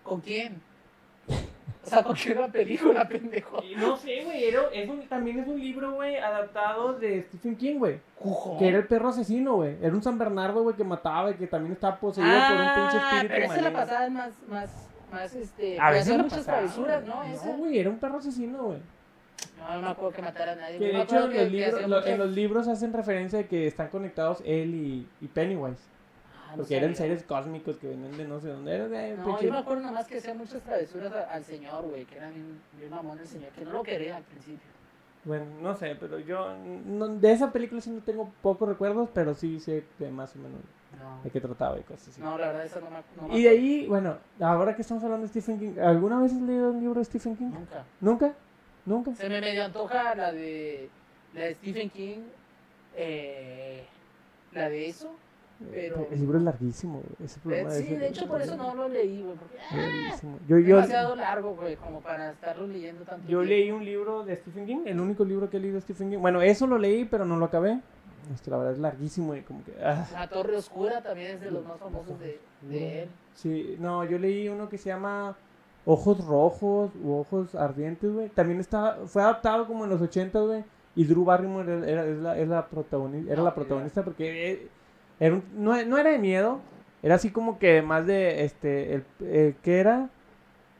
¿con 0.04 0.22
quién? 0.22 0.62
O 1.88 1.89
sea, 1.89 2.04
¿con 2.04 2.15
qué 2.15 2.32
era 2.32 2.41
la 2.41 2.52
película, 2.52 3.08
pendejo? 3.08 3.62
No 3.78 3.95
sé, 3.97 4.23
güey, 4.26 4.43
era- 4.43 4.63
es 4.73 4.89
un- 4.89 5.08
también 5.08 5.39
es 5.39 5.47
un 5.47 5.60
libro, 5.60 5.93
güey, 5.93 6.17
adaptado 6.17 6.93
de 6.93 7.21
Stephen 7.23 7.56
King, 7.56 7.78
güey. 7.80 8.00
Que 8.60 8.67
era 8.67 8.78
el 8.80 8.88
perro 8.88 9.10
asesino, 9.10 9.56
güey. 9.56 9.78
Era 9.82 9.93
un 9.95 10.04
San 10.04 10.17
Bernardo, 10.17 10.63
güey, 10.63 10.76
que 10.76 10.84
mataba 10.84 11.32
y 11.32 11.36
que 11.36 11.47
también 11.47 11.73
estaba 11.73 11.97
poseído 11.97 12.30
por 12.30 12.58
un 12.58 12.73
pinche 12.76 12.97
Ah, 13.00 13.10
espíritu 13.13 13.28
pero 13.34 13.45
esa 13.45 13.56
la 13.56 13.62
maligno. 13.62 13.80
pasaban 13.80 14.13
más, 14.13 14.32
más, 14.50 14.89
más, 15.12 15.36
este, 15.36 15.80
A 15.80 15.91
veces 15.91 16.17
muchas 16.17 16.39
pasaba, 16.39 16.58
travesuras, 16.58 17.06
¿no? 17.06 17.23
No, 17.23 17.58
güey, 17.58 17.80
era 17.80 17.89
un 17.89 17.97
perro 18.00 18.17
asesino, 18.17 18.63
güey. 18.63 18.80
No, 19.60 19.76
no 19.76 19.82
me 19.82 19.88
acuerdo 19.89 20.12
que 20.12 20.21
matara 20.21 20.52
a 20.52 20.56
nadie. 20.56 20.78
Que 20.80 20.86
de 20.86 21.02
hecho 21.02 21.15
en 21.26 21.30
que- 21.32 21.38
los, 21.38 21.45
que 21.45 21.50
libros, 21.50 21.73
hacía 21.73 21.88
lo- 21.88 21.95
muchas- 21.97 22.12
en 22.12 22.17
los 22.19 22.32
libros 22.32 22.67
hacen 22.67 22.93
referencia 22.93 23.39
de 23.39 23.47
que 23.47 23.67
están 23.67 23.88
conectados 23.89 24.41
él 24.45 24.76
y, 24.76 25.08
y 25.21 25.28
Pennywise. 25.28 25.82
Ah, 26.48 26.52
no 26.52 26.58
Porque 26.58 26.78
eran 26.78 26.96
seres 26.96 27.24
cósmicos 27.24 27.76
que 27.78 27.88
venían 27.88 28.16
de 28.18 28.26
no 28.26 28.40
sé 28.40 28.48
dónde. 28.48 28.74
Era 28.74 28.88
de 28.88 29.18
No, 29.18 29.42
yo 29.42 29.52
me 29.52 29.58
acuerdo 29.58 29.82
nada 29.82 29.94
más 29.94 30.08
que 30.08 30.18
hacía 30.18 30.34
muchas 30.34 30.62
travesuras 30.62 31.12
a- 31.14 31.34
al 31.34 31.44
señor, 31.44 31.84
güey, 31.86 32.06
que 32.06 32.16
era 32.18 32.30
bien, 32.30 32.62
bien 32.78 32.90
mamón 32.90 33.20
el 33.20 33.28
señor, 33.28 33.50
que 33.52 33.66
no 33.66 33.72
lo 33.72 33.84
quería 33.84 34.16
al 34.18 34.24
principio. 34.24 34.68
Bueno, 35.26 35.46
no 35.62 35.76
sé, 35.76 35.96
pero 36.00 36.20
yo 36.20 36.56
no- 36.58 37.10
de 37.10 37.32
esa 37.34 37.52
película 37.52 37.82
sí 37.82 37.90
no 37.90 38.00
tengo 38.02 38.32
pocos 38.42 38.70
recuerdos, 38.70 39.10
pero 39.14 39.34
sí 39.34 39.60
sé 39.60 39.84
de 40.00 40.10
más 40.10 40.34
o 40.36 40.40
menos 40.40 40.62
No, 41.02 41.22
de 41.22 41.30
qué 41.32 41.42
trataba 41.42 41.78
y 41.78 41.84
cosas 41.84 42.08
así. 42.10 42.22
no 42.22 42.38
la 42.38 42.48
verdad, 42.48 42.66
esa 42.66 42.80
no 42.80 42.90
me, 42.90 42.98
no 43.22 43.28
me 43.28 43.38
Y 43.38 43.44
de 43.44 43.50
ahí, 43.50 43.88
bueno, 43.88 44.18
ahora 44.40 44.74
que 44.76 44.84
estamos 44.84 45.04
hablando 45.04 45.24
de 45.26 45.30
Stephen 45.30 45.60
King, 45.60 45.80
¿alguna 45.82 46.22
vez 46.22 46.32
has 46.32 46.42
leído 46.42 46.72
un 46.72 46.80
libro 46.80 47.00
de 47.00 47.06
Stephen 47.06 47.36
King? 47.36 47.50
Nunca. 47.52 47.84
¿Nunca? 48.00 48.34
¿Nunca? 48.86 49.16
Se 49.16 49.28
me 49.28 49.42
medio 49.42 49.66
antoja 49.66 50.16
la 50.16 50.32
de, 50.32 50.90
la 51.34 51.42
de 51.42 51.56
Stephen 51.56 51.90
King, 51.90 52.20
eh, 52.96 53.84
la 54.54 54.70
de 54.70 54.88
eso. 54.88 55.12
Pero- 55.72 56.08
El 56.12 56.20
libro 56.20 56.38
es 56.38 56.43
larguísimo, 56.43 57.02
ese 57.24 57.39
Eh, 57.39 57.41
problema 57.43 57.72
sí, 57.72 57.84
de 57.96 58.08
hecho 58.08 58.28
por 58.28 58.41
eso 58.41 58.56
no 58.58 58.76
lo 58.76 58.88
leí, 58.88 59.22
güey, 59.24 59.36
porque 59.36 59.56
es 59.58 59.63
ah, 59.72 59.76
larguísimo. 59.78 60.39
Yo, 60.48 60.60
yo, 60.60 60.76
demasiado 60.76 61.15
largo, 61.15 61.56
güey, 61.56 61.76
como 61.78 62.00
para 62.02 62.32
estarlo 62.32 62.67
leyendo 62.67 63.04
tanto 63.06 63.24
yo 63.24 63.39
tiempo. 63.39 63.43
leí 63.46 63.72
un 63.72 63.84
libro 63.86 64.24
de 64.24 64.36
Stephen 64.36 64.65
King, 64.67 64.80
el 64.86 65.00
único 65.00 65.26
libro 65.26 65.50
que 65.50 65.58
he 65.58 65.60
leído 65.60 65.76
de 65.76 65.82
Stephen 65.82 66.12
King. 66.12 66.20
Bueno, 66.20 66.41
eso 66.41 66.67
lo 66.67 66.78
leí, 66.78 67.06
pero 67.06 67.26
no 67.26 67.38
lo 67.38 67.46
acabé. 67.46 67.80
Este, 68.34 68.52
la 68.52 68.58
verdad 68.58 68.74
es 68.74 68.80
larguísimo 68.80 69.36
y 69.36 69.41
como 69.41 69.63
que... 69.63 69.74
ah. 69.84 70.06
La 70.13 70.28
Torre 70.28 70.58
Oscura 70.58 71.02
también 71.02 71.32
es 71.36 71.41
de 71.41 71.50
los 71.50 71.65
más 71.65 71.78
famosos 71.80 72.20
de, 72.20 72.39
de 72.62 73.04
él. 73.04 73.10
Sí, 73.34 73.78
no, 73.80 74.04
yo 74.04 74.20
leí 74.20 74.50
uno 74.50 74.67
que 74.67 74.78
se 74.78 74.89
llama 74.89 75.38
Ojos 75.86 76.24
Rojos 76.26 76.91
u 77.02 77.13
Ojos 77.20 77.56
Ardientes, 77.56 78.12
güey. 78.12 78.28
También 78.30 78.60
está, 78.60 78.98
fue 79.06 79.22
adaptado 79.24 79.65
como 79.65 79.86
en 79.86 79.91
los 79.91 80.02
80, 80.02 80.39
güey. 80.41 80.63
Y 80.96 81.06
Drew 81.06 81.24
Barrymore 81.24 81.72
era, 81.89 82.06
era- 82.06 82.38
es 82.38 82.48
la, 82.48 82.67
protagonista, 82.67 83.32
era 83.32 83.43
la 83.43 83.50
ni 83.52 83.56
protagonista 83.56 84.04
porque 84.04 84.52
eh, 84.52 84.67
era 85.20 85.42
no, 85.56 85.76
era 85.76 86.12
de 86.12 86.20
miedo, 86.20 86.60
era 87.04 87.16
así 87.16 87.30
como 87.32 87.60
que 87.60 87.82
más 87.82 88.06
de, 88.06 88.44
este, 88.44 88.96
el, 88.96 89.04
eh, 89.22 89.56
¿qué 89.64 89.80
era? 89.80 90.10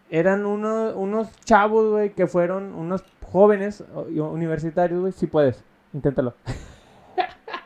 Eran 0.10 0.45
uno- 0.45 0.93
unos 0.95 1.30
chavos, 1.41 1.89
güey, 1.91 2.12
que 2.13 2.28
fueron 2.28 2.73
unos 2.76 3.04
jóvenes 3.32 3.84
universitarios, 4.06 5.02
güey. 5.02 5.12
Si 5.12 5.28
puedes, 5.28 5.63
inténtalo. 5.93 6.34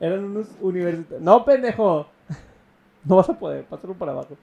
Eran 0.00 0.24
unos 0.24 0.48
universitarios. 0.60 1.22
No, 1.22 1.44
pendejo. 1.44 2.06
No 3.04 3.16
vas 3.16 3.28
a 3.30 3.38
poder, 3.38 3.64
pásalo 3.64 3.94
para 3.94 4.12
abajo. 4.12 4.36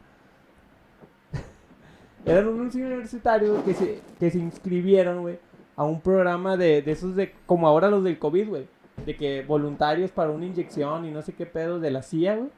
Eran 2.26 2.48
unos 2.48 2.76
universitarios 2.76 3.64
que 3.64 3.74
se, 3.74 4.02
que 4.20 4.32
se 4.32 4.38
inscribieron, 4.40 5.22
güey, 5.22 5.40
a 5.76 5.84
un 5.84 6.02
programa 6.02 6.58
de, 6.58 6.82
de 6.82 6.92
esos 6.92 7.16
de, 7.16 7.34
como 7.46 7.68
ahora 7.68 7.90
los 7.90 8.04
del 8.04 8.20
COVID, 8.20 8.50
güey. 8.50 8.68
De 9.08 9.16
que 9.16 9.44
voluntarios 9.44 10.12
para 10.12 10.30
una 10.32 10.46
inyección 10.46 11.06
y 11.06 11.12
no 11.12 11.22
sé 11.24 11.34
qué 11.34 11.46
pedo 11.48 11.80
de 11.80 11.90
la 11.92 12.04
CIA, 12.04 12.36
güey. 12.36 12.50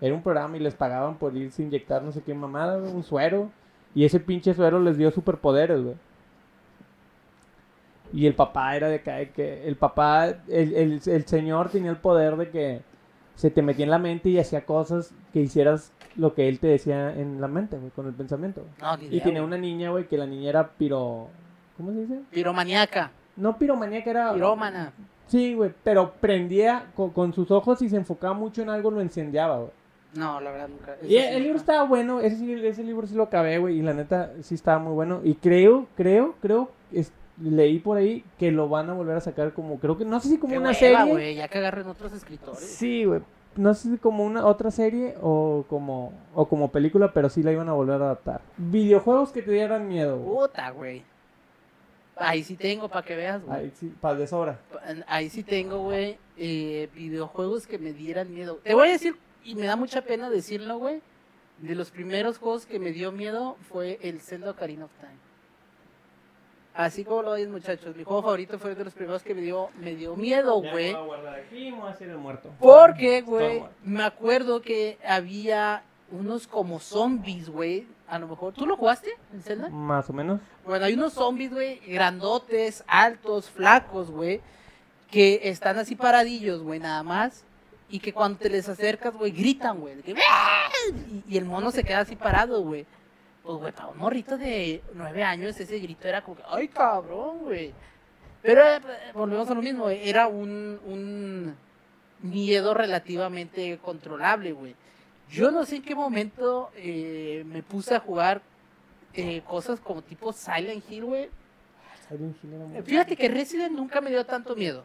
Era 0.00 0.14
un 0.14 0.22
programa 0.22 0.56
y 0.56 0.60
les 0.60 0.74
pagaban 0.74 1.16
por 1.16 1.36
irse 1.36 1.62
a 1.62 1.66
inyectar 1.66 2.02
no 2.02 2.12
sé 2.12 2.22
qué 2.22 2.34
mamada, 2.34 2.78
güey, 2.78 2.92
un 2.92 3.02
suero. 3.02 3.50
Y 3.94 4.04
ese 4.04 4.20
pinche 4.20 4.52
suero 4.54 4.78
les 4.80 4.98
dio 4.98 5.10
superpoderes, 5.10 5.82
güey. 5.82 5.94
Y 8.12 8.26
el 8.26 8.34
papá 8.34 8.76
era 8.76 8.88
de 8.88 8.96
acá, 8.96 9.14
de 9.16 9.30
que 9.30 9.66
el 9.66 9.76
papá, 9.76 10.26
el, 10.48 10.74
el, 10.74 11.00
el 11.04 11.26
señor 11.26 11.70
tenía 11.70 11.90
el 11.90 11.96
poder 11.96 12.36
de 12.36 12.50
que 12.50 12.82
se 13.34 13.50
te 13.50 13.62
metía 13.62 13.84
en 13.84 13.90
la 13.90 13.98
mente 13.98 14.28
y 14.28 14.38
hacía 14.38 14.64
cosas 14.64 15.12
que 15.32 15.40
hicieras 15.40 15.92
lo 16.16 16.34
que 16.34 16.48
él 16.48 16.60
te 16.60 16.68
decía 16.68 17.12
en 17.12 17.40
la 17.40 17.48
mente, 17.48 17.76
güey, 17.76 17.90
con 17.90 18.06
el 18.06 18.12
pensamiento. 18.14 18.60
güey. 18.60 18.72
No, 18.80 18.96
ni 18.96 19.16
Y 19.16 19.20
tenía 19.20 19.40
güey. 19.40 19.48
una 19.48 19.58
niña, 19.58 19.90
güey, 19.90 20.06
que 20.06 20.16
la 20.18 20.26
niña 20.26 20.50
era 20.50 20.68
piro... 20.68 21.28
¿Cómo 21.76 21.90
se 21.92 22.00
dice? 22.02 22.20
Piromaniaca, 22.30 23.10
No 23.36 23.58
piromanía, 23.58 24.04
que 24.04 24.10
era... 24.10 24.32
pirómana. 24.32 24.92
Sí, 25.34 25.54
güey, 25.54 25.72
pero 25.82 26.12
prendía 26.20 26.86
con, 26.94 27.10
con 27.10 27.32
sus 27.32 27.50
ojos 27.50 27.82
y 27.82 27.88
se 27.88 27.96
enfocaba 27.96 28.34
mucho 28.34 28.62
en 28.62 28.70
algo, 28.70 28.92
lo 28.92 29.00
encendiaba, 29.00 29.56
güey. 29.56 29.70
No, 30.14 30.40
la 30.40 30.52
verdad 30.52 30.68
nunca. 30.68 30.94
Y 31.02 31.08
sí 31.08 31.16
el 31.16 31.42
libro 31.42 31.54
nunca. 31.54 31.60
estaba 31.72 31.82
bueno, 31.88 32.20
ese, 32.20 32.36
sí- 32.36 32.52
ese 32.64 32.84
libro 32.84 33.04
sí 33.08 33.16
lo 33.16 33.24
acabé, 33.24 33.58
güey, 33.58 33.78
y 33.78 33.82
la 33.82 33.94
neta 33.94 34.30
sí 34.42 34.54
estaba 34.54 34.78
muy 34.78 34.92
bueno. 34.92 35.22
Y 35.24 35.34
creo, 35.34 35.86
creo, 35.96 36.36
creo, 36.40 36.70
es- 36.92 37.12
leí 37.42 37.80
por 37.80 37.96
ahí 37.96 38.22
que 38.38 38.52
lo 38.52 38.68
van 38.68 38.90
a 38.90 38.94
volver 38.94 39.16
a 39.16 39.20
sacar 39.20 39.52
como, 39.54 39.80
creo 39.80 39.98
que, 39.98 40.04
no 40.04 40.20
sé 40.20 40.28
si 40.28 40.38
como 40.38 40.52
Qué 40.52 40.58
una 40.60 40.70
hueva, 40.70 41.04
serie. 41.04 41.34
ya 41.34 41.48
que 41.48 41.58
agarren 41.58 41.88
otros 41.88 42.12
escritores. 42.12 42.60
Sí, 42.60 43.04
güey. 43.04 43.20
No 43.56 43.74
sé 43.74 43.90
si 43.90 43.98
como 43.98 44.24
una 44.24 44.46
otra 44.46 44.70
serie 44.70 45.16
o 45.20 45.64
como 45.68 46.12
o 46.34 46.46
como 46.46 46.70
película, 46.70 47.12
pero 47.12 47.28
sí 47.28 47.42
la 47.42 47.50
iban 47.50 47.68
a 47.68 47.72
volver 47.72 48.00
a 48.00 48.04
adaptar. 48.04 48.40
Videojuegos 48.56 49.32
que 49.32 49.42
te 49.42 49.50
dieran 49.50 49.88
miedo. 49.88 50.16
güey. 50.18 50.46
Puta, 50.48 50.70
güey. 50.70 51.02
Ahí 52.16 52.44
sí 52.44 52.56
tengo, 52.56 52.88
para 52.88 53.04
que 53.04 53.16
veas, 53.16 53.42
güey. 53.42 53.58
Ahí 53.58 53.72
sí, 53.74 53.92
para 54.00 54.14
de 54.16 54.26
sobra. 54.26 54.60
Ahí 55.06 55.30
sí 55.30 55.42
tengo, 55.42 55.78
güey, 55.78 56.18
eh, 56.36 56.88
videojuegos 56.94 57.66
que 57.66 57.78
me 57.78 57.92
dieran 57.92 58.32
miedo. 58.32 58.60
Te 58.62 58.74
voy 58.74 58.88
a 58.88 58.92
decir, 58.92 59.16
y 59.42 59.54
me 59.54 59.66
da 59.66 59.76
mucha 59.76 60.02
pena 60.02 60.30
decirlo, 60.30 60.78
güey, 60.78 61.02
de 61.58 61.74
los 61.74 61.90
primeros 61.90 62.38
juegos 62.38 62.66
que 62.66 62.78
me 62.78 62.92
dio 62.92 63.12
miedo 63.12 63.56
fue 63.68 63.98
el 64.02 64.20
Zelda 64.20 64.50
Ocarina 64.50 64.84
of 64.84 64.92
Time. 65.00 65.24
Así 66.74 67.04
como 67.04 67.22
lo 67.22 67.30
oyen, 67.32 67.52
muchachos, 67.52 67.94
mi 67.94 68.02
juego 68.02 68.22
favorito 68.22 68.58
fue 68.58 68.74
de 68.74 68.84
los 68.84 68.94
primeros 68.94 69.22
que 69.22 69.32
me 69.32 69.42
dio, 69.42 69.70
me 69.78 69.94
dio 69.94 70.16
miedo, 70.16 70.60
güey. 70.60 70.92
a 70.92 70.98
guardar 71.00 71.34
aquí 71.36 71.68
y 71.68 71.70
me 71.70 71.78
voy 71.78 71.88
a 71.88 71.92
hacer 71.92 72.10
el 72.10 72.18
muerto. 72.18 72.50
Porque, 72.58 73.22
güey, 73.22 73.62
me 73.84 74.02
acuerdo 74.02 74.60
que 74.60 74.98
había 75.06 75.84
unos 76.10 76.48
como 76.48 76.80
zombies, 76.80 77.48
güey. 77.48 77.86
A 78.08 78.18
lo 78.18 78.28
mejor, 78.28 78.52
¿tú 78.52 78.66
lo 78.66 78.76
jugaste 78.76 79.10
en 79.32 79.42
Zelda? 79.42 79.68
Más 79.70 80.10
o 80.10 80.12
menos. 80.12 80.40
Bueno, 80.64 80.84
hay 80.84 80.94
unos 80.94 81.14
zombies, 81.14 81.52
güey, 81.52 81.80
grandotes, 81.86 82.84
altos, 82.86 83.48
flacos, 83.50 84.10
güey, 84.10 84.40
que 85.10 85.40
están 85.44 85.78
así 85.78 85.96
paradillos, 85.96 86.62
güey, 86.62 86.80
nada 86.80 87.02
más. 87.02 87.44
Y 87.88 88.00
que 88.00 88.12
cuando 88.12 88.38
te 88.38 88.50
les 88.50 88.68
acercas, 88.68 89.14
güey, 89.14 89.32
gritan, 89.32 89.80
güey. 89.80 89.94
Y, 90.06 91.34
y 91.34 91.38
el 91.38 91.44
mono 91.44 91.70
se 91.70 91.84
queda 91.84 92.00
así 92.00 92.16
parado, 92.16 92.62
güey. 92.62 92.86
Pues, 93.42 93.58
güey, 93.58 93.72
para 93.72 93.88
un 93.88 93.98
morrito 93.98 94.38
de 94.38 94.82
nueve 94.94 95.22
años, 95.22 95.58
ese 95.60 95.78
grito 95.78 96.08
era 96.08 96.22
como 96.22 96.36
que, 96.36 96.42
¡ay, 96.48 96.68
cabrón, 96.68 97.40
güey! 97.40 97.72
Pero 98.42 98.62
eh, 98.62 98.80
volvemos 99.14 99.50
a 99.50 99.54
lo 99.54 99.62
mismo, 99.62 99.88
era 99.90 100.26
un, 100.28 100.80
un 100.86 101.54
miedo 102.20 102.74
relativamente 102.74 103.78
controlable, 103.82 104.52
güey. 104.52 104.74
Yo 105.34 105.50
no 105.50 105.64
sé 105.64 105.76
en 105.76 105.82
qué 105.82 105.94
momento 105.94 106.70
eh, 106.76 107.42
me 107.46 107.62
puse 107.62 107.94
a 107.94 108.00
jugar 108.00 108.40
eh, 109.14 109.42
cosas 109.46 109.80
como 109.80 110.02
tipo 110.02 110.32
Silent 110.32 110.84
Hill, 110.90 111.04
güey. 111.04 111.30
Silent 112.08 112.36
Hill 112.42 112.52
era 112.54 112.64
muy- 112.66 112.82
Fíjate 112.82 113.16
que 113.16 113.28
Resident 113.28 113.72
nunca 113.72 114.00
me 114.00 114.10
dio 114.10 114.24
tanto 114.24 114.54
miedo. 114.54 114.84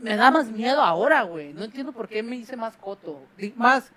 Me 0.00 0.16
da 0.16 0.30
más 0.30 0.48
miedo 0.50 0.82
ahora, 0.82 1.22
güey. 1.22 1.52
No 1.52 1.64
entiendo 1.64 1.92
por 1.92 2.08
qué 2.08 2.22
me 2.22 2.36
hice 2.36 2.56
más 2.56 2.76
coto. 2.76 3.22
Más 3.54 3.90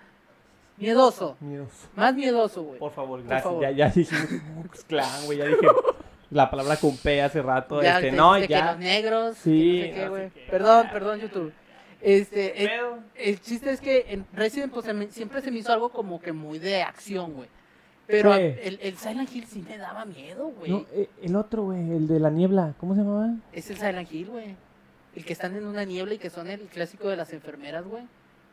miedoso. 0.77 1.36
Miedoso. 1.39 1.88
Más 1.95 2.13
miedoso, 2.13 2.61
güey. 2.63 2.80
Por 2.80 2.91
favor, 2.91 3.19
gracias. 3.23 3.43
favor. 3.43 3.61
Ya, 3.63 3.71
ya 3.71 3.91
Klux 3.91 4.84
Klan, 4.86 5.25
güey. 5.25 5.39
Ya 5.39 5.45
dije 5.45 5.67
la 6.30 6.51
palabra 6.51 6.77
con 6.77 6.95
P 6.95 7.23
hace 7.23 7.41
rato. 7.41 7.82
Ya 7.82 7.95
este, 7.97 8.11
te 8.11 8.15
no, 8.15 8.36
dijiste 8.36 8.53
que 8.53 8.59
ya. 8.59 8.71
los 8.71 8.80
negros. 8.80 9.38
Sí, 9.38 9.82
que 9.82 9.88
no 9.88 9.88
sé 9.88 9.93
qué, 9.93 9.97
no 9.97 10.03
sé 10.03 10.09
güey. 10.09 10.30
qué. 10.30 10.47
Perdón, 10.51 10.88
perdón, 10.91 11.19
YouTube. 11.19 11.53
Este, 12.02 12.64
el, 12.64 12.70
Pedo. 12.70 13.00
el 13.16 13.41
chiste 13.41 13.72
es 13.72 13.82
que 13.82 14.06
en 14.10 14.26
Resident 14.34 14.74
pues, 14.74 14.86
siempre 15.12 15.41
se 15.41 15.52
me 15.52 15.60
hizo 15.60 15.72
algo 15.74 15.89
como 15.89 16.20
que 16.22 16.32
muy 16.32 16.60
de 16.60 16.82
acción, 16.82 17.34
güey. 17.34 17.50
Pero 18.08 18.34
Sí. 18.34 18.41
el, 18.41 18.80
el 18.82 18.97
Silent 18.97 19.32
Hill 19.36 19.45
sí 19.45 19.62
me 19.68 19.78
daba 19.78 20.06
miedo, 20.06 20.47
güey. 20.58 20.72
No, 20.72 20.86
eh, 20.93 21.10
el 21.22 21.36
otro, 21.36 21.64
güey, 21.66 21.80
el 21.91 22.08
de 22.08 22.20
la 22.20 22.30
niebla. 22.32 22.74
¿Cómo 22.80 22.95
se 22.95 23.02
llamaba? 23.02 23.34
Es 23.54 23.70
el 23.70 23.78
Silent 23.78 24.12
Hill, 24.12 24.30
güey. 24.30 24.56
El 25.16 25.26
que 25.26 25.34
están 25.34 25.56
en 25.56 25.66
una 25.66 25.84
niebla 25.86 26.14
y 26.16 26.18
que 26.18 26.30
son 26.30 26.47
el 26.50 26.62
clásico 26.62 27.08
de 27.10 27.18
las 27.18 27.34
enfermeras, 27.34 27.86
güey. 27.86 28.04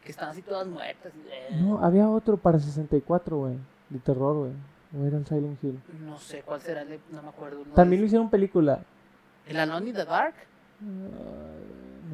Que 0.04 0.10
están 0.10 0.28
así 0.28 0.42
todas 0.42 0.66
muertas. 0.66 1.12
No, 1.52 1.82
había 1.82 2.08
otro 2.08 2.36
para 2.36 2.58
64, 2.58 3.36
güey. 3.38 3.54
De 3.88 3.98
terror, 4.00 4.36
güey. 4.36 4.52
O 5.00 5.06
era 5.06 5.16
el 5.16 5.26
Silent 5.26 5.62
Hill. 5.64 5.80
No 6.04 6.18
sé 6.18 6.42
cuál 6.42 6.60
será, 6.60 6.84
no 6.84 7.22
me 7.22 7.28
acuerdo. 7.28 7.62
uno 7.62 7.74
También 7.74 8.02
lo 8.02 8.06
hicieron 8.06 8.28
película. 8.28 8.80
¿El 9.46 9.58
Alone 9.58 9.88
in 9.88 9.94
the 9.94 10.04
Dark? 10.04 10.34
Ah, 10.82 10.84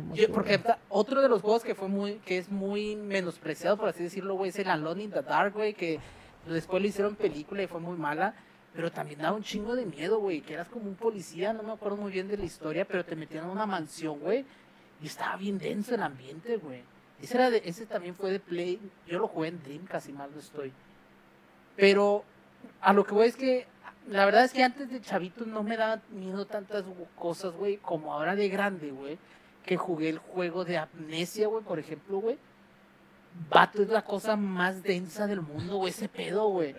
no 0.08 0.14
Yo- 0.14 0.30
porque 0.32 0.60
otro 0.88 1.20
de 1.22 1.28
los 1.28 1.42
juegos 1.42 1.62
que 1.62 1.74
fue 1.74 1.88
muy, 1.88 2.14
que 2.24 2.38
es 2.38 2.50
muy 2.50 2.96
menospreciado, 2.96 3.76
por 3.76 3.88
así 3.88 4.02
decirlo, 4.02 4.34
güey, 4.34 4.50
es 4.50 4.58
el 4.58 4.68
Alone 4.70 5.04
in 5.04 5.10
the 5.10 5.22
Dark, 5.22 5.52
güey, 5.54 5.74
que 5.74 6.00
después 6.46 6.82
lo 6.82 6.88
hicieron 6.88 7.14
película 7.16 7.62
y 7.62 7.66
fue 7.66 7.80
muy 7.80 7.96
mala, 7.96 8.34
pero 8.74 8.90
también 8.90 9.20
daba 9.20 9.36
un 9.36 9.42
chingo 9.42 9.76
de 9.76 9.84
miedo, 9.84 10.18
güey, 10.18 10.40
que 10.40 10.54
eras 10.54 10.68
como 10.68 10.86
un 10.88 10.94
policía, 10.94 11.52
no 11.52 11.62
me 11.62 11.72
acuerdo 11.72 11.96
muy 11.96 12.10
bien 12.10 12.28
de 12.28 12.38
la 12.38 12.44
historia, 12.44 12.84
pero 12.86 13.04
te 13.04 13.16
metían 13.16 13.44
a 13.44 13.50
una 13.50 13.66
mansión, 13.66 14.18
güey, 14.18 14.44
y 15.02 15.06
estaba 15.06 15.36
bien 15.36 15.58
denso 15.58 15.94
el 15.94 16.02
ambiente, 16.02 16.56
güey. 16.56 16.82
Ese, 17.20 17.36
era 17.36 17.50
de, 17.50 17.62
ese 17.64 17.86
también 17.86 18.14
fue 18.14 18.32
de 18.32 18.40
Play, 18.40 18.80
yo 19.06 19.18
lo 19.18 19.28
jugué 19.28 19.48
en 19.48 19.62
Dream, 19.62 19.84
casi 19.84 20.12
mal 20.12 20.30
no 20.32 20.40
estoy. 20.40 20.72
Pero 21.76 22.24
a 22.80 22.92
lo 22.92 23.04
que 23.04 23.14
voy 23.14 23.28
es 23.28 23.36
que 23.36 23.66
la 24.08 24.24
verdad 24.24 24.44
es 24.44 24.52
que 24.52 24.64
antes 24.64 24.90
de 24.90 25.00
chavito 25.00 25.44
no 25.46 25.62
me 25.62 25.76
daban 25.76 26.02
miedo 26.10 26.46
tantas 26.46 26.84
cosas, 27.16 27.52
güey, 27.54 27.76
como 27.76 28.12
ahora 28.12 28.34
de 28.34 28.48
grande, 28.48 28.90
güey, 28.90 29.18
que 29.64 29.76
jugué 29.76 30.08
el 30.08 30.18
juego 30.18 30.64
de 30.64 30.78
amnesia, 30.78 31.48
güey, 31.48 31.64
por 31.64 31.78
ejemplo, 31.78 32.18
güey. 32.18 32.38
Vato 33.48 33.82
es 33.82 33.88
la 33.88 34.02
cosa 34.04 34.36
más 34.36 34.82
densa 34.82 35.26
del 35.26 35.40
mundo, 35.40 35.76
güey, 35.76 35.90
ese 35.90 36.08
pedo, 36.08 36.48
güey. 36.48 36.74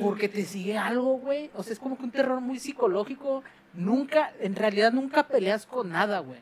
Porque 0.00 0.28
te 0.28 0.44
sigue 0.44 0.78
algo, 0.78 1.18
güey. 1.18 1.50
O 1.54 1.62
sea, 1.62 1.72
es 1.72 1.78
como 1.78 1.96
que 1.96 2.04
un 2.04 2.10
terror 2.10 2.40
muy 2.40 2.58
psicológico. 2.58 3.44
Nunca, 3.74 4.32
en 4.40 4.56
realidad 4.56 4.92
nunca 4.92 5.28
peleas 5.28 5.66
con 5.66 5.90
nada, 5.90 6.20
güey. 6.20 6.40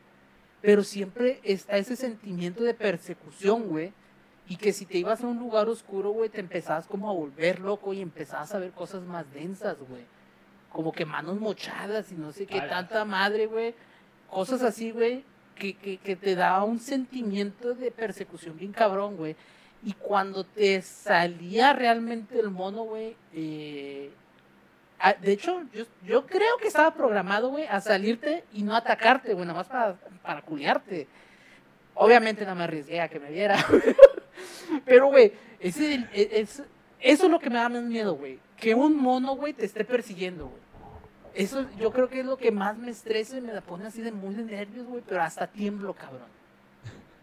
Pero 0.61 0.83
siempre 0.83 1.39
está 1.43 1.77
ese 1.77 1.95
sentimiento 1.95 2.63
de 2.63 2.73
persecución, 2.73 3.67
güey. 3.67 3.93
Y 4.47 4.55
que 4.55 4.73
si 4.73 4.85
te 4.85 4.97
ibas 4.97 5.23
a 5.23 5.27
un 5.27 5.39
lugar 5.39 5.67
oscuro, 5.67 6.11
güey, 6.11 6.29
te 6.29 6.39
empezabas 6.39 6.87
como 6.87 7.09
a 7.09 7.13
volver 7.13 7.59
loco 7.59 7.93
y 7.93 8.01
empezabas 8.01 8.53
a 8.53 8.59
ver 8.59 8.71
cosas 8.71 9.03
más 9.03 9.31
densas, 9.33 9.77
güey. 9.79 10.05
Como 10.71 10.91
que 10.91 11.05
manos 11.05 11.39
mochadas 11.39 12.11
y 12.11 12.15
no 12.15 12.31
sé 12.31 12.45
qué 12.45 12.59
tanta 12.61 13.05
madre, 13.05 13.45
güey. 13.45 13.75
Cosas 14.29 14.63
así, 14.63 14.91
güey, 14.91 15.23
que, 15.55 15.73
que, 15.75 15.97
que 15.97 16.15
te 16.15 16.35
da 16.35 16.63
un 16.63 16.79
sentimiento 16.79 17.73
de 17.73 17.91
persecución 17.91 18.57
bien 18.57 18.71
cabrón, 18.71 19.17
güey. 19.17 19.35
Y 19.85 19.93
cuando 19.93 20.45
te 20.45 20.81
salía 20.81 21.73
realmente 21.73 22.39
el 22.39 22.49
mono, 22.49 22.83
güey, 22.83 23.15
eh, 23.33 24.11
de 25.21 25.31
hecho, 25.33 25.63
yo, 25.73 25.83
yo 26.05 26.25
creo 26.25 26.57
que 26.57 26.67
estaba 26.67 26.93
programado, 26.93 27.49
güey, 27.49 27.65
a 27.67 27.81
salirte 27.81 28.45
y 28.53 28.63
no 28.63 28.75
atacarte, 28.75 29.33
güey, 29.33 29.45
nada 29.45 29.59
más 29.59 29.67
para, 29.67 29.95
para 30.21 30.41
culiarte. 30.41 31.07
Obviamente 31.95 32.45
no 32.45 32.55
me 32.55 32.63
arriesgué 32.63 33.01
a 33.01 33.09
que 33.09 33.19
me 33.19 33.29
viera. 33.29 33.57
Pero, 34.85 35.07
güey, 35.07 35.33
ese, 35.59 36.07
e, 36.13 36.29
es, 36.39 36.63
eso 37.01 37.25
es 37.25 37.31
lo 37.31 37.39
que 37.39 37.49
me 37.49 37.57
da 37.57 37.67
más 37.67 37.83
miedo, 37.83 38.15
güey. 38.15 38.39
Que 38.55 38.73
un 38.73 38.95
mono, 38.95 39.35
güey, 39.35 39.51
te 39.53 39.65
esté 39.65 39.83
persiguiendo, 39.83 40.47
güey. 40.47 40.62
Eso 41.33 41.65
yo 41.79 41.91
creo 41.91 42.09
que 42.09 42.19
es 42.19 42.25
lo 42.25 42.37
que 42.37 42.51
más 42.51 42.77
me 42.77 42.91
estresa 42.91 43.37
y 43.37 43.41
me 43.41 43.53
la 43.53 43.61
pone 43.61 43.87
así 43.87 44.01
de 44.01 44.11
muy 44.11 44.35
de 44.35 44.43
nervios, 44.43 44.85
güey, 44.85 45.03
pero 45.07 45.21
hasta 45.21 45.47
tiemblo, 45.47 45.93
cabrón. 45.93 46.27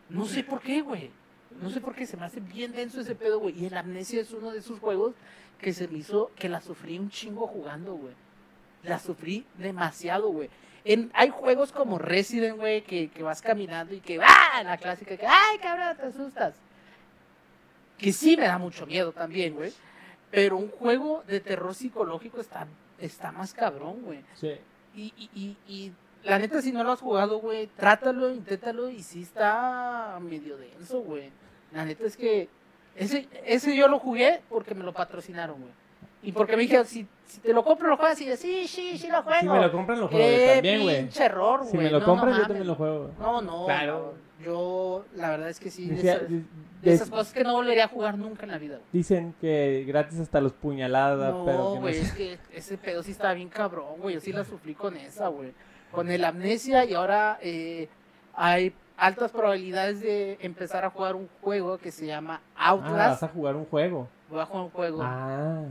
No 0.08 0.26
sé 0.26 0.42
por 0.42 0.60
qué, 0.60 0.82
güey. 0.82 1.10
No 1.62 1.70
sé 1.70 1.80
por 1.80 1.94
qué 1.94 2.06
se 2.06 2.16
me 2.16 2.24
hace 2.24 2.40
bien 2.40 2.72
denso 2.72 3.00
ese 3.00 3.14
pedo, 3.14 3.38
güey. 3.38 3.56
Y 3.58 3.66
el 3.66 3.76
Amnesia 3.76 4.20
es 4.20 4.32
uno 4.32 4.50
de 4.50 4.58
esos 4.58 4.80
juegos 4.80 5.14
que 5.60 5.72
se 5.72 5.86
me 5.88 5.98
hizo, 5.98 6.30
que 6.36 6.48
la 6.48 6.60
sufrí 6.60 6.98
un 6.98 7.10
chingo 7.10 7.46
jugando, 7.46 7.94
güey. 7.94 8.14
La 8.82 8.98
sufrí 8.98 9.44
demasiado, 9.58 10.30
güey. 10.30 10.48
Hay 11.12 11.30
juegos 11.30 11.70
como 11.70 11.98
Resident, 11.98 12.56
güey, 12.56 12.82
que, 12.82 13.10
que 13.10 13.22
vas 13.22 13.42
caminando 13.42 13.94
y 13.94 14.00
que, 14.00 14.18
¡ah! 14.22 14.62
La 14.64 14.78
clásica 14.78 15.16
que, 15.16 15.26
¡ay, 15.26 15.58
cabrón, 15.58 15.96
te 15.96 16.06
asustas! 16.06 16.54
Que 17.98 18.12
sí 18.12 18.36
me 18.36 18.46
da 18.46 18.58
mucho 18.58 18.86
miedo 18.86 19.12
también, 19.12 19.54
güey. 19.54 19.72
Pero 20.30 20.56
un 20.56 20.70
juego 20.70 21.22
de 21.26 21.40
terror 21.40 21.74
psicológico 21.74 22.40
está, 22.40 22.66
está 23.00 23.32
más 23.32 23.52
cabrón, 23.54 24.02
güey. 24.02 24.20
Sí. 24.34 24.52
Y, 24.94 25.12
y, 25.16 25.30
y, 25.34 25.56
y 25.72 25.92
la 26.24 26.38
neta, 26.38 26.60
si 26.62 26.72
no 26.72 26.84
lo 26.84 26.92
has 26.92 27.00
jugado, 27.00 27.38
güey, 27.40 27.66
trátalo, 27.76 28.30
inténtalo 28.30 28.88
y 28.90 29.02
sí 29.02 29.22
está 29.22 30.18
medio 30.20 30.56
denso, 30.56 31.00
güey. 31.00 31.30
La 31.72 31.84
neta 31.84 32.04
es 32.04 32.16
que 32.16 32.48
ese, 32.96 33.28
ese 33.46 33.74
yo 33.76 33.88
lo 33.88 33.98
jugué 33.98 34.40
porque 34.48 34.74
me 34.74 34.84
lo 34.84 34.92
patrocinaron, 34.92 35.60
güey. 35.60 35.72
Y 36.22 36.32
porque 36.32 36.54
me 36.56 36.62
dijeron, 36.62 36.84
si, 36.84 37.06
si 37.24 37.40
te 37.40 37.54
lo 37.54 37.64
compro, 37.64 37.88
lo 37.88 37.96
juegas. 37.96 38.20
Y 38.20 38.26
yo, 38.26 38.36
sí, 38.36 38.68
sí, 38.68 38.98
sí 38.98 39.08
lo 39.08 39.22
juego. 39.22 39.40
Si 39.40 39.48
me 39.48 39.60
lo 39.62 39.72
compran, 39.72 40.00
lo 40.00 40.08
juego 40.08 40.22
Qué 40.26 40.46
yo 40.46 40.52
también, 40.54 40.82
güey. 40.82 40.98
pinche 40.98 41.24
error, 41.24 41.60
güey. 41.60 41.70
Si 41.70 41.78
me 41.78 41.90
lo 41.90 42.00
No, 42.00 42.04
compran, 42.04 42.30
no 42.32 42.36
yo 42.38 42.42
también 42.42 42.66
lo 42.66 42.74
juego. 42.74 42.98
güey. 43.04 43.12
No, 43.18 43.40
no. 43.40 43.64
Claro. 43.64 44.14
no. 44.16 44.29
Yo, 44.44 45.04
la 45.14 45.30
verdad 45.30 45.48
es 45.50 45.60
que 45.60 45.70
sí. 45.70 45.88
De, 45.88 46.00
esas, 46.00 46.28
de- 46.28 46.42
de 46.82 46.92
esas 46.94 47.10
de- 47.10 47.16
cosas 47.16 47.32
que 47.32 47.44
no 47.44 47.52
volvería 47.54 47.84
a 47.84 47.88
jugar 47.88 48.16
nunca 48.16 48.44
en 48.44 48.52
la 48.52 48.58
vida, 48.58 48.76
güey. 48.76 48.88
Dicen 48.92 49.34
que 49.40 49.84
gratis 49.86 50.18
hasta 50.20 50.40
los 50.40 50.52
puñaladas, 50.52 51.34
pero 51.44 51.58
No, 51.58 51.70
que 51.72 51.74
no 51.76 51.80
güey, 51.82 51.96
es 51.98 52.12
que 52.12 52.38
ese 52.52 52.78
pedo 52.78 53.02
sí 53.02 53.10
está 53.12 53.32
bien 53.34 53.48
cabrón, 53.48 54.00
güey. 54.00 54.14
Yo 54.14 54.20
sí 54.20 54.32
la 54.32 54.44
sufrí 54.44 54.74
con 54.74 54.96
esa, 54.96 55.28
güey. 55.28 55.52
Con 55.92 56.10
el 56.10 56.24
amnesia 56.24 56.84
y 56.84 56.94
ahora 56.94 57.38
eh, 57.42 57.88
hay 58.34 58.72
altas 58.96 59.30
probabilidades 59.32 60.00
de 60.00 60.38
empezar 60.40 60.84
a 60.84 60.90
jugar 60.90 61.16
un 61.16 61.28
juego 61.42 61.78
que 61.78 61.90
se 61.90 62.06
llama 62.06 62.40
Ah, 62.56 62.74
vas 62.74 62.84
Outlast. 62.84 63.22
a 63.24 63.28
jugar 63.28 63.56
un 63.56 63.64
juego. 63.66 64.08
Voy 64.30 64.40
a 64.40 64.46
jugar 64.46 64.62
un 64.64 64.70
juego. 64.70 65.00
Ah, 65.02 65.62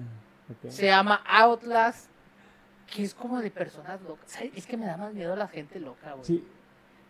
ok. 0.52 0.70
Se 0.72 0.88
llama 0.88 1.22
Outlast, 1.28 2.10
que 2.94 3.04
es 3.04 3.14
como 3.14 3.40
de 3.40 3.50
personas 3.52 4.02
locas. 4.02 4.30
¿Sabes? 4.30 4.52
Es 4.56 4.66
que 4.68 4.76
me 4.78 4.86
da 4.86 4.98
más 4.98 5.14
miedo 5.14 5.36
la 5.36 5.48
gente 5.48 5.80
loca, 5.80 6.12
güey. 6.14 6.26
Sí, 6.26 6.44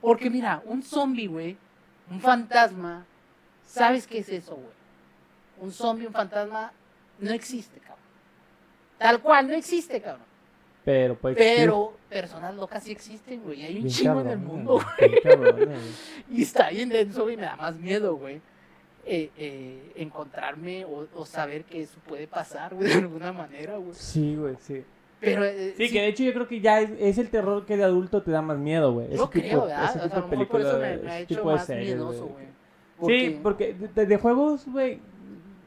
Porque 0.01 0.29
mira, 0.29 0.61
un 0.65 0.81
zombie, 0.83 1.27
güey, 1.27 1.57
un 2.09 2.19
fantasma, 2.21 3.05
¿sabes 3.65 4.07
qué 4.07 4.19
es 4.19 4.29
eso, 4.29 4.55
güey? 4.55 4.73
Un 5.59 5.71
zombie, 5.71 6.07
un 6.07 6.13
fantasma, 6.13 6.71
no 7.19 7.31
existe, 7.31 7.79
cabrón. 7.79 7.97
Tal 8.97 9.21
cual, 9.21 9.47
no 9.47 9.53
existe, 9.53 10.01
cabrón. 10.01 10.25
pero 10.85 11.15
pues. 11.15 11.35
Pero 11.37 11.97
personas 12.09 12.55
locas 12.55 12.83
sí 12.83 12.91
existen, 12.91 13.41
güey. 13.43 13.63
Hay 13.63 13.77
un 13.79 13.87
chingo 13.87 14.21
en 14.21 14.27
el 14.29 14.39
mundo, 14.39 14.79
güey. 14.97 15.19
Y 16.31 16.41
está 16.43 16.69
bien 16.69 16.89
denso, 16.89 17.23
güey. 17.23 17.35
Me 17.35 17.43
da 17.43 17.55
más 17.57 17.75
miedo, 17.75 18.15
güey. 18.15 18.41
eh, 19.05 19.31
eh, 19.37 19.91
encontrarme 19.95 20.85
o, 20.85 21.07
o 21.15 21.25
saber 21.25 21.63
que 21.65 21.81
eso 21.81 21.99
puede 22.07 22.27
pasar, 22.27 22.73
güey, 22.75 22.87
de 22.89 22.95
alguna 22.95 23.33
manera, 23.33 23.77
güey. 23.77 23.95
Sí, 23.95 24.35
güey, 24.35 24.55
sí. 24.59 24.83
Pero. 25.19 25.43
eh, 25.45 25.73
Sí, 25.77 25.89
que 25.91 26.01
de 26.01 26.07
hecho 26.07 26.23
yo 26.23 26.33
creo 26.33 26.47
que 26.47 26.61
ya 26.61 26.79
es, 26.81 26.91
es 26.99 27.17
el 27.17 27.29
terror 27.29 27.65
que 27.65 27.75
de 27.77 27.83
adulto 27.83 28.21
te 28.23 28.31
da 28.31 28.41
más 28.41 28.57
miedo, 28.57 28.93
güey. 28.93 29.07
Yo 29.09 29.13
Ese 29.15 29.23
tipo- 29.27 29.31
creo, 29.47 29.61
¿verdad? 29.65 29.83
ese 29.85 29.97
O 29.99 30.01
sea, 30.01 30.03
tipo 30.03 30.15
a 30.15 30.19
lo 30.19 30.27
de 30.29 30.37
mejor 30.37 30.47
por 30.47 30.61
eso 30.61 30.69
películas, 30.71 30.97
me, 30.99 31.03
me 31.05 31.11
ha 31.11 31.15
ese 31.15 31.23
hecho 31.23 31.35
tipo 31.35 31.49
de 31.49 31.55
más 31.55 31.65
series, 31.65 31.87
miedoso, 31.95 32.25
güey. 32.27 32.45
güey. 32.99 33.19
Sí, 33.29 33.39
porque 33.43 33.73
de, 33.95 34.05
de 34.05 34.17
juegos, 34.17 34.65
güey, 34.67 34.99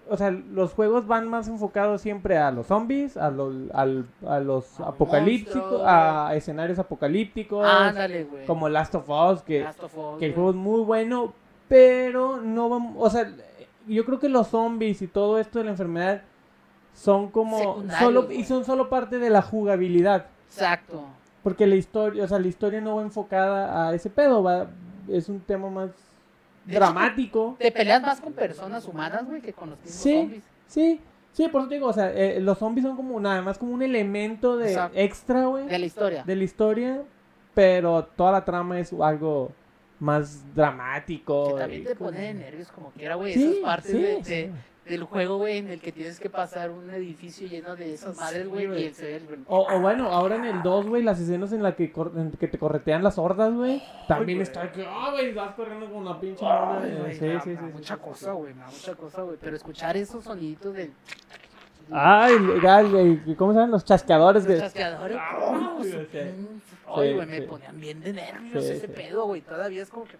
o 0.08 0.16
sea, 0.16 0.30
los 0.30 0.72
juegos 0.72 1.06
van 1.06 1.28
más 1.28 1.48
enfocados 1.48 2.00
siempre 2.02 2.36
a 2.36 2.50
los 2.50 2.66
zombies, 2.66 3.16
a 3.16 3.30
los, 3.30 3.54
al- 3.72 4.06
a 4.26 4.40
los 4.40 4.78
A 4.80 4.88
apocalípticos, 4.88 5.54
monstruos. 5.62 5.82
a 5.86 6.32
escenarios 6.34 6.78
apocalípticos, 6.78 7.64
Ándale, 7.66 8.24
güey. 8.24 8.44
como 8.46 8.68
Last 8.68 8.94
of 8.94 9.08
Us, 9.08 9.42
que, 9.42 9.60
Last 9.60 9.82
of 9.82 9.96
Us, 9.96 10.18
que 10.18 10.26
el 10.26 10.34
juego 10.34 10.50
es 10.50 10.56
muy 10.56 10.80
bueno, 10.82 11.32
pero 11.68 12.40
no 12.42 12.68
vamos, 12.68 12.94
o 12.98 13.08
sea, 13.10 13.30
yo 13.86 14.04
creo 14.04 14.18
que 14.18 14.28
los 14.28 14.48
zombies 14.48 15.00
y 15.02 15.06
todo 15.06 15.38
esto 15.38 15.58
de 15.60 15.64
la 15.66 15.70
enfermedad 15.70 16.22
son 16.94 17.30
como 17.30 17.58
Secundarios, 17.58 18.04
solo 18.04 18.22
güey. 18.24 18.40
y 18.40 18.44
son 18.44 18.64
solo 18.64 18.88
parte 18.88 19.18
de 19.18 19.30
la 19.30 19.42
jugabilidad. 19.42 20.26
Exacto. 20.48 21.04
Porque 21.42 21.66
la 21.66 21.74
historia, 21.76 22.24
o 22.24 22.28
sea, 22.28 22.38
la 22.38 22.46
historia 22.48 22.80
no 22.80 22.96
va 22.96 23.02
enfocada 23.02 23.88
a 23.88 23.94
ese 23.94 24.10
pedo, 24.10 24.42
va, 24.42 24.68
es 25.08 25.28
un 25.28 25.40
tema 25.40 25.68
más 25.70 25.90
De 26.64 26.72
hecho, 26.72 26.80
dramático. 26.80 27.56
Te 27.58 27.72
peleas 27.72 28.00
más 28.02 28.20
con 28.20 28.32
personas 28.32 28.86
humanas, 28.86 29.26
güey, 29.26 29.40
que 29.40 29.52
con 29.52 29.70
los 29.70 29.78
mismos 29.80 29.94
Sí. 30.00 30.14
zombies. 30.20 30.42
Sí, 30.68 31.00
sí, 31.32 31.48
por 31.48 31.62
eso 31.62 31.68
te 31.68 31.74
digo, 31.76 31.88
o 31.88 31.92
sea, 31.92 32.12
eh, 32.12 32.40
los 32.40 32.58
zombies 32.58 32.86
son 32.86 32.94
como 32.96 33.18
nada 33.18 33.42
más 33.42 33.58
como 33.58 33.72
un 33.72 33.82
elemento 33.82 34.56
de 34.56 34.68
Exacto. 34.68 34.98
extra, 34.98 35.46
güey, 35.46 35.66
De 35.66 35.78
la 35.78 35.86
historia. 35.86 36.22
de 36.24 36.36
la 36.36 36.44
historia, 36.44 37.02
pero 37.54 38.04
toda 38.16 38.32
la 38.32 38.44
trama 38.44 38.78
es 38.78 38.92
algo 38.92 39.50
más 39.98 40.44
dramático. 40.54 41.54
Que 41.54 41.60
también 41.60 41.84
te 41.84 41.96
pone 41.96 42.20
de 42.20 42.34
nervios 42.34 42.70
como 42.72 42.90
quiera, 42.90 43.14
güey. 43.16 43.34
Sí, 43.34 43.44
esas 43.44 43.56
partes 43.64 43.90
sí, 43.90 43.98
de, 43.98 44.24
sí. 44.24 44.30
de- 44.34 44.52
del 44.84 45.04
juego, 45.04 45.36
güey, 45.38 45.58
en 45.58 45.68
el 45.70 45.80
que 45.80 45.92
tienes 45.92 46.18
que 46.18 46.28
pasar 46.28 46.70
un 46.70 46.90
edificio 46.90 47.46
lleno 47.46 47.76
de 47.76 47.94
esas 47.94 48.16
madres, 48.16 48.42
Sí, 48.42 48.48
güey, 48.48 48.66
güey. 48.66 48.82
y 48.82 48.86
el 48.86 48.92
ve 48.94 49.16
el- 49.34 49.44
O, 49.46 49.66
o 49.72 49.80
bueno, 49.80 50.08
ahora 50.08 50.36
en 50.36 50.44
el 50.44 50.62
2, 50.62 50.86
güey, 50.88 51.02
las 51.02 51.20
escenas 51.20 51.52
en 51.52 51.62
las 51.62 51.76
que, 51.76 51.92
en 52.16 52.32
que 52.32 52.48
te 52.48 52.58
corretean 52.58 53.02
las 53.04 53.16
hordas, 53.16 53.52
güey. 53.54 53.82
También 54.08 54.38
güey. 54.38 54.42
está 54.42 54.72
que, 54.72 54.84
ah, 54.86 55.10
güey, 55.12 55.32
vas 55.32 55.54
corriendo 55.54 55.90
con 55.92 56.04
la 56.04 56.18
pinche 56.20 56.44
güey, 56.44 56.92
me 57.00 57.12
Sí, 57.14 57.20
sí, 57.20 57.26
sí. 57.44 57.56
sí, 57.56 57.62
Mucha 57.72 57.94
sí, 57.96 58.00
cosa, 58.02 58.32
sí. 58.32 58.36
güey, 58.38 58.54
mucha 58.54 58.94
cosa, 58.96 59.22
güey. 59.22 59.36
Pero 59.40 59.56
escuchar 59.56 59.96
esos 59.96 60.24
soniditos 60.24 60.74
del. 60.74 60.92
Ay, 61.90 62.38
legal, 62.38 62.90
güey, 62.90 63.36
¿cómo 63.36 63.52
se 63.52 63.58
llaman? 63.58 63.72
Los 63.72 63.84
chasqueadores, 63.84 64.42
Los 64.44 64.48
güey. 64.48 64.60
chasqueadores. 64.60 65.16
Ah, 65.20 65.76
sí, 65.82 65.90
sí. 65.90 66.18
Ay, 66.18 67.08
Sí, 67.08 67.14
güey, 67.14 67.26
me 67.26 67.40
sí. 67.40 67.46
ponían 67.46 67.80
bien 67.80 68.00
de 68.00 68.12
nervios 68.12 68.64
Sí, 68.64 68.72
ese 68.72 68.86
sí. 68.86 68.92
pedo, 68.94 69.26
güey. 69.26 69.40
Todavía 69.42 69.82
es 69.82 69.90
como 69.90 70.04
que. 70.06 70.16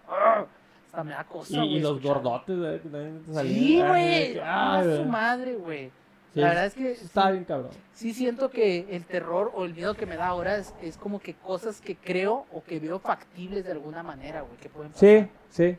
Hasta 0.93 1.03
me 1.03 1.11
da 1.13 1.23
cosa, 1.23 1.53
Y, 1.55 1.57
güey. 1.57 1.73
y 1.75 1.79
los 1.79 1.97
escuchar. 1.97 2.13
gordotes, 2.21 2.59
güey, 2.59 2.79
que 2.79 2.89
también 2.89 3.23
te 3.25 3.33
salían. 3.33 3.55
Sí, 3.55 3.81
güey. 3.81 4.39
Ah, 4.43 4.83
su 4.97 5.05
madre, 5.05 5.55
güey. 5.55 5.91
Sí, 6.35 6.39
La 6.39 6.49
verdad 6.49 6.65
es 6.67 6.73
que. 6.75 6.91
Está 6.91 7.25
sí- 7.25 7.31
bien 7.31 7.43
cabrón. 7.45 7.71
sí 7.93 8.13
siento 8.13 8.51
que 8.51 8.85
el 8.95 9.03
terror 9.05 9.51
o 9.55 9.65
el 9.65 9.73
miedo 9.73 9.95
que 9.95 10.05
me 10.05 10.17
da 10.17 10.27
ahora 10.27 10.57
es, 10.57 10.71
es 10.83 10.97
como 10.97 11.19
que 11.19 11.33
cosas 11.33 11.81
que 11.81 11.95
creo 11.95 12.45
o 12.53 12.63
que 12.63 12.79
veo 12.79 12.99
factibles 12.99 13.65
de 13.65 13.71
alguna 13.71 14.03
manera, 14.03 14.41
güey, 14.41 14.55
que 14.57 14.69
pueden 14.69 14.91
pasar. 14.91 15.09
Sí, 15.09 15.27
sí. 15.49 15.77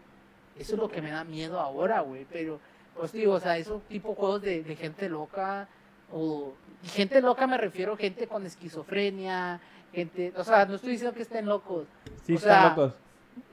Eso 0.59 0.75
es 0.75 0.79
lo 0.81 0.89
que 0.89 1.01
me 1.01 1.13
da 1.13 1.23
miedo 1.23 1.61
ahora, 1.61 2.01
güey. 2.01 2.27
Pero, 2.33 2.59
pues 2.97 3.13
digo, 3.13 3.35
o 3.35 3.41
sea, 3.41 3.57
esos 3.57 3.83
tipo 3.85 4.17
juegos 4.17 4.43
de, 4.43 4.65
de 4.65 4.75
gente 4.75 5.09
loca 5.09 5.69
o... 6.13 6.55
y 6.85 6.89
gente 6.89 7.21
loca 7.21 7.47
me 7.47 7.57
refiero 7.59 7.93
a 7.95 7.97
gente 7.97 8.27
con 8.27 8.45
esquizofrenia, 8.47 9.61
gente... 9.93 10.33
O 10.37 10.43
sea, 10.45 10.67
no 10.67 10.75
estoy 10.75 10.91
diciendo 10.91 11.15
que 11.17 11.23
estén 11.23 11.47
locos. 11.47 11.87
Sí, 12.25 12.33
O 12.35 12.37
están 12.37 12.51
sea, 12.61 12.69
locos. 12.71 12.95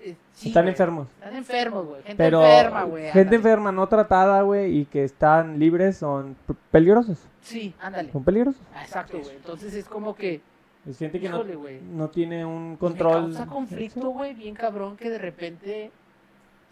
Eh, 0.03 0.15
sí, 0.33 0.47
están 0.49 0.63
güey. 0.63 0.71
enfermos. 0.73 1.07
Están 1.19 1.35
enfermos, 1.35 1.85
güey. 1.85 2.01
Gente 2.03 2.15
Pero 2.23 2.43
enferma, 2.43 2.83
güey. 2.83 3.03
gente 3.05 3.19
ándale. 3.19 3.35
enferma 3.37 3.71
no 3.71 3.87
tratada, 3.87 4.41
güey, 4.41 4.77
y 4.79 4.85
que 4.85 5.03
están 5.03 5.59
libres 5.59 5.97
son 5.97 6.35
peligrosos. 6.71 7.19
Sí, 7.41 7.73
ándale. 7.79 8.11
Son 8.11 8.23
peligrosos. 8.23 8.61
Ah, 8.75 8.83
Exacto, 8.83 9.19
güey. 9.19 9.35
Entonces 9.35 9.73
es 9.73 9.85
como 9.87 10.15
que... 10.15 10.41
Es 10.87 10.97
gente 10.97 11.19
que 11.19 11.29
no, 11.29 11.37
Híjole, 11.37 11.55
güey. 11.55 11.79
no 11.81 12.09
tiene 12.09 12.43
un 12.43 12.71
Me 12.71 12.77
control. 12.77 13.25
causa 13.33 13.45
conflicto, 13.45 14.09
güey, 14.09 14.33
bien 14.33 14.55
cabrón, 14.55 14.97
que 14.97 15.11
de 15.11 15.19
repente 15.19 15.91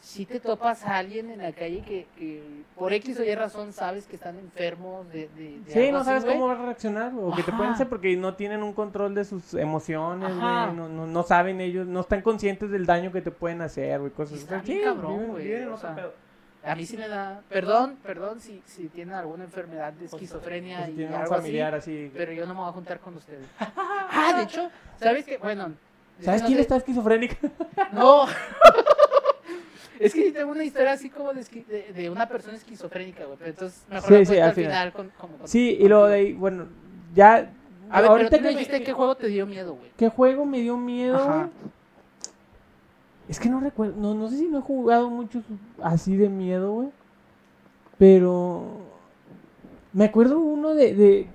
si 0.01 0.25
te 0.25 0.39
topas 0.39 0.83
a 0.85 0.97
alguien 0.97 1.29
en 1.29 1.39
la 1.41 1.51
calle 1.51 1.81
que, 1.81 2.07
que 2.17 2.41
por 2.77 2.93
X 2.93 3.19
o 3.19 3.23
Y 3.23 3.35
razón 3.35 3.73
sabes 3.73 4.05
que 4.07 4.15
están 4.15 4.37
enfermos 4.39 5.07
de, 5.11 5.27
de, 5.35 5.59
de 5.59 5.71
Sí, 5.73 5.91
no 5.91 5.97
así, 5.99 6.05
sabes 6.05 6.23
güey. 6.23 6.35
cómo 6.35 6.47
va 6.47 6.53
a 6.53 6.65
reaccionar 6.65 7.11
o 7.19 7.35
que 7.35 7.43
te 7.43 7.51
pueden 7.51 7.73
hacer 7.73 7.89
porque 7.89 8.15
no 8.15 8.33
tienen 8.35 8.63
un 8.63 8.73
control 8.73 9.13
de 9.13 9.25
sus 9.25 9.53
emociones, 9.55 10.29
güey, 10.35 10.41
no, 10.75 10.87
no, 10.87 11.05
no 11.05 11.23
saben 11.23 11.59
ellos, 11.59 11.85
no 11.85 11.99
están 11.99 12.21
conscientes 12.21 12.71
del 12.71 12.85
daño 12.85 13.11
que 13.11 13.21
te 13.21 13.31
pueden 13.31 13.61
hacer, 13.61 13.99
güey, 13.99 14.11
cosas 14.11 14.49
así. 14.49 14.71
bien 14.73 14.83
cabrón, 14.85 15.27
güey, 15.27 15.63
o 15.65 15.77
sea. 15.77 16.11
A 16.63 16.75
mí 16.75 16.85
sí 16.85 16.97
me 16.97 17.07
da, 17.07 17.41
perdón, 17.47 17.97
perdón 18.03 18.41
si, 18.41 18.61
si 18.65 18.89
tienen 18.89 19.15
alguna 19.15 19.45
enfermedad 19.45 19.93
de 19.93 20.07
sea, 20.09 20.17
esquizofrenia 20.17 20.81
o 20.81 20.85
si 20.85 20.91
y 20.91 20.95
tienen 20.95 21.13
un 21.13 21.21
algo 21.21 21.35
familiar 21.35 21.73
así, 21.75 21.91
así. 22.05 22.11
pero 22.13 22.33
yo 22.33 22.45
no 22.45 22.53
me 22.53 22.59
voy 22.59 22.69
a 22.69 22.73
juntar 22.73 22.99
con 22.99 23.15
ustedes. 23.15 23.45
ah, 23.59 24.33
de 24.37 24.43
hecho, 24.43 24.69
¿sabes 24.99 25.25
qué? 25.25 25.37
Bueno, 25.37 25.71
¿Sabes 26.21 26.41
quién 26.43 26.55
sé- 26.55 26.61
está 26.61 26.75
esquizofrénica? 26.77 27.37
No. 27.93 28.25
es 29.99 30.13
que 30.13 30.25
sí 30.27 30.31
tengo 30.31 30.51
una 30.51 30.63
historia 30.63 30.91
así 30.93 31.09
como 31.09 31.33
de, 31.33 31.41
esqui- 31.41 31.65
de, 31.65 31.93
de 31.93 32.09
una 32.09 32.27
persona 32.27 32.55
esquizofrénica, 32.57 33.25
güey, 33.25 33.37
pero 33.37 33.49
entonces 33.51 33.83
mejor 33.89 34.07
Sí, 34.09 34.13
la 34.13 34.25
sí, 34.25 34.37
al 34.37 34.41
al 34.49 34.53
final. 34.55 34.71
final 34.71 34.93
con, 34.93 35.09
como 35.19 35.37
con- 35.37 35.47
Sí, 35.47 35.77
y 35.79 35.87
luego 35.87 36.07
de 36.07 36.15
ahí, 36.15 36.33
bueno, 36.33 36.67
ya. 37.13 37.33
A 37.35 37.37
ver, 37.37 37.51
pero 37.91 38.07
ahorita 38.11 38.29
tú 38.29 38.35
que 38.37 38.41
me 38.41 38.49
dijiste 38.49 38.83
qué 38.83 38.93
juego 38.93 39.15
te 39.15 39.27
dio 39.27 39.45
miedo, 39.45 39.75
güey. 39.75 39.91
¿Qué 39.97 40.09
juego 40.09 40.45
me 40.45 40.59
dio 40.61 40.77
miedo? 40.77 41.15
Ajá. 41.17 41.49
Es 43.27 43.39
que 43.39 43.49
no 43.49 43.59
recuerdo, 43.59 43.95
no, 43.95 44.13
no 44.15 44.27
sé 44.29 44.37
si 44.37 44.47
no 44.47 44.59
he 44.59 44.61
jugado 44.61 45.09
muchos 45.09 45.43
así 45.83 46.15
de 46.17 46.29
miedo, 46.29 46.71
güey. 46.73 46.89
Pero 47.97 48.65
me 49.93 50.05
acuerdo 50.05 50.39
uno 50.39 50.73
de, 50.73 50.93
de 50.95 51.27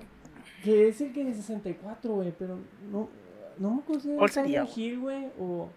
que 0.62 0.88
es 0.88 1.00
el 1.00 1.12
que 1.12 1.24
de 1.24 1.34
64, 1.34 2.10
güey, 2.14 2.32
pero 2.38 2.56
no 2.90 3.08
no 3.58 3.70
me 3.70 3.82
acuerdo 3.82 4.00
si 4.02 4.08
¿Cuál 4.08 4.18
era 4.24 4.28
sería, 4.32 4.66
Silent 4.66 4.78
Hill, 4.78 4.98
güey, 5.00 5.26
o 5.38 5.68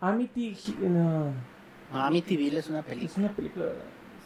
Amity 0.00 0.56
Hill, 0.66 0.92
no, 0.92 1.24
No, 1.92 2.04
Amityville 2.06 2.58
es 2.58 2.68
una 2.70 2.80
es 2.80 2.84
película. 2.86 3.26
una 3.26 3.36
película, 3.36 3.64
¿verdad? 3.66 3.80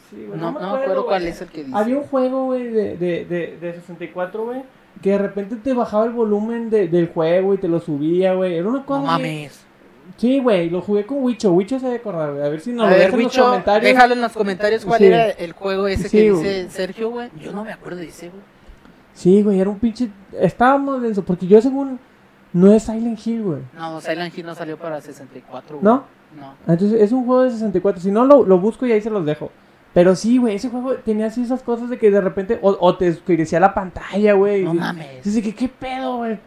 Sí, 0.09 0.25
güey, 0.27 0.39
No, 0.39 0.51
no 0.51 0.59
me 0.59 0.65
acuerdo 0.83 1.05
cuál 1.05 1.25
es 1.27 1.41
el 1.41 1.47
que 1.49 1.63
dice. 1.63 1.75
Había 1.77 1.97
un 1.97 2.03
juego, 2.03 2.45
güey, 2.45 2.69
de, 2.69 2.95
de, 2.97 3.25
de, 3.25 3.57
de 3.59 3.73
64, 3.73 4.45
güey, 4.45 4.63
que 5.01 5.09
de 5.11 5.17
repente 5.17 5.55
te 5.57 5.73
bajaba 5.73 6.05
el 6.05 6.11
volumen 6.11 6.69
de- 6.69 6.87
del 6.87 7.07
juego 7.09 7.53
y 7.53 7.57
te 7.57 7.67
lo 7.67 7.79
subía, 7.79 8.33
güey. 8.33 8.55
Era 8.55 8.67
una 8.69 8.85
cosa. 8.85 9.01
No 9.01 9.07
mames. 9.07 9.61
Sí, 10.17 10.39
güey, 10.39 10.69
lo 10.69 10.81
jugué 10.81 11.05
con 11.07 11.23
Wicho. 11.23 11.51
Wicho 11.51 11.79
se 11.79 11.87
debe 11.87 11.97
acordar, 11.97 12.31
güey. 12.33 12.43
A 12.45 12.49
ver 12.49 12.61
si 12.61 12.71
nos 12.71 12.85
a 12.87 12.91
lo 12.91 12.95
ver, 12.95 13.11
en 13.13 13.23
los 13.23 13.35
comentarios. 13.35 13.83
déjalo 13.83 14.13
en 14.13 14.21
los 14.21 14.31
comentarios 14.33 14.85
cuál 14.85 14.99
Sí. 14.99 15.05
era 15.07 15.29
el 15.31 15.51
juego 15.53 15.87
ese 15.87 16.07
Sí, 16.07 16.17
que 16.17 16.31
güey. 16.31 16.43
dice 16.43 16.69
Sergio, 16.69 17.09
güey. 17.09 17.29
Yo 17.41 17.51
no 17.51 17.63
me 17.65 17.73
acuerdo 17.73 17.97
de 17.99 18.07
ese, 18.09 18.29
güey. 18.29 18.41
Sí, 19.15 19.41
güey, 19.41 19.59
era 19.59 19.69
un 19.71 19.79
pinche. 19.79 20.09
Estábamos 20.39 21.01
denso, 21.01 21.23
porque 21.23 21.47
yo, 21.47 21.59
según. 21.59 21.99
No 22.55 22.71
es 22.71 22.83
Silent 22.83 23.19
Hill, 23.27 23.43
güey. 23.43 23.61
No, 23.75 23.99
Silent 23.99 24.37
Hill 24.37 24.45
no 24.45 24.55
salió 24.55 24.77
para 24.77 25.01
64, 25.01 25.77
güey. 25.79 25.83
¿No? 25.83 26.05
No. 26.39 26.53
Entonces, 26.71 27.01
es 27.01 27.11
un 27.11 27.25
juego 27.25 27.43
de 27.43 27.51
64. 27.51 28.01
Si 28.01 28.11
no, 28.11 28.23
lo, 28.25 28.45
lo 28.45 28.57
busco 28.59 28.85
y 28.85 28.93
ahí 28.93 29.01
se 29.01 29.09
los 29.09 29.25
dejo. 29.25 29.51
Pero 29.93 30.15
sí, 30.15 30.37
güey, 30.37 30.55
ese 30.55 30.69
juego 30.69 30.93
tenía 30.95 31.25
así 31.27 31.43
esas 31.43 31.61
cosas 31.61 31.89
de 31.89 31.97
que 31.97 32.09
de 32.11 32.21
repente. 32.21 32.57
O, 32.61 32.77
o 32.79 32.95
te 32.97 33.09
oscurecía 33.09 33.59
la 33.59 33.73
pantalla, 33.73 34.33
güey. 34.33 34.63
No 34.63 34.73
mames. 34.73 35.23
Dices 35.25 35.43
que, 35.43 35.53
¿qué 35.53 35.67
pedo, 35.67 36.17
güey? 36.17 36.39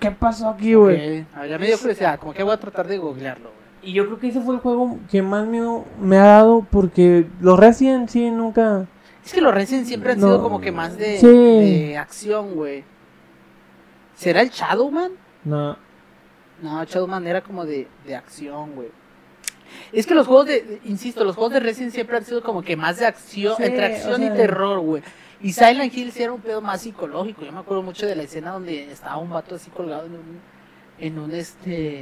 ¿Qué 0.00 0.10
pasó 0.10 0.48
aquí, 0.48 0.74
güey? 0.74 1.24
A 1.34 1.42
ver, 1.42 1.50
ya 1.50 1.58
me 1.58 1.66
dio 1.66 1.78
curiosidad. 1.78 2.18
Como 2.18 2.32
que 2.34 2.42
voy 2.42 2.52
a 2.52 2.58
tratar 2.60 2.86
de 2.88 2.98
googlearlo, 2.98 3.50
güey. 3.50 3.90
Y 3.90 3.92
yo 3.94 4.04
creo 4.06 4.18
que 4.18 4.28
ese 4.28 4.40
fue 4.40 4.54
el 4.56 4.60
juego 4.60 4.98
que 5.10 5.22
más 5.22 5.46
miedo 5.46 5.84
me 6.00 6.18
ha 6.18 6.24
dado 6.24 6.66
porque 6.70 7.26
los 7.40 7.56
Resident 7.58 8.08
sí 8.08 8.30
nunca... 8.32 8.86
Es 9.24 9.32
que 9.32 9.40
los 9.40 9.54
Resident 9.54 9.86
siempre 9.86 10.12
han 10.12 10.20
No. 10.20 10.26
sido 10.26 10.42
como 10.42 10.60
que 10.60 10.72
más 10.72 10.96
de, 10.98 11.18
Sí. 11.18 11.26
de 11.26 11.96
acción, 11.96 12.54
güey. 12.56 12.82
¿Será 14.16 14.42
el 14.42 14.50
Shadowman? 14.50 15.12
No. 15.46 15.76
No, 16.62 16.84
Shadowman 16.84 17.26
era 17.26 17.40
como 17.40 17.64
de, 17.64 17.86
de 18.06 18.16
acción, 18.16 18.74
güey. 18.74 18.88
Es 19.92 20.06
que 20.06 20.14
los 20.14 20.26
juegos 20.26 20.46
de, 20.46 20.80
insisto, 20.84 21.24
los 21.24 21.34
juegos 21.34 21.52
de 21.54 21.60
Resident 21.60 21.92
siempre 21.92 22.16
han 22.16 22.24
sido 22.24 22.42
como 22.42 22.62
que 22.62 22.76
más 22.76 22.98
de 22.98 23.06
acción, 23.06 23.54
Sí, 23.56 23.64
entre 23.64 23.84
o 23.84 23.86
acción 23.96 24.16
sea- 24.16 24.34
y 24.34 24.36
terror, 24.36 24.80
güey. 24.80 25.02
Y 25.42 25.52
Silent 25.52 25.92
Hill 25.94 26.12
sí 26.12 26.22
era 26.22 26.32
un 26.32 26.40
pedo 26.40 26.60
más 26.62 26.80
psicológico. 26.80 27.42
Yo 27.44 27.52
me 27.52 27.58
acuerdo 27.60 27.82
mucho 27.82 28.06
de 28.06 28.16
la 28.16 28.22
escena 28.22 28.52
donde 28.52 28.90
estaba 28.90 29.18
un 29.18 29.28
vato 29.30 29.54
así 29.56 29.70
colgado 29.70 30.06
en 30.06 30.12
un, 30.14 30.40
en 30.98 31.18
un 31.18 31.30
este, 31.32 32.00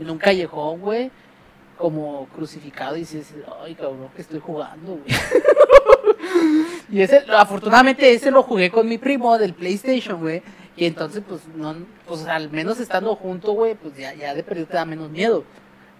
en 0.00 0.10
un 0.10 0.16
callejón, 0.18 0.80
güey, 0.80 1.10
como 1.76 2.28
crucificado 2.34 2.96
y 2.96 3.00
dices, 3.00 3.34
ay 3.64 3.74
cabrón, 3.74 4.08
que 4.14 4.22
estoy 4.22 4.38
jugando, 4.38 4.92
güey. 4.98 5.04
y 6.92 7.00
ese, 7.02 7.24
afortunadamente 7.36 8.12
ese 8.12 8.30
lo 8.30 8.42
jugué 8.44 8.70
con 8.70 8.88
mi 8.88 8.98
primo 8.98 9.36
del 9.38 9.54
PlayStation, 9.54 10.20
güey. 10.20 10.42
Y 10.76 10.86
entonces, 10.86 11.22
pues, 11.28 11.42
no, 11.54 11.74
pues 12.06 12.26
al 12.26 12.50
menos 12.50 12.80
estando 12.80 13.14
junto, 13.14 13.52
güey, 13.52 13.74
pues 13.74 13.96
ya, 13.96 14.14
ya 14.14 14.34
de 14.34 14.42
perdido 14.42 14.66
te 14.66 14.74
da 14.74 14.84
menos 14.84 15.10
miedo. 15.10 15.44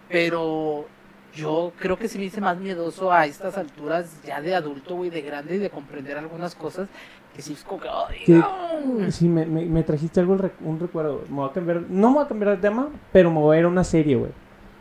Pero 0.09 0.87
yo 1.35 1.73
creo 1.79 1.99
que 1.99 2.09
sí 2.09 2.19
me 2.19 2.25
hice 2.25 2.41
más 2.41 2.59
miedoso 2.59 3.13
a 3.13 3.27
estas 3.27 3.57
alturas, 3.59 4.21
ya 4.25 4.41
de 4.41 4.55
adulto, 4.55 4.97
güey, 4.97 5.11
de 5.11 5.23
grande 5.23 5.57
y 5.57 5.59
de 5.59 5.71
comprender 5.71 6.17
algunas 6.17 6.55
cosas, 6.55 6.89
que 7.35 7.43
sí 7.43 7.53
es 7.55 7.65
como 7.65 7.81
que, 7.81 7.89
Sí. 8.25 8.33
no. 8.33 9.11
Sí, 9.11 9.29
me, 9.29 9.47
me, 9.47 9.65
me 9.65 9.83
trajiste 9.83 10.21
algo, 10.21 10.35
el 10.35 10.51
un 10.61 10.81
recuerdo. 10.81 11.23
Me 11.29 11.37
voy 11.37 11.51
a 11.51 11.53
cambiar... 11.53 11.83
No 11.89 12.09
me 12.09 12.15
voy 12.17 12.25
a 12.25 12.29
cambiar 12.29 12.51
de 12.53 12.57
tema, 12.59 12.89
pero 13.13 13.31
me 13.31 13.41
voy 13.41 13.57
a 13.57 13.61
ir 13.61 13.67
a 13.67 13.69
una 13.69 13.85
serie, 13.85 14.17
güey. 14.17 14.31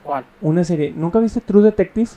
¿Cuál? 0.04 0.26
Una 0.42 0.64
serie. 0.64 0.94
¿Nunca 0.96 1.20
viste 1.20 1.42
True 1.42 1.64
Detective? 1.64 2.10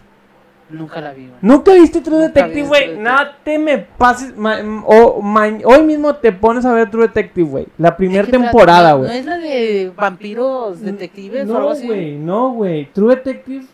Nunca 0.71 1.01
la 1.01 1.13
vi, 1.13 1.27
güey. 1.27 1.39
¿Nunca 1.43 1.73
viste 1.75 2.01
True 2.01 2.19
Detective, 2.19 2.67
güey? 2.67 2.97
No 2.99 3.15
te 3.45 3.59
me 3.59 3.79
pases... 3.79 4.35
ma- 4.37 4.57
o 4.87 5.21
hoy 5.65 5.83
mismo 5.83 6.15
te 6.17 6.33
pones 6.33 6.65
a 6.65 6.73
ver 6.73 6.91
True 6.91 7.07
Detective, 7.09 7.49
güey. 7.49 7.67
La 7.79 7.97
primera 7.97 8.27
temporada, 8.27 8.93
¿No- 8.93 8.99
güey. 8.99 9.11
¿No 9.11 9.15
es 9.17 9.27
la 9.27 9.37
de 9.39 9.93
vampiros 9.95 10.81
detectives 10.81 11.49
o 11.49 11.57
algo 11.57 11.69
No, 11.69 11.73
así? 11.75 11.87
güey, 11.87 12.17
no, 12.17 12.53
güey. 12.53 12.87
True 12.93 13.15
Detective. 13.17 13.67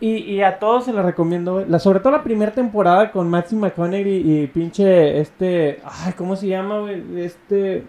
Y, 0.00 0.16
y 0.16 0.42
a 0.42 0.58
todos 0.58 0.84
se 0.86 0.92
la 0.92 1.02
recomiendo, 1.02 1.54
güey. 1.54 1.66
La, 1.68 1.78
sobre 1.78 2.00
todo 2.00 2.12
la 2.12 2.24
primera 2.24 2.52
temporada 2.52 3.10
con 3.12 3.30
Matthew 3.30 3.58
McConaughey 3.60 4.42
y, 4.42 4.46
pinche 4.48 5.20
este. 5.20 5.80
Ay, 5.84 6.12
¿cómo 6.14 6.34
se 6.36 6.48
llama, 6.48 6.80
güey? 6.80 7.20
Este. 7.24 7.84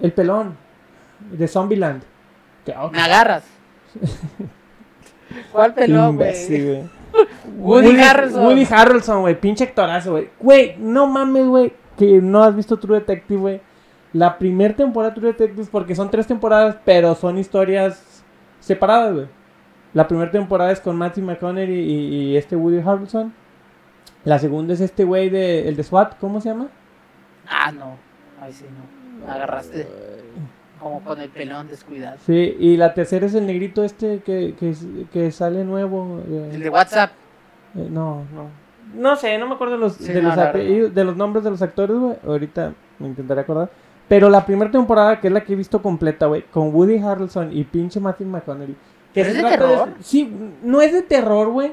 El 0.00 0.12
pelón. 0.12 0.56
De 1.32 1.48
Zombieland. 1.48 2.02
Que, 2.64 2.72
Me 2.92 3.00
agarras. 3.02 3.44
¿Cuál 5.52 5.74
pelón, 5.74 6.16
güey? 6.16 6.84
Woody, 7.58 8.00
Harrelson. 8.00 8.44
Woody 8.44 8.66
Harrelson, 8.68 9.20
güey. 9.22 9.40
Pinche 9.40 9.64
actorazo, 9.64 10.12
güey. 10.12 10.30
Güey, 10.40 10.76
no 10.78 11.06
mames, 11.06 11.46
güey. 11.46 11.72
Que 11.96 12.20
no 12.20 12.42
has 12.42 12.56
visto 12.56 12.78
True 12.78 12.98
Detective, 12.98 13.40
güey. 13.40 13.60
La 14.12 14.38
primera 14.38 14.74
temporada 14.74 15.10
de 15.10 15.20
True 15.20 15.32
Detective, 15.32 15.68
porque 15.70 15.94
son 15.94 16.10
tres 16.10 16.26
temporadas, 16.26 16.76
pero 16.84 17.14
son 17.14 17.38
historias 17.38 18.24
separadas, 18.60 19.14
güey. 19.14 19.26
La 19.92 20.08
primera 20.08 20.30
temporada 20.30 20.72
es 20.72 20.80
con 20.80 20.96
Matthew 20.96 21.24
McConaughey 21.24 21.70
y, 21.70 22.32
y 22.32 22.36
este 22.36 22.56
Woody 22.56 22.78
Harrelson. 22.78 23.32
La 24.24 24.38
segunda 24.38 24.74
es 24.74 24.80
este 24.80 25.04
güey 25.04 25.28
de, 25.28 25.68
el 25.68 25.76
de 25.76 25.82
SWAT, 25.84 26.18
¿cómo 26.18 26.40
se 26.40 26.48
llama? 26.48 26.68
Ah, 27.46 27.70
no. 27.70 27.96
Ahí 28.40 28.52
sí, 28.52 28.64
no. 28.64 29.26
Me 29.26 29.32
agarraste. 29.32 29.86
Como 30.84 31.00
con 31.00 31.20
el 31.20 31.28
pelón 31.30 31.66
descuidado. 31.66 32.16
Sí, 32.24 32.56
y 32.60 32.76
la 32.76 32.94
tercera 32.94 33.26
es 33.26 33.34
el 33.34 33.46
negrito 33.46 33.82
este 33.82 34.20
que, 34.20 34.54
que, 34.58 34.72
que 35.12 35.32
sale 35.32 35.64
nuevo. 35.64 36.20
eh, 36.30 36.50
El 36.54 36.60
de 36.62 36.70
WhatsApp. 36.70 37.10
eh, 37.74 37.88
no, 37.90 38.22
no. 38.32 38.62
No 38.94 39.16
sé, 39.16 39.36
no 39.38 39.48
me 39.48 39.54
acuerdo 39.54 39.74
de 39.74 39.80
los, 39.80 39.94
Sí, 39.94 40.12
de, 40.12 40.22
no, 40.22 40.28
los 40.28 40.36
la 40.36 40.52
apellidos- 40.52 40.94
de 40.94 41.04
los 41.04 41.16
nombres 41.16 41.42
de 41.42 41.50
los 41.50 41.60
actores, 41.62 41.96
güey. 41.96 42.16
Ahorita 42.24 42.72
me 43.00 43.08
intentaré 43.08 43.40
acordar. 43.40 43.68
Pero 44.06 44.28
la 44.30 44.46
primera 44.46 44.70
temporada, 44.70 45.18
que 45.18 45.26
es 45.26 45.32
la 45.32 45.42
que 45.42 45.54
he 45.54 45.56
visto 45.56 45.82
completa, 45.82 46.26
güey, 46.26 46.42
con 46.52 46.72
Woody 46.72 46.98
Harrelson 46.98 47.50
y 47.56 47.64
pinche 47.64 47.98
Matthew 47.98 48.28
McConaughey. 48.28 48.76
que 49.14 49.22
¿Pero 49.22 49.30
se 49.32 49.36
es 49.38 49.42
de 49.42 49.50
terror? 49.50 49.88
sí, 50.00 50.32
no 50.62 50.80
es 50.82 50.92
de 50.92 51.02
terror, 51.02 51.48
güey. 51.48 51.72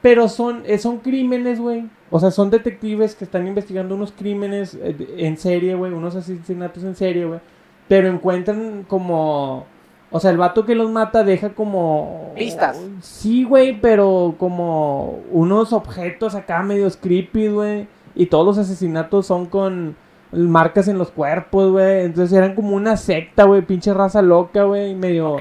Pero 0.00 0.28
son, 0.28 0.62
eh, 0.66 0.78
son 0.78 0.98
crímenes, 0.98 1.58
güey. 1.58 1.88
O 2.10 2.20
sea, 2.20 2.30
son 2.30 2.50
detectives 2.50 3.16
que 3.16 3.24
están 3.24 3.48
investigando 3.48 3.94
unos 3.96 4.12
crímenes 4.12 4.78
en 4.82 5.36
serie, 5.36 5.74
güey. 5.74 5.92
Unos 5.92 6.14
asesinatos 6.14 6.84
en 6.84 6.94
serie, 6.94 7.24
güey. 7.24 7.40
Pero 7.88 8.08
encuentran 8.08 8.84
como... 8.86 9.66
O 10.10 10.20
sea, 10.20 10.30
el 10.30 10.38
vato 10.38 10.64
que 10.64 10.74
los 10.74 10.90
mata 10.90 11.22
deja 11.22 11.50
como... 11.50 12.32
Pistas. 12.34 12.80
Sí, 13.02 13.44
güey, 13.44 13.78
pero 13.78 14.36
como 14.38 15.20
unos 15.30 15.72
objetos 15.74 16.34
acá 16.34 16.62
medio 16.62 16.88
creepy, 16.90 17.48
güey. 17.48 17.88
Y 18.14 18.26
todos 18.26 18.46
los 18.46 18.58
asesinatos 18.58 19.26
son 19.26 19.46
con 19.46 19.96
marcas 20.32 20.88
en 20.88 20.96
los 20.96 21.10
cuerpos, 21.10 21.72
güey. 21.72 22.06
Entonces 22.06 22.36
eran 22.36 22.54
como 22.54 22.74
una 22.74 22.96
secta, 22.96 23.44
güey. 23.44 23.60
Pinche 23.62 23.92
raza 23.92 24.22
loca, 24.22 24.64
güey. 24.64 24.94
Medio... 24.94 25.36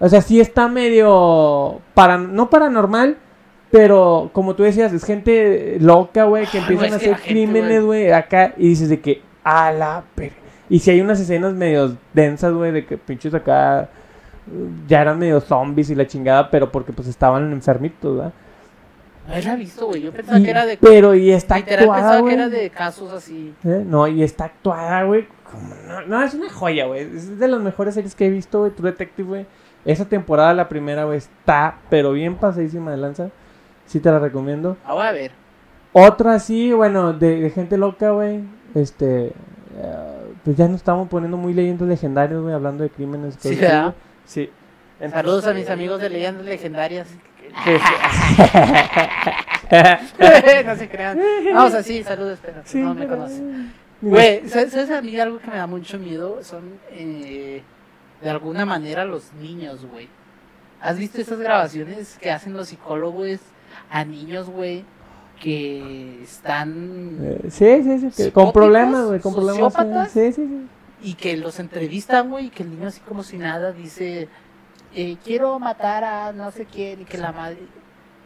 O 0.00 0.08
sea, 0.08 0.20
sí 0.22 0.40
está 0.40 0.66
medio... 0.66 1.80
Para... 1.94 2.18
No 2.18 2.50
paranormal, 2.50 3.16
pero 3.70 4.30
como 4.32 4.56
tú 4.56 4.64
decías, 4.64 4.92
es 4.92 5.04
gente 5.04 5.76
loca, 5.80 6.24
güey. 6.24 6.46
Que 6.46 6.58
Ay, 6.58 6.64
empiezan 6.64 6.92
a 6.92 6.96
hacer 6.96 7.14
gente, 7.14 7.30
crímenes, 7.30 7.84
güey, 7.84 8.10
acá. 8.10 8.54
Y 8.56 8.70
dices 8.70 8.88
de 8.88 9.00
que... 9.00 9.22
A 9.44 9.70
la... 9.70 10.02
per- 10.16 10.39
Y 10.70 10.78
si 10.78 10.90
hay 10.92 11.00
unas 11.02 11.20
escenas 11.20 11.52
medio 11.52 11.96
densas, 12.14 12.54
güey, 12.54 12.72
de 12.72 12.86
que 12.86 12.96
pinches 12.96 13.34
acá... 13.34 13.88
uh, 14.46 14.86
Ya 14.88 15.02
eran 15.02 15.18
medio 15.18 15.40
zombies 15.42 15.90
y 15.90 15.94
la 15.94 16.06
chingada, 16.06 16.48
pero 16.50 16.72
porque 16.72 16.92
pues 16.92 17.08
estaban 17.08 17.52
enfermitos, 17.52 18.16
¿verdad? 18.16 18.32
No 19.44 19.52
he 19.52 19.56
visto, 19.56 19.86
güey. 19.86 20.00
Yo 20.02 20.12
pensaba 20.12 20.38
Y- 20.40 20.42
que 20.44 20.50
era 20.50 20.64
de. 20.66 20.76
Pero 20.78 21.14
y 21.14 21.30
está 21.30 21.56
literal 21.58 21.84
actuada, 21.84 22.02
pensaba 22.10 22.28
que 22.28 22.34
era 22.34 22.48
de 22.48 22.70
casos 22.70 23.12
así. 23.12 23.54
¿Eh? 23.64 23.84
No, 23.86 24.08
y 24.08 24.22
está 24.22 24.44
actuada, 24.46 25.02
güey. 25.04 25.28
No, 25.88 26.02
no, 26.06 26.22
es 26.24 26.34
una 26.34 26.48
joya, 26.50 26.86
güey. 26.86 27.02
Es 27.02 27.38
de 27.38 27.46
las 27.48 27.60
mejores 27.60 27.94
series 27.94 28.14
que 28.14 28.26
he 28.26 28.30
visto, 28.30 28.60
güey. 28.60 28.70
True 28.72 28.90
Detective, 28.92 29.28
güey. 29.28 29.46
Esa 29.84 30.04
temporada, 30.04 30.52
la 30.54 30.68
primera, 30.68 31.04
güey, 31.04 31.18
está, 31.18 31.78
pero 31.90 32.12
bien 32.12 32.36
pasadísima 32.36 32.90
de 32.92 32.96
lanza. 32.96 33.30
Sí 33.86 34.00
te 34.00 34.10
la 34.10 34.18
recomiendo. 34.18 34.76
Ah, 34.84 34.94
voy 34.94 35.04
a 35.06 35.12
ver. 35.12 35.32
Otra 35.92 36.34
así, 36.34 36.72
bueno, 36.72 37.12
de, 37.12 37.40
de 37.40 37.50
gente 37.50 37.76
loca, 37.76 38.10
güey. 38.10 38.40
Este. 38.74 39.26
eh, 39.76 40.19
pues 40.44 40.56
ya 40.56 40.66
nos 40.68 40.76
estamos 40.76 41.08
poniendo 41.08 41.36
muy 41.36 41.54
leyendas 41.54 41.88
legendarios, 41.88 42.42
güey, 42.42 42.54
hablando 42.54 42.82
de 42.82 42.90
crímenes. 42.90 43.36
Sí. 43.38 43.58
Sí. 44.24 44.50
Saludos 45.10 45.46
a 45.46 45.54
mis 45.54 45.70
amigos 45.70 46.00
de 46.00 46.10
leyendas 46.10 46.44
legendarias. 46.44 47.08
No 49.70 50.76
se 50.76 50.88
crean. 50.88 51.20
Vamos 51.54 51.74
así, 51.74 52.02
saludos, 52.02 52.40
pero 52.42 52.60
Sí, 52.64 52.78
no 52.78 52.92
me 52.92 53.06
conocen. 53.06 53.72
Güey, 54.00 54.48
¿sabes, 54.48 54.72
sabes 54.72 54.90
a 54.90 55.00
mí 55.00 55.18
algo 55.20 55.38
que 55.38 55.48
me 55.48 55.56
da 55.56 55.66
mucho 55.66 55.98
miedo? 55.98 56.42
Son, 56.42 56.62
eh, 56.90 57.62
de 58.20 58.30
alguna 58.30 58.64
manera, 58.64 59.04
los 59.04 59.32
niños, 59.34 59.86
güey. 59.86 60.08
¿Has 60.80 60.98
visto 60.98 61.20
esas 61.20 61.38
grabaciones 61.38 62.16
que 62.20 62.30
hacen 62.30 62.54
los 62.54 62.68
psicólogos 62.68 63.40
a 63.90 64.04
niños, 64.04 64.48
güey? 64.48 64.84
Que 65.40 66.22
están... 66.22 67.18
Eh, 67.22 67.40
Sí, 67.50 67.82
sí, 67.82 68.10
sí. 68.12 68.30
con 68.30 68.52
problemas, 68.52 69.06
güey, 69.06 69.20
con 69.20 69.34
problemas. 69.34 69.72
¿Sociópatas? 69.72 70.10
Sí, 70.12 70.32
sí, 70.32 70.46
sí. 70.46 70.66
Y 71.02 71.14
que 71.14 71.36
los 71.38 71.58
entrevistan, 71.58 72.30
güey, 72.30 72.46
y 72.46 72.50
que 72.50 72.62
el 72.62 72.70
niño 72.70 72.88
así 72.88 73.00
como 73.00 73.22
si 73.22 73.38
nada 73.38 73.72
dice... 73.72 74.28
eh, 74.94 75.16
quiero 75.24 75.58
matar 75.58 76.04
a 76.04 76.32
no 76.32 76.50
sé 76.50 76.66
quién 76.66 77.00
y 77.00 77.04
que 77.04 77.18
la 77.18 77.32
madre... 77.32 77.58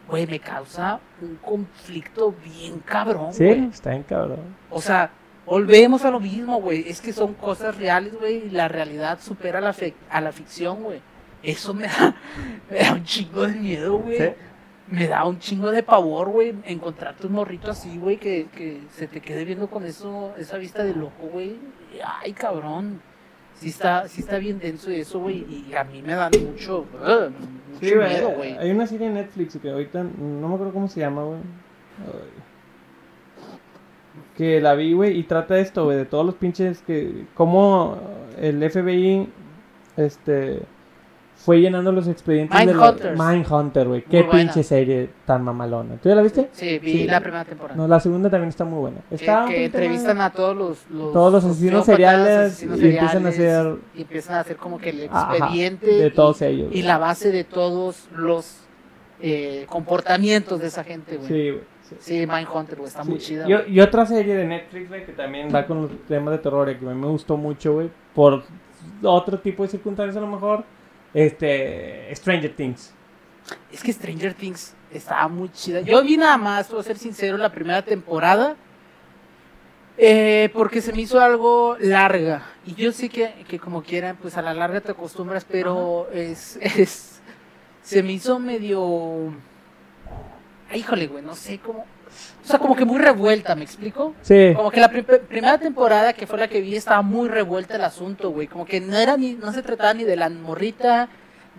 Güey, 0.09 0.27
me 0.27 0.39
causa 0.39 0.99
un 1.19 1.37
conflicto 1.37 2.35
bien 2.43 2.77
cabrón, 2.85 3.33
Sí, 3.33 3.47
está 3.73 3.89
bien 3.89 4.03
cabrón. 4.03 4.37
O 4.69 4.79
sea, 4.79 5.09
volvemos 5.47 6.05
a 6.05 6.11
lo 6.11 6.19
mismo, 6.19 6.61
güey. 6.61 6.87
Es 6.87 7.01
que 7.01 7.11
son 7.11 7.33
cosas 7.33 7.75
reales, 7.77 8.13
güey, 8.19 8.45
y 8.45 8.49
la 8.51 8.67
realidad 8.67 9.17
supera 9.19 9.57
a 9.57 9.61
la, 9.61 9.73
fe- 9.73 9.95
a 10.11 10.21
la 10.21 10.31
ficción, 10.31 10.83
güey. 10.83 10.99
Eso 11.41 11.73
me 11.73 11.87
da, 11.87 12.15
me 12.69 12.77
da 12.79 12.93
un 12.93 13.03
chingo 13.03 13.47
de 13.47 13.53
miedo, 13.55 13.97
güey. 13.97 14.17
Sí. 14.19 14.25
Me 14.87 15.07
da 15.07 15.25
un 15.25 15.39
chingo 15.39 15.71
de 15.71 15.81
pavor, 15.81 16.29
güey, 16.29 16.53
encontrarte 16.65 17.25
un 17.25 17.33
morrito 17.33 17.71
así, 17.71 17.97
güey, 17.97 18.17
que, 18.17 18.47
que 18.55 18.81
se 18.91 19.07
te 19.07 19.19
quede 19.19 19.43
viendo 19.43 19.67
con 19.67 19.83
eso, 19.83 20.33
esa 20.37 20.57
vista 20.57 20.83
de 20.83 20.93
loco, 20.93 21.27
güey. 21.31 21.55
Ay, 22.03 22.33
cabrón. 22.33 23.01
Sí 23.55 23.69
está, 23.69 24.07
sí 24.07 24.21
está 24.21 24.37
bien 24.37 24.59
denso 24.59 24.91
eso, 24.91 25.19
güey, 25.19 25.37
y 25.37 25.73
a 25.75 25.83
mí 25.85 26.01
me 26.01 26.13
dan 26.13 26.31
mucho, 26.51 26.81
uh, 26.81 27.29
mucho 27.71 27.79
Sí, 27.79 27.95
miedo, 27.95 28.29
güey. 28.31 28.57
Hay 28.57 28.69
una 28.69 28.85
serie 28.85 29.07
en 29.07 29.13
Netflix 29.13 29.57
que 29.61 29.69
ahorita 29.69 30.03
no 30.03 30.49
me 30.49 30.53
acuerdo 30.55 30.73
cómo 30.73 30.87
se 30.89 30.99
llama, 30.99 31.23
güey. 31.23 31.39
Que 34.35 34.59
la 34.59 34.75
vi, 34.75 34.93
güey, 34.93 35.17
y 35.17 35.23
trata 35.23 35.57
esto, 35.57 35.85
güey, 35.85 35.97
de 35.97 36.05
todos 36.05 36.25
los 36.25 36.35
pinches 36.35 36.81
que... 36.81 37.25
Cómo 37.33 37.97
el 38.37 38.69
FBI, 38.69 39.29
este... 39.95 40.63
Fue 41.45 41.61
llenando 41.61 41.91
los 41.91 42.07
expedientes 42.07 42.59
de 42.65 42.73
la... 42.73 42.95
Mindhunter, 43.15 43.87
güey. 43.87 44.01
Qué 44.03 44.23
buena. 44.23 44.31
pinche 44.31 44.63
serie 44.63 45.09
tan 45.25 45.43
mamalona. 45.43 45.95
¿Tú 45.97 46.09
ya 46.09 46.15
la 46.15 46.23
viste? 46.23 46.49
Sí, 46.51 46.79
vi 46.79 46.91
Sí. 46.91 47.07
la 47.07 47.19
primera 47.21 47.45
temporada. 47.45 47.77
No, 47.77 47.87
la 47.87 47.99
segunda 47.99 48.29
también 48.31 48.49
está 48.49 48.65
muy 48.65 48.79
buena. 48.79 48.97
Está 49.11 49.45
que 49.47 49.65
entrevistan 49.65 50.19
a 50.21 50.31
todos 50.31 50.55
los, 50.57 50.89
los 50.89 51.13
Todos 51.13 51.31
los 51.31 51.45
asesinos 51.45 51.85
seriales 51.85 52.51
asesinos 52.53 52.79
y 52.79 52.85
empiezan 52.89 53.25
a 53.25 53.29
hacer- 53.29 53.77
y 53.95 54.01
empiezan 54.01 54.35
a 54.35 54.39
hacer 54.39 54.57
como 54.57 54.79
que 54.79 54.89
el 54.89 55.07
Ajá, 55.11 55.35
expediente 55.37 55.85
de 55.85 56.07
y- 56.07 56.11
todos 56.11 56.41
ellos. 56.41 56.69
y, 56.73 56.81
la 56.81 56.97
base 56.97 57.31
de 57.31 57.43
todos 57.43 58.07
los 58.15 58.61
eh, 59.21 59.65
comportamientos 59.69 60.59
de 60.59 60.67
esa 60.67 60.83
gente, 60.83 61.17
güey. 61.17 61.27
Sí, 61.27 61.49
güey. 61.51 61.61
sí. 61.83 61.95
Sí, 61.99 62.27
Mindhunter, 62.27 62.77
güey, 62.77 62.87
está 62.87 63.03
Sí, 63.03 63.09
muy 63.09 63.19
chida. 63.19 63.47
Y, 63.47 63.53
güey. 63.53 63.71
y 63.73 63.79
otra 63.81 64.05
serie 64.05 64.35
de 64.35 64.45
Netflix, 64.45 64.89
güey, 64.89 65.05
que 65.05 65.11
también 65.13 65.47
va 65.53 65.65
con 65.65 65.83
los 65.83 65.91
temas 66.07 66.31
de 66.33 66.37
terror, 66.39 66.69
y 66.69 66.75
que 66.77 66.85
me 66.85 67.07
gustó 67.07 67.37
mucho, 67.37 67.73
güey, 67.73 67.89
por 68.13 68.43
otro 69.03 69.39
tipo 69.39 69.63
de 69.63 69.69
circunstancias 69.69 70.17
a 70.17 70.21
lo 70.21 70.27
mejor, 70.27 70.63
este, 71.15 72.13
Stranger 72.15 72.55
Things. 72.55 72.93
Es 73.71 73.83
que 73.83 73.93
Stranger 73.93 74.33
Things 74.35 74.75
estaba 74.91 75.27
muy 75.29 75.51
chida. 75.51 75.81
Yo 75.81 76.03
vi 76.03 76.17
nada 76.17 76.37
más, 76.37 76.69
voy 76.71 76.81
a 76.81 76.83
ser 76.83 76.97
sincero, 76.99 77.37
la 77.37 77.51
primera 77.51 77.81
temporada. 77.83 78.57
eh, 79.97 80.49
porque 80.53 80.81
se 80.81 80.91
me 80.93 81.01
hizo 81.03 81.19
algo 81.21 81.77
larga. 81.79 82.43
Y 82.65 82.75
yo 82.75 82.91
sé 82.91 83.09
que, 83.09 83.45
que 83.47 83.59
como 83.59 83.83
quieran, 83.83 84.17
pues 84.21 84.37
a 84.37 84.41
la 84.41 84.53
larga 84.53 84.81
te 84.81 84.91
acostumbras, 84.91 85.45
pero 85.45 86.09
es, 86.11 86.57
es. 86.61 87.21
Se 87.81 88.03
me 88.03 88.13
hizo 88.13 88.39
medio. 88.39 89.33
Híjole, 90.73 91.07
güey, 91.07 91.23
no 91.23 91.35
sé 91.35 91.59
cómo. 91.59 91.85
O 92.43 92.47
sea, 92.47 92.59
como 92.59 92.75
que 92.75 92.85
muy 92.85 92.99
revuelta, 92.99 93.55
¿me 93.55 93.63
explico? 93.63 94.13
Sí, 94.21 94.53
Como 94.55 94.69
que 94.71 94.79
la 94.79 94.89
pri- 94.89 95.03
primera 95.03 95.57
temporada 95.57 96.13
que 96.13 96.27
fue 96.27 96.37
la 96.39 96.47
que 96.47 96.61
vi 96.61 96.75
estaba 96.75 97.01
muy 97.01 97.27
revuelta 97.27 97.75
el 97.75 97.83
asunto, 97.83 98.29
güey. 98.31 98.47
Como 98.47 98.65
que 98.65 98.79
no 98.81 98.95
era 98.97 99.17
ni, 99.17 99.33
no 99.33 99.51
se 99.51 99.61
trataba 99.63 99.93
ni 99.93 100.03
de 100.03 100.15
la 100.15 100.29
morrita, 100.29 101.09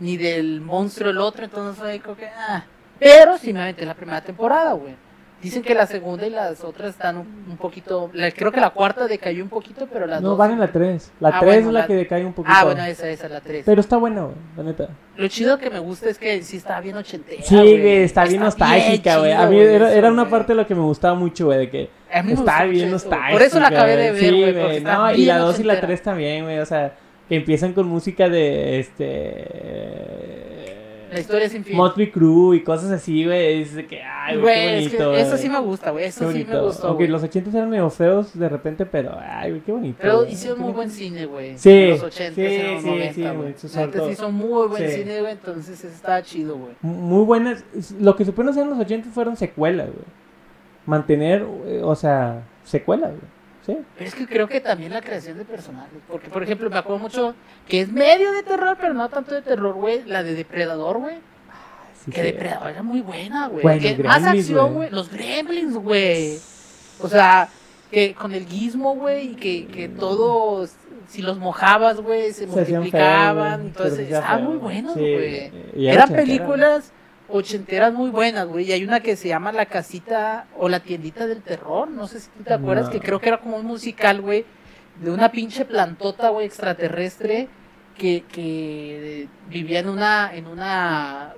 ni 0.01 0.17
del 0.17 0.61
monstruo 0.61 1.11
el 1.11 1.19
otro, 1.19 1.45
entonces 1.45 1.79
fue 1.79 2.01
como 2.01 2.17
que, 2.17 2.27
ah. 2.27 2.65
Pero 2.99 3.37
sí 3.39 3.53
me 3.53 3.63
aventé 3.63 3.85
la 3.85 3.95
primera 3.95 4.21
temporada, 4.21 4.73
güey. 4.73 4.95
Dicen 5.47 5.63
que 5.63 5.75
la 5.75 5.87
segunda 5.87 6.27
y 6.27 6.31
las 6.31 6.63
otras 6.65 6.91
están 6.91 7.17
un, 7.17 7.27
un 7.51 7.57
poquito, 7.57 8.11
la- 8.13 8.31
creo 8.31 8.53
que 8.53 8.61
la 8.61 8.71
cuarta 8.71 9.07
decayó 9.07 9.43
un 9.43 9.49
poquito, 9.49 9.89
pero 9.93 10.07
las 10.07 10.21
no, 10.21 10.31
dos... 10.31 10.39
van 10.39 10.53
en 10.53 10.61
la 10.61 10.71
3. 10.73 11.13
La 11.21 11.29
Ah, 11.29 11.41
3 11.41 11.55
bueno, 11.55 11.69
es 11.69 11.75
la, 11.75 11.81
la- 11.81 11.87
que 11.87 11.95
decae 11.95 12.25
un 12.25 12.33
poquito. 12.33 12.55
Ah, 12.57 12.65
bueno, 12.65 12.85
esa, 12.85 13.09
esa, 13.09 13.29
la 13.29 13.41
tres. 13.41 13.63
Pero 13.65 13.81
está 13.81 13.97
buena, 13.97 14.23
güey, 14.23 14.35
la 14.57 14.63
neta. 14.63 14.89
Lo 15.17 15.29
chido 15.29 15.59
que 15.59 15.71
me 15.71 15.79
gusta 15.79 16.11
es 16.11 16.19
que 16.19 16.43
sí 16.43 16.59
está 16.59 16.81
bien 16.81 16.97
ochentera, 16.97 17.43
Sí, 17.43 17.55
güey, 17.57 18.03
está 18.03 18.25
bien 18.25 18.41
nostálgica, 18.41 19.19
güey. 19.19 19.33
A 19.33 19.47
mí 19.47 19.57
güey, 19.57 19.75
era, 19.75 19.89
eso, 19.89 19.97
era 19.99 20.11
una 20.13 20.29
parte 20.29 20.53
de 20.53 20.57
lo 20.57 20.67
que 20.67 20.75
me 20.75 20.83
gustaba 20.83 21.15
mucho, 21.15 21.47
güey, 21.47 21.59
de 21.59 21.71
que 21.71 21.91
está 22.13 22.65
bien 22.65 22.91
nostálgica. 22.91 23.33
Por 23.33 23.43
eso 23.43 23.61
la 23.61 23.69
acabé 23.69 23.97
de 23.97 24.11
ver, 24.13 24.21
Sí, 24.21 24.31
güey. 24.53 24.77
está 24.79 24.95
no, 24.97 25.15
y 25.15 25.25
la 25.25 25.39
2 25.39 25.61
y 25.61 25.63
la. 25.63 25.81
3 25.81 26.03
también, 26.03 26.45
güey, 26.45 26.59
o 26.59 26.67
sea, 26.67 26.95
que 27.29 27.37
empiezan 27.37 27.73
con 27.73 27.87
música 27.89 28.29
de, 28.29 28.81
este... 28.81 30.77
La 31.13 31.21
historia 31.21 31.49
sin 31.49 31.65
fin. 31.65 31.77
Motley 31.77 32.11
Crue 32.11 32.57
y 32.57 32.63
cosas 32.65 32.91
así, 32.91 33.25
güey. 33.25 33.63
Es 33.63 33.75
de 33.75 33.87
que, 33.87 34.03
ay, 34.03 34.39
güey, 34.39 34.55
qué 34.55 34.63
Güey, 34.67 34.85
es 34.87 34.91
que 34.91 34.97
bonito. 34.99 35.15
eso 35.15 35.31
güey. 35.31 35.43
sí 35.43 35.49
me 35.49 35.61
gusta, 35.61 35.91
güey. 35.93 36.03
Qué 36.05 36.09
Eso 36.09 36.19
sí 36.19 36.25
me 36.39 36.45
bonito. 36.45 36.65
gustó. 36.65 36.87
Aunque 36.89 37.05
güey. 37.05 37.11
los 37.13 37.23
80 37.23 37.51
eran 37.57 37.71
medio 37.71 37.91
feos 37.91 38.37
de 38.39 38.49
repente, 38.49 38.87
pero, 38.87 39.17
ay, 39.21 39.51
güey, 39.51 39.63
qué 39.63 39.73
bonito. 39.73 39.99
Pero 40.03 40.19
güey. 40.21 40.33
hicieron 40.33 40.59
muy 40.59 40.65
bonito. 40.73 40.77
buen 40.79 40.91
cine, 40.91 41.27
güey. 41.27 41.59
Sí, 41.59 41.71
En 41.71 41.91
los 41.91 42.03
80 42.03 42.35
sí, 42.35 42.45
en 42.45 42.73
los 42.75 42.83
sí, 42.83 42.89
90, 42.89 43.15
sí, 43.15 43.37
güey. 43.37 43.55
sí 44.07 44.13
hizo 44.13 44.31
muy 44.33 44.69
buen 44.69 44.91
Sí. 44.91 44.97
cine, 44.99 45.21
güey. 45.21 45.33
Entonces 45.33 45.85
estaba 45.85 46.23
chido, 46.23 46.57
güey. 46.57 46.73
Muy 46.83 47.25
buenas. 47.25 47.65
Lo 48.01 48.17
que 48.17 48.25
supieron 48.25 48.51
hacer 48.51 48.65
en 48.65 48.71
los 48.71 48.79
80 48.81 49.11
fueron 49.11 49.37
secuelas, 49.37 49.87
güey. 49.87 50.05
Mantener, 50.87 51.45
eh, 51.67 51.81
o 51.85 51.95
sea, 51.95 52.43
secuelas, 52.65 53.11
güey. 53.11 53.36
Sí. 53.67 53.77
Pero 53.99 54.09
es 54.09 54.15
que 54.15 54.27
creo 54.27 54.49
que 54.49 54.61
también 54.61 54.93
la 54.93 55.03
creación 55.03 55.39
de 55.39 55.45
personajes. 55.45 55.99
Porque, 56.09 56.29
por 56.29 56.43
ejemplo, 56.43 56.71
me 56.71 56.79
acuerdo 56.79 57.01
mucho 57.01 57.35
que 57.69 57.81
es 57.81 57.91
medio 57.91 58.33
de 58.33 58.45
terror, 58.45 58.77
pero 58.81 58.95
no 58.95 59.09
tanto 59.09 59.35
de 59.35 59.43
terror, 59.43 59.75
güey. 59.75 60.05
La 60.05 60.23
de 60.23 60.35
Depredador, 60.35 60.99
güey. 60.99 61.17
sí, 62.05 62.13
Que. 62.13 62.23
Depredador 62.23 62.71
era 62.71 62.83
muy 62.83 63.01
buena, 63.01 63.49
güey. 63.49 63.81
Que 63.81 63.97
más 64.05 64.23
acción, 64.25 64.75
güey. 64.75 64.91
Los 64.91 65.11
Gremlins, 65.11 65.75
güey. 65.77 66.39
O 67.01 67.09
sea, 67.09 67.49
que 67.91 68.15
con 68.15 68.33
el 68.33 68.47
gizmo, 68.47 68.95
güey, 68.95 69.33
y 69.33 69.35
que, 69.35 69.67
que 69.67 69.89
todo 69.89 70.67
si 71.09 71.23
los 71.23 71.39
mojabas, 71.39 72.01
güey, 72.01 72.33
se, 72.33 72.41
Se 72.41 72.47
multiplicaban. 72.47 73.61
güey, 73.61 73.67
entonces, 73.69 73.99
estaban 74.01 74.39
feo, 74.41 74.49
muy 74.49 74.59
buenos, 74.59 74.95
güey. 74.97 75.53
Eran 75.77 76.09
películas 76.11 76.93
ochenteras 77.29 77.93
muy 77.93 78.11
buenas, 78.11 78.47
güey. 78.47 78.67
Y 78.67 78.73
hay 78.73 78.85
una 78.85 79.01
que 79.01 79.17
se 79.17 79.29
llama 79.29 79.53
La 79.53 79.67
Casita 79.67 80.47
o 80.57 80.69
La 80.69 80.81
Tiendita 80.81 81.27
del 81.27 81.43
Terror. 81.43 81.89
No 81.89 82.07
sé 82.07 82.21
si 82.21 82.29
tú 82.31 82.45
te 82.45 82.55
acuerdas, 82.55 82.87
No. 82.87 82.93
que 82.93 83.01
creo 83.01 83.21
que 83.21 83.29
era 83.29 83.39
como 83.39 83.57
un 83.57 83.67
musical, 83.67 84.21
güey, 84.21 84.45
de 85.01 85.11
una 85.11 85.31
pinche 85.31 85.65
plantota, 85.65 86.31
güey, 86.31 86.47
extraterrestre 86.47 87.49
que, 87.97 88.25
que 88.31 89.29
vivía 89.49 89.81
en 89.81 89.89
una, 89.89 90.35
en 90.35 90.47
una, 90.47 91.35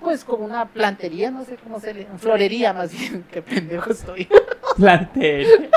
pues 0.00 0.24
como 0.24 0.44
una 0.44 0.66
plantería, 0.66 1.30
no 1.30 1.44
sé 1.44 1.56
cómo 1.56 1.80
se 1.80 1.94
le, 1.94 2.06
florería 2.18 2.72
más 2.72 2.92
bien, 2.92 3.24
qué 3.32 3.42
pendejo 3.42 3.90
estoy. 3.90 4.28
Plantel. 4.76 5.70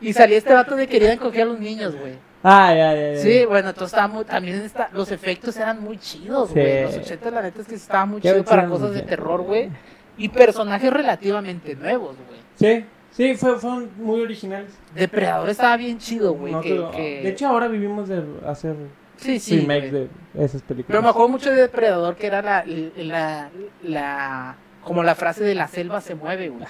Y 0.00 0.12
salía 0.12 0.38
este 0.38 0.52
vato 0.52 0.74
de 0.76 0.88
querían 0.88 1.18
coger 1.18 1.42
a 1.42 1.44
los 1.46 1.60
niños, 1.60 1.94
güey. 1.96 2.14
Ah, 2.44 2.74
ya, 2.74 2.94
ya, 2.94 3.12
ya. 3.14 3.18
Sí, 3.20 3.44
bueno, 3.46 3.68
entonces 3.68 3.92
estaba 3.92 4.08
muy, 4.12 4.24
también 4.24 4.60
está, 4.62 4.88
los 4.92 5.10
efectos 5.12 5.56
eran 5.56 5.80
muy 5.80 5.98
chidos, 5.98 6.48
Sí. 6.48 6.54
güey. 6.54 6.82
Los 6.82 6.96
80 6.96 7.30
la 7.30 7.42
neta 7.42 7.60
es 7.60 7.68
que 7.68 7.74
estaba 7.76 8.04
muy 8.06 8.20
chido 8.20 8.44
para 8.44 8.66
cosas 8.68 8.92
de 8.94 9.02
terror, 9.02 9.42
güey. 9.42 9.70
Y 10.18 10.28
personajes 10.28 10.92
relativamente 10.92 11.74
nuevos, 11.76 12.16
güey. 12.28 12.40
Sí, 12.56 12.84
sí, 13.12 13.34
fue, 13.36 13.58
fueron 13.58 13.90
muy 13.96 14.20
originales. 14.20 14.72
Depredador 14.94 15.48
estaba 15.50 15.76
bien 15.76 15.98
chido, 15.98 16.34
güey. 16.34 16.52
No 16.52 16.60
que- 16.60 17.20
De 17.22 17.28
hecho, 17.28 17.46
ahora 17.46 17.68
vivimos 17.68 18.08
de 18.08 18.22
hacer 18.46 18.74
sí, 19.16 19.38
sí. 19.38 19.60
remakes 19.60 19.92
de 19.92 20.08
esas 20.34 20.62
películas. 20.62 20.88
Pero 20.88 21.02
me 21.02 21.08
acuerdo 21.10 21.28
mucho 21.28 21.48
de 21.50 21.56
Depredador, 21.56 22.16
que 22.16 22.26
era 22.26 22.42
la, 22.42 22.64
la, 22.96 23.50
la, 23.84 24.56
como 24.82 25.02
la 25.04 25.14
frase 25.14 25.44
de 25.44 25.54
la 25.54 25.68
selva 25.68 26.00
se 26.00 26.14
mueve, 26.16 26.48
güey. 26.48 26.64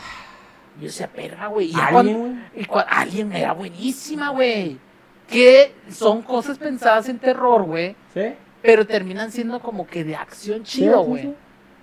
Yo 0.78 0.84
decía, 0.84 1.08
perra, 1.08 1.46
güey. 1.48 1.68
Y 1.70 1.74
Alien, 1.74 1.90
cuando- 2.64 2.84
y 2.84 2.84
Alien 2.88 3.32
era 3.32 3.52
buenísima, 3.54 4.28
güey. 4.30 4.78
Que 5.32 5.74
son 5.90 6.22
cosas 6.22 6.58
pensadas 6.58 7.08
en 7.08 7.18
terror, 7.18 7.62
güey. 7.64 7.96
¿Sí? 8.14 8.34
Pero 8.62 8.86
terminan 8.86 9.32
siendo 9.32 9.58
como 9.60 9.86
que 9.86 10.04
de 10.04 10.14
acción 10.14 10.62
chido, 10.62 11.02
sí, 11.02 11.08
güey. 11.08 11.22
sí. 11.22 11.34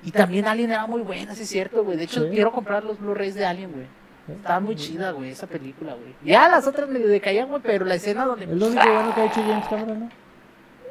Y 0.03 0.11
también 0.11 0.45
Alien 0.47 0.71
era 0.71 0.87
muy 0.87 1.01
buena, 1.01 1.35
sí 1.35 1.43
es 1.43 1.49
cierto, 1.49 1.83
güey. 1.83 1.97
De 1.97 2.05
hecho, 2.05 2.29
quiero 2.29 2.51
comprar 2.53 2.83
los 2.85 2.99
Blu-rays 2.99 3.35
de 3.35 3.45
Alien, 3.45 3.71
güey. 3.73 3.85
Estaba 4.33 4.59
muy 4.59 4.75
chida, 4.75 5.11
güey, 5.11 5.31
esa 5.31 5.47
película, 5.47 5.93
güey. 5.95 6.13
Ya 6.23 6.47
las 6.47 6.67
otras 6.67 6.87
medio 6.87 7.07
decaían, 7.07 7.49
güey, 7.49 7.61
pero 7.63 7.83
la 7.83 7.95
escena 7.95 8.25
donde... 8.25 8.45
Es 8.45 8.51
lo 8.51 8.67
único 8.67 8.83
bueno 8.93 9.13
que 9.15 9.21
ha 9.21 9.25
hecho 9.25 9.41
James 9.41 9.67
Cameron, 9.67 9.99
¿no? 10.01 10.09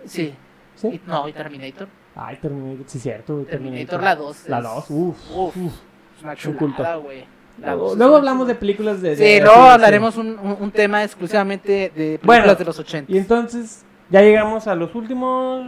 Sí. 0.05 0.35
Sí. 0.75 0.89
Y- 0.89 1.01
no, 1.07 1.29
y 1.29 1.33
Terminator. 1.33 1.89
Ay, 2.17 2.37
Terminator, 2.43 2.85
sí, 2.89 2.99
cierto, 2.99 3.35
güey. 3.35 3.47
Terminator 3.47 4.03
la 4.03 4.17
2. 4.17 4.49
La 4.49 4.59
es- 4.59 4.65
2, 4.65 4.91
uff. 4.91 5.31
Uf, 5.37 5.57
uf. 5.57 5.73
es 6.17 6.23
una 6.25 6.35
chulada, 6.37 6.97
güey. 6.97 7.25
Luego, 7.61 7.95
luego 7.97 8.17
hablamos 8.17 8.47
de 8.47 8.55
películas 8.55 9.03
de. 9.03 9.17
Sí, 9.17 9.23
de- 9.25 9.41
luego 9.41 9.63
así, 9.63 9.71
hablaremos 9.75 10.17
un, 10.17 10.39
un, 10.39 10.57
un 10.61 10.71
tema 10.71 11.03
exclusivamente 11.05 11.73
de 11.73 12.19
películas 12.19 12.25
Bueno, 12.25 12.55
de 12.55 12.65
los 12.65 12.79
80. 12.79 13.11
Y 13.13 13.19
entonces, 13.19 13.85
ya 14.11 14.21
llegamos 14.23 14.67
a 14.67 14.75
los 14.75 14.95
últimos 14.95 15.67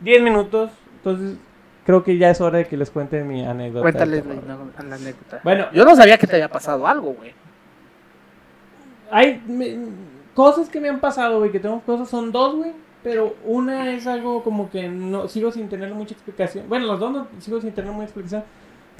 10 0.00 0.22
minutos. 0.22 0.70
Entonces, 0.96 1.36
creo 1.84 2.02
que 2.02 2.16
ya 2.18 2.30
es 2.30 2.40
hora 2.40 2.58
de 2.58 2.66
que 2.66 2.76
les 2.76 2.90
cuente 2.90 3.22
mi 3.22 3.44
anécdota. 3.44 3.82
Cuéntales 3.82 4.24
la, 4.26 4.34
la- 4.54 4.88
la 4.88 4.94
anécdota. 4.96 5.40
Bueno, 5.44 5.66
Yo 5.72 5.84
no 5.84 5.94
sabía 5.96 6.16
que 6.18 6.26
te 6.26 6.36
había 6.36 6.48
pasado 6.48 6.86
algo, 6.86 7.12
güey. 7.12 7.32
hay 9.10 9.42
me- 9.46 9.76
cosas 10.34 10.68
que 10.68 10.80
me 10.80 10.88
han 10.88 11.00
pasado, 11.00 11.38
güey, 11.38 11.50
que 11.50 11.60
tengo 11.60 11.80
cosas, 11.80 12.08
son 12.08 12.32
dos, 12.32 12.54
güey. 12.56 12.72
Pero 13.02 13.34
una 13.46 13.92
es 13.92 14.06
algo 14.06 14.42
como 14.44 14.68
que 14.70 14.86
no 14.88 15.26
sigo 15.26 15.50
sin 15.50 15.68
tener 15.70 15.92
mucha 15.94 16.12
explicación. 16.14 16.66
Bueno, 16.68 16.86
las 16.86 16.98
dos 17.00 17.10
no 17.12 17.26
sigo 17.40 17.58
sin 17.60 17.72
tener 17.72 17.90
mucha 17.92 18.04
explicación. 18.04 18.44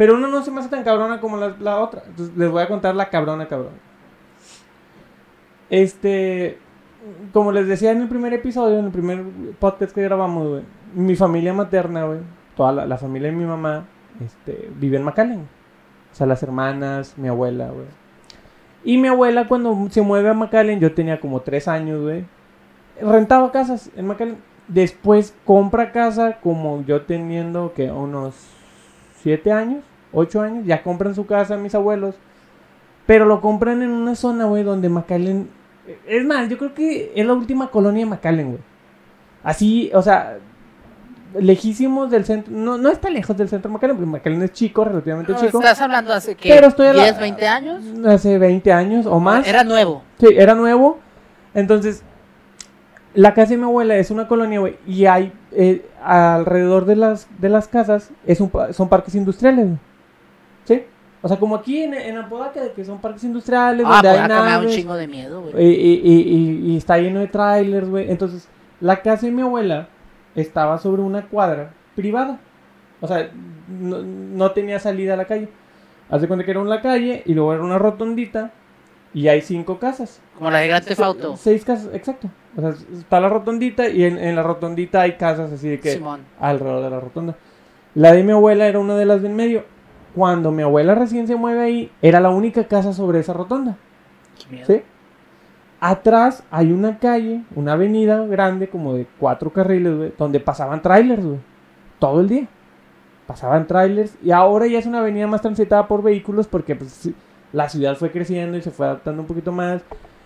Pero 0.01 0.15
una 0.15 0.29
no 0.29 0.43
se 0.43 0.51
me 0.51 0.61
hace 0.61 0.71
tan 0.71 0.83
cabrona 0.83 1.21
como 1.21 1.37
la, 1.37 1.55
la 1.61 1.79
otra. 1.79 2.03
Entonces 2.07 2.35
les 2.35 2.51
voy 2.51 2.63
a 2.63 2.69
contar 2.69 2.95
la 2.97 3.11
cabrona, 3.11 3.47
cabrón. 3.49 3.75
Este, 5.69 6.57
como 7.35 7.53
les 7.53 7.69
decía 7.69 7.93
en 7.93 8.01
el 8.01 8.09
primer 8.09 8.33
episodio, 8.33 8.79
en 8.79 8.87
el 8.87 8.93
primer 8.93 9.23
podcast 9.59 9.95
que 9.95 10.01
grabamos, 10.01 10.49
güey, 10.49 10.63
mi 10.95 11.17
familia 11.17 11.53
materna, 11.53 12.07
güey, 12.07 12.21
toda 12.57 12.73
la, 12.73 12.87
la 12.87 12.97
familia 12.97 13.31
de 13.31 13.37
mi 13.37 13.45
mamá, 13.45 13.85
este, 14.25 14.71
vive 14.75 14.97
en 14.97 15.05
McAllen. 15.05 15.41
O 15.41 16.15
sea, 16.15 16.27
las 16.27 16.43
hermanas, 16.43 17.19
mi 17.19 17.29
abuela, 17.29 17.69
güey. 17.69 17.85
Y 18.83 18.97
mi 18.97 19.09
abuela 19.09 19.49
cuando 19.49 19.87
se 19.91 20.01
mueve 20.01 20.31
a 20.31 20.33
McAllen, 20.33 20.81
yo 20.81 20.95
tenía 20.95 21.21
como 21.21 21.41
tres 21.41 21.69
años, 21.69 22.01
güey. 22.01 22.25
Rentaba 23.03 23.53
casas 23.53 23.91
en 23.97 24.07
McAllen. 24.07 24.39
Después 24.67 25.37
compra 25.45 25.93
casa 25.93 26.39
como 26.41 26.83
yo 26.87 27.03
teniendo 27.03 27.75
que 27.75 27.91
unos 27.91 28.35
siete 29.23 29.53
años, 29.53 29.85
ocho 30.13 30.41
años. 30.43 30.65
Ya 30.67 30.83
compran 30.83 31.15
su 31.15 31.27
casa 31.27 31.57
mis 31.57 31.75
abuelos. 31.75 32.15
Pero 33.07 33.25
lo 33.25 33.41
compran 33.41 33.83
en 33.83 33.91
una 33.91 34.15
zona, 34.15 34.45
güey, 34.45 34.63
donde 34.63 34.89
McAllen... 34.89 35.49
Es 36.07 36.25
más, 36.25 36.49
yo 36.49 36.57
creo 36.59 36.75
que 36.75 37.13
es 37.15 37.27
la 37.27 37.33
última 37.33 37.69
colonia 37.71 38.05
de 38.05 38.11
McAllen, 38.11 38.49
güey. 38.51 38.61
Así, 39.43 39.91
o 39.95 40.03
sea, 40.03 40.37
lejísimos 41.39 42.11
del 42.11 42.25
centro. 42.25 42.53
No, 42.55 42.79
no 42.79 42.91
está 42.91 43.11
lejos 43.11 43.37
del 43.37 43.49
centro 43.49 43.69
de 43.69 43.75
McAllen, 43.75 43.97
porque 43.97 44.11
McAllen 44.11 44.43
es 44.43 44.53
chico, 44.53 44.85
relativamente 44.85 45.33
No, 45.33 45.41
chico. 45.41 45.59
¿Estás 45.59 45.81
hablando 45.81 46.13
hace 46.13 46.35
que 46.35 46.49
Pero 46.49 46.69
estoy 46.69 46.89
a 46.89 46.93
la- 46.93 47.03
10, 47.05 47.19
20 47.19 47.49
años? 47.49 47.83
Hace 48.07 48.39
20 48.39 48.73
años 48.73 49.07
o 49.07 49.19
más. 49.19 49.47
Era 49.49 49.65
nuevo. 49.65 50.03
Sí, 50.19 50.27
era 50.37 50.55
nuevo. 50.55 50.99
Entonces, 51.55 52.05
la 53.15 53.35
casa 53.35 53.51
de 53.51 53.57
mi 53.57 53.65
abuela 53.65 53.97
es 53.97 54.11
una 54.11 54.29
colonia, 54.29 54.61
güey. 54.61 54.77
Y 54.87 55.07
hay 55.07 55.33
eh, 55.53 55.85
alrededor 56.05 56.85
de 56.85 56.97
las, 56.97 57.27
de 57.41 57.49
las 57.49 57.67
casas 57.67 58.11
es 58.27 58.41
un, 58.41 58.53
son 58.73 58.89
parques 58.89 59.15
industriales, 59.15 59.67
güey. 59.67 59.79
O 61.23 61.29
sea, 61.29 61.37
como 61.39 61.57
aquí 61.57 61.83
en, 61.83 61.93
en 61.95 62.17
Apodaca, 62.17 62.61
que 62.75 62.85
son 62.85 62.99
parques 62.99 63.25
industriales, 63.25 63.85
Ah, 63.87 63.95
donde 63.95 64.09
hay 64.09 64.19
acá 64.19 64.29
me 64.29 64.35
da 64.35 64.41
un 64.41 64.47
naves. 64.65 64.75
chingo 64.75 64.95
de 64.95 65.07
miedo, 65.07 65.43
güey. 65.43 65.67
y- 65.67 66.01
y- 66.03 66.21
y- 66.21 66.73
y 66.73 66.77
está 66.79 66.97
lleno 66.99 67.21
de 67.21 67.27
trailers, 67.29 67.89
güey. 67.89 68.11
Entonces, 68.11 68.49
la 68.81 69.03
casa 69.03 69.27
de 69.27 69.33
mi 69.33 69.43
abuela 69.43 69.89
estaba 70.35 70.79
sobre 70.79 71.03
una 71.03 71.27
cuadra 71.27 71.73
privada. 71.95 72.39
O 73.03 73.07
sea, 73.07 73.31
no, 73.69 73.99
no 74.03 74.51
tenía 74.53 74.79
salida 74.79 75.15
a 75.15 75.17
la 75.17 75.27
calle. 75.27 75.49
Haz 76.09 76.23
de 76.23 76.27
cuenta 76.29 76.45
que 76.45 76.51
era 76.53 76.61
una 76.61 76.81
calle 76.81 77.23
y 77.27 77.35
luego 77.35 77.53
era 77.53 77.63
una 77.63 77.79
rotondita 77.79 78.51
y 79.13 79.29
hay 79.29 79.43
cinco 79.43 79.79
casas. 79.79 80.21
Como 80.39 80.51
la 80.51 80.59
de 80.61 80.69
Grand 80.69 80.85
Theft 80.87 81.01
Auto. 81.01 81.37
Seis 81.37 81.65
casas, 81.65 81.91
exacto. 81.93 82.29
O 82.57 82.61
sea, 82.63 82.71
está 82.99 83.21
la 83.21 83.29
rotondita 83.29 83.89
y 83.89 84.05
en, 84.05 84.19
en 84.19 84.35
la 84.37 84.43
rotondita 84.43 85.03
hay 85.03 85.13
casas 85.19 85.53
así 85.53 85.69
de 85.69 85.81
que 85.81 85.93
Simón. 85.93 86.21
alrededor 86.41 86.83
de 86.83 86.91
la 86.91 87.01
rotonda. 87.01 87.37
La 87.95 88.13
de 88.13 88.23
mi 88.23 88.33
abuela 88.33 88.67
era 88.67 88.79
una 88.79 88.97
de 88.97 89.05
las 89.05 89.21
de 89.23 89.29
en 89.29 89.37
medio. 89.37 89.65
Cuando 90.15 90.51
mi 90.51 90.63
abuela 90.63 90.95
recién 90.95 91.27
se 91.27 91.37
mueve 91.37 91.61
ahí, 91.61 91.93
era 92.03 92.21
la 92.21 92.31
única 92.31 92.65
casa 92.65 92.93
sobre 92.93 93.21
esa 93.21 93.33
rotonda. 93.33 93.77
Qué. 94.49 94.65
¿Sí? 94.65 94.83
Atrás 95.81 96.43
hay 96.51 96.73
una 96.73 96.99
calle, 96.99 97.43
una 97.55 97.73
avenida 97.73 98.27
grande 98.27 98.69
como 98.69 98.95
de 98.95 99.07
cuatro 99.19 99.51
carriles, 99.51 99.97
güey, 99.97 100.13
donde 100.19 100.41
pasaban 100.41 100.83
trailers, 100.83 101.25
güey. 101.25 101.39
Todo 101.99 102.21
el 102.21 102.29
día. 102.29 102.49
Pasaban 103.27 103.67
trailers 103.67 104.17
y 104.23 104.31
ahora 104.33 104.67
ya 104.67 104.79
es 104.79 104.87
una 104.87 104.99
avenida 104.99 105.27
más 105.27 105.41
transitada 105.41 105.87
por 105.87 106.03
vehículos 106.03 106.49
porque 106.49 106.75
pues, 106.75 107.11
la 107.53 107.69
ciudad 107.69 107.97
fue 107.97 108.11
creciendo 108.11 108.59
y 108.59 108.63
se 108.63 108.71
fue 108.71 108.87
adaptando 108.87 109.23
un 109.23 109.29
poquito 109.29 109.53
más. 109.53 109.83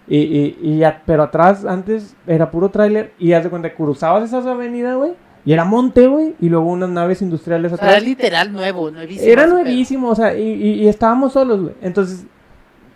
Y, 0.06 0.18
y, 0.18 0.82
pero 1.06 1.22
atrás 1.22 1.64
antes 1.64 2.16
era 2.26 2.50
puro 2.50 2.68
trailer 2.70 3.12
y 3.18 3.32
haz 3.32 3.44
de 3.44 3.50
cuenta 3.50 3.74
cruzabas 3.74 4.24
esa 4.24 4.38
avenida, 4.50 4.94
güey, 4.94 5.14
y 5.44 5.52
era 5.52 5.64
monte, 5.64 6.06
güey, 6.06 6.34
y 6.40 6.48
luego 6.48 6.66
unas 6.70 6.88
naves 6.90 7.20
industriales 7.22 7.72
atrás. 7.72 7.90
era 7.92 8.00
literal 8.00 8.52
nuevo, 8.52 8.90
nuevísimo. 8.90 9.30
Era 9.30 9.46
nuevísimo, 9.46 10.08
o 10.08 10.14
sea, 10.14 10.36
y, 10.36 10.42
y- 10.52 10.72
y 10.84 10.88
estábamos 10.88 11.32
solos, 11.34 11.60
güey. 11.60 11.74
Entonces, 11.82 12.24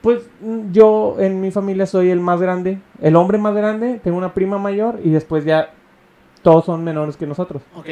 pues 0.00 0.22
yo 0.72 1.16
en 1.18 1.40
mi 1.40 1.50
familia 1.50 1.84
soy 1.86 2.10
el 2.10 2.20
más 2.20 2.40
grande, 2.40 2.78
el 3.02 3.16
hombre 3.16 3.36
más 3.38 3.54
grande, 3.54 4.00
tengo 4.02 4.16
una 4.16 4.32
prima 4.32 4.56
mayor 4.58 5.00
y 5.04 5.10
después 5.10 5.44
ya 5.44 5.70
todos 6.42 6.64
son 6.64 6.84
menores 6.84 7.16
que 7.16 7.26
nosotros. 7.26 7.62
Ok. 7.76 7.88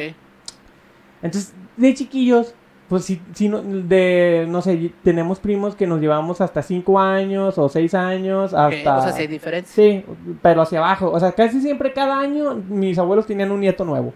Entonces, 1.23 1.53
de 1.77 1.95
chiquillos, 1.95 2.55
pues 2.89 3.05
sí, 3.05 3.21
sí 3.35 3.49
no, 3.49 3.61
de, 3.63 4.47
no 4.49 4.63
sé, 4.63 4.93
tenemos 5.03 5.41
primos 5.41 5.75
que 5.75 5.87
nos 5.87 6.01
llevamos 6.01 6.41
hasta 6.41 6.63
5 6.63 7.01
años 7.01 7.59
o 7.59 7.69
6 7.69 7.93
años, 7.95 8.53
ok. 8.53 8.59
hasta... 8.59 8.97
O 8.99 9.03
sea, 9.03 9.13
sí 9.13 9.23
hay 9.23 9.27
diferencia. 9.27 9.75
Sí, 9.75 10.05
pero 10.43 10.63
hacia 10.63 10.79
abajo. 10.79 11.11
O 11.11 11.19
sea, 11.19 11.33
casi 11.33 11.61
siempre 11.61 11.93
cada 11.93 12.21
año 12.21 12.55
mis 12.69 12.97
abuelos 12.99 13.27
tenían 13.27 13.51
un 13.51 13.61
nieto 13.61 13.85
nuevo. 13.85 14.15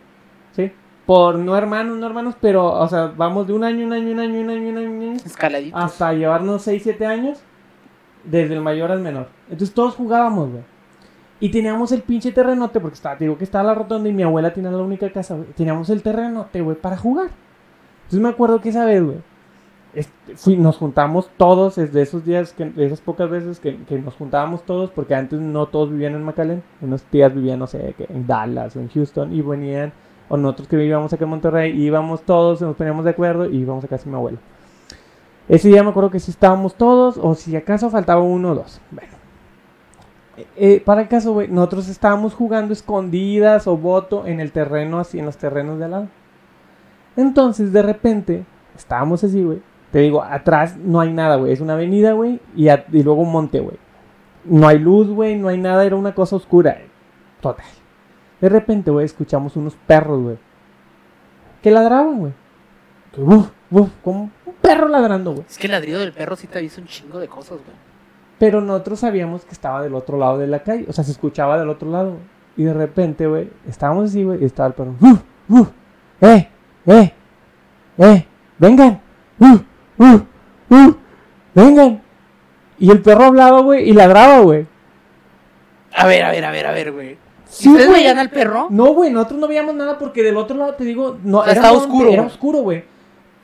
¿Sí? 0.52 0.72
Por 1.06 1.36
no 1.36 1.56
hermanos, 1.56 1.98
no 1.98 2.06
hermanos, 2.06 2.34
pero, 2.40 2.66
o 2.72 2.88
sea, 2.88 3.12
vamos 3.16 3.46
de 3.46 3.52
un 3.52 3.64
año, 3.64 3.86
un 3.86 3.92
año, 3.92 4.12
un 4.12 4.20
año, 4.20 4.40
un 4.40 4.50
año, 4.50 4.68
un 4.70 4.78
año, 4.78 4.90
un 4.90 5.02
año, 5.02 5.12
Escaladitos. 5.24 5.82
hasta 5.82 6.12
llevarnos 6.12 6.62
6, 6.62 6.82
7 6.82 7.06
años, 7.06 7.40
desde 8.24 8.54
el 8.54 8.60
mayor 8.60 8.90
al 8.92 9.00
menor. 9.00 9.28
Entonces 9.50 9.74
todos 9.74 9.94
jugábamos, 9.94 10.50
güey. 10.50 10.62
Y 11.40 11.50
teníamos 11.50 11.90
el 11.92 12.02
pinche 12.02 12.32
terrenote, 12.32 12.80
porque 12.80 12.94
estaba, 12.94 13.16
te 13.16 13.24
digo 13.24 13.38
que 13.38 13.44
estaba 13.44 13.64
la 13.64 13.74
rotonda 13.74 14.08
y 14.08 14.12
mi 14.12 14.22
abuela 14.22 14.52
tenía 14.52 14.70
la 14.70 14.76
única 14.78 15.10
casa, 15.10 15.34
güey. 15.34 15.48
Teníamos 15.56 15.88
el 15.90 16.02
terrenote, 16.02 16.60
güey, 16.60 16.76
para 16.76 16.96
jugar. 16.98 17.30
Entonces 18.02 18.20
me 18.20 18.28
acuerdo 18.28 18.60
que 18.60 18.68
esa 18.68 18.84
vez, 18.84 19.02
güey, 19.02 19.16
este, 19.94 20.36
fui- 20.36 20.56
nos 20.58 20.76
juntamos 20.76 21.30
todos, 21.38 21.78
es 21.78 21.92
de 21.94 22.02
esos 22.02 22.24
días, 22.26 22.52
que, 22.52 22.66
de 22.66 22.84
esas 22.86 23.00
pocas 23.00 23.30
veces 23.30 23.58
que, 23.58 23.76
que 23.84 23.98
nos 23.98 24.14
juntábamos 24.14 24.62
todos, 24.64 24.90
porque 24.90 25.14
antes 25.14 25.40
no 25.40 25.66
todos 25.66 25.90
vivían 25.90 26.14
en 26.14 26.22
McAllen, 26.24 26.62
unos 26.82 27.02
tías 27.04 27.34
vivían, 27.34 27.58
no 27.58 27.66
sé, 27.66 27.94
en 28.10 28.26
Dallas 28.26 28.76
o 28.76 28.80
en 28.80 28.88
Houston, 28.88 29.32
y 29.32 29.40
venían, 29.40 29.92
o 30.30 30.38
nosotros 30.38 30.68
que 30.68 30.76
vivíamos 30.76 31.12
acá 31.12 31.24
en 31.24 31.30
Monterrey, 31.30 31.78
íbamos 31.78 32.22
todos, 32.22 32.62
nos 32.62 32.76
poníamos 32.76 33.04
de 33.04 33.10
acuerdo, 33.10 33.50
y 33.50 33.58
íbamos 33.58 33.84
a 33.84 33.88
casa 33.88 34.04
de 34.04 34.10
mi 34.10 34.16
abuelo. 34.16 34.38
Ese 35.48 35.68
día 35.68 35.82
me 35.82 35.90
acuerdo 35.90 36.10
que 36.10 36.20
sí 36.20 36.30
estábamos 36.30 36.74
todos, 36.76 37.18
o 37.20 37.34
si 37.34 37.54
acaso 37.56 37.90
faltaba 37.90 38.22
uno 38.22 38.52
o 38.52 38.54
dos. 38.54 38.80
Bueno. 38.92 39.12
eh, 40.56 40.80
para 40.84 41.02
el 41.02 41.08
caso, 41.08 41.32
güey, 41.32 41.48
nosotros 41.48 41.88
estábamos 41.88 42.34
jugando 42.34 42.72
escondidas 42.72 43.66
o 43.66 43.76
voto 43.76 44.26
en 44.26 44.40
el 44.40 44.52
terreno, 44.52 44.98
así, 45.00 45.18
en 45.18 45.26
los 45.26 45.36
terrenos 45.36 45.78
de 45.78 45.84
al 45.86 45.90
lado. 45.90 46.08
Entonces, 47.16 47.72
de 47.72 47.82
repente, 47.82 48.44
estábamos 48.76 49.24
así, 49.24 49.42
güey. 49.42 49.60
Te 49.90 49.98
digo, 49.98 50.22
atrás 50.22 50.76
no 50.76 51.00
hay 51.00 51.12
nada, 51.12 51.36
güey. 51.36 51.52
Es 51.52 51.60
una 51.60 51.72
avenida, 51.72 52.12
güey, 52.12 52.40
y, 52.54 52.68
y 52.70 53.02
luego 53.02 53.22
un 53.22 53.32
monte, 53.32 53.58
güey. 53.60 53.76
No 54.44 54.68
hay 54.68 54.78
luz, 54.78 55.08
güey, 55.08 55.36
no 55.36 55.48
hay 55.48 55.58
nada, 55.58 55.84
era 55.84 55.96
una 55.96 56.14
cosa 56.14 56.36
oscura. 56.36 56.70
eh. 56.70 56.88
Total. 57.40 57.66
De 58.40 58.48
repente, 58.48 58.90
güey, 58.90 59.04
escuchamos 59.06 59.56
unos 59.56 59.76
perros, 59.86 60.22
güey. 60.22 60.38
Que 61.62 61.70
ladraban, 61.70 62.18
güey. 62.18 62.32
Que, 63.12 63.20
uf, 63.20 63.48
uf, 63.70 63.90
como 64.02 64.30
un 64.46 64.54
perro 64.60 64.88
ladrando, 64.88 65.32
güey. 65.32 65.44
Es 65.48 65.58
que 65.58 65.66
el 65.66 65.72
ladrido 65.72 66.00
del 66.00 66.12
perro 66.12 66.36
sí 66.36 66.46
te 66.46 66.58
avisa 66.58 66.80
un 66.80 66.86
chingo 66.86 67.18
de 67.18 67.28
cosas, 67.28 67.58
güey. 67.58 67.76
Pero 68.38 68.62
nosotros 68.62 69.00
sabíamos 69.00 69.44
que 69.44 69.52
estaba 69.52 69.82
del 69.82 69.94
otro 69.94 70.16
lado 70.16 70.38
de 70.38 70.46
la 70.46 70.62
calle. 70.62 70.86
O 70.88 70.92
sea, 70.92 71.04
se 71.04 71.10
escuchaba 71.10 71.58
del 71.58 71.68
otro 71.68 71.90
lado. 71.90 72.16
Y 72.56 72.64
de 72.64 72.72
repente, 72.72 73.26
güey, 73.26 73.50
estábamos 73.68 74.10
así, 74.10 74.24
güey, 74.24 74.42
y 74.42 74.46
estaba 74.46 74.68
el 74.68 74.74
perro. 74.74 74.94
¡Uf! 75.00 75.20
¡Uf! 75.48 75.68
¡Eh! 76.20 76.48
¡Eh! 76.86 77.12
¡Eh! 77.98 78.26
¡Vengan! 78.58 79.00
¡Uf! 79.38 79.62
¡Uf! 79.98 80.22
¡Uf! 80.70 80.96
¡Vengan! 81.54 82.02
Y 82.78 82.90
el 82.90 83.02
perro 83.02 83.24
hablaba, 83.24 83.60
güey, 83.60 83.88
y 83.88 83.92
ladraba, 83.92 84.40
güey. 84.40 84.66
A 85.94 86.06
ver, 86.06 86.24
a 86.24 86.30
ver, 86.30 86.44
a 86.44 86.50
ver, 86.50 86.66
a 86.66 86.72
ver, 86.72 86.92
güey. 86.92 87.18
Sí, 87.50 87.68
¿Ustedes 87.68 87.88
güey. 87.88 88.00
veían 88.02 88.18
al 88.18 88.30
perro? 88.30 88.68
No, 88.70 88.94
güey, 88.94 89.10
nosotros 89.12 89.40
no 89.40 89.48
veíamos 89.48 89.74
nada 89.74 89.98
porque 89.98 90.22
del 90.22 90.36
otro 90.36 90.56
lado, 90.56 90.74
te 90.74 90.84
digo, 90.84 91.18
no, 91.24 91.42
era 91.42 91.52
estaba 91.52 91.76
oscuro, 91.76 92.08
Era 92.08 92.22
güey. 92.22 92.32
oscuro, 92.34 92.58
güey. 92.60 92.84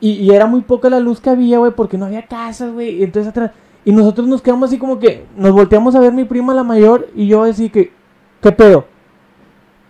Y, 0.01 0.11
y 0.13 0.31
era 0.31 0.47
muy 0.47 0.61
poca 0.61 0.89
la 0.91 1.01
luz 1.01 1.21
que 1.21 1.31
había, 1.31 1.59
güey, 1.59 1.73
porque 1.73 1.99
no 1.99 2.07
había 2.07 2.27
casas, 2.27 2.73
güey. 2.73 3.01
Y 3.01 3.03
entonces 3.03 3.31
atrás. 3.31 3.51
Y 3.85 3.93
nosotros 3.93 4.27
nos 4.29 4.43
quedamos 4.43 4.69
así 4.69 4.79
como 4.79 4.99
que 4.99 5.25
nos 5.37 5.53
volteamos 5.53 5.95
a 5.95 6.01
ver 6.01 6.13
mi 6.13 6.25
prima 6.25 6.53
la 6.55 6.63
mayor 6.65 7.09
y 7.15 7.27
yo 7.29 7.43
así 7.45 7.69
que, 7.71 7.93
¿qué 8.43 8.53
pedo? 8.53 8.85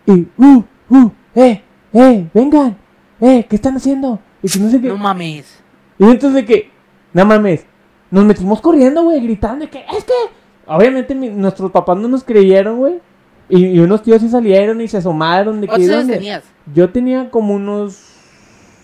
Y, 0.07 0.29
uh, 0.39 0.63
uh, 0.91 1.11
eh, 1.35 1.63
eh, 1.93 2.29
vengan, 2.33 2.77
eh, 3.21 3.45
¿qué 3.49 3.57
están 3.57 3.77
haciendo? 3.77 4.21
Y 4.43 4.49
que 4.49 4.59
no 4.61 4.71
sé 4.71 4.81
qué. 4.81 4.89
No 4.89 4.97
mames. 4.97 5.63
Y 5.99 6.05
entonces 6.05 6.35
de 6.35 6.45
que, 6.45 6.71
no 7.13 7.25
mames, 7.25 7.67
nos 8.11 8.25
metimos 8.25 8.61
corriendo, 8.61 9.03
güey, 9.03 9.21
gritando 9.21 9.65
de 9.65 9.71
que, 9.71 9.85
es 9.97 10.05
que, 10.05 10.13
obviamente 10.67 11.15
mi- 11.15 11.31
nuestros 11.31 11.71
papás 11.73 11.97
no 11.97 12.07
nos 12.09 12.23
creyeron, 12.23 12.77
güey. 12.79 13.01
Y, 13.49 13.67
y 13.67 13.79
unos 13.79 14.03
tíos 14.03 14.21
sí 14.21 14.29
salieron 14.29 14.81
y 14.81 14.89
se 14.89 14.97
asomaron 14.99 15.61
de 15.61 15.67
que... 15.67 15.73
¿Cuántos 15.73 15.89
años 15.91 16.01
¿dónde? 16.03 16.15
tenías? 16.15 16.45
Yo 16.75 16.91
tenía 16.91 17.31
como 17.31 17.55
unos 17.55 18.03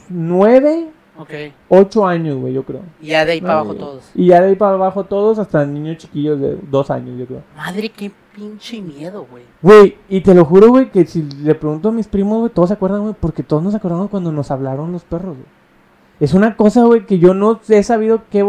nueve, 0.08 0.88
Ok. 1.18 1.30
ocho 1.68 2.06
años, 2.06 2.36
güey, 2.38 2.52
yo 2.52 2.62
creo. 2.64 2.82
Y 3.00 3.08
ya 3.08 3.24
de 3.24 3.32
ahí 3.32 3.40
para 3.40 3.54
abajo 3.54 3.74
todos. 3.74 4.10
Y 4.14 4.26
ya 4.26 4.40
de 4.40 4.48
ahí 4.48 4.56
para 4.56 4.74
abajo 4.74 5.04
todos, 5.04 5.38
hasta 5.38 5.64
niños 5.66 5.98
chiquillos 5.98 6.40
de 6.40 6.56
dos 6.70 6.90
años, 6.90 7.18
yo 7.18 7.26
creo. 7.26 7.42
Madre, 7.56 7.88
qué 7.88 8.10
pinche 8.34 8.80
miedo, 8.80 9.26
güey. 9.30 9.44
Güey, 9.60 9.96
y 10.08 10.20
te 10.20 10.34
lo 10.34 10.44
juro, 10.44 10.68
güey, 10.68 10.90
que 10.90 11.04
si 11.06 11.22
le 11.22 11.54
pregunto 11.54 11.88
a 11.88 11.92
mis 11.92 12.06
primos, 12.06 12.38
güey, 12.40 12.50
todos 12.52 12.68
se 12.68 12.74
acuerdan, 12.74 13.02
güey, 13.02 13.14
porque 13.18 13.42
todos 13.42 13.62
nos 13.62 13.74
acordamos 13.74 14.10
cuando 14.10 14.32
nos 14.32 14.50
hablaron 14.50 14.92
los 14.92 15.04
perros, 15.04 15.36
güey. 15.36 15.62
Es 16.20 16.34
una 16.34 16.56
cosa, 16.56 16.84
güey, 16.84 17.04
que 17.04 17.18
yo 17.18 17.34
no 17.34 17.60
he 17.68 17.82
sabido 17.82 18.22
qué, 18.30 18.44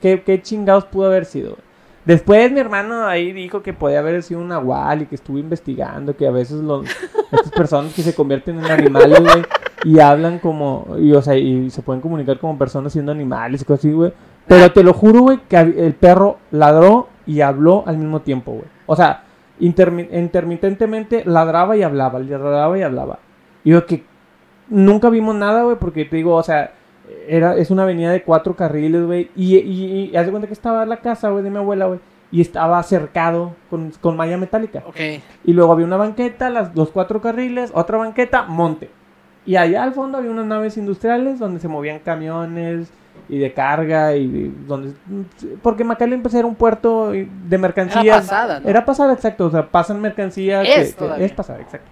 qué, 0.00 0.22
qué 0.22 0.42
chingados 0.42 0.84
pudo 0.84 1.06
haber 1.06 1.24
sido, 1.24 1.52
güey. 1.52 1.65
Después 2.06 2.52
mi 2.52 2.60
hermano 2.60 3.04
ahí 3.04 3.32
dijo 3.32 3.62
que 3.62 3.72
podía 3.72 3.98
haber 3.98 4.22
sido 4.22 4.40
un 4.40 4.48
nahual 4.48 5.02
y 5.02 5.06
que 5.06 5.16
estuvo 5.16 5.38
investigando 5.38 6.16
que 6.16 6.26
a 6.26 6.30
veces 6.30 6.60
los, 6.60 6.86
estas 7.32 7.50
personas 7.50 7.92
que 7.92 8.02
se 8.02 8.14
convierten 8.14 8.58
en 8.60 8.70
animales, 8.70 9.20
güey, 9.20 9.44
y 9.84 9.98
hablan 9.98 10.38
como, 10.38 10.86
y, 11.00 11.12
o 11.12 11.20
sea, 11.20 11.36
y 11.36 11.68
se 11.68 11.82
pueden 11.82 12.00
comunicar 12.00 12.38
como 12.38 12.56
personas 12.56 12.92
siendo 12.92 13.10
animales 13.10 13.60
y 13.60 13.64
cosas 13.64 13.80
así, 13.80 13.92
güey. 13.92 14.12
Pero 14.46 14.72
te 14.72 14.84
lo 14.84 14.92
juro, 14.92 15.20
güey, 15.22 15.40
que 15.48 15.56
el 15.56 15.94
perro 15.94 16.38
ladró 16.52 17.08
y 17.26 17.40
habló 17.40 17.82
al 17.86 17.98
mismo 17.98 18.20
tiempo, 18.20 18.52
güey. 18.52 18.66
O 18.86 18.94
sea, 18.94 19.24
intermi- 19.60 20.08
intermitentemente 20.12 21.24
ladraba 21.24 21.76
y 21.76 21.82
hablaba, 21.82 22.20
ladraba 22.20 22.78
y 22.78 22.82
hablaba. 22.82 23.18
Y 23.64 23.70
yo 23.70 23.84
que 23.84 24.04
nunca 24.68 25.10
vimos 25.10 25.34
nada, 25.34 25.64
güey, 25.64 25.76
porque 25.76 26.04
te 26.04 26.14
digo, 26.14 26.36
o 26.36 26.42
sea, 26.44 26.72
era, 27.28 27.56
es 27.56 27.70
una 27.70 27.82
avenida 27.84 28.10
de 28.12 28.22
cuatro 28.22 28.54
carriles, 28.56 29.04
güey. 29.04 29.30
Y, 29.36 29.56
y, 29.56 30.10
y 30.12 30.16
haz 30.16 30.26
de 30.26 30.30
cuenta 30.32 30.46
que 30.48 30.52
estaba 30.54 30.84
la 30.86 30.98
casa, 30.98 31.30
güey, 31.30 31.42
de 31.44 31.50
mi 31.50 31.58
abuela, 31.58 31.86
güey. 31.86 32.00
Y 32.32 32.40
estaba 32.40 32.82
cercado 32.82 33.54
con, 33.70 33.92
con 34.00 34.16
malla 34.16 34.36
metálica. 34.36 34.82
Ok. 34.86 34.96
Y 35.44 35.52
luego 35.52 35.72
había 35.72 35.86
una 35.86 35.96
banqueta, 35.96 36.50
las, 36.50 36.74
los 36.74 36.90
cuatro 36.90 37.20
carriles, 37.20 37.70
otra 37.74 37.98
banqueta, 37.98 38.42
monte. 38.42 38.90
Y 39.46 39.54
allá 39.56 39.84
al 39.84 39.92
fondo 39.92 40.18
había 40.18 40.30
unas 40.32 40.46
naves 40.46 40.76
industriales 40.76 41.38
donde 41.38 41.60
se 41.60 41.68
movían 41.68 42.00
camiones 42.00 42.90
y 43.28 43.38
de 43.38 43.52
carga 43.52 44.14
y 44.16 44.26
de- 44.26 44.50
donde 44.66 44.92
porque 45.62 45.84
McAllen 45.84 46.20
pues 46.22 46.34
era 46.34 46.46
un 46.46 46.56
puerto 46.56 47.10
de 47.12 47.58
mercancías. 47.58 48.04
Era 48.04 48.16
pasada, 48.16 48.60
¿no? 48.60 48.68
Era 48.68 48.84
pasada, 48.84 49.12
exacto, 49.12 49.46
o 49.46 49.50
sea, 49.50 49.68
pasan 49.68 50.00
mercancía 50.00 50.62
que- 50.62 50.80
Es 50.80 50.94
que- 51.16 51.24
es 51.24 51.32
pasada, 51.32 51.60
exacto. 51.60 51.88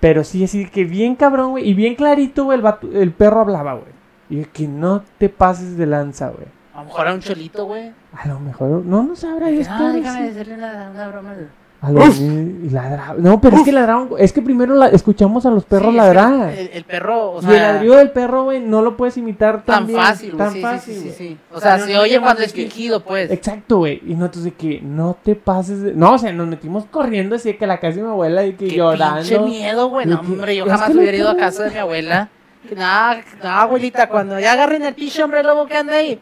Pero 0.00 0.22
sí, 0.24 0.44
así 0.44 0.66
que 0.68 0.84
bien 0.84 1.14
cabrón, 1.14 1.52
güey, 1.52 1.68
y 1.68 1.74
bien 1.74 1.94
clarito, 1.94 2.44
güey, 2.44 2.56
el, 2.58 2.62
vato- 2.64 2.90
el 2.92 3.12
perro 3.12 3.40
hablaba, 3.40 3.74
güey. 3.74 3.86
Y 4.30 4.38
yo, 4.40 4.46
que 4.52 4.66
no 4.68 5.02
te 5.18 5.28
pases 5.28 5.76
de 5.76 5.86
lanza, 5.86 6.28
güey. 6.28 6.46
A 6.74 6.78
lo 6.80 6.84
mejor 6.86 7.00
era 7.02 7.14
un 7.14 7.20
cholito, 7.20 7.66
güey. 7.66 7.92
A 8.14 8.26
lo 8.28 8.40
mejor, 8.40 8.68
no, 8.84 9.02
no 9.02 9.14
sabrá. 9.16 9.46
No, 9.50 9.52
güey, 9.52 10.00
déjame 10.00 10.18
sí. 10.18 10.34
decirle 10.34 10.54
una, 10.54 10.90
una 10.92 11.08
broma. 11.08 11.34
A 11.80 11.90
los 11.92 12.18
y 12.18 12.70
ladraba. 12.70 13.14
No, 13.18 13.38
pero 13.42 13.58
es 13.58 13.62
que 13.62 13.70
ladraban. 13.70 14.08
Es 14.18 14.32
que 14.32 14.40
primero 14.40 14.74
la- 14.74 14.88
escuchamos 14.88 15.44
a 15.44 15.50
los 15.50 15.66
perros 15.66 15.88
Sí, 15.88 15.92
que 15.92 15.96
ladrar. 15.98 16.50
El, 16.50 16.70
el 16.72 16.84
perro, 16.84 17.32
o 17.32 17.42
y 17.42 17.44
el 17.44 17.50
sea, 17.52 17.72
ladrido 17.74 17.96
del 17.96 18.10
perro, 18.10 18.44
güey, 18.44 18.58
no 18.60 18.80
lo 18.80 18.96
puedes 18.96 19.18
imitar 19.18 19.64
tan, 19.64 19.80
tan 19.80 19.86
bien, 19.88 19.98
fácil, 20.00 20.30
güey. 20.32 20.38
Tan 20.38 20.52
sí, 20.54 20.60
fácil, 20.62 20.94
sí, 20.94 21.00
sí, 21.02 21.10
sí. 21.10 21.38
O 21.52 21.60
sea, 21.60 21.74
Pero 21.74 21.86
se 21.86 21.92
no 21.92 22.00
oye 22.00 22.10
llevas 22.12 22.24
cuando 22.26 22.42
es 22.42 22.52
que- 22.54 22.62
fingido, 22.62 23.00
pues. 23.04 23.30
Exacto, 23.30 23.76
güey. 23.78 24.00
Y 24.06 24.14
nosotros 24.14 24.44
de 24.44 24.54
que 24.54 24.80
no 24.80 25.14
te 25.22 25.34
pases 25.34 25.82
de... 25.82 25.92
No, 25.92 26.14
o 26.14 26.18
sea, 26.18 26.32
nos 26.32 26.46
metimos 26.48 26.86
corriendo 26.86 27.36
así 27.36 27.50
de 27.52 27.58
que 27.58 27.66
la 27.66 27.78
casa 27.78 27.96
de 27.96 28.02
mi 28.02 28.08
abuela 28.08 28.46
y 28.46 28.54
que 28.54 28.66
Qué 28.68 28.76
llorando. 28.76 29.20
pinche 29.20 29.38
miedo, 29.40 29.88
güey. 29.90 30.06
No, 30.06 30.22
que- 30.22 30.26
hombre, 30.26 30.56
yo 30.56 30.64
es 30.64 30.70
jamás 30.72 30.90
que 30.90 30.96
hubiera 30.96 31.16
ido 31.18 31.28
a 31.28 31.34
que- 31.34 31.40
casa 31.40 31.64
de 31.64 31.70
mi 31.70 31.78
abuela. 31.78 32.30
Que 32.68 32.74
nada, 32.74 33.22
no, 33.42 33.48
abuelita, 33.50 34.08
cuando 34.08 34.38
ya 34.40 34.52
agarren 34.52 34.82
el 34.84 34.94
pinche 34.94 35.22
hombre 35.22 35.42
lobo 35.42 35.66
que 35.66 35.76
anda 35.76 35.94
ahí, 35.96 36.18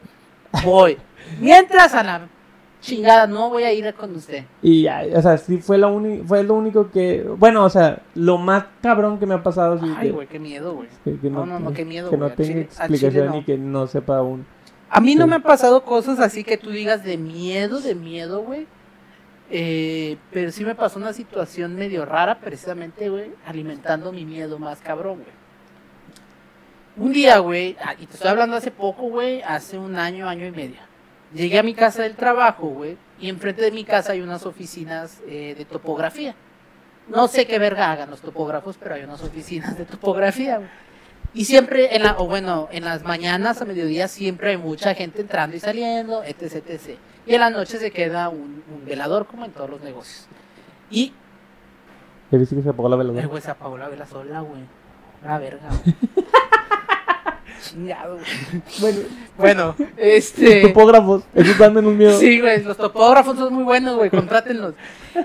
voy. 0.64 0.98
Mientras 1.40 1.94
a 1.94 2.02
la 2.02 2.20
chingada, 2.80 3.28
no 3.28 3.48
voy 3.48 3.62
a 3.62 3.72
ir 3.72 3.94
con 3.94 4.14
usted. 4.16 4.44
Y 4.60 4.82
ya, 4.82 5.02
o 5.14 5.22
sea, 5.22 5.38
sí 5.38 5.58
fue 5.58 5.78
lo, 5.78 5.92
uni- 5.94 6.22
fue 6.26 6.42
lo 6.42 6.54
único 6.54 6.90
que... 6.90 7.22
Bueno, 7.38 7.64
o 7.64 7.70
sea, 7.70 8.00
lo 8.16 8.38
más 8.38 8.64
cabrón 8.82 9.18
que 9.20 9.26
me 9.26 9.34
ha 9.34 9.42
pasado. 9.42 9.78
sí, 9.78 9.86
Ay, 9.96 10.08
que- 10.08 10.12
güey, 10.12 10.26
qué 10.26 10.40
miedo, 10.40 10.74
güey. 10.74 10.88
que, 11.04 11.16
que 11.18 11.30
No, 11.30 11.46
no, 11.46 11.60
no, 11.60 11.72
qué 11.72 11.84
miedo, 11.84 12.10
Que 12.10 12.16
güey, 12.16 12.28
no 12.28 12.32
al 12.32 12.36
tenga 12.36 12.60
explicación 12.62 13.26
no. 13.28 13.36
y 13.36 13.44
que 13.44 13.56
no 13.56 13.86
sepa 13.86 14.16
aún. 14.16 14.44
A 14.90 15.00
mí 15.00 15.14
no 15.14 15.24
Sí. 15.24 15.30
me 15.30 15.36
han 15.36 15.42
pasado 15.42 15.84
cosas 15.84 16.18
así 16.18 16.42
que 16.42 16.56
tú 16.58 16.70
digas 16.70 17.04
de 17.04 17.16
miedo, 17.18 17.80
de 17.80 17.94
miedo, 17.94 18.42
güey. 18.42 18.66
Eh, 19.54 20.16
pero 20.32 20.50
sí 20.50 20.64
me 20.64 20.74
pasó 20.74 20.98
una 20.98 21.12
situación 21.12 21.76
medio 21.76 22.04
rara, 22.04 22.40
precisamente, 22.40 23.08
güey, 23.10 23.30
alimentando 23.46 24.10
mi 24.12 24.24
miedo 24.24 24.58
más 24.58 24.80
cabrón, 24.80 25.16
güey. 25.18 25.41
Un 26.96 27.12
día, 27.12 27.38
güey, 27.38 27.76
ah, 27.82 27.94
y 27.98 28.06
te 28.06 28.14
estoy 28.14 28.30
hablando 28.30 28.56
hace 28.56 28.70
poco, 28.70 29.04
güey, 29.04 29.40
hace 29.42 29.78
un 29.78 29.96
año, 29.96 30.28
año 30.28 30.46
y 30.46 30.50
medio. 30.50 30.80
Llegué 31.32 31.58
a 31.58 31.62
mi 31.62 31.74
casa 31.74 32.02
del 32.02 32.14
trabajo, 32.14 32.66
güey, 32.66 32.98
y 33.18 33.30
enfrente 33.30 33.62
de 33.62 33.70
mi 33.70 33.84
casa 33.84 34.12
hay 34.12 34.20
unas 34.20 34.44
oficinas 34.44 35.22
eh, 35.26 35.54
de 35.56 35.64
topografía. 35.64 36.34
No 37.08 37.28
sé 37.28 37.46
qué 37.46 37.58
verga 37.58 37.90
hagan 37.90 38.10
los 38.10 38.20
topógrafos, 38.20 38.76
pero 38.78 38.94
hay 38.94 39.04
unas 39.04 39.22
oficinas 39.22 39.76
de 39.78 39.86
topografía, 39.86 40.58
güey. 40.58 40.68
Y 41.34 41.46
siempre, 41.46 41.96
en 41.96 42.02
la, 42.02 42.18
o 42.18 42.26
bueno, 42.26 42.68
en 42.70 42.84
las 42.84 43.04
mañanas 43.04 43.62
a 43.62 43.64
mediodía 43.64 44.06
siempre 44.06 44.50
hay 44.50 44.58
mucha 44.58 44.94
gente 44.94 45.22
entrando 45.22 45.56
y 45.56 45.60
saliendo, 45.60 46.22
etc, 46.22 46.62
etc. 46.68 46.98
Y 47.24 47.34
en 47.34 47.40
la 47.40 47.48
noche 47.48 47.78
se 47.78 47.90
queda 47.90 48.28
un, 48.28 48.62
un 48.70 48.84
velador, 48.84 49.26
como 49.26 49.46
en 49.46 49.52
todos 49.52 49.70
los 49.70 49.80
negocios. 49.80 50.26
Y, 50.90 51.14
¿Ya 52.30 52.38
viste 52.38 52.54
que 52.54 52.62
se 52.62 52.68
apagó 52.68 52.90
la 52.90 52.96
eh, 52.96 52.98
veladora? 52.98 53.26
güey, 53.26 53.42
se 53.42 53.50
apagó 53.50 53.78
la 53.78 53.88
vela 53.88 54.06
sola, 54.06 54.40
güey. 54.40 54.62
La 55.24 55.38
verga, 55.38 55.68
güey. 55.68 55.96
Chingado, 57.62 58.16
güey. 58.16 58.64
Bueno, 58.80 58.98
Bueno, 59.36 59.76
este... 59.96 60.62
topógrafos, 60.62 61.24
esos 61.34 61.58
dan 61.58 61.74
menos 61.74 61.94
miedo. 61.94 62.18
Sí, 62.18 62.40
güey, 62.40 62.62
los 62.62 62.76
topógrafos 62.76 63.36
son 63.36 63.54
muy 63.54 63.64
buenos, 63.64 63.96
güey, 63.96 64.10
contrátenlos. 64.10 64.74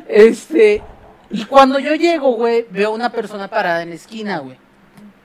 Este, 0.07 0.81
y 1.29 1.45
cuando 1.45 1.79
yo 1.79 1.95
llego, 1.95 2.33
güey, 2.33 2.65
veo 2.69 2.91
una 2.91 3.11
persona 3.11 3.47
parada 3.47 3.81
en 3.81 3.89
la 3.89 3.95
esquina, 3.95 4.39
güey. 4.39 4.57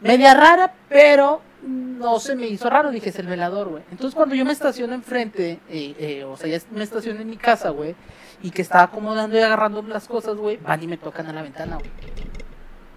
Media 0.01 0.35
rara, 0.35 0.75
pero 0.89 1.43
no 1.63 2.19
se 2.19 2.35
me 2.35 2.49
hizo 2.49 2.69
raro, 2.69 2.91
dije, 2.91 3.11
es 3.11 3.19
el 3.19 3.27
velador, 3.27 3.69
güey. 3.69 3.83
Entonces 3.91 4.15
cuando 4.15 4.35
yo 4.35 4.45
me 4.45 4.53
estaciono 4.53 4.95
enfrente, 4.95 5.61
eh, 5.69 5.95
eh, 5.99 6.25
o 6.25 6.37
sea, 6.37 6.49
ya 6.49 6.59
me 6.73 6.83
estaciono 6.83 7.21
en 7.21 7.31
mi 7.31 7.37
casa, 7.37 7.71
güey, 7.71 7.95
y 8.43 8.51
que 8.51 8.63
estaba 8.63 8.85
acomodando 8.85 9.37
y 9.37 9.41
agarrando 9.41 9.83
las 9.83 10.09
cosas, 10.09 10.37
güey, 10.37 10.57
van 10.57 10.83
y 10.83 10.89
me 10.89 10.97
tocan 10.97 11.27
a 11.27 11.33
la 11.33 11.43
ventana, 11.43 11.77
güey. 11.77 11.91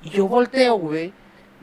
Y 0.04 0.10
yo 0.10 0.28
volteo, 0.28 0.76
güey, 0.76 1.14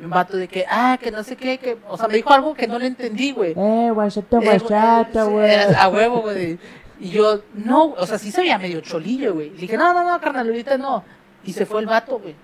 un 0.05 0.11
vato 0.11 0.37
de 0.37 0.49
que, 0.49 0.65
ah, 0.69 0.99
que 1.01 1.11
no 1.11 1.23
sé 1.23 1.37
qué, 1.37 1.59
que, 1.59 1.79
o 1.89 1.97
sea, 1.97 2.09
me 2.09 2.15
dijo 2.15 2.33
algo 2.33 2.55
que 2.55 2.67
no 2.67 2.79
le 2.79 2.87
entendí, 2.89 3.33
güey. 3.33 3.53
Eh, 3.57 3.91
guachata, 3.93 4.39
Eh, 4.39 4.45
guachata, 4.45 5.25
sí, 5.25 5.31
güey. 5.31 5.55
A 5.77 5.89
huevo, 5.89 6.23
güey. 6.23 6.59
Y 7.01 7.11
yo, 7.11 7.41
no, 7.55 7.87
o 7.93 8.07
sea, 8.07 8.19
sí 8.19 8.31
se 8.31 8.41
veía 8.43 8.59
medio 8.59 8.81
cholillo, 8.81 9.35
güey. 9.35 9.51
Le 9.51 9.57
dije, 9.63 9.77
no, 9.77 9.93
no, 9.93 10.05
no, 10.05 10.21
carnal, 10.21 10.47
ahorita 10.49 10.79
no. 10.79 11.05
Y 11.45 11.53
se 11.53 11.67
fue 11.67 11.81
el 11.81 11.87
vato, 11.87 12.19
güey. 12.19 12.35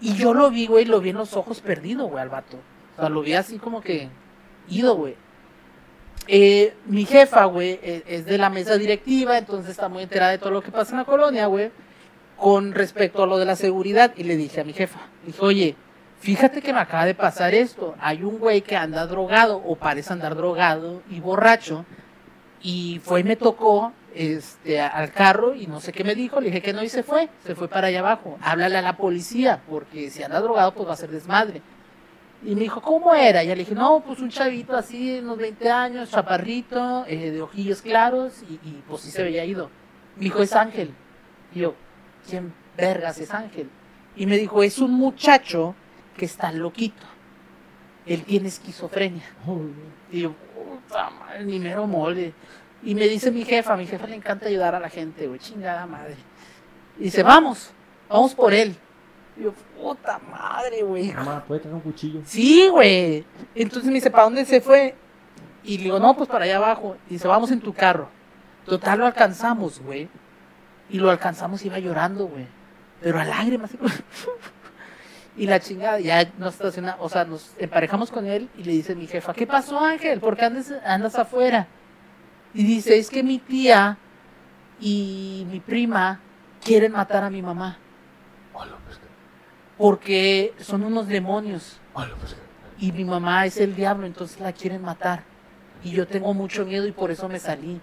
Y 0.00 0.14
yo 0.14 0.32
lo 0.34 0.50
vi, 0.50 0.66
güey, 0.66 0.84
lo 0.86 1.00
vi 1.00 1.10
en 1.10 1.16
los 1.16 1.36
ojos 1.36 1.60
perdido, 1.60 2.06
güey, 2.06 2.22
al 2.22 2.28
vato. 2.30 2.56
O 2.96 3.00
sea, 3.00 3.08
lo 3.08 3.20
vi 3.22 3.34
así 3.34 3.58
como 3.58 3.80
que 3.80 4.08
ido, 4.68 4.96
güey. 4.96 5.14
eh, 6.26 6.74
mi 6.86 7.04
jefa, 7.06 7.44
güey, 7.46 7.80
e- 7.82 8.04
es 8.06 8.24
de 8.26 8.38
la 8.38 8.50
mesa 8.50 8.76
directiva, 8.78 9.36
entonces 9.38 9.70
está 9.72 9.88
muy 9.88 10.04
enterada 10.04 10.30
de 10.32 10.38
todo 10.38 10.50
lo 10.52 10.62
que 10.62 10.70
pasa 10.70 10.92
en 10.92 10.98
la 10.98 11.04
colonia, 11.04 11.46
güey, 11.46 11.70
con 12.36 12.72
respecto 12.72 13.22
a 13.22 13.26
lo 13.26 13.38
de 13.38 13.46
la 13.46 13.56
seguridad. 13.56 14.12
Y 14.16 14.24
le 14.24 14.36
dije 14.36 14.60
a 14.60 14.64
mi 14.64 14.72
jefa, 14.72 15.00
dije, 15.26 15.38
oye, 15.40 15.76
fíjate 16.20 16.62
que 16.62 16.72
me 16.72 16.80
acaba 16.80 17.04
de 17.04 17.14
pasar 17.14 17.54
esto. 17.54 17.94
Hay 18.00 18.22
un 18.22 18.38
güey 18.38 18.62
que 18.62 18.76
anda 18.76 19.06
drogado 19.06 19.56
o 19.56 19.76
parece 19.76 20.12
andar 20.12 20.36
drogado 20.36 21.02
y 21.10 21.20
borracho. 21.20 21.84
Y 22.62 23.00
fue 23.02 23.20
y 23.20 23.24
me 23.24 23.36
tocó 23.36 23.92
este, 24.14 24.80
al 24.80 25.12
carro 25.12 25.54
y 25.54 25.66
no 25.66 25.80
sé 25.80 25.92
qué 25.92 26.04
me 26.04 26.14
dijo. 26.14 26.40
Le 26.40 26.46
dije 26.46 26.62
que 26.62 26.72
no 26.72 26.82
y 26.82 26.88
se 26.88 27.02
fue. 27.02 27.28
Se 27.44 27.54
fue 27.54 27.68
para 27.68 27.88
allá 27.88 28.00
abajo. 28.00 28.38
Háblale 28.42 28.76
a 28.76 28.82
la 28.82 28.96
policía 28.96 29.60
porque 29.68 30.10
si 30.10 30.22
anda 30.22 30.40
drogado 30.40 30.74
pues 30.74 30.88
va 30.88 30.92
a 30.92 30.96
ser 30.96 31.10
desmadre. 31.10 31.62
Y 32.42 32.54
me 32.54 32.62
dijo, 32.62 32.80
¿cómo 32.80 33.14
era? 33.14 33.44
Y 33.44 33.48
le 33.48 33.54
dije, 33.54 33.74
no, 33.74 34.00
pues 34.00 34.20
un 34.20 34.30
chavito 34.30 34.74
así, 34.74 35.18
unos 35.18 35.36
20 35.36 35.70
años, 35.70 36.10
chaparrito, 36.10 37.04
eh, 37.06 37.32
de 37.32 37.42
ojillos 37.42 37.82
claros, 37.82 38.42
y, 38.48 38.54
y, 38.66 38.82
pues 38.88 39.02
sí 39.02 39.10
se 39.10 39.22
veía 39.22 39.44
ido. 39.44 39.68
Me 40.16 40.24
dijo, 40.24 40.40
es 40.40 40.54
Ángel. 40.54 40.94
Y 41.54 41.60
yo, 41.60 41.74
¿quién 42.26 42.54
vergas 42.78 43.18
es 43.18 43.34
Ángel? 43.34 43.68
Y 44.16 44.24
me 44.24 44.38
dijo, 44.38 44.62
es 44.62 44.78
un 44.78 44.92
muchacho 44.92 45.74
que 46.20 46.26
está 46.26 46.52
loquito. 46.52 47.06
Él 48.04 48.24
tiene 48.24 48.48
esquizofrenia. 48.48 49.24
Y 50.12 50.20
yo, 50.20 50.34
puta 50.34 51.08
madre, 51.08 51.44
ni 51.46 51.58
mero 51.58 51.86
mole. 51.86 52.34
Y 52.82 52.94
me 52.94 53.08
dice 53.08 53.30
mi 53.30 53.42
jefa, 53.42 53.72
a 53.72 53.76
mi 53.78 53.86
jefa 53.86 54.06
le 54.06 54.16
encanta 54.16 54.46
ayudar 54.46 54.74
a 54.74 54.80
la 54.80 54.90
gente, 54.90 55.26
güey, 55.26 55.40
chingada 55.40 55.86
madre. 55.86 56.16
Y 56.98 57.04
dice, 57.04 57.22
vamos, 57.22 57.70
vamos 58.06 58.34
por 58.34 58.52
él. 58.52 58.76
Y 59.34 59.44
yo, 59.44 59.54
puta 59.80 60.18
madre, 60.18 60.82
güey. 60.82 61.10
Mamá, 61.10 61.42
puede 61.48 61.60
traer 61.62 61.74
un 61.74 61.80
cuchillo. 61.80 62.20
Sí, 62.26 62.68
güey. 62.68 63.24
Entonces 63.54 63.86
me 63.86 63.94
dice, 63.94 64.10
¿para 64.10 64.24
dónde 64.24 64.44
se 64.44 64.60
fue? 64.60 64.94
Y 65.64 65.78
le 65.78 65.84
digo, 65.84 65.98
no, 65.98 66.14
pues 66.14 66.28
para 66.28 66.44
allá 66.44 66.58
abajo. 66.58 66.98
Y 67.08 67.14
dice, 67.14 67.28
vamos 67.28 67.50
en 67.50 67.60
tu 67.60 67.72
carro. 67.72 68.10
Total, 68.66 68.98
lo 68.98 69.06
alcanzamos, 69.06 69.80
güey. 69.80 70.06
Y 70.90 70.98
lo 70.98 71.10
alcanzamos, 71.10 71.64
iba 71.64 71.78
llorando, 71.78 72.26
güey. 72.26 72.46
Pero 73.00 73.18
a 73.18 73.24
lágrimas. 73.24 73.70
Y 75.36 75.46
la 75.46 75.60
chingada, 75.60 76.00
ya 76.00 76.30
nos 76.38 76.54
estaciona, 76.54 76.96
o 76.98 77.08
sea, 77.08 77.24
nos 77.24 77.54
emparejamos 77.58 78.10
con 78.10 78.26
él 78.26 78.48
y 78.58 78.64
le 78.64 78.72
dice 78.72 78.94
mi 78.94 79.06
jefa, 79.06 79.32
¿qué 79.32 79.46
pasó, 79.46 79.78
Ángel? 79.78 80.20
¿Por 80.20 80.36
qué 80.36 80.44
andas, 80.44 80.72
andas 80.84 81.14
afuera? 81.14 81.66
Y 82.52 82.64
dice, 82.64 82.98
es 82.98 83.08
que 83.08 83.22
mi 83.22 83.38
tía 83.38 83.96
y 84.80 85.46
mi 85.50 85.60
prima 85.60 86.20
quieren 86.62 86.92
matar 86.92 87.24
a 87.24 87.30
mi 87.30 87.42
mamá. 87.42 87.78
Porque 89.78 90.52
son 90.60 90.84
unos 90.84 91.06
demonios. 91.06 91.80
Y 92.78 92.92
mi 92.92 93.04
mamá 93.04 93.46
es 93.46 93.56
el 93.58 93.74
diablo, 93.74 94.06
entonces 94.06 94.40
la 94.40 94.52
quieren 94.52 94.82
matar. 94.82 95.22
Y 95.82 95.92
yo 95.92 96.06
tengo 96.06 96.34
mucho 96.34 96.66
miedo 96.66 96.86
y 96.86 96.92
por 96.92 97.10
eso 97.10 97.28
me 97.28 97.38
salí. 97.38 97.80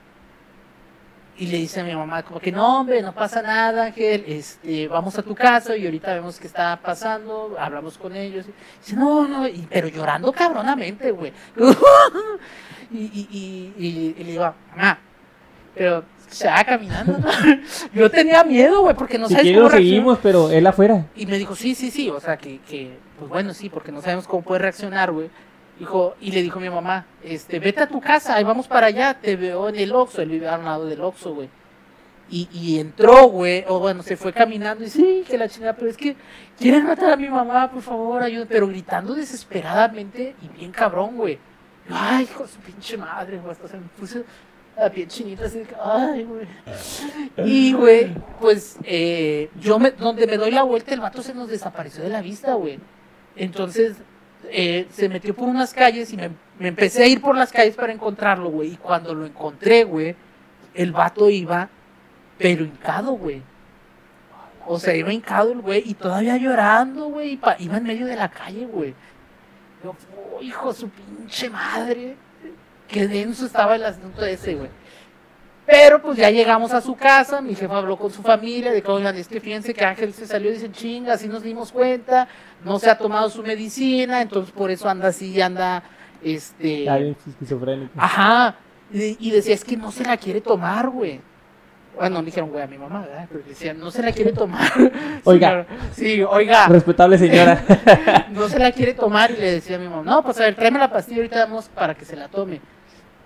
Y 1.40 1.46
le 1.48 1.58
dice 1.58 1.82
a 1.82 1.84
mi 1.84 1.96
mamá, 1.96 2.24
como 2.24 2.40
que 2.40 2.52
no, 2.52 2.80
hombre, 2.80 3.02
no 3.04 3.14
pasa 3.14 3.44
nada, 3.44 3.86
Ángel, 3.86 4.24
este, 4.28 4.88
vamos 4.88 5.18
a 5.20 5.22
tu 5.22 5.36
casa 5.36 5.78
y 5.78 5.86
ahorita 5.86 6.16
vemos 6.16 6.40
qué 6.40 6.48
está 6.48 6.76
pasando, 6.82 7.56
hablamos 7.60 7.98
con 7.98 8.16
ellos. 8.16 8.46
Y 8.48 8.52
dice, 8.84 8.96
no, 8.96 9.28
no, 9.28 9.48
y- 9.48 9.68
pero 9.70 9.88
llorando 9.88 10.32
cabronamente, 10.32 11.12
güey. 11.12 11.32
y, 12.92 12.98
y, 12.98 13.28
y, 13.32 13.74
y- 13.88 14.16
y 14.18 14.24
le 14.24 14.32
digo, 14.32 14.54
mamá, 14.76 14.98
pero 15.76 16.04
se 16.28 16.48
va 16.48 16.64
caminando, 16.64 17.18
¿no? 17.20 17.30
Yo 17.94 18.10
tenía 18.10 18.44
miedo, 18.44 18.82
güey, 18.82 18.96
porque 18.96 19.18
no 19.18 19.28
si 19.28 19.36
sabes 19.36 19.56
cómo 19.56 19.70
seguimos, 19.70 20.20
pero 20.22 20.50
él 20.50 20.66
afuera. 20.66 21.06
Y 21.16 21.26
me 21.26 21.38
dijo, 21.38 21.56
sí, 21.56 21.76
sí, 21.76 21.92
sí, 21.92 22.10
o 22.10 22.20
sea, 22.20 22.38
que, 22.38 22.60
que 22.62 22.98
pues 23.20 23.30
bueno, 23.30 23.54
sí, 23.54 23.70
porque 23.70 23.92
no 23.92 24.02
sabemos 24.02 24.28
cómo 24.28 24.42
puede 24.44 24.60
reaccionar, 24.62 25.12
güey. 25.12 25.30
Y 26.20 26.32
le 26.32 26.42
dijo 26.42 26.58
a 26.58 26.62
mi 26.62 26.70
mamá, 26.70 27.06
este, 27.24 27.60
vete 27.60 27.82
a 27.82 27.88
tu 27.88 28.02
casa, 28.02 28.36
ahí 28.36 28.44
vamos 28.44 28.68
para 28.68 28.88
allá, 28.88 29.14
te 29.20 29.36
veo 29.36 29.70
en 29.70 29.76
el 29.76 29.94
Oxxo, 29.94 30.22
él 30.22 30.30
vive 30.30 30.48
al 30.48 30.66
lado 30.66 30.86
del 30.86 31.02
Oxxo, 31.02 31.36
güey. 31.36 31.50
Y, 32.30 32.78
entró, 32.80 33.28
güey, 33.30 33.64
o 33.70 33.80
bueno, 33.80 34.04
se 34.04 34.18
fue 34.18 34.34
caminando 34.34 34.84
y 34.84 34.90
sí, 34.90 35.24
que 35.26 35.38
la 35.38 35.48
chingada, 35.48 35.78
pero 35.78 35.90
es 35.90 35.96
que 35.96 36.18
quieren 36.60 36.86
matar 36.86 37.14
a 37.14 37.16
mi 37.16 37.30
mamá, 37.30 37.72
por 37.72 37.82
favor, 37.82 38.22
ayúdenme, 38.22 38.48
pero 38.50 38.68
gritando 38.68 39.14
desesperadamente 39.14 40.36
y 40.42 40.50
bien 40.50 40.72
cabrón, 40.72 41.16
güey. 41.16 41.40
Ay, 41.90 42.26
hijo 42.26 42.44
de 42.44 42.50
su 42.50 42.60
pinche 42.60 42.98
madre, 42.98 43.38
güey, 43.38 43.52
hasta 43.52 43.70
se 43.70 43.78
me 43.78 43.88
puso 43.98 44.24
la 44.76 44.92
piel 44.92 45.08
chinita 45.08 45.46
así 45.46 45.64
ay, 45.82 46.24
güey. 46.26 46.48
Y, 47.46 47.72
güey, 47.72 48.14
pues 48.42 48.78
eh, 48.84 49.50
yo 49.62 49.80
me, 49.80 49.92
donde 49.92 50.28
me 50.28 50.36
doy 50.36 50.52
la 50.52 50.64
vuelta, 50.64 50.94
el 50.94 51.00
vato 51.00 51.22
se 51.22 51.34
nos 51.34 51.48
desapareció 51.48 52.04
de 52.04 52.10
la 52.10 52.22
vista, 52.22 52.56
güey. 52.56 52.78
Entonces 53.38 53.96
eh, 54.52 54.88
se 54.92 55.10
metió 55.10 55.36
por 55.36 55.48
unas 55.48 55.74
calles 55.74 56.12
y 56.14 56.18
me, 56.18 56.32
empecé 56.60 57.04
a 57.04 57.08
ir 57.08 57.22
por 57.22 57.36
las 57.36 57.52
calles 57.52 57.76
para 57.76 57.94
encontrarlo, 57.94 58.50
güey. 58.50 58.74
Y 58.74 58.78
cuando 58.78 59.14
lo 59.14 59.26
encontré, 59.26 59.84
güey, 59.84 60.16
el 60.74 60.92
vato 60.92 61.30
iba, 61.30 61.70
pero 62.38 62.64
hincado, 62.64 63.14
güey. 63.14 63.42
O 64.66 64.80
sea, 64.80 64.96
iba 64.96 65.14
hincado 65.14 65.54
el 65.54 65.62
güey 65.62 65.84
y 65.86 65.94
todavía 65.94 66.38
llorando, 66.38 67.06
güey. 67.06 67.40
Iba 67.60 67.78
en 67.78 67.84
medio 67.84 68.06
de 68.06 68.16
la 68.16 68.30
calle, 68.30 68.66
güey. 68.66 68.94
Yo, 69.84 69.96
oh, 70.36 70.42
hijo 70.42 70.74
su 70.74 70.90
pinche 70.90 71.50
madre. 71.50 72.16
Qué 72.88 73.08
denso 73.08 73.46
estaba 73.46 73.76
el 73.76 73.86
asunto 73.86 74.26
ese, 74.26 74.56
güey. 74.56 74.70
Pero 75.68 76.02
pues 76.02 76.18
ya 76.18 76.32
llegamos 76.32 76.74
a 76.74 76.80
su 76.80 76.96
casa, 76.96 77.42
mi 77.42 77.54
jefa 77.54 77.78
habló 77.78 77.98
con 77.98 78.10
su 78.10 78.22
familia, 78.22 78.72
de 78.72 78.82
que, 78.82 78.90
oigan, 78.90 79.18
es 79.18 79.28
que 79.28 79.42
fíjense 79.42 79.74
que 79.74 79.84
Ángel 79.84 80.14
se 80.14 80.26
salió 80.26 80.50
y 80.50 80.54
dicen, 80.54 80.72
chinga, 80.72 81.14
así 81.14 81.28
nos 81.28 81.44
dimos 81.44 81.74
cuenta, 81.74 82.30
no 82.64 82.80
se 82.80 82.90
ha 82.90 82.98
tomado 82.98 83.30
su 83.30 83.44
medicina, 83.44 84.22
entonces 84.22 84.54
por 84.54 84.72
eso 84.72 84.88
anda 84.88 85.10
así, 85.10 85.42
anda, 85.42 85.84
este... 86.24 86.88
Esquizofrénico. 87.28 87.92
Ajá. 87.98 88.56
Y, 88.94 89.18
y 89.20 89.32
decía, 89.32 89.54
es 89.54 89.66
que 89.66 89.76
no 89.76 89.92
se 89.92 90.06
la 90.06 90.16
quiere 90.16 90.40
tomar, 90.40 90.88
güey. 90.88 91.20
Bueno, 91.98 92.16
no 92.16 92.22
le 92.22 92.28
dijeron, 92.28 92.50
güey, 92.50 92.64
a 92.64 92.68
mi 92.68 92.78
mamá, 92.78 93.02
¿verdad? 93.02 93.26
Pero 93.30 93.44
decían, 93.46 93.78
no 93.78 93.92
se 93.92 94.02
la 94.02 94.14
quiere 94.14 94.32
tomar. 94.32 94.72
Oiga. 95.26 95.66
Sí, 95.92 96.24
oiga, 96.24 96.68
Respetable 96.68 97.18
señora. 97.18 97.62
no 98.32 98.48
se 98.48 98.60
la 98.60 98.72
quiere 98.72 98.94
tomar. 98.94 99.32
Y 99.32 99.38
le 99.38 99.52
decía 99.54 99.76
a 99.76 99.80
mi 99.80 99.90
mamá, 99.90 100.04
no, 100.04 100.24
pues 100.24 100.40
a 100.40 100.44
ver, 100.44 100.56
tráeme 100.56 100.80
la 100.80 100.90
pastilla, 100.90 101.18
ahorita 101.18 101.46
vamos 101.46 101.68
para 101.68 101.96
que 101.96 102.06
se 102.06 102.16
la 102.16 102.30
tome. 102.30 102.62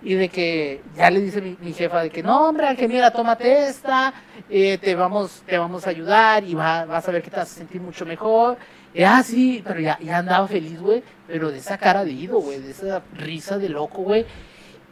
Y 0.04 0.14
de 0.14 0.28
que 0.28 0.82
ya 0.96 1.10
le 1.10 1.20
dice 1.20 1.40
mi, 1.60 1.72
jefa 1.72 2.02
de 2.02 2.10
que 2.10 2.22
no, 2.24 2.48
hombre, 2.48 2.66
Ángel, 2.66 2.88
mira, 2.88 3.12
tómate 3.12 3.68
esta, 3.68 4.12
eh, 4.50 4.76
te, 4.78 4.94
vamos, 4.96 5.42
te 5.46 5.56
vamos 5.56 5.86
a 5.86 5.90
ayudar 5.90 6.42
y 6.42 6.54
va- 6.54 6.84
vas 6.86 7.08
a 7.08 7.12
ver 7.12 7.22
que 7.22 7.30
te 7.30 7.36
vas 7.36 7.50
a 7.52 7.54
sentir 7.54 7.80
mucho 7.80 8.04
mejor. 8.04 8.56
Y, 8.94 9.04
ah, 9.04 9.22
sí, 9.22 9.62
pero 9.64 9.78
ya, 9.80 9.98
ya 10.00 10.18
andaba 10.18 10.48
feliz, 10.48 10.80
güey, 10.80 11.02
pero 11.28 11.50
de 11.52 11.58
esa 11.58 11.78
cara 11.78 12.04
de 12.04 12.10
ido, 12.10 12.40
güey, 12.40 12.58
de 12.60 12.72
esa 12.72 13.02
risa 13.16 13.58
de 13.58 13.68
loco, 13.68 14.02
güey. 14.02 14.26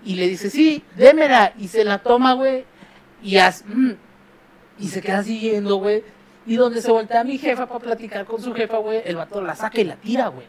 Y 0.04 0.14
le 0.14 0.28
dice, 0.28 0.48
sí, 0.48 0.82
démela. 0.96 1.52
Y 1.58 1.66
se 1.68 1.84
la 1.84 1.98
toma, 1.98 2.34
güey, 2.34 2.64
y, 3.22 3.36
haz- 3.38 3.64
mm, 3.66 3.90
y 4.78 4.88
se 4.88 5.02
queda 5.02 5.22
siguiendo, 5.24 5.76
güey. 5.76 6.04
Y 6.46 6.56
donde 6.56 6.80
se 6.80 6.90
voltea 6.90 7.22
mi 7.24 7.36
jefa 7.36 7.66
para 7.66 7.80
platicar 7.80 8.24
con 8.24 8.40
su 8.40 8.54
jefa, 8.54 8.78
güey, 8.78 9.02
el 9.04 9.16
vato 9.16 9.40
la 9.42 9.54
saca 9.56 9.80
y 9.80 9.84
la 9.84 9.96
tira, 9.96 10.28
güey. 10.28 10.46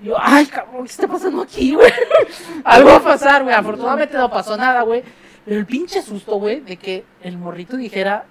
Y 0.00 0.06
yo, 0.06 0.16
ay, 0.18 0.46
cabrón, 0.46 0.84
¿qué 0.84 0.90
está 0.90 1.08
pasando 1.08 1.42
aquí, 1.42 1.74
güey? 1.74 1.92
Algo 2.64 2.90
va 2.90 2.96
a 2.96 3.02
pasar, 3.02 3.42
güey. 3.42 3.54
Afortunadamente 3.54 4.16
no 4.16 4.30
pasó 4.30 4.56
nada, 4.56 4.82
güey. 4.82 5.02
Pero 5.44 5.58
el 5.58 5.66
pinche 5.66 6.02
susto, 6.02 6.36
güey, 6.36 6.60
de 6.60 6.76
que 6.76 7.04
el 7.22 7.36
morrito 7.36 7.76
dijera, 7.76 8.24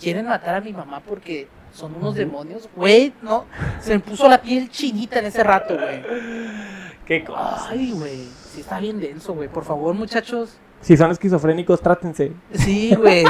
quieren 0.00 0.26
matar 0.26 0.54
a 0.54 0.60
mi 0.60 0.72
mamá 0.72 1.00
porque 1.00 1.48
son 1.72 1.94
unos 1.96 2.14
demonios, 2.14 2.68
güey, 2.76 3.12
no. 3.22 3.46
Se 3.80 3.94
me 3.94 4.00
puso 4.00 4.28
la 4.28 4.40
piel 4.40 4.70
chinita 4.70 5.18
en 5.18 5.26
ese 5.26 5.42
rato, 5.42 5.76
güey. 5.76 6.02
Qué 7.04 7.24
cosa. 7.24 7.68
Ay, 7.70 7.92
güey. 7.92 8.28
Sí 8.52 8.60
está 8.60 8.78
bien 8.78 9.00
denso, 9.00 9.34
güey. 9.34 9.48
Por 9.48 9.64
favor, 9.64 9.94
muchachos. 9.94 10.58
Si 10.80 10.96
son 10.96 11.10
esquizofrénicos, 11.10 11.80
trátense. 11.80 12.32
Sí, 12.52 12.94
güey. 12.94 13.24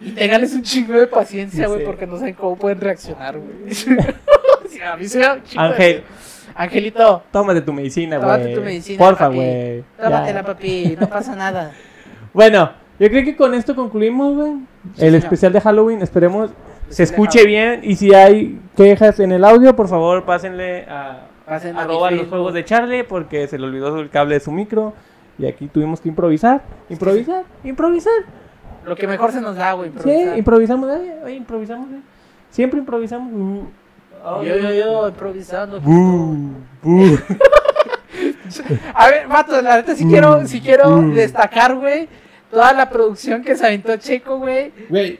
Y 0.00 0.12
ténganles 0.12 0.54
un 0.54 0.62
chingo 0.62 0.94
de 0.94 1.06
paciencia, 1.06 1.66
güey, 1.66 1.80
sí. 1.80 1.86
porque 1.86 2.06
no 2.06 2.18
saben 2.18 2.34
cómo 2.34 2.56
pueden 2.56 2.80
reaccionar, 2.80 3.38
güey. 3.38 3.74
Sí, 4.70 4.80
a 4.80 4.96
mí 4.96 5.08
se 5.08 5.24
Ángel, 5.24 6.04
Angelito, 6.62 7.22
tómate 7.32 7.62
tu 7.62 7.72
medicina, 7.72 8.18
güey. 8.18 8.28
Tómate 8.28 8.54
tu 8.54 8.60
medicina, 8.60 8.98
Porfa, 8.98 9.28
güey. 9.28 9.84
tómatela, 10.00 10.42
papi. 10.44 10.96
No 11.00 11.08
pasa 11.08 11.36
nada. 11.36 11.72
Bueno, 12.32 12.70
yo 13.00 13.08
creo 13.08 13.24
que 13.24 13.34
con 13.34 13.54
esto 13.54 13.74
concluimos, 13.74 14.36
güey. 14.36 14.52
Sí, 14.52 14.58
el 14.92 14.98
señor. 14.98 15.14
especial 15.16 15.52
de 15.52 15.60
Halloween. 15.60 16.00
Esperemos 16.00 16.50
se 16.88 17.02
Especial 17.02 17.08
de 17.08 17.12
escuche 17.26 17.44
bien. 17.44 17.80
Y 17.82 17.96
si 17.96 18.14
hay 18.14 18.60
quejas 18.76 19.18
en 19.18 19.32
el 19.32 19.44
audio, 19.44 19.74
por 19.74 19.88
favor, 19.88 20.24
pásenle 20.24 20.84
a 20.88 21.26
Pasen 21.50 21.76
a 21.76 21.84
los 21.84 22.28
juegos 22.28 22.54
de 22.54 22.64
Charlie 22.64 23.02
porque 23.02 23.48
se 23.48 23.58
le 23.58 23.66
olvidó 23.66 23.98
el 23.98 24.08
cable 24.08 24.34
de 24.34 24.40
su 24.40 24.52
micro. 24.52 24.92
Y 25.36 25.46
aquí 25.46 25.66
tuvimos 25.66 26.00
que 26.00 26.08
improvisar. 26.08 26.62
Improvisar, 26.88 27.42
improvisar. 27.64 28.12
Lo 28.86 28.94
que 28.94 29.08
mejor 29.08 29.32
se 29.32 29.40
nos 29.40 29.56
da, 29.56 29.72
güey. 29.72 29.90
Sí, 30.00 30.28
improvisamos. 30.36 30.88
Oye, 30.88 31.12
oye, 31.24 31.34
improvisamos. 31.34 31.88
güey. 31.88 32.02
Siempre 32.50 32.78
improvisamos. 32.78 33.32
Uh. 33.32 33.68
Yo, 34.24 34.42
yo, 34.56 34.70
yo, 34.72 35.08
improvisando. 35.08 35.80
A 38.94 39.08
ver, 39.08 39.28
vato, 39.28 39.60
la 39.62 39.76
neta, 39.76 39.94
si 39.94 40.04
Mm, 40.04 40.10
quiero, 40.10 40.46
si 40.46 40.60
quiero 40.60 40.96
mm. 40.96 41.14
destacar, 41.14 41.74
güey, 41.76 42.08
toda 42.50 42.72
la 42.72 42.90
producción 42.90 43.42
que 43.42 43.54
se 43.56 43.64
aventó 43.66 43.96
Checo, 43.96 44.38
güey. 44.38 44.70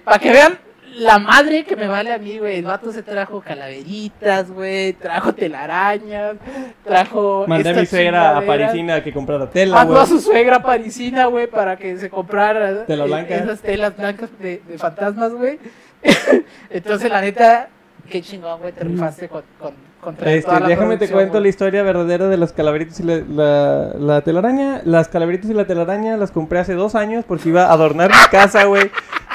Para 0.05 0.18
que 0.18 0.32
vean 0.32 0.59
la 0.96 1.18
madre 1.20 1.64
que 1.64 1.76
me 1.76 1.86
vale 1.86 2.12
a 2.12 2.18
mí, 2.18 2.38
güey. 2.38 2.59
El 2.59 2.64
vato 2.64 2.90
se 2.92 3.03
trajo 3.05 3.40
calaveritas, 3.40 4.51
güey. 4.51 4.94
Trajo 4.94 5.32
telarañas. 5.32 6.36
Trajo. 6.84 7.44
Mandé 7.46 7.70
a 7.70 7.74
mi 7.74 7.86
suegra 7.86 8.36
a. 8.36 8.44
Parisina 8.44 8.96
a 8.96 9.03
que 9.05 9.12
comprara 9.12 9.48
tela, 9.48 9.76
Mandó 9.76 9.92
güey. 9.94 10.05
a 10.05 10.07
su 10.09 10.20
suegra 10.20 10.61
parisina, 10.61 11.26
güey, 11.26 11.46
para 11.46 11.76
que 11.76 11.96
se 11.98 12.11
comprara 12.11 12.84
Tela 12.86 13.05
blanca. 13.05 13.36
esas 13.36 13.61
telas 13.61 13.96
blancas 13.96 14.30
de, 14.40 14.61
de 14.66 14.78
fantasmas, 14.78 15.32
güey. 15.32 15.61
Entonces, 16.70 17.09
la 17.11 17.20
neta, 17.20 17.68
qué 18.11 18.20
chingón, 18.22 18.61
güey, 18.61 18.72
te 18.72 18.84
rifaste 18.84 19.28
con, 19.28 19.42
con, 19.58 19.72
contra 20.00 20.30
Este, 20.32 20.46
toda 20.48 20.61
la 20.61 20.68
déjame 20.68 20.96
te 20.98 21.08
cuento 21.08 21.32
güey. 21.32 21.42
la 21.44 21.48
historia 21.48 21.82
verdadera 21.82 22.26
de 22.28 22.36
las 22.36 22.52
calaveritas 22.52 23.00
y 23.00 23.02
la, 23.04 23.16
la, 23.28 23.92
la 23.98 24.20
telaraña. 24.22 24.82
Las 24.84 25.08
calaveritas 25.08 25.50
y 25.50 25.54
la 25.54 25.66
telaraña 25.66 26.16
las 26.16 26.30
compré 26.30 26.58
hace 26.58 26.74
dos 26.74 26.94
años 26.94 27.24
porque 27.26 27.48
iba 27.48 27.66
a 27.66 27.72
adornar 27.72 28.11
mi 28.11 28.28
casa, 28.30 28.64
güey. 28.64 28.90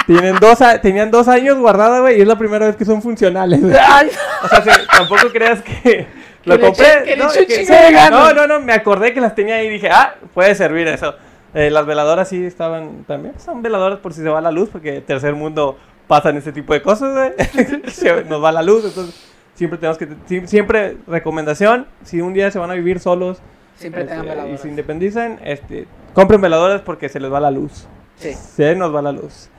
Tienen 0.05 0.36
dos, 0.39 0.61
a- 0.61 0.80
tenían 0.82 1.09
dos 1.09 1.28
años 1.28 1.57
guardadas, 1.57 2.01
güey, 2.01 2.19
y 2.19 2.21
es 2.21 2.28
la 2.28 2.38
primera 2.38 2.67
vez 2.67 2.76
que 2.76 2.86
son 2.86 3.01
funcionales. 3.01 3.63
O 3.63 3.69
sea, 3.69 4.61
sí, 4.63 4.69
tampoco 4.95 5.30
creas 5.34 5.61
que 5.63 6.05
lo 6.45 6.57
Que 6.57 6.61
compré. 6.63 7.15
no, 7.17 7.30
que- 7.32 7.65
ganas. 7.65 8.11
no, 8.11 8.34
no, 8.34 8.45
no, 8.47 8.59
me 8.59 8.73
acordé 8.73 9.13
que 9.13 9.21
las 9.21 9.34
tenía 9.34 9.55
ahí 9.55 9.67
y 9.67 9.69
dije, 9.71 9.89
ah, 9.91 10.13
puede 10.34 10.53
servir 10.53 10.88
eso. 10.88 11.15
Eh, 11.55 11.71
las 11.71 11.86
veladoras 11.86 12.28
sí 12.30 12.45
estaban 12.45 13.05
también. 13.07 13.39
Son 13.39 13.61
veladoras 13.63 13.97
por 13.99 14.13
si 14.13 14.21
se 14.21 14.30
va 14.30 14.41
la 14.41 14.51
luz, 14.51 14.69
porque 14.71 15.01
tercer 15.01 15.34
mundo 15.36 15.78
pasan 16.08 16.38
ese 16.38 16.51
tipo 16.51 16.74
de 16.74 16.82
cosas, 16.82 17.14
güey. 17.14 18.26
Nos 18.30 18.43
va 18.43 18.51
la 18.51 18.62
luz, 18.62 18.86
entonces 18.86 19.16
siempre 19.53 19.78
tenemos 19.80 19.97
que. 19.97 20.08
si- 20.28 20.47
Siempre 20.47 20.97
recomendación: 21.08 21.88
si 22.03 22.22
un 22.22 22.34
día 22.34 22.51
se 22.51 22.60
van 22.60 22.72
a 22.72 22.74
vivir 22.76 22.99
solos 22.99 23.39
siempre 23.76 24.06
tengan 24.06 24.38
este, 24.39 24.51
y 24.53 24.58
se 24.58 24.68
independizan, 24.70 25.39
este, 25.43 25.86
compren 26.14 26.39
veladoras 26.41 26.82
porque 26.82 27.10
se 27.10 27.20
les 27.20 27.32
va 27.32 27.39
la 27.39 27.51
luz. 27.51 27.88
Sí. 28.16 28.34
Se 28.34 28.76
nos 28.76 28.93
va 28.95 29.01
la 29.01 29.12
luz. 29.12 29.49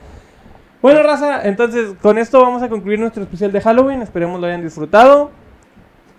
Bueno, 0.81 1.03
raza, 1.03 1.47
entonces 1.47 1.93
con 2.01 2.17
esto 2.17 2.41
vamos 2.41 2.63
a 2.63 2.69
concluir 2.69 2.99
nuestro 2.99 3.21
especial 3.23 3.51
de 3.51 3.61
Halloween. 3.61 4.01
Esperemos 4.01 4.39
lo 4.41 4.47
hayan 4.47 4.61
disfrutado. 4.63 5.31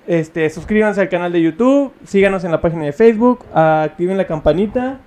Este, 0.07 0.49
suscríbanse 0.49 1.01
al 1.03 1.09
canal 1.11 1.33
de 1.33 1.43
YouTube, 1.43 1.93
síganos 2.07 2.43
en 2.45 2.51
la 2.51 2.61
página 2.63 2.85
de 2.85 2.93
Facebook, 2.93 3.45
activen 3.53 4.17
la 4.17 4.27
campanita. 4.27 5.01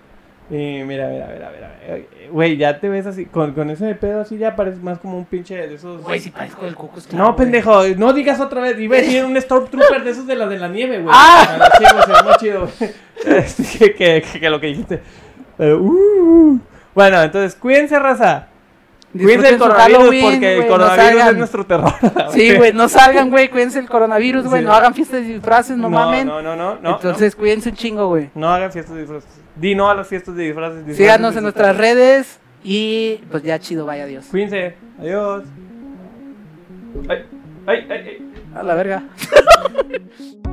Y 0.50 0.84
mira, 0.86 1.08
mira, 1.10 1.28
mira, 1.34 1.52
mira. 1.56 1.76
eh, 1.84 2.08
Güey, 2.32 2.58
ya 2.58 2.80
te 2.80 2.88
ves 2.90 3.06
así, 3.06 3.26
con, 3.26 3.54
con 3.54 3.70
ese 3.70 3.94
pedo 3.96 4.22
así 4.22 4.38
ya 4.38 4.56
pareces 4.56 4.82
más 4.82 5.00
como 5.00 5.18
un 5.18 5.26
pinche 5.26 5.56
de 5.56 5.76
esos. 5.76 6.02
Güey, 6.02 6.20
si 6.20 6.32
parezco 6.32 6.66
el 6.66 6.76
Cucus 6.76 7.12
No, 7.14 7.36
pendejo, 7.36 7.84
no 7.98 8.14
digas 8.14 8.40
otra 8.40 8.62
vez. 8.62 8.80
Iba 8.80 8.98
a 8.98 9.00
decir 9.02 9.24
un 9.26 9.40
Stormtrooper 9.40 10.04
de 10.04 10.12
esos 10.12 10.26
de 10.28 10.36
la 10.36 10.48
de 10.48 10.58
la 10.58 10.68
nieve, 10.70 11.02
güey. 11.02 11.14
Ah. 11.16 11.70
sí, 11.78 11.84
güey, 11.92 12.04
se 12.06 12.12
ve 12.12 12.24
más 12.24 12.38
chido, 12.38 12.60
güey. 12.80 12.92
Que, 13.80 13.94
que, 13.96 14.22
que- 14.24 14.40
que 14.40 14.50
lo 14.50 14.60
que 14.60 14.68
dijiste. 14.68 15.02
Pero, 15.58 15.80
uh. 15.82 16.60
Bueno, 16.96 17.22
entonces, 17.22 17.56
cuídense, 17.56 18.00
raza. 18.00 18.48
Cuídense 19.14 19.54
su 19.54 19.60
coronavirus 19.60 19.98
Halloween, 20.00 20.24
porque 20.32 20.52
el 20.54 20.56
güey, 20.58 20.70
no 20.70 20.74
coronavirus 20.78 21.24
es 21.26 21.38
nuestro 21.38 21.66
terror. 21.66 21.94
Sí, 22.32 22.56
güey, 22.58 22.72
no 22.74 22.88
salgan, 22.88 23.30
güey, 23.30 23.50
cuídense 23.50 23.78
el 23.80 23.90
coronavirus, 23.90 24.46
güey, 24.48 24.62
Sí. 24.62 24.66
no 24.68 24.74
hagan 24.74 24.94
fiestas 24.94 25.22
de 25.22 25.28
disfraces, 25.34 25.76
no, 25.78 25.84
No, 25.90 25.90
mamen. 25.90 26.28
no, 26.28 26.42
no, 26.42 26.56
no, 26.56 26.78
no. 26.82 26.96
Entonces, 26.96 27.36
cuídense 27.36 27.70
un 27.70 27.76
chingo, 27.76 28.08
güey. 28.08 28.30
No, 28.36 28.48
no 28.48 28.54
hagan 28.54 28.72
fiestas 28.72 28.96
de 28.96 29.02
disfraces. 29.02 29.30
Di 29.62 29.76
no 29.76 29.90
a 29.90 29.96
las 29.96 30.08
fiestas 30.08 30.36
de 30.36 30.46
disfraces. 30.46 30.78
disfraces, 30.78 30.98
Síganos 30.98 31.36
en 31.36 31.44
nuestras 31.44 31.78
redes 31.78 32.40
y 32.64 33.18
pues 33.30 33.44
ya 33.44 33.60
chido, 33.60 33.86
vaya 33.86 34.08
Dios. 34.08 34.26
Cuídense. 34.26 34.76
Adiós. 35.00 35.44
Ay, 37.08 37.26
ay, 37.68 37.88
ay, 37.90 38.08
ay. 38.08 38.32
A 38.56 38.64
la 38.64 38.74
verga. 38.76 39.04